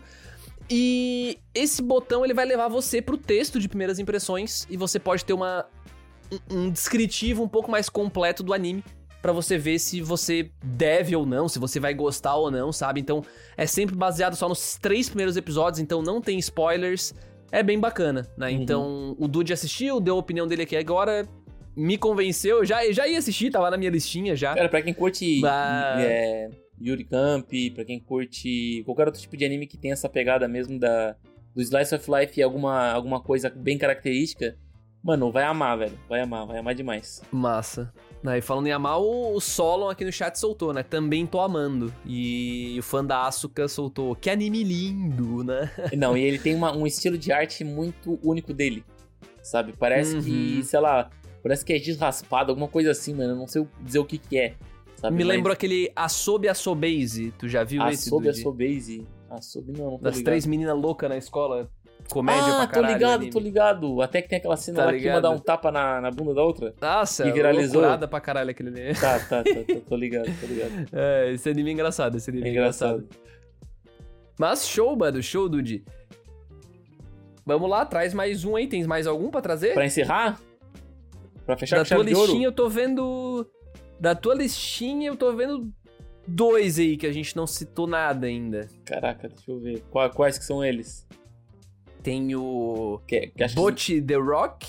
E 0.69 1.37
esse 1.53 1.81
botão 1.81 2.23
ele 2.23 2.33
vai 2.33 2.45
levar 2.45 2.67
você 2.67 3.01
pro 3.01 3.17
texto 3.17 3.59
de 3.59 3.67
primeiras 3.67 3.99
impressões 3.99 4.65
e 4.69 4.77
você 4.77 4.97
pode 4.99 5.23
ter 5.25 5.33
uma 5.33 5.65
um- 6.49 6.69
descritivo 6.69 7.43
um 7.43 7.47
pouco 7.47 7.69
mais 7.69 7.89
completo 7.89 8.41
do 8.41 8.53
anime 8.53 8.83
pra 9.21 9.31
você 9.31 9.57
ver 9.57 9.79
se 9.79 10.01
você 10.01 10.49
deve 10.63 11.15
ou 11.15 11.25
não, 11.25 11.47
se 11.47 11.59
você 11.59 11.79
vai 11.79 11.93
gostar 11.93 12.35
ou 12.35 12.49
não, 12.51 12.71
sabe? 12.73 12.99
Então 12.99 13.23
é 13.55 13.65
sempre 13.65 13.95
baseado 13.95 14.35
só 14.35 14.49
nos 14.49 14.77
três 14.77 15.07
primeiros 15.07 15.37
episódios, 15.37 15.79
então 15.79 16.01
não 16.01 16.19
tem 16.19 16.37
spoilers. 16.39 17.13
É 17.51 17.61
bem 17.61 17.79
bacana, 17.79 18.27
né? 18.35 18.47
Uhum. 18.49 18.53
Então 18.61 19.15
o 19.19 19.27
Dude 19.27 19.53
assistiu, 19.53 19.99
deu 20.01 20.15
a 20.15 20.19
opinião 20.19 20.47
dele 20.47 20.63
aqui 20.63 20.75
agora, 20.75 21.27
me 21.75 21.97
convenceu, 21.97 22.57
eu 22.57 22.65
já, 22.65 22.91
já 22.91 23.07
ia 23.07 23.17
assistir, 23.19 23.51
tava 23.51 23.69
na 23.69 23.77
minha 23.77 23.91
listinha 23.91 24.35
já. 24.35 24.55
Cara, 24.55 24.67
pra 24.69 24.81
quem 24.81 24.93
curte 24.93 25.39
Bah. 25.39 25.95
é, 25.99 26.49
Yuri 26.81 27.03
Camp, 27.05 27.49
pra 27.73 27.85
quem 27.85 27.99
curte 27.99 28.81
qualquer 28.85 29.05
outro 29.07 29.21
tipo 29.21 29.37
de 29.37 29.45
anime 29.45 29.67
que 29.67 29.77
tem 29.77 29.91
essa 29.91 30.09
pegada 30.09 30.47
mesmo 30.47 30.79
da, 30.79 31.15
do 31.55 31.61
Slice 31.61 31.95
of 31.95 32.09
Life 32.11 32.39
e 32.39 32.43
alguma, 32.43 32.91
alguma 32.91 33.21
coisa 33.21 33.49
bem 33.49 33.77
característica, 33.77 34.57
mano, 35.03 35.31
vai 35.31 35.43
amar, 35.43 35.77
velho. 35.77 35.97
Vai 36.09 36.21
amar, 36.21 36.45
vai 36.47 36.57
amar 36.57 36.73
demais. 36.75 37.21
Massa. 37.31 37.93
Aí 38.25 38.41
falando 38.41 38.67
em 38.67 38.71
amar, 38.71 38.99
o, 38.99 39.35
o 39.35 39.41
Solon 39.41 39.89
aqui 39.89 40.05
no 40.05 40.11
chat 40.11 40.35
soltou, 40.39 40.73
né? 40.73 40.81
Também 40.81 41.25
tô 41.27 41.39
amando. 41.41 41.93
E 42.05 42.75
o 42.79 42.83
fã 42.83 43.03
da 43.03 43.27
Asuka 43.27 43.67
soltou. 43.67 44.15
Que 44.15 44.29
anime 44.29 44.63
lindo, 44.63 45.43
né? 45.43 45.69
Não, 45.97 46.15
e 46.17 46.21
ele 46.23 46.39
tem 46.39 46.55
uma- 46.55 46.75
um 46.75 46.87
estilo 46.87 47.17
de 47.17 47.31
arte 47.33 47.63
muito 47.65 48.17
único 48.23 48.53
dele, 48.53 48.83
sabe? 49.41 49.73
Parece 49.77 50.21
que, 50.21 50.55
Uhum. 50.57 50.63
sei 50.63 50.79
lá, 50.79 51.09
parece 51.43 51.65
que 51.65 51.73
é 51.73 51.77
giz 51.79 51.97
raspado, 51.97 52.51
alguma 52.51 52.69
coisa 52.69 52.91
assim, 52.91 53.13
mano. 53.13 53.31
Eu 53.31 53.35
não 53.35 53.47
sei 53.47 53.67
dizer 53.81 53.99
o 53.99 54.05
que 54.05 54.17
que 54.17 54.37
é, 54.37 54.55
sabe? 55.03 55.15
Me 55.17 55.23
Mas 55.23 55.35
lembrou 55.35 55.53
aquele 55.53 55.91
Asobi 55.95 56.49
Asobase. 56.49 57.31
Tu 57.37 57.47
já 57.47 57.63
viu 57.63 57.85
esse? 57.89 58.07
Asobi, 58.07 58.25
Dude? 58.27 58.39
Asobase. 58.39 59.07
Asobi 59.29 59.71
não, 59.73 59.91
não 59.91 59.97
tô 59.97 60.03
Das 60.03 60.15
ligado. 60.15 60.25
três 60.25 60.45
meninas 60.45 60.75
loucas 60.77 61.09
na 61.09 61.17
escola. 61.17 61.69
Comédia 62.09 62.43
ah, 62.43 62.57
pra 62.57 62.67
caralho. 62.67 62.87
tô 62.87 62.93
ligado, 62.93 63.15
anime. 63.21 63.31
tô 63.31 63.39
ligado. 63.39 64.01
Até 64.01 64.21
que 64.21 64.27
tem 64.27 64.37
aquela 64.37 64.57
cena 64.57 64.77
Tá 64.79 64.85
lá 64.85 64.91
que 64.91 64.97
uma 64.97 65.01
ligado? 65.03 65.21
dá 65.21 65.29
um 65.29 65.39
tapa 65.39 65.71
na, 65.71 66.01
na 66.01 66.11
bunda 66.11 66.33
da 66.33 66.43
outra. 66.43 66.73
Nossa, 66.81 67.23
que 67.23 67.31
viralizou. 67.31 67.75
loucurada 67.79 68.07
pra 68.09 68.19
caralho 68.19 68.49
aquele 68.49 68.69
anime. 68.69 68.93
Tá, 68.93 69.19
tá, 69.29 69.41
tá, 69.43 69.49
tô, 69.65 69.75
tô 69.81 69.95
ligado, 69.95 70.25
tô 70.39 70.45
ligado. 70.45 70.89
É, 70.91 71.31
esse 71.31 71.49
anime 71.49 71.69
é 71.69 71.73
engraçado, 71.73 72.17
esse 72.17 72.29
anime 72.29 72.47
É 72.47 72.51
engraçado. 72.51 73.03
engraçado. 73.05 73.23
Mas 74.37 74.67
show, 74.67 74.95
mano, 74.97 75.23
show, 75.23 75.47
Dude. 75.47 75.85
Vamos 77.45 77.69
lá, 77.69 77.85
traz 77.85 78.13
mais 78.13 78.43
um 78.43 78.55
aí. 78.55 78.67
Tem 78.67 78.83
mais 78.85 79.07
algum 79.07 79.29
pra 79.29 79.39
trazer? 79.41 79.73
Pra 79.73 79.85
encerrar? 79.85 80.39
Pra 81.45 81.57
fechar 81.57 81.77
da 81.77 81.85
chave 81.85 82.03
tua 82.11 82.21
listinha 82.25 82.47
eu 82.47 82.51
tô 82.51 82.67
vendo. 82.69 83.45
Da 84.03 84.13
tua 84.13 84.35
listinha 84.35 85.07
eu 85.07 85.15
tô 85.15 85.31
vendo 85.33 85.71
dois 86.27 86.77
aí 86.77 86.97
que 86.97 87.07
a 87.07 87.13
gente 87.13 87.37
não 87.37 87.47
citou 87.47 87.87
nada 87.87 88.27
ainda. 88.27 88.67
Caraca, 88.83 89.29
deixa 89.29 89.49
eu 89.49 89.61
ver. 89.61 89.81
Qua- 89.89 90.09
Quais 90.09 90.37
que 90.37 90.43
são 90.43 90.61
eles? 90.61 91.07
Tem 92.01 92.35
o. 92.35 92.99
Que, 93.07 93.27
que 93.27 93.41
acho 93.41 93.55
que- 93.55 93.61
Bot 93.61 94.01
the 94.01 94.15
Rock 94.15 94.67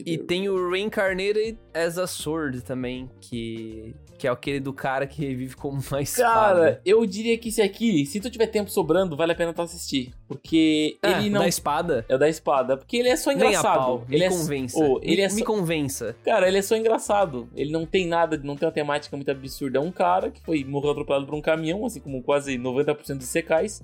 e 0.00 0.16
Deus. 0.18 0.26
tem 0.26 0.46
o 0.50 0.70
Reincarnated 0.70 1.58
as 1.72 1.96
a 1.96 2.06
Sword 2.06 2.60
também, 2.60 3.08
que. 3.18 3.96
Que 4.18 4.26
é 4.26 4.30
aquele 4.30 4.58
do 4.58 4.72
cara 4.72 5.06
que 5.06 5.24
revive 5.24 5.54
como 5.54 5.80
uma 5.90 6.02
espada. 6.02 6.60
Cara, 6.60 6.82
eu 6.84 7.06
diria 7.06 7.38
que 7.38 7.48
esse 7.50 7.62
aqui, 7.62 8.04
se 8.04 8.20
tu 8.20 8.28
tiver 8.28 8.48
tempo 8.48 8.68
sobrando, 8.68 9.16
vale 9.16 9.30
a 9.32 9.34
pena 9.34 9.52
tu 9.54 9.62
assistir. 9.62 10.12
Porque 10.26 10.98
Ah, 11.00 11.12
ele 11.12 11.30
não. 11.30 11.40
Da 11.40 11.48
espada? 11.48 12.04
É 12.08 12.14
o 12.14 12.18
da 12.18 12.28
espada. 12.28 12.76
Porque 12.76 12.96
ele 12.96 13.08
é 13.08 13.16
só 13.16 13.30
engraçado. 13.32 13.78
pau. 13.78 14.04
Me 14.08 14.16
ele 14.16 14.24
é... 14.24 14.28
convença. 14.28 14.78
Ô, 14.78 14.98
ele 15.00 15.16
me, 15.16 15.22
é 15.22 15.28
me 15.28 15.38
só... 15.38 15.44
convença. 15.44 16.16
Cara, 16.24 16.48
ele 16.48 16.58
é 16.58 16.62
só 16.62 16.76
engraçado. 16.76 17.48
Ele 17.54 17.70
não 17.70 17.86
tem 17.86 18.06
nada, 18.06 18.36
não 18.42 18.56
tem 18.56 18.66
uma 18.66 18.72
temática 18.72 19.16
muito 19.16 19.30
absurda. 19.30 19.78
É 19.78 19.80
um 19.80 19.92
cara 19.92 20.30
que 20.30 20.40
foi 20.42 20.64
morreu 20.64 20.90
atropelado 20.90 21.24
por 21.24 21.34
um 21.36 21.40
caminhão, 21.40 21.86
assim 21.86 22.00
como 22.00 22.22
quase 22.22 22.58
90% 22.58 23.18
dos 23.18 23.28
secais. 23.28 23.80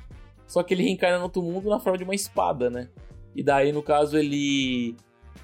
Só 0.47 0.63
que 0.63 0.75
ele 0.75 0.83
reencarna 0.83 1.19
no 1.19 1.25
outro 1.25 1.43
mundo 1.43 1.71
na 1.71 1.79
forma 1.79 1.97
de 1.97 2.05
uma 2.05 2.15
espada, 2.15 2.69
né? 2.69 2.89
E 3.35 3.43
daí, 3.43 3.73
no 3.73 3.83
caso, 3.83 4.19
ele. 4.19 4.97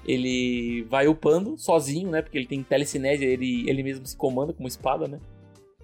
Ele 0.05 0.83
vai 0.89 1.07
upando 1.07 1.57
sozinho, 1.57 2.09
né? 2.09 2.21
Porque 2.21 2.37
ele 2.37 2.47
tem 2.47 2.63
telecinese, 2.63 3.23
ele, 3.23 3.69
ele 3.69 3.83
mesmo 3.83 4.05
se 4.05 4.15
comanda 4.17 4.51
com 4.53 4.59
uma 4.63 4.67
espada, 4.67 5.07
né? 5.07 5.19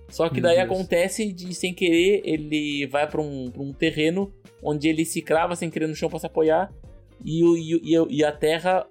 Só 0.10 0.30
que 0.30 0.40
daí 0.42 0.58
acontece 0.60 1.32
de, 1.34 1.54
sem 1.54 1.74
querer, 1.74 2.22
ele 2.24 2.88
vai 2.88 3.06
pra 3.10 3.22
um, 3.22 3.52
pra 3.52 3.62
um 3.62 3.74
terreno 3.74 4.34
onde 4.64 4.88
ele 4.88 5.04
se 5.06 5.22
crava 5.22 5.56
sem 5.56 5.70
querer 5.70 5.88
no 5.88 5.96
chão 5.96 6.10
pra 6.10 6.18
se 6.18 6.26
apoiar. 6.26 6.72
E, 7.24 7.44
e, 7.44 7.96
e, 7.96 8.18
e 8.20 8.24
a 8.24 8.32
terra 8.32 8.86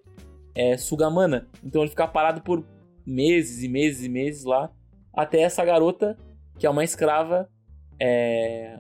é, 0.55 0.77
suga 0.77 1.09
mana. 1.09 1.49
Então 1.65 1.81
ele 1.83 1.91
fica 1.91 2.07
parado 2.07 2.43
por 2.43 2.65
meses 3.07 3.63
e 3.63 3.69
meses 3.69 4.05
e 4.05 4.09
meses 4.09 4.45
lá. 4.45 4.71
Até 5.13 5.41
essa 5.41 5.65
garota, 5.65 6.17
que 6.59 6.67
é 6.67 6.71
uma 6.71 6.85
escrava, 6.85 7.49
é, 7.99 8.79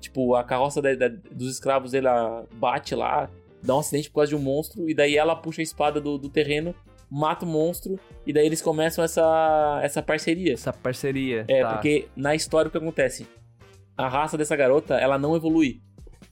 tipo, 0.00 0.34
a 0.34 0.42
carroça 0.42 0.80
da- 0.80 0.94
da- 0.94 1.08
dos 1.08 1.52
escravos 1.52 1.92
ela 1.92 2.46
bate 2.54 2.94
lá 2.94 3.30
dá 3.64 3.74
um 3.76 3.78
acidente 3.78 4.08
por 4.10 4.16
causa 4.16 4.30
de 4.30 4.36
um 4.36 4.40
monstro, 4.40 4.88
e 4.88 4.94
daí 4.94 5.16
ela 5.16 5.34
puxa 5.34 5.60
a 5.60 5.64
espada 5.64 6.00
do, 6.00 6.18
do 6.18 6.28
terreno, 6.28 6.74
mata 7.10 7.44
o 7.44 7.48
monstro, 7.48 7.98
e 8.26 8.32
daí 8.32 8.46
eles 8.46 8.60
começam 8.62 9.02
essa, 9.04 9.80
essa 9.82 10.02
parceria. 10.02 10.52
Essa 10.52 10.72
parceria. 10.72 11.44
É, 11.48 11.62
tá. 11.62 11.72
porque 11.74 12.08
na 12.16 12.34
história 12.34 12.68
o 12.68 12.70
que 12.70 12.78
acontece? 12.78 13.26
A 13.96 14.08
raça 14.08 14.36
dessa 14.36 14.56
garota, 14.56 14.94
ela 14.96 15.18
não 15.18 15.34
evolui. 15.36 15.80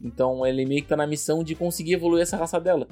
Então 0.01 0.45
ele 0.47 0.64
meio 0.66 0.83
que 0.83 0.89
tá 0.89 0.97
na 0.97 1.07
missão 1.07 1.45
de 1.45 1.55
conseguir 1.55 1.95
evoluir 1.95 2.22
essa 2.22 2.37
raça 2.37 2.61
dela. 2.61 2.87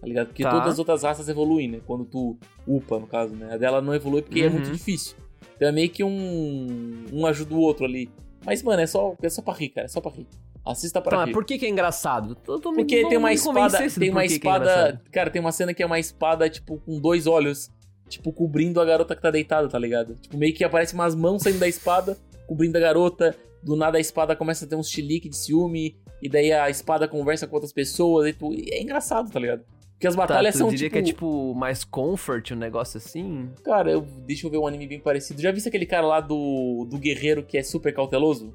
Tá 0.00 0.06
ligado? 0.06 0.26
Porque 0.28 0.42
Tá. 0.42 0.50
todas 0.50 0.68
as 0.74 0.78
outras 0.78 1.02
raças 1.02 1.28
evoluem, 1.28 1.68
né? 1.68 1.80
Quando 1.86 2.04
tu 2.04 2.38
upa, 2.66 2.98
no 2.98 3.06
caso, 3.06 3.34
né? 3.34 3.54
A 3.54 3.56
dela 3.56 3.80
não 3.80 3.94
evolui 3.94 4.22
porque 4.22 4.40
é 4.40 4.46
Uhum. 4.46 4.52
muito 4.52 4.70
difícil. 4.70 5.16
Então 5.56 5.68
é 5.68 5.72
meio 5.72 5.88
que 5.90 6.04
um. 6.04 7.06
Um 7.12 7.26
ajuda 7.26 7.54
o 7.54 7.58
outro 7.60 7.84
ali. 7.84 8.08
Mas, 8.44 8.62
mano, 8.62 8.82
é 8.82 8.86
só, 8.86 9.14
é 9.22 9.28
só 9.28 9.42
pra 9.42 9.54
rir, 9.54 9.70
cara. 9.70 9.86
É 9.86 9.88
só 9.88 10.00
pra 10.00 10.10
rir. 10.12 10.26
Assista 10.64 11.00
pra 11.00 11.18
Tá, 11.18 11.24
rir. 11.26 11.32
por 11.32 11.44
que, 11.44 11.58
que 11.58 11.66
é 11.66 11.68
engraçado? 11.68 12.34
Tô 12.34 12.56
me- 12.70 12.78
Porque 12.78 13.02
não 13.02 13.08
tem 13.08 13.18
uma 13.18 13.32
espada. 13.32 13.78
do 13.88 13.94
Tem 14.00 14.10
uma 14.10 14.22
é 14.22 14.26
espada. 14.26 14.64
engraçado. 14.64 15.00
cara, 15.12 15.30
tem 15.30 15.40
uma 15.40 15.52
cena 15.52 15.74
que 15.74 15.82
é 15.82 15.86
uma 15.86 15.98
espada, 15.98 16.48
tipo, 16.48 16.78
com 16.78 16.98
dois 17.00 17.26
olhos. 17.26 17.70
Tipo, 18.08 18.32
cobrindo 18.32 18.80
a 18.80 18.84
garota 18.84 19.16
que 19.16 19.22
tá 19.22 19.30
deitada, 19.30 19.68
tá 19.68 19.78
ligado? 19.78 20.14
Tipo, 20.16 20.36
meio 20.36 20.54
que 20.54 20.62
aparece 20.62 20.94
umas 20.94 21.14
mãos 21.14 21.42
saindo 21.42 21.58
da 21.58 21.66
espada, 21.68 22.16
cobrindo 22.46 22.76
a 22.76 22.80
garota. 22.80 23.34
Do 23.62 23.76
nada 23.76 23.96
a 23.96 24.00
espada 24.00 24.36
começa 24.36 24.66
a 24.66 24.68
ter 24.68 24.76
uns 24.76 24.90
chilique 24.90 25.28
de 25.28 25.36
ciúme. 25.36 25.96
E 26.22 26.28
daí 26.28 26.52
a 26.52 26.68
espada 26.70 27.08
conversa 27.08 27.46
com 27.46 27.54
outras 27.56 27.72
pessoas. 27.72 28.28
E, 28.28 28.32
tipo, 28.32 28.52
e 28.54 28.68
é 28.72 28.82
engraçado, 28.82 29.30
tá 29.30 29.38
ligado? 29.40 29.64
Porque 29.94 30.06
as 30.08 30.14
Tá, 30.14 30.22
batalhas 30.22 30.54
tu 30.54 30.58
são 30.58 30.68
diria 30.68 30.88
tipo, 30.88 30.92
que 30.92 30.98
é 30.98 31.02
tipo 31.02 31.54
mais 31.54 31.84
comfort, 31.84 32.50
um 32.50 32.56
negócio 32.56 32.98
assim? 32.98 33.50
Cara, 33.64 33.90
eu, 33.90 34.00
deixa 34.00 34.46
eu 34.46 34.50
ver 34.50 34.58
um 34.58 34.66
anime 34.66 34.86
bem 34.86 35.00
parecido. 35.00 35.40
Já 35.40 35.50
viste 35.52 35.68
aquele 35.68 35.86
cara 35.86 36.06
lá 36.06 36.20
do, 36.20 36.86
do 36.90 36.98
guerreiro 36.98 37.42
que 37.42 37.56
é 37.56 37.62
super 37.62 37.94
cauteloso? 37.94 38.52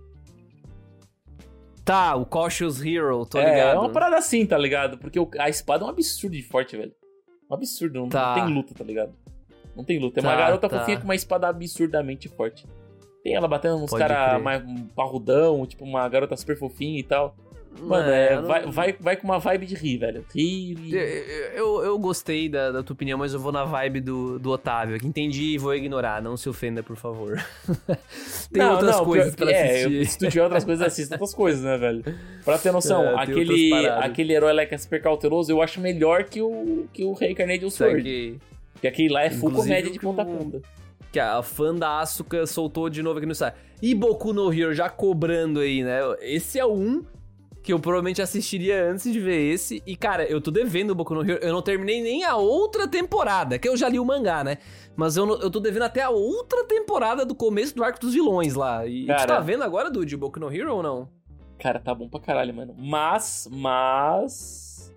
Tá, 1.83 2.15
o 2.15 2.25
Cautious 2.25 2.85
Hero, 2.85 3.25
tô 3.25 3.39
é, 3.39 3.45
ligado. 3.49 3.75
é 3.77 3.79
uma 3.79 3.89
parada 3.89 4.17
assim, 4.17 4.45
tá 4.45 4.57
ligado? 4.57 4.97
Porque 4.99 5.19
o- 5.19 5.29
a 5.39 5.49
espada 5.49 5.83
é 5.83 5.87
um 5.87 5.89
absurdo 5.89 6.35
de 6.35 6.43
forte, 6.43 6.77
velho. 6.77 6.91
Um 7.49 7.53
absurdo, 7.55 7.99
não, 8.01 8.09
Tá. 8.09 8.35
não 8.37 8.45
tem 8.45 8.53
luta, 8.53 8.73
tá 8.75 8.83
ligado? 8.83 9.13
Não 9.75 9.83
tem 9.83 9.97
luta. 9.97 10.19
É 10.19 10.21
uma 10.21 10.31
Tá, 10.33 10.37
garota 10.37 10.69
tá. 10.69 10.79
fofinha 10.79 10.97
com 10.97 11.05
uma 11.05 11.15
espada 11.15 11.47
absurdamente 11.47 12.27
forte. 12.27 12.67
Tem 13.23 13.33
ela 13.33 13.47
batendo 13.47 13.77
uns 13.77 13.91
caras 13.91 14.39
um 14.67 14.85
parrudão, 14.89 15.65
tipo 15.65 15.83
uma 15.83 16.07
garota 16.07 16.37
super 16.37 16.57
fofinha 16.57 16.99
e 16.99 17.03
tal. 17.03 17.35
Mano, 17.81 18.09
é, 18.09 18.35
não- 18.35 18.47
vai, 18.47 18.65
vai, 18.65 18.95
vai 18.99 19.15
com 19.15 19.25
uma 19.25 19.39
vibe 19.39 19.65
de 19.65 19.75
rir, 19.75 19.97
velho. 19.97 20.25
Rir 20.33 20.77
e... 20.83 20.95
Eu, 21.55 21.81
eu, 21.83 21.97
gostei 21.99 22.49
da, 22.49 22.71
da 22.71 22.83
tua 22.83 22.93
opinião, 22.93 23.17
mas 23.17 23.33
eu 23.33 23.39
vou 23.39 23.51
na 23.51 23.63
vibe 23.63 24.01
do, 24.01 24.39
do 24.39 24.49
Otávio. 24.51 24.99
Que 24.99 25.07
entendi 25.07 25.53
e 25.53 25.57
vou 25.57 25.73
ignorar. 25.75 26.21
Não 26.21 26.35
se 26.35 26.49
ofenda, 26.49 26.81
por 26.83 26.95
favor. 26.95 27.41
tem 28.51 28.61
Não, 28.61 28.71
outras 28.73 28.97
não, 28.97 29.05
coisas 29.05 29.35
pra 29.35 29.51
é, 29.51 29.71
assistir. 29.85 30.05
se 30.07 30.17
tu 30.17 30.27
tiver 30.29 30.43
outras 30.43 30.63
coisas, 30.65 30.85
assista 30.85 31.15
outras 31.15 31.33
coisas, 31.33 31.63
né, 31.63 31.77
velho? 31.77 32.03
Pra 32.43 32.57
ter 32.57 32.71
noção, 32.71 33.03
É, 33.09 33.15
aquele, 33.21 33.73
aquele 33.87 34.33
herói 34.33 34.53
lá 34.53 34.65
que 34.65 34.75
é 34.75 34.77
super 34.77 35.01
cauteloso, 35.01 35.51
eu 35.51 35.61
acho 35.61 35.79
melhor 35.79 36.23
que 36.25 36.41
o, 36.41 36.87
que 36.93 37.03
o 37.03 37.13
Rei 37.13 37.33
Carnage 37.35 37.69
Sword. 37.71 38.03
Segue 38.03 38.39
Porque 38.73 38.87
aquele 38.87 39.09
lá 39.13 39.23
é 39.23 39.29
full 39.29 39.49
Inclusive, 39.49 39.73
comédia 39.73 39.91
de 39.91 39.99
que 39.99 40.05
ponta 40.05 40.21
a 40.21 40.25
ponta. 40.25 40.61
que 41.11 41.19
a 41.19 41.41
fã 41.41 41.73
da 41.73 41.99
Asuka 41.99 42.45
soltou 42.45 42.89
de 42.89 43.01
novo 43.01 43.17
aqui 43.19 43.25
no 43.27 43.35
site. 43.35 43.55
E 43.81 43.95
Boku 43.95 44.33
no 44.33 44.51
Hero 44.53 44.73
já 44.73 44.89
cobrando 44.89 45.59
aí, 45.61 45.83
né? 45.83 45.99
Esse 46.21 46.59
é 46.59 46.65
um 46.65 47.03
que 47.69 47.73
eu 47.73 47.79
provavelmente 47.79 48.19
assistiria 48.19 48.89
antes 48.89 49.13
de 49.13 49.19
ver 49.19 49.39
esse. 49.53 49.83
E, 49.85 49.95
cara, 49.95 50.23
eu 50.25 50.41
tô 50.41 50.49
devendo 50.49 50.89
o 50.89 50.95
Boku 50.95 51.13
no 51.13 51.21
Hero. 51.21 51.39
Eu 51.43 51.53
não 51.53 51.61
terminei 51.61 52.01
nem 52.01 52.23
a 52.25 52.35
outra 52.35 52.87
temporada, 52.87 53.59
que 53.59 53.69
eu 53.69 53.77
já 53.77 53.87
li 53.87 53.99
o 53.99 54.03
mangá, 54.05 54.43
né? 54.43 54.57
Mas 54.95 55.15
eu, 55.15 55.23
não- 55.23 55.39
eu 55.39 55.51
tô 55.51 55.59
devendo 55.59 55.83
até 55.83 56.01
a 56.01 56.09
outra 56.09 56.63
temporada 56.65 57.23
do 57.23 57.35
começo 57.35 57.75
do 57.75 57.83
arco 57.83 57.99
dos 57.99 58.11
vilões 58.15 58.55
lá. 58.55 58.87
E 58.87 59.05
Cara. 59.05 59.19
tu 59.21 59.27
tá 59.27 59.39
vendo 59.39 59.63
agora, 59.63 59.91
Dude, 59.91 60.15
o 60.15 60.17
Boku 60.17 60.39
no 60.39 60.51
Hero 60.51 60.77
ou 60.77 60.81
não? 60.81 61.07
Cara, 61.59 61.79
tá 61.79 61.93
bom 61.93 62.09
pra 62.09 62.19
caralho, 62.19 62.55
mano. 62.55 62.73
Mas, 62.75 63.47
mas... 63.51 64.91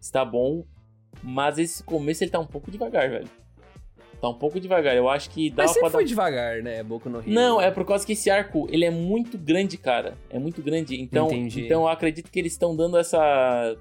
Está 0.00 0.24
bom, 0.24 0.64
mas 1.22 1.56
esse 1.56 1.84
começo 1.84 2.24
ele 2.24 2.32
tá 2.32 2.40
um 2.40 2.46
pouco 2.46 2.68
devagar, 2.68 3.08
velho. 3.08 3.28
Tá 4.20 4.28
um 4.28 4.34
pouco 4.34 4.58
devagar, 4.58 4.96
eu 4.96 5.08
acho 5.08 5.30
que 5.30 5.48
dá 5.48 5.62
Mas 5.62 5.72
pra 5.72 5.74
sempre 5.74 5.88
dar... 5.88 5.92
foi 5.92 6.04
devagar, 6.04 6.62
né? 6.62 6.82
Boku 6.82 7.08
no 7.08 7.18
Hero. 7.18 7.30
Não, 7.30 7.60
é 7.60 7.70
por 7.70 7.84
causa 7.84 8.04
que 8.04 8.14
esse 8.14 8.28
arco, 8.28 8.66
ele 8.70 8.84
é 8.84 8.90
muito 8.90 9.38
grande, 9.38 9.76
cara. 9.76 10.14
É 10.28 10.38
muito 10.38 10.60
grande. 10.60 11.00
Então, 11.00 11.26
Entendi. 11.28 11.66
então 11.66 11.82
eu 11.82 11.88
acredito 11.88 12.30
que 12.30 12.38
eles 12.38 12.52
estão 12.52 12.74
dando 12.74 12.98
essa 12.98 13.76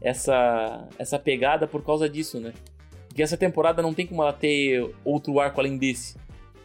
essa 0.00 0.88
essa 0.98 1.18
pegada 1.18 1.66
por 1.66 1.84
causa 1.84 2.08
disso, 2.08 2.40
né? 2.40 2.54
Porque 3.08 3.22
essa 3.22 3.36
temporada 3.36 3.82
não 3.82 3.92
tem 3.92 4.06
como 4.06 4.22
ela 4.22 4.32
ter 4.32 4.90
outro 5.04 5.38
arco 5.38 5.60
além 5.60 5.76
desse, 5.76 6.16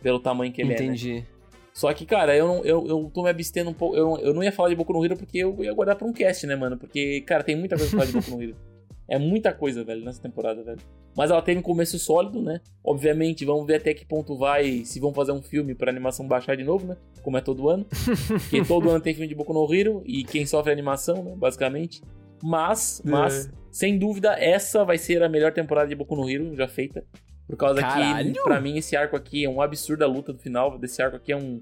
pelo 0.01 0.19
tamanho 0.19 0.51
que 0.51 0.61
ele 0.61 0.73
é, 0.73 0.77
né? 0.77 0.85
Entendi. 0.85 1.25
Só 1.73 1.93
que, 1.93 2.05
cara, 2.05 2.35
eu, 2.35 2.47
não, 2.47 2.65
eu, 2.65 2.87
eu 2.87 3.11
tô 3.13 3.23
me 3.23 3.29
abstendo 3.29 3.69
um 3.69 3.73
pouco. 3.73 3.95
Eu, 3.95 4.17
eu 4.17 4.33
não 4.33 4.43
ia 4.43 4.51
falar 4.51 4.69
de 4.69 4.75
Boku 4.75 4.91
no 4.91 5.03
Hero 5.03 5.15
porque 5.15 5.37
eu 5.37 5.55
ia 5.63 5.73
guardar 5.73 5.95
pra 5.95 6.07
um 6.07 6.11
cast, 6.13 6.47
né, 6.47 6.55
mano? 6.55 6.77
Porque, 6.77 7.21
cara, 7.21 7.43
tem 7.43 7.55
muita 7.55 7.77
coisa 7.77 7.89
pra 7.89 8.05
falar 8.05 8.11
de 8.11 8.17
Boku 8.17 8.37
no 8.37 8.43
Hero. 8.43 8.55
É 9.09 9.17
muita 9.17 9.51
coisa, 9.51 9.83
velho, 9.83 10.05
nessa 10.05 10.21
temporada, 10.21 10.61
velho. 10.63 10.77
Mas 11.17 11.31
ela 11.31 11.41
teve 11.41 11.59
um 11.59 11.63
começo 11.63 11.97
sólido, 11.97 12.41
né? 12.41 12.61
Obviamente, 12.83 13.43
vamos 13.43 13.65
ver 13.65 13.75
até 13.77 13.93
que 13.93 14.05
ponto 14.05 14.37
vai. 14.37 14.83
Se 14.85 14.99
vão 14.99 15.11
fazer 15.13 15.31
um 15.31 15.41
filme 15.41 15.73
pra 15.73 15.89
animação 15.91 16.27
baixar 16.27 16.55
de 16.55 16.63
novo, 16.63 16.85
né? 16.85 16.95
Como 17.23 17.35
é 17.37 17.41
todo 17.41 17.67
ano. 17.69 17.85
Porque 18.27 18.63
todo 18.63 18.89
ano 18.89 19.01
tem 19.01 19.13
filme 19.13 19.27
de 19.27 19.33
Boku 19.35 19.51
no 19.53 19.73
Hero 19.73 20.03
e 20.05 20.23
quem 20.23 20.45
sofre 20.45 20.69
é 20.69 20.73
animação, 20.73 21.23
né? 21.23 21.33
Basicamente. 21.35 22.01
Mas, 22.43 23.01
mas, 23.03 23.47
É. 23.47 23.51
sem 23.71 23.97
dúvida, 23.97 24.33
essa 24.39 24.85
vai 24.85 24.97
ser 24.97 25.21
a 25.23 25.27
melhor 25.27 25.51
temporada 25.53 25.87
de 25.89 25.95
Boku 25.95 26.15
no 26.15 26.29
Hero 26.29 26.55
já 26.55 26.67
feita. 26.67 27.03
Por 27.47 27.57
causa 27.57 27.81
Caralho! 27.81 28.31
que, 28.31 28.41
pra 28.43 28.61
mim, 28.61 28.77
esse 28.77 28.95
arco 28.95 29.15
aqui 29.15 29.43
é 29.43 29.49
um 29.49 29.59
absurdo 29.59 30.03
a 30.03 30.07
luta 30.07 30.31
do 30.31 30.37
final. 30.39 30.77
Desse 30.77 31.01
arco 31.01 31.17
aqui 31.17 31.31
é 31.31 31.35
um. 31.35 31.59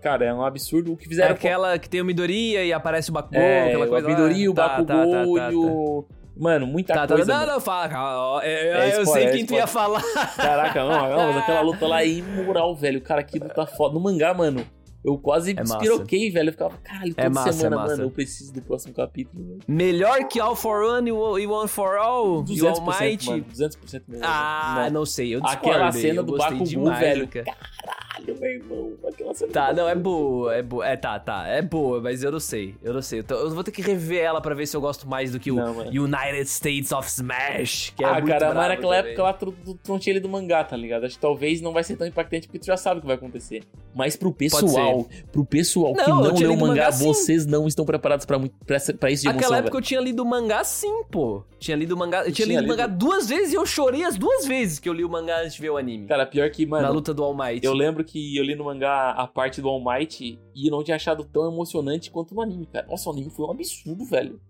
Cara, 0.00 0.24
é 0.24 0.32
um 0.32 0.42
absurdo. 0.42 0.94
O 0.94 0.96
que 0.96 1.04
É 1.04 1.08
fizeram. 1.10 1.34
aquela 1.34 1.78
que 1.78 1.90
tem 1.90 2.00
o 2.00 2.04
Midoriya 2.06 2.64
e 2.64 2.72
aparece 2.72 3.10
o 3.10 3.12
Bakugou, 3.12 3.38
é, 3.38 3.68
aquela 3.68 3.86
coisa 3.86 4.06
o 4.06 4.10
Midori, 4.10 4.46
lá. 4.46 4.50
o 4.50 4.54
Tá, 4.54 4.68
Bakugou 4.68 4.86
tá, 4.86 4.94
tá, 4.94 5.24
tá, 5.24 5.46
tá. 5.48 5.52
e 5.52 5.54
o. 5.56 6.06
Mano, 6.40 6.66
muita 6.66 6.94
Tá, 6.94 7.06
tá, 7.06 7.14
coisa. 7.16 7.30
não, 7.30 7.40
mano. 7.40 7.52
não, 7.52 7.60
fala, 7.60 7.88
calma, 7.90 8.18
ó, 8.18 8.40
é, 8.40 8.50
É 8.50 8.96
eu 8.96 9.02
spoiler, 9.02 9.06
sei 9.12 9.24
é 9.24 9.30
quem 9.36 9.44
tu 9.46 9.52
ia 9.52 9.66
falar. 9.66 10.02
Caraca, 10.36 10.82
não, 10.82 11.08
não, 11.10 11.26
mas 11.28 11.36
aquela 11.36 11.60
luta 11.60 11.86
lá 11.86 12.02
é 12.02 12.08
imoral, 12.08 12.74
velho. 12.74 13.00
Cara, 13.02 13.22
que 13.22 13.38
luta 13.38 13.66
foda. 13.66 13.92
No 13.92 14.00
mangá, 14.00 14.32
mano, 14.32 14.66
eu 15.04 15.16
quase 15.18 15.52
É 15.52 15.54
despiroquei, 15.54 16.30
velho. 16.30 16.48
Eu 16.48 16.52
ficava, 16.52 16.76
caralho, 16.78 17.14
toda 17.14 17.26
É 17.26 17.28
massa, 17.28 17.52
semana, 17.52 17.76
é 17.76 17.78
massa. 17.78 17.92
mano, 17.96 18.02
eu 18.04 18.10
preciso 18.10 18.52
do 18.52 18.62
próximo 18.62 18.94
capítulo. 18.94 19.44
velho. 19.44 19.58
Melhor 19.66 20.24
que 20.28 20.38
All 20.40 20.54
for 20.56 20.82
One 20.84 21.10
e 21.10 21.12
e 21.42 21.46
One 21.46 21.68
for 21.68 21.96
All? 21.96 22.44
E 22.48 22.60
o 22.62 22.66
200%, 22.66 22.78
Almighty? 22.78 23.30
mano, 23.30 23.44
200% 23.44 24.02
mesmo. 24.08 24.24
Ah, 24.26 24.82
Não. 24.86 25.00
não 25.00 25.06
sei, 25.06 25.34
eu 25.34 25.40
discordo. 25.40 25.68
Aquela 25.70 25.92
cena 25.92 26.22
do 26.22 26.36
Bakugou, 26.36 26.66
demais, 26.66 26.98
velho. 27.00 27.28
cara. 27.28 27.44
Caralho, 27.44 28.40
meu 28.40 28.50
irmão. 28.50 28.92
Aquela 29.08 29.34
cena 29.34 29.52
Tá, 29.52 29.72
do 29.72 29.76
não, 29.76 29.88
é 29.88 29.94
boa, 29.94 30.54
é 30.54 30.62
boa. 30.62 30.86
É, 30.86 30.96
tá, 30.96 31.18
tá, 31.18 31.46
é 31.46 31.62
boa, 31.62 32.00
mas 32.00 32.22
eu 32.22 32.30
não 32.30 32.40
sei, 32.40 32.74
eu 32.82 32.92
não 32.92 33.00
sei. 33.02 33.20
Eu, 33.20 33.24
tô- 33.24 33.34
eu 33.34 33.50
vou 33.50 33.64
ter 33.64 33.70
que 33.72 33.80
rever 33.82 34.22
ela 34.22 34.40
pra 34.40 34.54
ver 34.54 34.66
se 34.66 34.76
eu 34.76 34.80
gosto 34.80 35.08
mais 35.08 35.32
do 35.32 35.40
que 35.40 35.50
o 35.50 35.56
Não. 35.56 35.78
United 35.88 36.42
States 36.48 36.92
of 36.92 37.08
Smash, 37.08 37.92
que 37.96 38.04
é 38.04 38.06
ah, 38.08 38.12
muito 38.14 38.26
cara, 38.28 38.52
mas 38.54 38.68
naquela 38.68 38.96
também. 38.96 39.10
época 39.12 39.22
lá 39.22 39.32
tu, 39.32 39.52
tu, 39.52 39.78
não 39.88 39.98
tinha 39.98 40.14
lido 40.14 40.28
mangá, 40.28 40.62
tá 40.62 40.76
ligado? 40.76 41.04
Acho 41.04 41.14
que 41.14 41.20
talvez 41.20 41.60
não 41.60 41.72
vai 41.72 41.82
ser 41.82 41.96
tão 41.96 42.06
impactante 42.06 42.46
porque 42.46 42.58
tu 42.58 42.66
já 42.66 42.76
sabe 42.76 42.98
o 42.98 43.00
que 43.00 43.06
vai 43.06 43.16
acontecer. 43.16 43.62
Mas 43.94 44.16
pro 44.16 44.32
pessoal, 44.32 44.89
pro 45.32 45.44
pessoal 45.44 45.94
que 45.94 46.00
Não, 46.00 46.08
eu 46.08 46.14
não 46.14 46.22
leu 46.22 46.50
lido 46.50 46.56
mangá, 46.56 46.84
mangá, 46.84 46.90
vocês 46.90 47.46
não 47.46 47.66
estão 47.66 47.84
preparados 47.84 48.26
pra, 48.26 48.38
muito, 48.38 48.54
pra, 48.64 48.78
pra 48.98 49.10
isso 49.10 49.22
de 49.22 49.28
emoção, 49.28 49.38
Aquela 49.38 49.58
época 49.58 49.72
velho. 49.72 49.82
eu 49.82 49.86
tinha 49.86 50.00
lido 50.00 50.24
mangá 50.24 50.64
sim, 50.64 51.02
pô. 51.10 51.42
Tinha 51.58 51.76
lido 51.76 51.96
mangá. 51.96 52.18
Eu 52.20 52.32
tinha, 52.32 52.46
tinha 52.46 52.60
lido 52.60 52.68
mangá 52.68 52.86
lido? 52.86 52.98
duas 52.98 53.28
vezes 53.28 53.52
e 53.52 53.56
eu 53.56 53.66
chorei 53.66 54.04
as 54.04 54.16
duas 54.16 54.46
vezes 54.46 54.78
que 54.78 54.88
eu 54.88 54.92
li 54.92 55.04
o 55.04 55.08
mangá 55.08 55.40
antes 55.40 55.54
de 55.54 55.60
ver 55.60 55.70
o 55.70 55.76
anime. 55.76 56.06
Cara, 56.06 56.26
pior 56.26 56.48
que, 56.50 56.64
mano, 56.66 56.82
na 56.82 56.90
luta 56.90 57.12
do 57.12 57.22
All 57.22 57.36
Might. 57.36 57.64
Eu 57.64 57.74
lembro 57.74 58.04
que 58.04 58.36
eu 58.36 58.44
li 58.44 58.54
no 58.54 58.64
mangá 58.64 59.10
a 59.10 59.26
parte 59.26 59.60
do 59.60 59.68
All 59.68 59.82
Might 59.82 60.38
e 60.54 60.70
não 60.70 60.82
tinha 60.82 60.96
achado 60.96 61.24
tão 61.24 61.50
emocionante 61.50 62.10
quanto 62.10 62.34
no 62.34 62.40
anime, 62.40 62.66
cara. 62.66 62.86
Nossa, 62.88 63.08
o 63.08 63.12
anime 63.12 63.30
foi 63.30 63.46
um 63.46 63.50
absurdo, 63.50 64.04
velho. 64.04 64.40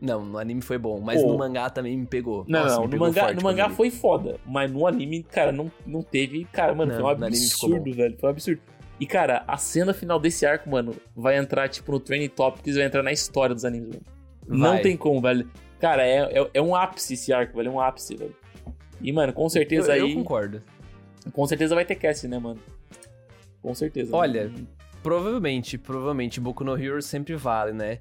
Não, 0.00 0.24
no 0.24 0.38
anime 0.38 0.60
foi 0.60 0.76
bom, 0.76 1.00
mas 1.00 1.22
Pô. 1.22 1.28
no 1.28 1.38
mangá 1.38 1.70
também 1.70 1.96
me 1.96 2.06
pegou. 2.06 2.44
Não, 2.46 2.64
Nossa, 2.64 2.76
não, 2.76 2.84
no 2.84 2.90
pegou 2.90 3.06
mangá, 3.06 3.22
forte 3.22 3.36
no 3.36 3.42
mangá 3.42 3.70
foi 3.70 3.90
foda, 3.90 4.38
mas 4.44 4.70
no 4.70 4.86
anime, 4.86 5.22
cara, 5.22 5.52
não, 5.52 5.70
não 5.86 6.02
teve. 6.02 6.44
Cara, 6.52 6.74
mano, 6.74 6.92
Não, 6.92 7.00
foi 7.00 7.14
um 7.14 7.24
absurdo, 7.24 7.94
velho. 7.94 8.16
Foi 8.18 8.28
um 8.28 8.32
absurdo. 8.32 8.60
E, 8.98 9.06
cara, 9.06 9.44
a 9.46 9.56
cena 9.58 9.92
final 9.92 10.18
desse 10.18 10.46
arco, 10.46 10.70
mano, 10.70 10.94
vai 11.14 11.36
entrar, 11.36 11.68
tipo, 11.68 11.92
no 11.92 12.00
Training 12.00 12.28
Topics, 12.28 12.76
vai 12.76 12.84
entrar 12.84 13.02
na 13.02 13.12
história 13.12 13.54
dos 13.54 13.64
animes, 13.64 13.90
mano. 13.90 14.02
Não 14.48 14.70
Vai. 14.72 14.80
tem 14.80 14.96
como, 14.96 15.20
velho. 15.20 15.50
Cara, 15.78 16.06
é, 16.06 16.38
é, 16.40 16.50
é 16.54 16.62
um 16.62 16.74
ápice 16.74 17.14
esse 17.14 17.32
arco, 17.32 17.56
velho. 17.56 17.68
É 17.68 17.72
um 17.72 17.80
ápice, 17.80 18.16
velho. 18.16 18.34
E, 19.00 19.12
mano, 19.12 19.32
com 19.32 19.48
certeza 19.48 19.94
eu, 19.96 20.04
aí. 20.04 20.10
Eu 20.12 20.16
concordo. 20.16 20.62
Com 21.32 21.46
certeza 21.46 21.74
vai 21.74 21.84
ter 21.84 21.96
cast, 21.96 22.26
né, 22.28 22.38
mano? 22.38 22.60
Com 23.60 23.74
certeza. 23.74 24.14
Olha, 24.14 24.48
mano. 24.48 24.68
Provavelmente, 25.02 25.76
provavelmente, 25.76 26.40
Boku 26.40 26.64
no 26.64 26.76
Hero 26.76 27.02
sempre 27.02 27.36
vale, 27.36 27.72
né? 27.72 27.98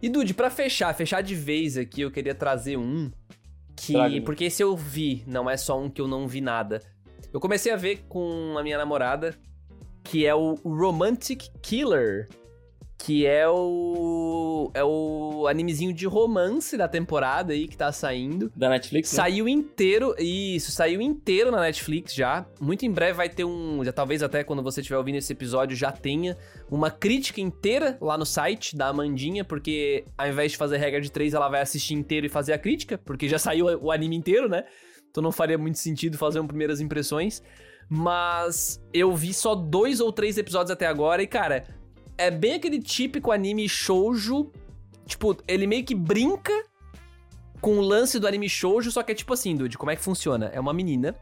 E 0.00 0.08
Dude, 0.08 0.32
pra 0.32 0.50
fechar, 0.50 0.94
fechar 0.94 1.20
de 1.20 1.34
vez 1.34 1.76
aqui, 1.76 2.00
eu 2.00 2.10
queria 2.10 2.34
trazer 2.34 2.76
um 2.76 3.10
que. 3.76 3.92
Traga-me. 3.92 4.20
Porque 4.20 4.44
esse 4.44 4.62
eu 4.62 4.76
vi, 4.76 5.22
não 5.26 5.50
é 5.50 5.56
só 5.56 5.78
um 5.78 5.90
que 5.90 6.00
eu 6.00 6.08
não 6.08 6.26
vi 6.26 6.40
nada. 6.40 6.80
Eu 7.32 7.40
comecei 7.40 7.72
a 7.72 7.76
ver 7.76 8.04
com 8.08 8.56
a 8.56 8.62
minha 8.62 8.78
namorada, 8.78 9.34
que 10.08 10.24
é 10.24 10.34
o 10.34 10.54
Romantic 10.64 11.48
Killer. 11.60 12.28
Que 13.00 13.26
é 13.26 13.48
o. 13.48 14.72
É 14.74 14.82
o 14.82 15.46
animezinho 15.46 15.92
de 15.92 16.04
romance 16.04 16.76
da 16.76 16.88
temporada 16.88 17.52
aí 17.52 17.68
que 17.68 17.76
tá 17.76 17.92
saindo. 17.92 18.50
Da 18.56 18.68
Netflix? 18.68 19.12
né? 19.12 19.16
Saiu 19.16 19.46
inteiro, 19.46 20.16
isso, 20.18 20.72
saiu 20.72 21.00
inteiro 21.00 21.52
na 21.52 21.60
Netflix 21.60 22.12
já. 22.12 22.44
Muito 22.60 22.84
em 22.84 22.90
breve 22.90 23.12
vai 23.12 23.28
ter 23.28 23.44
um, 23.44 23.84
já 23.84 23.92
talvez 23.92 24.20
até 24.20 24.42
quando 24.42 24.64
você 24.64 24.80
estiver 24.80 24.96
ouvindo 24.98 25.14
esse 25.14 25.32
episódio 25.32 25.76
já 25.76 25.92
tenha 25.92 26.36
uma 26.68 26.90
crítica 26.90 27.40
inteira 27.40 27.96
lá 28.00 28.18
no 28.18 28.26
site 28.26 28.76
da 28.76 28.88
Amandinha, 28.88 29.44
porque 29.44 30.04
ao 30.16 30.26
invés 30.26 30.52
de 30.52 30.58
fazer 30.58 30.78
regra 30.78 31.00
de 31.00 31.12
três, 31.12 31.34
ela 31.34 31.48
vai 31.48 31.60
assistir 31.60 31.94
inteiro 31.94 32.26
e 32.26 32.28
fazer 32.28 32.52
a 32.52 32.58
crítica, 32.58 32.98
porque 32.98 33.28
já 33.28 33.38
saiu 33.38 33.66
o 33.80 33.92
anime 33.92 34.16
inteiro, 34.16 34.48
né? 34.48 34.64
Então 35.08 35.22
não 35.22 35.30
faria 35.30 35.56
muito 35.56 35.78
sentido 35.78 36.18
fazer 36.18 36.40
um 36.40 36.46
primeiras 36.48 36.80
impressões. 36.80 37.42
Mas 37.88 38.82
eu 38.92 39.14
vi 39.14 39.32
só 39.32 39.54
dois 39.54 40.00
ou 40.00 40.12
três 40.12 40.36
episódios 40.36 40.70
até 40.70 40.86
agora 40.86 41.22
e, 41.22 41.26
cara, 41.26 41.66
é 42.16 42.30
bem 42.30 42.54
aquele 42.54 42.80
típico 42.80 43.32
anime 43.32 43.68
shoujo. 43.68 44.52
Tipo, 45.06 45.36
ele 45.48 45.66
meio 45.66 45.84
que 45.84 45.94
brinca 45.94 46.52
com 47.60 47.78
o 47.78 47.80
lance 47.80 48.18
do 48.18 48.26
anime 48.26 48.48
shoujo, 48.48 48.90
só 48.90 49.02
que 49.02 49.12
é 49.12 49.14
tipo 49.14 49.32
assim, 49.32 49.56
Dude, 49.56 49.78
como 49.78 49.90
é 49.90 49.96
que 49.96 50.02
funciona? 50.02 50.50
É 50.52 50.60
uma 50.60 50.72
menina 50.72 51.14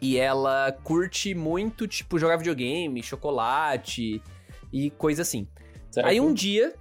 e 0.00 0.16
ela 0.18 0.72
curte 0.82 1.32
muito, 1.32 1.86
tipo, 1.86 2.18
jogar 2.18 2.36
videogame, 2.36 3.02
chocolate 3.02 4.20
e 4.72 4.90
coisa 4.90 5.22
assim. 5.22 5.46
Certo? 5.90 6.06
Aí 6.06 6.20
um 6.20 6.34
dia 6.34 6.74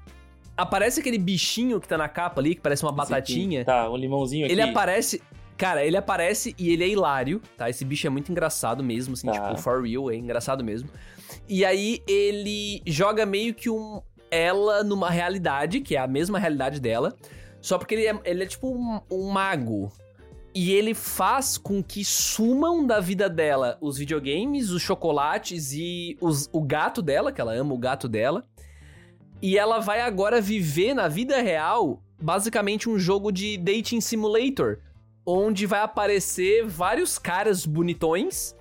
aparece 0.57 0.99
aquele 0.99 1.19
bichinho 1.19 1.79
que 1.79 1.87
tá 1.87 1.97
na 1.97 2.09
capa 2.09 2.41
ali, 2.41 2.55
que 2.55 2.61
parece 2.61 2.83
uma 2.83 2.89
Esse 2.89 2.97
batatinha. 2.97 3.61
aqui. 3.61 3.65
Tá, 3.67 3.89
um 3.91 3.95
limãozinho 3.95 4.45
aqui. 4.45 4.53
Ele 4.53 4.61
aparece. 4.61 5.21
Cara, 5.61 5.85
ele 5.85 5.95
aparece 5.95 6.55
e 6.57 6.71
ele 6.71 6.83
é 6.83 6.87
hilário, 6.87 7.39
tá? 7.55 7.69
Esse 7.69 7.85
bicho 7.85 8.07
é 8.07 8.09
muito 8.09 8.31
engraçado 8.31 8.83
mesmo, 8.83 9.13
assim, 9.13 9.27
Tá. 9.27 9.33
tipo, 9.33 9.61
for 9.61 9.83
real, 9.85 10.09
é 10.09 10.15
engraçado 10.15 10.63
mesmo. 10.63 10.89
E 11.47 11.63
aí 11.63 12.01
ele 12.07 12.81
joga 12.87 13.27
meio 13.27 13.53
que 13.53 13.69
um. 13.69 14.01
Ela 14.31 14.83
numa 14.83 15.11
realidade, 15.11 15.81
que 15.81 15.95
é 15.95 15.99
a 15.99 16.07
mesma 16.07 16.39
realidade 16.39 16.79
dela. 16.79 17.13
Só 17.61 17.77
porque 17.77 17.93
ele 17.93 18.07
é, 18.07 18.19
ele 18.25 18.43
é 18.43 18.47
tipo 18.47 18.73
um, 18.75 18.99
um 19.11 19.29
mago. 19.29 19.91
E 20.55 20.71
ele 20.73 20.95
faz 20.95 21.59
com 21.59 21.83
que 21.83 22.03
sumam 22.03 22.83
da 22.83 22.99
vida 22.99 23.29
dela 23.29 23.77
os 23.79 23.99
videogames, 23.99 24.71
os 24.71 24.81
chocolates 24.81 25.73
e 25.73 26.17
os- 26.19 26.49
o 26.51 26.59
gato 26.61 27.03
dela, 27.03 27.31
que 27.31 27.39
ela 27.39 27.53
ama 27.53 27.73
o 27.75 27.77
gato 27.77 28.09
dela. 28.09 28.47
E 29.41 29.57
ela 29.59 29.79
vai 29.79 30.01
agora 30.01 30.41
viver 30.41 30.95
na 30.95 31.07
vida 31.07 31.39
real, 31.39 32.01
basicamente 32.19 32.89
um 32.89 32.97
jogo 32.97 33.31
de 33.31 33.57
dating 33.57 34.01
simulator, 34.01 34.79
onde 35.31 35.65
vai 35.65 35.81
aparecer 35.81 36.65
vários 36.65 37.17
caras 37.17 37.65
bonitões 37.65 38.55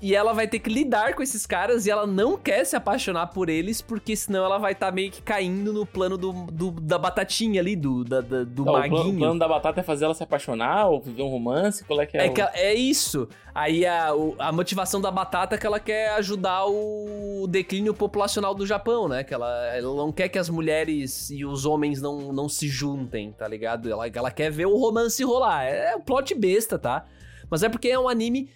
e 0.00 0.14
ela 0.14 0.32
vai 0.32 0.46
ter 0.46 0.58
que 0.58 0.70
lidar 0.70 1.14
com 1.14 1.22
esses 1.22 1.44
caras 1.46 1.86
e 1.86 1.90
ela 1.90 2.06
não 2.06 2.36
quer 2.36 2.64
se 2.64 2.76
apaixonar 2.76 3.28
por 3.28 3.48
eles, 3.48 3.80
porque 3.82 4.14
senão 4.14 4.44
ela 4.44 4.58
vai 4.58 4.72
estar 4.72 4.92
meio 4.92 5.10
que 5.10 5.20
caindo 5.22 5.72
no 5.72 5.84
plano 5.84 6.16
do, 6.16 6.32
do- 6.52 6.70
da 6.70 6.96
batatinha 6.98 7.60
ali, 7.60 7.74
do, 7.74 8.04
da- 8.04 8.20
da- 8.20 8.44
do 8.44 8.64
Tá, 8.64 8.70
o, 8.70 8.74
plano, 8.74 8.88
maguinho. 8.96 9.14
o 9.14 9.18
plano 9.18 9.38
da 9.38 9.48
batata 9.48 9.80
é 9.80 9.82
fazer 9.82 10.04
ela 10.04 10.14
se 10.14 10.22
apaixonar 10.22 10.88
ou 10.88 11.00
viver 11.00 11.22
um 11.22 11.28
romance? 11.28 11.84
Qual 11.84 12.00
é 12.00 12.06
que 12.06 12.16
é? 12.16 12.26
É, 12.26 12.30
o- 12.30 12.34
que 12.34 12.40
ela- 12.40 12.52
é 12.54 12.74
isso. 12.74 13.28
Aí 13.54 13.84
a, 13.84 14.10
a 14.38 14.52
motivação 14.52 15.00
da 15.00 15.10
batata 15.10 15.56
é 15.56 15.58
que 15.58 15.66
ela 15.66 15.80
quer 15.80 16.10
ajudar 16.10 16.64
o 16.66 17.46
declínio 17.48 17.92
populacional 17.92 18.54
do 18.54 18.64
Japão, 18.64 19.08
né? 19.08 19.24
Que 19.24 19.34
ela, 19.34 19.50
ela 19.74 19.96
não 19.96 20.12
quer 20.12 20.28
que 20.28 20.38
as 20.38 20.48
mulheres 20.48 21.28
e 21.30 21.44
os 21.44 21.66
homens 21.66 22.00
não, 22.00 22.32
não 22.32 22.48
se 22.48 22.68
juntem, 22.68 23.32
tá 23.32 23.48
ligado? 23.48 23.90
Ela, 23.90 24.06
ela 24.06 24.30
quer 24.30 24.50
ver 24.50 24.66
o 24.66 24.76
romance 24.76 25.24
rolar. 25.24 25.64
É 25.64 25.96
um 25.96 26.00
plot 26.00 26.34
besta, 26.36 26.78
tá? 26.78 27.04
Mas 27.50 27.62
é 27.64 27.68
porque 27.68 27.88
é 27.88 27.98
um 27.98 28.08
anime 28.08 28.48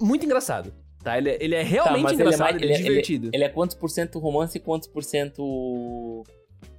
muito 0.00 0.24
engraçado, 0.24 0.72
tá? 1.02 1.18
Ele, 1.18 1.30
é- 1.30 1.38
ele 1.40 1.54
é 1.54 1.62
Tá, 1.64 1.68
realmente 1.70 2.02
mas 2.04 2.12
engraçado, 2.12 2.56
ele 2.56 2.64
ele 2.66 2.72
é, 2.72 2.76
é, 2.76 2.78
mais- 2.78 2.84
divertido. 2.88 3.30
Ele 3.32 3.44
é 3.44 3.48
quantos 3.48 3.76
por 3.76 3.90
cento 3.90 4.18
romance 4.18 4.56
e 4.56 4.60
quantos 4.60 4.88
por 4.88 5.02
cento 5.02 6.22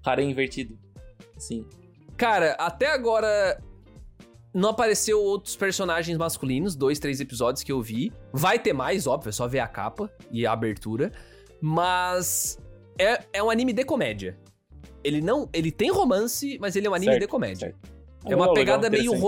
harem 0.05 0.29
invertido? 0.31 0.77
Sim. 1.37 1.65
Cara, 2.17 2.51
até 2.53 2.87
agora 2.87 3.61
não 4.53 4.69
apareceu 4.69 5.21
outros 5.21 5.55
personagens 5.55 6.17
masculinos, 6.17 6.75
dois, 6.75 6.99
três 6.99 7.19
episódios 7.21 7.63
que 7.63 7.71
eu 7.71 7.81
vi. 7.81 8.11
Vai 8.33 8.57
ter 8.59 8.73
mais, 8.73 9.07
óbvio, 9.07 9.29
é 9.29 9.31
só 9.31 9.47
ver 9.47 9.59
a 9.59 9.67
capa 9.67 10.11
e 10.31 10.45
a 10.45 10.51
abertura. 10.51 11.11
Mas 11.61 12.57
é, 12.97 13.23
é 13.33 13.43
um 13.43 13.49
anime 13.49 13.73
de 13.73 13.83
comédia. 13.85 14.37
Ele 15.03 15.21
não. 15.21 15.47
Ele 15.53 15.71
tem 15.71 15.91
romance, 15.91 16.57
mas 16.59 16.75
ele 16.75 16.87
é 16.87 16.89
um 16.89 16.93
anime 16.93 17.11
Certo, 17.13 17.21
de 17.23 17.27
comédia. 17.27 17.67
certo. 17.67 17.79
É 18.25 18.35
uma 18.35 18.53
pegada 18.53 18.83
legal, 18.89 18.91
meio 18.91 19.03
interessante. 19.03 19.21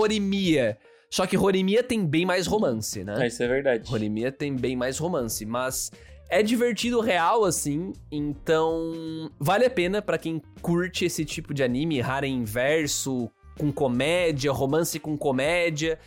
Só 1.12 1.26
que 1.26 1.36
Horimiya 1.36 1.82
tem 1.82 2.06
bem 2.06 2.24
mais 2.24 2.46
romance, 2.46 3.04
né? 3.04 3.24
É, 3.24 3.26
isso 3.26 3.42
é 3.42 3.46
verdade. 3.46 3.92
Horimiya 3.92 4.32
tem 4.32 4.56
bem 4.56 4.74
mais 4.74 4.96
romance, 4.96 5.44
mas 5.44 5.90
é 6.26 6.42
divertido 6.42 7.02
real 7.02 7.44
assim, 7.44 7.92
então 8.10 9.30
vale 9.38 9.66
a 9.66 9.70
pena 9.70 10.00
pra 10.00 10.16
quem 10.16 10.40
curte 10.62 11.04
esse 11.04 11.22
tipo 11.26 11.52
de 11.52 11.62
anime, 11.62 12.00
harem 12.00 12.34
inverso, 12.36 13.30
com 13.58 13.70
comédia, 13.70 14.50
romance 14.50 14.98
com 14.98 15.14
comédia. 15.14 15.98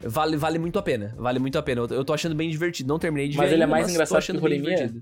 Vale, 0.00 0.38
vale 0.38 0.58
muito 0.58 0.78
a 0.78 0.82
pena, 0.82 1.14
vale 1.18 1.38
muito 1.38 1.58
a 1.58 1.62
pena. 1.62 1.82
Eu, 1.82 1.88
eu 1.88 2.04
tô 2.04 2.14
achando 2.14 2.34
bem 2.34 2.48
divertido. 2.48 2.88
Não 2.88 2.98
terminei 2.98 3.28
de 3.28 3.36
Mas 3.36 3.50
ver 3.50 3.56
ele 3.56 3.62
é 3.62 3.66
mais 3.66 3.84
mas 3.84 3.92
engraçado 3.92 4.24
que 4.24 4.38
Horimiya? 4.38 4.94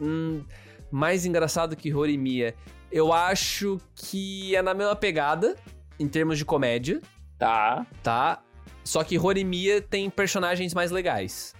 Hum, 0.00 0.44
mais 0.92 1.26
engraçado 1.26 1.74
que 1.74 1.92
Horimiya. 1.92 2.54
Eu 2.88 3.12
acho 3.12 3.80
que 3.96 4.54
é 4.54 4.62
na 4.62 4.74
mesma 4.74 4.94
pegada, 4.94 5.56
em 5.98 6.06
termos 6.06 6.38
de 6.38 6.44
comédia 6.44 7.00
Tá. 7.42 7.86
tá? 8.02 8.42
Só 8.84 9.02
que 9.02 9.18
Horimiya 9.18 9.80
tem 9.82 10.08
personagens 10.08 10.72
mais 10.74 10.90
legais. 10.90 11.54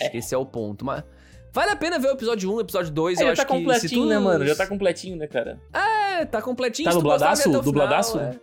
Acho 0.00 0.10
que 0.10 0.16
esse 0.18 0.34
é 0.34 0.38
o 0.38 0.46
ponto. 0.46 0.84
Mas 0.84 1.04
vale 1.52 1.70
a 1.70 1.76
pena 1.76 1.98
ver 1.98 2.08
o 2.08 2.12
episódio 2.12 2.50
1, 2.50 2.54
o 2.54 2.60
episódio 2.60 2.90
2. 2.92 3.18
É, 3.18 3.22
eu 3.22 3.26
já 3.26 3.32
acho 3.32 3.42
tá 3.42 3.46
que 3.46 3.52
se 3.52 3.58
completinho, 3.58 4.02
tu- 4.02 4.08
né, 4.08 4.18
mano? 4.18 4.46
Já 4.46 4.56
tá 4.56 4.66
completinho, 4.66 5.16
né, 5.16 5.26
cara? 5.26 5.60
É, 5.72 6.24
tá 6.24 6.40
completinho. 6.42 6.88
Tá 6.88 6.94
dubladaço? 6.96 7.50
Dubladaço? 7.62 8.18
final, 8.18 8.32
é. 8.32 8.40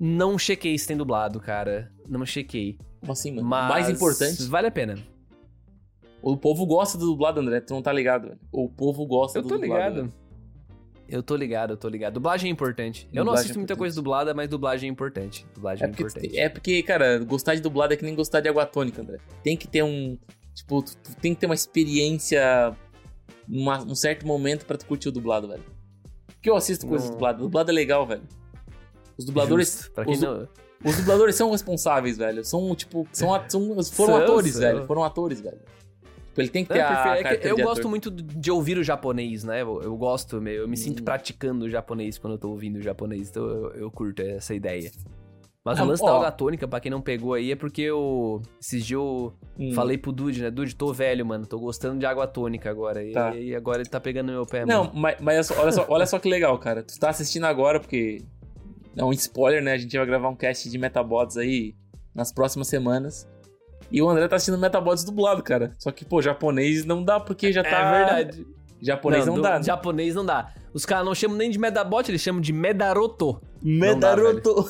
Não 0.00 0.38
chequei 0.38 0.76
se 0.78 0.86
tem 0.86 0.96
dublado, 0.96 1.40
cara. 1.40 1.90
Não 2.08 2.24
chequei. 2.26 2.78
Como 3.00 3.12
assim, 3.12 3.32
mano? 3.32 3.46
Mas 3.48 3.68
Mais 3.70 3.90
importante. 3.90 4.42
Vale 4.44 4.66
a 4.68 4.70
pena. 4.70 4.96
O 6.20 6.36
povo 6.36 6.66
gosta 6.66 6.98
do 6.98 7.06
dublado, 7.06 7.40
André. 7.40 7.60
Tu 7.60 7.72
não 7.72 7.80
tá 7.82 7.92
ligado, 7.92 8.28
velho. 8.28 8.38
O 8.52 8.68
povo 8.68 9.06
gosta 9.06 9.38
Eu 9.38 9.42
do 9.42 9.48
tô 9.48 9.54
dublado. 9.56 9.74
ligado. 9.74 9.94
velho. 9.94 10.12
Eu 11.08 11.22
tô 11.22 11.34
ligado, 11.34 11.72
eu 11.72 11.76
tô 11.76 11.88
ligado. 11.88 12.14
Dublagem 12.14 12.50
é 12.50 12.52
importante. 12.52 13.08
Eu 13.12 13.16
não 13.18 13.24
Dublagem 13.24 13.40
assisto 13.40 13.56
é 13.56 13.58
muita 13.58 13.72
importante. 13.72 13.78
coisa 13.78 13.94
dublada, 13.96 14.34
mas 14.34 14.48
dublagem 14.48 14.88
é 14.88 14.92
importante. 14.92 15.46
Dublagem 15.54 15.84
é, 15.84 15.86
É 15.86 15.88
porque, 15.90 16.02
importante. 16.02 16.38
é 16.38 16.48
porque, 16.48 16.82
cara, 16.82 17.18
gostar 17.24 17.54
de 17.54 17.62
dublado 17.62 17.94
é 17.94 17.96
que 17.96 18.04
nem 18.04 18.14
gostar 18.14 18.40
de 18.40 18.48
água 18.48 18.66
tônica, 18.66 19.00
André. 19.00 19.16
Tem 19.42 19.56
que 19.56 19.66
ter 19.66 19.82
um. 19.82 20.18
Tipo, 20.54 20.82
tu, 20.82 20.92
tem 21.20 21.34
que 21.34 21.40
ter 21.40 21.46
uma 21.46 21.54
experiência. 21.54 22.76
Uma, 23.48 23.82
um 23.82 23.94
certo 23.94 24.26
momento 24.26 24.66
pra 24.66 24.76
tu 24.76 24.84
curtir 24.84 25.08
o 25.08 25.12
dublado, 25.12 25.48
velho. 25.48 25.64
Porque 26.26 26.50
eu 26.50 26.56
assisto 26.56 26.86
coisas 26.86 27.08
dubladas. 27.08 27.40
Dublado 27.40 27.70
é 27.70 27.74
legal, 27.74 28.06
velho. 28.06 28.22
Os 29.16 29.24
dubladores. 29.24 29.68
Justo. 29.78 29.92
Pra 29.92 30.04
quem 30.04 30.14
os, 30.14 30.20
não... 30.20 30.46
os 30.84 30.96
dubladores 30.96 31.34
são 31.34 31.50
responsáveis, 31.50 32.18
velho. 32.18 32.44
São, 32.44 32.74
tipo. 32.74 33.08
São, 33.12 33.28
são- 33.48 33.62
foram 33.84 34.14
São, 34.14 34.16
atores, 34.16 34.52
são. 34.52 34.60
velho. 34.60 34.86
Foram 34.86 35.04
atores, 35.04 35.40
velho. 35.40 35.58
Tipo, 36.38 36.42
ele 36.42 36.48
tem 36.50 36.64
que 36.64 36.70
ter 36.72 36.78
É, 36.78 36.82
a. 36.82 36.88
perfeito. 37.02 37.26
É 37.26 37.36
que 37.36 37.48
eu 37.48 37.56
de 37.56 37.62
gosto 37.62 37.80
ator. 37.80 37.90
muito 37.90 38.10
de 38.10 38.50
ouvir 38.50 38.78
o 38.78 38.84
japonês, 38.84 39.42
né? 39.44 39.62
Eu, 39.62 39.82
eu 39.82 39.96
gosto, 39.96 40.36
eu 40.48 40.68
me 40.68 40.76
sinto 40.76 41.00
Hum. 41.00 41.04
praticando 41.04 41.64
o 41.64 41.70
japonês 41.70 42.16
quando 42.18 42.34
eu 42.34 42.38
tô 42.38 42.50
ouvindo 42.50 42.76
o 42.76 42.82
japonês, 42.82 43.28
então 43.30 43.44
eu, 43.44 43.70
eu 43.74 43.90
curto 43.90 44.22
essa 44.22 44.54
ideia. 44.54 44.90
Mas 45.64 45.78
Ah, 45.80 45.84
o 45.84 45.86
lance 45.86 46.02
ó. 46.02 46.06
da 46.06 46.12
alga 46.12 46.30
tônica, 46.30 46.66
pra 46.66 46.80
quem 46.80 46.90
não 46.90 47.00
pegou 47.02 47.34
aí, 47.34 47.52
é 47.52 47.56
porque 47.56 47.82
eu. 47.82 48.40
Esses 48.60 48.86
dias 48.86 48.98
eu 49.00 49.34
Hum. 49.58 49.72
falei 49.72 49.98
pro 49.98 50.12
Dude, 50.12 50.40
né? 50.40 50.50
Dude, 50.50 50.74
tô 50.74 50.92
velho, 50.92 51.26
mano. 51.26 51.44
Tô 51.44 51.58
gostando 51.58 51.98
de 51.98 52.06
água 52.06 52.26
tônica 52.26 52.70
agora. 52.70 53.04
E, 53.04 53.12
Tá. 53.12 53.34
e 53.36 53.54
agora 53.54 53.80
ele 53.82 53.88
tá 53.88 54.00
pegando 54.00 54.28
no 54.28 54.32
meu 54.34 54.46
pé, 54.46 54.64
Não, 54.64 54.84
mano. 54.84 54.92
mas, 54.94 55.16
mas 55.20 55.34
olha, 55.34 55.42
só, 55.42 55.60
olha, 55.62 55.72
só, 55.72 55.86
olha 55.88 56.06
só 56.06 56.18
que 56.18 56.28
legal, 56.28 56.56
cara. 56.58 56.82
Tu 56.82 56.98
tá 56.98 57.10
assistindo 57.10 57.44
agora 57.44 57.80
porque. 57.80 58.22
É 58.96 59.04
um 59.04 59.12
spoiler, 59.12 59.62
né? 59.62 59.72
A 59.72 59.78
gente 59.78 59.96
vai 59.96 60.06
gravar 60.06 60.28
um 60.28 60.36
cast 60.36 60.70
de 60.70 60.78
Metabots 60.78 61.36
aí 61.36 61.74
nas 62.14 62.32
próximas 62.32 62.68
semanas. 62.68 63.28
E 63.90 64.02
o 64.02 64.08
André 64.08 64.28
tá 64.28 64.36
assistindo 64.36 64.58
Metabots 64.58 65.04
dublado, 65.04 65.42
cara. 65.42 65.72
Só 65.78 65.90
que, 65.90 66.04
pô, 66.04 66.20
japonês 66.20 66.84
não 66.84 67.02
dá 67.02 67.18
porque 67.18 67.52
já 67.52 67.62
tá. 67.62 67.70
É 67.70 67.98
verdade. 67.98 68.46
Japonês 68.80 69.26
não, 69.26 69.34
do- 69.34 69.42
dá. 69.42 69.56
né? 69.58 69.62
Japonês 69.62 70.14
não 70.14 70.24
dá. 70.24 70.52
Os 70.72 70.84
caras 70.86 71.04
não 71.04 71.14
chamam 71.14 71.36
nem 71.36 71.50
de 71.50 71.58
Medabot, 71.58 72.08
eles 72.10 72.20
chamam 72.20 72.40
de 72.40 72.52
Medaroto. 72.52 73.40
Medaroto. 73.62 74.68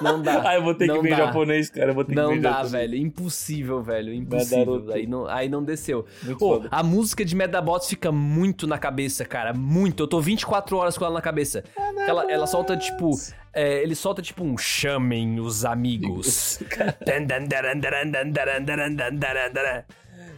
Não 0.00 0.20
dá. 0.22 0.42
ah, 0.48 0.54
eu 0.54 0.62
vou 0.62 0.74
ter 0.74 0.86
que 0.86 0.92
Não 0.92 1.02
ver 1.02 1.08
em 1.08 1.10
dá. 1.16 1.26
japonês, 1.26 1.68
cara. 1.70 1.90
Eu 1.90 1.94
vou 1.94 2.04
ter 2.04 2.10
que 2.12 2.16
Não 2.16 2.28
ver 2.30 2.36
em 2.36 2.40
dá, 2.40 2.50
japonês. 2.50 2.72
velho. 2.72 2.96
Impossível, 2.96 3.82
velho. 3.82 4.14
Impossível. 4.14 4.86
Aí 4.92 5.06
não, 5.06 5.26
aí 5.26 5.48
não 5.48 5.62
desceu. 5.64 6.06
Muito 6.22 6.38
Pô, 6.38 6.54
foda. 6.56 6.68
a 6.70 6.82
música 6.82 7.24
de 7.24 7.34
Medabots 7.34 7.88
fica 7.88 8.12
muito 8.12 8.66
na 8.66 8.78
cabeça, 8.78 9.24
cara. 9.24 9.52
Muito. 9.52 10.02
Eu 10.02 10.06
tô 10.06 10.20
24 10.20 10.76
horas 10.76 10.96
com 10.96 11.04
ela 11.04 11.14
na 11.14 11.20
cabeça. 11.22 11.64
Ela, 12.06 12.30
ela 12.30 12.46
solta, 12.46 12.76
tipo. 12.76 13.10
é, 13.52 13.82
ele 13.82 13.94
solta, 13.94 14.22
tipo, 14.22 14.44
um 14.44 14.56
chamem 14.56 15.40
os 15.40 15.64
amigos. 15.64 16.60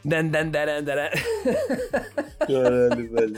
Dan, 0.05 0.29
dan, 0.31 0.51
dan, 0.51 0.83
dan. 0.83 1.11
Caralho, 2.41 3.11
velho. 3.11 3.37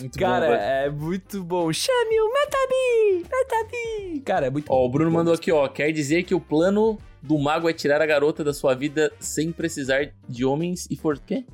Muito 0.00 0.18
Cara, 0.18 0.46
bom, 0.46 0.52
velho. 0.52 0.62
é 0.62 0.90
muito 0.90 1.44
bom. 1.44 1.72
Chame 1.72 2.20
o 2.20 2.32
Metabi! 2.32 3.28
Metabi! 3.30 4.20
Cara, 4.20 4.46
é 4.46 4.50
muito 4.50 4.66
Ó, 4.72 4.84
o 4.84 4.88
Bruno 4.88 5.10
mandou 5.10 5.32
aqui, 5.32 5.52
ó. 5.52 5.68
Quer 5.68 5.92
dizer 5.92 6.24
que 6.24 6.34
o 6.34 6.40
plano 6.40 6.98
do 7.22 7.38
mago 7.38 7.68
é 7.68 7.72
tirar 7.72 8.02
a 8.02 8.06
garota 8.06 8.42
da 8.42 8.52
sua 8.52 8.74
vida 8.74 9.12
sem 9.20 9.52
precisar 9.52 10.12
de 10.28 10.44
homens 10.44 10.88
e 10.90 10.96
for... 10.96 11.18
Quê? 11.18 11.44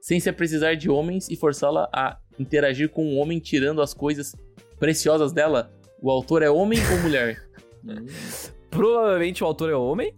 Sem 0.00 0.18
se 0.20 0.32
precisar 0.32 0.74
de 0.74 0.88
homens 0.88 1.28
e 1.28 1.36
forçá-la 1.36 1.86
a 1.92 2.16
interagir 2.38 2.88
com 2.88 3.04
um 3.04 3.18
homem 3.18 3.38
tirando 3.38 3.82
as 3.82 3.92
coisas 3.92 4.34
preciosas 4.78 5.32
dela? 5.32 5.70
O 6.00 6.10
autor 6.10 6.42
é 6.42 6.48
homem 6.48 6.78
ou 6.92 6.98
mulher? 7.02 7.42
Provavelmente 8.70 9.42
o 9.44 9.46
autor 9.46 9.70
é 9.70 9.74
homem. 9.74 10.14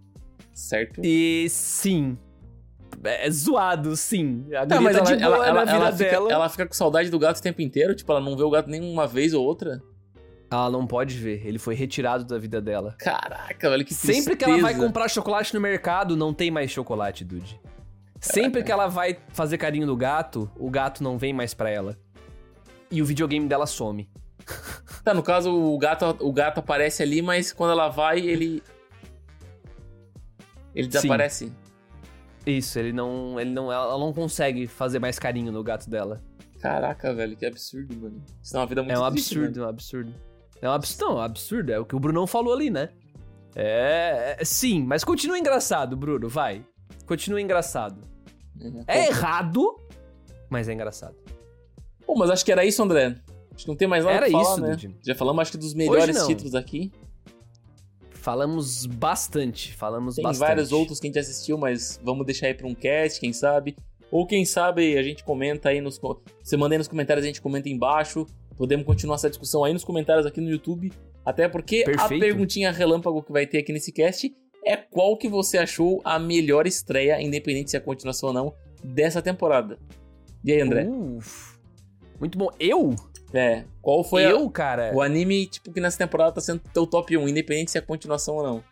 certo. 0.55 1.01
E 1.03 1.49
sim. 1.49 2.17
É 3.03 3.31
zoado, 3.31 3.97
sim. 3.97 4.47
A 4.55 4.67
Tá, 4.67 4.81
mas 4.81 4.97
tá 4.97 4.99
ela, 4.99 5.17
de 5.17 5.23
ela, 5.23 5.37
boa 5.37 5.47
ela, 5.47 5.65
na 5.65 5.65
vida 5.65 5.77
ela 5.77 5.93
fica, 5.93 6.11
dela. 6.11 6.33
ela 6.33 6.49
fica 6.49 6.67
com 6.67 6.75
saudade 6.75 7.11
do 7.11 7.19
gato 7.19 7.39
o 7.39 7.43
tempo 7.43 7.63
inteiro? 7.63 7.95
Tipo, 7.95 8.13
ela 8.13 8.21
não 8.21 8.37
vê 8.37 8.43
o 8.43 8.51
gato 8.51 8.69
nem 8.69 8.81
uma 8.81 9.07
vez 9.07 9.33
ou 9.33 9.45
outra? 9.45 9.81
Ela 10.51 10.69
não 10.71 10.87
pode 10.87 11.17
ver. 11.17 11.47
Ele 11.47 11.59
foi 11.59 11.75
retirado 11.75 12.25
da 12.25 12.37
vida 12.37 12.61
dela. 12.61 12.97
Caraca, 12.99 13.71
velho, 13.71 13.85
que 13.85 13.95
Sempre 13.95 14.37
que 14.37 14.45
ela 14.45 14.55
vai 14.55 14.63
tristeza. 14.65 14.87
comprar 14.87 15.09
chocolate 15.09 15.55
no 15.55 15.61
mercado, 15.61 16.17
não 16.17 16.35
tem 16.35 16.51
mais 16.51 16.71
chocolate, 16.71 17.25
Dude. 17.25 17.61
Sempre 18.21 18.63
que 18.63 18.71
ela 18.71 18.87
vai 18.87 19.17
fazer 19.31 19.57
carinho 19.57 19.87
no 19.87 19.97
gato, 19.97 20.51
o 20.59 20.69
gato 20.69 21.03
não 21.03 21.17
vem 21.17 21.33
mais 21.33 21.55
pra 21.55 21.71
ela. 21.71 21.97
E 22.91 23.01
o 23.01 23.05
videogame 23.07 23.47
dela 23.49 23.67
some. 23.67 24.09
Tá, 25.03 25.15
no 25.15 25.23
caso, 25.23 25.51
o 25.51 25.79
gato, 25.79 26.15
o 26.21 26.31
gato 26.31 26.59
aparece 26.59 27.03
ali, 27.03 27.23
mas 27.23 27.55
quando 27.55 27.71
ela 27.71 27.89
vai, 27.89 28.19
ele. 28.21 28.63
Ele 30.75 30.89
desaparece. 30.89 31.51
Isso, 32.47 32.79
ele 32.79 32.93
não, 32.93 33.39
ele 33.39 33.51
não, 33.51 33.71
ela 33.73 33.99
não 33.99 34.13
consegue 34.13 34.67
fazer 34.67 34.99
mais 34.99 35.19
carinho 35.19 35.53
no 35.53 35.63
gato 35.63 35.89
dela. 35.91 36.23
Caraca, 36.61 37.13
velho, 37.15 37.37
que 37.37 37.47
absurdo, 37.47 37.97
mano. 37.97 38.23
Isso 38.43 38.57
é 38.57 38.61
uma 38.61 38.67
vida 38.67 38.83
muito 38.83 38.95
É 38.95 38.99
um 38.99 39.11
triste, 39.11 39.39
absurdo, 39.39 39.61
é 39.61 39.67
um 39.67 39.69
absurdo. 39.69 40.15
É 40.63 40.69
um 40.69 40.73
absurdo, 40.73 41.05
não, 41.05 41.23
é 41.23 41.25
absurdo, 41.25 41.73
é 41.73 41.79
o 41.79 41.85
que 41.87 41.97
o 41.97 42.01
Brunão 42.01 42.27
falou 42.27 42.53
ali, 42.53 42.71
né? 42.71 42.91
É, 43.55 44.37
é- 44.39 44.45
sim, 44.45 44.85
mas 44.85 45.03
continua 45.03 45.39
engraçado, 45.39 45.97
Bruno, 45.97 46.29
vai. 46.29 46.65
Continua 47.07 47.41
engraçado. 47.41 48.03
mano. 48.57 48.85
É 48.87 49.07
errado, 49.09 49.77
mas 50.49 50.69
é 50.69 50.73
engraçado. 50.73 51.17
Pô, 52.07 52.15
mas 52.17 52.31
acho 52.31 52.45
que 52.45 52.53
era 52.53 52.65
isso, 52.65 52.83
André. 52.83 53.17
Acho 53.55 53.65
que 53.65 53.69
não 53.69 53.77
tem 53.77 53.89
mais 53.89 54.05
nada 54.05 54.17
Era 54.17 54.27
pra 54.29 54.41
falar, 54.41 54.73
isso, 54.75 54.89
né? 54.89 54.95
Já 55.05 55.15
falamos, 55.15 55.43
acho 55.43 55.53
que 55.53 55.59
dos 55.59 55.75
melhores 55.75 56.27
títulos 56.27 56.55
aqui. 56.55 56.93
Falamos 58.31 58.87
bastante, 58.87 59.75
falamos 59.75 60.15
Tem 60.15 60.23
bastante. 60.23 60.47
vários 60.47 60.71
outros 60.71 61.01
que 61.01 61.09
a 61.09 61.09
gente 61.09 61.19
assistiu, 61.19 61.59
mas 61.59 62.01
vamos 62.01 62.25
deixar 62.25 62.47
aí 62.47 62.55
pra 62.55 62.65
um 62.65 62.77
cast, 62.77 63.19
quem 63.19 63.33
sabe. 63.33 63.75
Ou 64.09 64.25
quem 64.25 64.45
sabe 64.45 64.97
a 64.97 65.03
gente 65.03 65.25
comenta 65.25 65.71
aí 65.71 65.81
nos... 65.81 66.01
Você 66.41 66.57
manda 66.57 66.73
aí 66.73 66.79
nos 66.79 66.87
comentários, 66.87 67.25
a 67.25 67.27
gente 67.27 67.43
comenta 67.43 67.69
aí 67.69 67.75
embaixo. 67.75 68.25
Podemos 68.57 68.87
continuar 68.87 69.17
essa 69.17 69.29
discussão 69.29 69.65
aí 69.65 69.73
nos 69.73 69.83
comentários 69.83 70.27
aqui 70.27 70.41
no 70.41 70.49
YouTube. 70.49 70.93
Até 71.27 71.49
porque 71.49 71.83
a 71.83 71.87
Perfeito. 71.87 72.21
perguntinha 72.21 72.71
relâmpago 72.71 73.21
que 73.21 73.33
vai 73.33 73.49
ter 73.49 73.59
aqui 73.59 73.73
nesse 73.73 73.91
cast 73.91 74.33
é 74.65 74.77
qual 74.77 75.17
que 75.17 75.29
você 75.29 75.59
achou 75.59 76.01
a 76.05 76.17
melhor 76.17 76.69
estreia, 76.69 77.21
independente 77.21 77.73
se 77.73 77.77
é 77.77 77.81
continuação 77.81 78.29
ou 78.29 78.33
não, 78.33 78.55
dessa 78.85 79.21
temporada. 79.21 79.77
E 80.45 80.53
aí, 80.53 80.61
André? 80.61 80.87
Uf. 80.87 81.59
Muito 82.21 82.39
bom. 82.39 82.49
Eu? 82.61 82.95
É, 83.33 83.65
qual 83.81 84.03
foi 84.03 84.25
a- 84.25 84.31
eu, 84.31 84.49
cara, 84.51 84.93
o 84.95 85.01
anime, 85.01 85.47
tipo, 85.47 85.73
que 85.73 85.81
nessa 85.81 85.99
temporada 85.99 86.33
tá 86.33 86.41
sendo 86.41 86.61
teu 86.73 86.87
top 86.87 87.17
1, 87.17 87.29
independente 87.29 87.71
se 87.71 87.79
é 87.79 87.81
continuação 87.81 88.37
ou 88.37 88.43
não? 88.43 88.65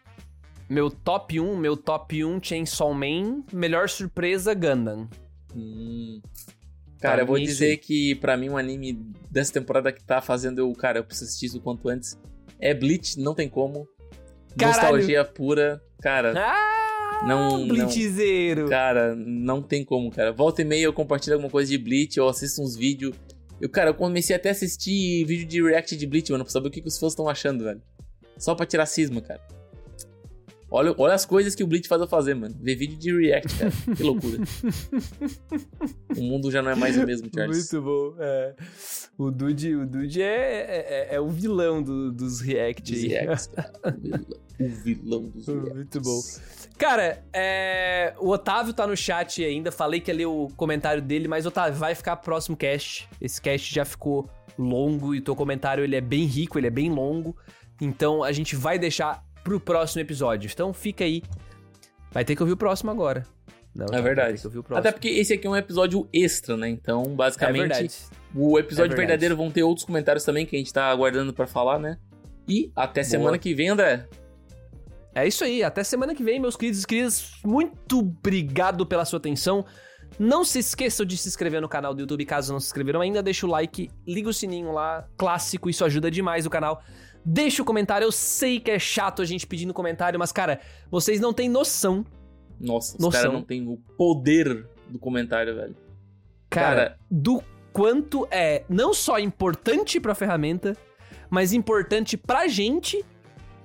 meu 0.70 0.90
top 0.90 1.40
1, 1.40 1.56
meu 1.56 1.76
top 1.76 2.22
1 2.22 2.42
Chainsaw 2.42 2.92
Man, 2.92 3.42
melhor 3.52 3.88
surpresa 3.88 4.52
Gundam. 4.52 5.08
Hum. 5.56 6.20
Pra 7.00 7.10
Cara, 7.10 7.22
eu 7.22 7.26
vou 7.26 7.38
dizer 7.38 7.74
isso- 7.74 7.82
que 7.86 8.14
pra 8.16 8.36
mim 8.36 8.50
um 8.50 8.56
anime 8.58 9.00
dessa 9.30 9.52
temporada 9.52 9.90
que 9.92 10.04
tá 10.04 10.20
fazendo 10.20 10.58
eu, 10.58 10.70
cara, 10.74 10.98
eu 10.98 11.04
preciso 11.04 11.26
assistir 11.28 11.46
isso 11.46 11.58
o 11.58 11.60
quanto 11.62 11.88
antes. 11.88 12.18
É 12.60 12.74
Bleach, 12.74 13.18
não 13.18 13.34
tem 13.34 13.48
como. 13.48 13.88
Caralho. 14.58 14.82
Nostalgia 14.82 15.24
pura. 15.24 15.80
Cara, 16.02 16.34
Ah, 16.36 17.24
Não, 17.26 17.58
não. 17.58 17.68
Blitzeiro. 17.68 18.68
cara, 18.68 19.14
não 19.16 19.62
tem 19.62 19.84
como, 19.84 20.10
cara. 20.10 20.32
Volta 20.32 20.60
e 20.62 20.64
meia 20.64 20.84
eu 20.84 20.92
compartilho 20.92 21.34
alguma 21.34 21.50
coisa 21.50 21.70
de 21.70 21.78
Bleach, 21.78 22.18
eu 22.18 22.28
assisto 22.28 22.60
uns 22.60 22.76
vídeos. 22.76 23.16
Eu, 23.60 23.68
cara, 23.68 23.90
eu 23.90 23.94
comecei 23.94 24.34
até 24.34 24.50
a 24.50 24.52
assistir 24.52 25.24
vídeo 25.24 25.46
de 25.46 25.62
react 25.62 25.96
de 25.96 26.06
Bleach, 26.06 26.30
mano, 26.30 26.44
pra 26.44 26.52
saber 26.52 26.68
o 26.68 26.70
que, 26.70 26.80
que 26.80 26.88
os 26.88 26.98
fãs 26.98 27.12
estão 27.12 27.28
achando, 27.28 27.64
velho. 27.64 27.82
Só 28.36 28.54
pra 28.54 28.64
tirar 28.64 28.86
cisma, 28.86 29.20
cara. 29.20 29.40
Olha, 30.70 30.94
olha 30.98 31.14
as 31.14 31.24
coisas 31.24 31.54
que 31.54 31.64
o 31.64 31.66
Bleach 31.66 31.88
faz 31.88 32.00
eu 32.02 32.06
fazer, 32.06 32.34
mano. 32.34 32.54
Ver 32.60 32.74
vídeo 32.76 32.98
de 32.98 33.10
react, 33.16 33.54
cara. 33.58 33.72
Que 33.96 34.02
loucura. 34.02 34.38
o 36.16 36.22
mundo 36.22 36.50
já 36.50 36.60
não 36.62 36.70
é 36.70 36.74
mais 36.74 36.96
o 36.98 37.06
mesmo, 37.06 37.28
Charles. 37.34 37.70
Muito 37.72 37.84
bom. 37.84 38.14
É. 38.18 38.54
O 39.16 39.30
Dude, 39.30 39.74
o 39.76 39.86
Dude 39.86 40.20
é, 40.22 41.06
é, 41.10 41.14
é 41.16 41.20
o 41.20 41.28
vilão 41.28 41.82
do- 41.82 42.12
dos 42.12 42.40
react 42.40 42.92
Dos 42.92 43.02
aí. 43.02 43.08
reacts, 43.08 43.46
cara. 43.54 43.72
O 43.82 43.92
vilão, 44.02 44.26
o 44.60 44.68
vilão 44.68 45.22
dos 45.30 45.46
reacts. 45.46 45.74
Muito 45.74 46.00
bom. 46.00 46.20
Cara, 46.76 47.24
é, 47.32 48.14
o 48.20 48.28
Otávio 48.28 48.72
tá 48.72 48.86
no 48.86 48.96
chat 48.96 49.42
ainda. 49.44 49.72
Falei 49.72 50.00
que 50.00 50.10
ia 50.10 50.16
ler 50.16 50.26
o 50.26 50.48
comentário 50.56 51.02
dele, 51.02 51.26
mas 51.28 51.46
Otávio, 51.46 51.78
vai 51.78 51.94
ficar 51.94 52.16
próximo 52.16 52.56
cast. 52.56 53.08
Esse 53.20 53.40
cast 53.40 53.74
já 53.74 53.84
ficou 53.84 54.28
longo 54.58 55.14
e 55.14 55.18
o 55.18 55.22
teu 55.22 55.34
comentário 55.34 55.82
ele 55.82 55.96
é 55.96 56.00
bem 56.00 56.24
rico, 56.24 56.58
ele 56.58 56.66
é 56.66 56.70
bem 56.70 56.90
longo. 56.90 57.36
Então 57.80 58.22
a 58.24 58.32
gente 58.32 58.54
vai 58.56 58.78
deixar 58.78 59.24
pro 59.48 59.60
próximo 59.60 60.00
episódio. 60.02 60.50
Então 60.52 60.72
fica 60.72 61.04
aí. 61.04 61.22
Vai 62.10 62.24
ter 62.24 62.34
que 62.36 62.42
ouvir 62.42 62.52
o 62.52 62.56
próximo 62.56 62.90
agora. 62.90 63.24
Não, 63.74 63.86
É 63.96 64.02
verdade. 64.02 64.40
Até 64.72 64.90
porque 64.90 65.08
esse 65.08 65.32
aqui 65.32 65.46
é 65.46 65.50
um 65.50 65.56
episódio 65.56 66.08
extra, 66.12 66.56
né? 66.56 66.68
Então, 66.68 67.02
é 67.02 67.08
basicamente, 67.08 67.60
verdade. 67.60 67.94
o 68.34 68.58
episódio 68.58 68.92
É 68.92 68.96
verdade. 68.96 68.96
verdadeiro 68.96 69.36
vão 69.36 69.50
ter 69.50 69.62
outros 69.62 69.86
comentários 69.86 70.24
também 70.24 70.44
que 70.44 70.56
a 70.56 70.58
gente 70.58 70.72
tá 70.72 70.86
aguardando 70.90 71.32
pra 71.32 71.46
falar, 71.46 71.78
né? 71.78 71.98
E 72.48 72.72
até 72.74 73.02
Boa. 73.02 73.10
semana 73.10 73.38
que 73.38 73.54
vem, 73.54 73.68
André. 73.68 74.08
É 75.14 75.26
isso 75.26 75.44
aí, 75.44 75.62
até 75.62 75.84
semana 75.84 76.14
que 76.14 76.22
vem, 76.22 76.40
meus 76.40 76.56
queridos 76.56 76.82
e 76.82 76.86
queridas. 76.86 77.32
Muito 77.44 77.98
obrigado 77.98 78.86
pela 78.86 79.04
sua 79.04 79.18
atenção. 79.18 79.64
Não 80.18 80.44
se 80.44 80.58
esqueçam 80.58 81.04
de 81.04 81.16
se 81.16 81.28
inscrever 81.28 81.60
no 81.60 81.68
canal 81.68 81.92
do 81.94 82.00
YouTube, 82.00 82.24
caso 82.24 82.52
não 82.52 82.60
se 82.60 82.66
inscreveram 82.66 83.00
ainda. 83.00 83.22
Deixa 83.22 83.46
o 83.46 83.50
like, 83.50 83.90
liga 84.06 84.28
o 84.28 84.32
sininho 84.32 84.72
lá, 84.72 85.06
clássico, 85.16 85.68
isso 85.68 85.84
ajuda 85.84 86.10
demais 86.10 86.46
o 86.46 86.50
canal. 86.50 86.82
Deixa 87.24 87.62
o 87.62 87.64
comentário, 87.64 88.04
eu 88.06 88.12
sei 88.12 88.58
que 88.60 88.70
é 88.70 88.78
chato 88.78 89.20
a 89.20 89.24
gente 89.24 89.46
pedindo 89.46 89.74
comentário, 89.74 90.18
mas 90.18 90.32
cara, 90.32 90.60
vocês 90.90 91.20
não 91.20 91.32
têm 91.32 91.48
noção, 91.48 92.04
Nossa, 92.60 92.94
os 92.96 93.02
Noção. 93.04 93.20
caras 93.20 93.32
não 93.34 93.42
têm 93.42 93.66
o 93.68 93.76
poder 93.96 94.66
do 94.88 94.98
comentário, 94.98 95.54
velho. 95.54 95.76
cara, 96.48 96.76
Cara. 96.76 96.98
do 97.10 97.42
quanto 97.72 98.26
é 98.30 98.64
não 98.68 98.94
só 98.94 99.18
importante 99.18 100.00
pra 100.00 100.14
ferramenta, 100.14 100.76
mas 101.28 101.52
importante 101.52 102.16
pra 102.16 102.48
gente 102.48 103.04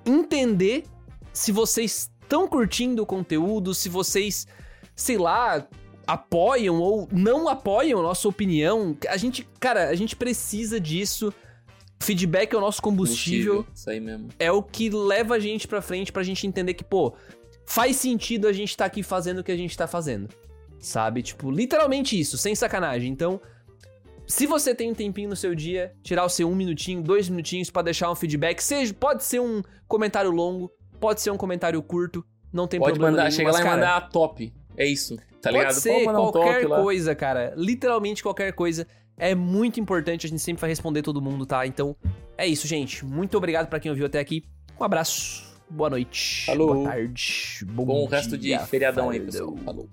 entender 0.05 0.83
se 1.31 1.51
vocês 1.51 2.11
estão 2.21 2.47
curtindo 2.47 3.01
o 3.03 3.05
conteúdo, 3.05 3.73
se 3.73 3.87
vocês, 3.89 4.45
sei 4.95 5.17
lá, 5.17 5.65
apoiam 6.05 6.79
ou 6.81 7.07
não 7.11 7.47
apoiam 7.47 7.99
a 7.99 8.03
nossa 8.03 8.27
opinião. 8.27 8.95
A 9.07 9.15
gente, 9.17 9.47
cara, 9.59 9.87
a 9.89 9.95
gente 9.95 10.15
precisa 10.15 10.79
disso. 10.79 11.33
Feedback 12.03 12.53
é 12.53 12.57
o 12.57 12.61
nosso 12.61 12.81
combustível, 12.81 13.65
Isso 13.73 13.89
aí 13.89 13.99
mesmo. 13.99 14.29
é 14.37 14.51
o 14.51 14.61
que 14.61 14.89
leva 14.89 15.35
a 15.35 15.39
gente 15.39 15.67
pra 15.67 15.81
frente 15.81 16.11
pra 16.11 16.21
gente 16.23 16.45
entender 16.45 16.73
que, 16.73 16.83
pô, 16.83 17.13
faz 17.65 17.95
sentido 17.95 18.47
a 18.47 18.53
gente 18.53 18.75
tá 18.75 18.85
aqui 18.85 19.01
fazendo 19.01 19.39
o 19.39 19.43
que 19.43 19.51
a 19.51 19.57
gente 19.57 19.75
tá 19.77 19.87
fazendo. 19.87 20.29
Sabe? 20.79 21.21
Tipo, 21.23 21.49
literalmente 21.49 22.19
isso, 22.19 22.37
sem 22.37 22.53
sacanagem. 22.53 23.09
Então, 23.11 23.39
se 24.27 24.45
você 24.45 24.75
tem 24.75 24.91
um 24.91 24.93
tempinho 24.93 25.29
no 25.29 25.35
seu 25.35 25.55
dia, 25.55 25.93
tirar 26.03 26.25
o 26.25 26.29
seu 26.29 26.49
um 26.49 26.55
minutinho, 26.55 27.01
dois 27.01 27.29
minutinhos 27.29 27.69
pra 27.69 27.81
deixar 27.81 28.11
um 28.11 28.15
feedback, 28.15 28.61
seja, 28.61 28.93
pode 28.93 29.23
ser 29.23 29.39
um 29.39 29.61
comentário 29.87 30.29
longo, 30.31 30.71
pode 30.99 31.21
ser 31.21 31.31
um 31.31 31.37
comentário 31.37 31.81
curto, 31.81 32.23
não 32.51 32.67
tem 32.67 32.79
Pode 32.79 32.91
problema 32.93 33.11
mandar, 33.11 33.23
nenhum, 33.23 33.35
chega 33.35 33.51
lá 33.51 33.53
mas, 33.53 33.61
e 33.61 33.63
cara, 33.63 33.75
mandar 33.77 33.97
a 33.97 34.01
top. 34.01 34.53
É 34.75 34.85
isso, 34.85 35.15
tá 35.41 35.49
Pode 35.51 35.57
ligado? 35.57 35.73
ser 35.73 36.03
mandar 36.05 36.21
um 36.21 36.31
qualquer 36.31 36.67
lá. 36.67 36.81
coisa, 36.81 37.15
cara. 37.15 37.53
Literalmente 37.55 38.23
qualquer 38.23 38.53
coisa. 38.53 38.87
É 39.17 39.35
muito 39.35 39.79
importante, 39.79 40.25
a 40.25 40.29
gente 40.29 40.41
sempre 40.41 40.61
vai 40.61 40.69
responder 40.69 41.01
todo 41.01 41.21
mundo, 41.21 41.45
tá? 41.45 41.65
Então, 41.65 41.95
é 42.37 42.47
isso, 42.47 42.67
gente. 42.67 43.05
Muito 43.05 43.37
obrigado 43.37 43.67
pra 43.67 43.79
quem 43.79 43.89
ouviu 43.91 44.05
até 44.05 44.19
aqui. 44.19 44.43
Um 44.79 44.83
abraço. 44.83 45.53
Boa 45.69 45.89
noite. 45.89 46.45
Falou. 46.45 46.73
Boa 46.73 46.89
tarde. 46.89 47.65
Bom, 47.65 47.85
Bom 47.85 48.05
resto 48.05 48.37
de 48.37 48.43
dia, 48.43 48.59
feriadão 48.59 49.09
aí, 49.09 49.19
pessoal. 49.19 49.55
Falou. 49.57 49.89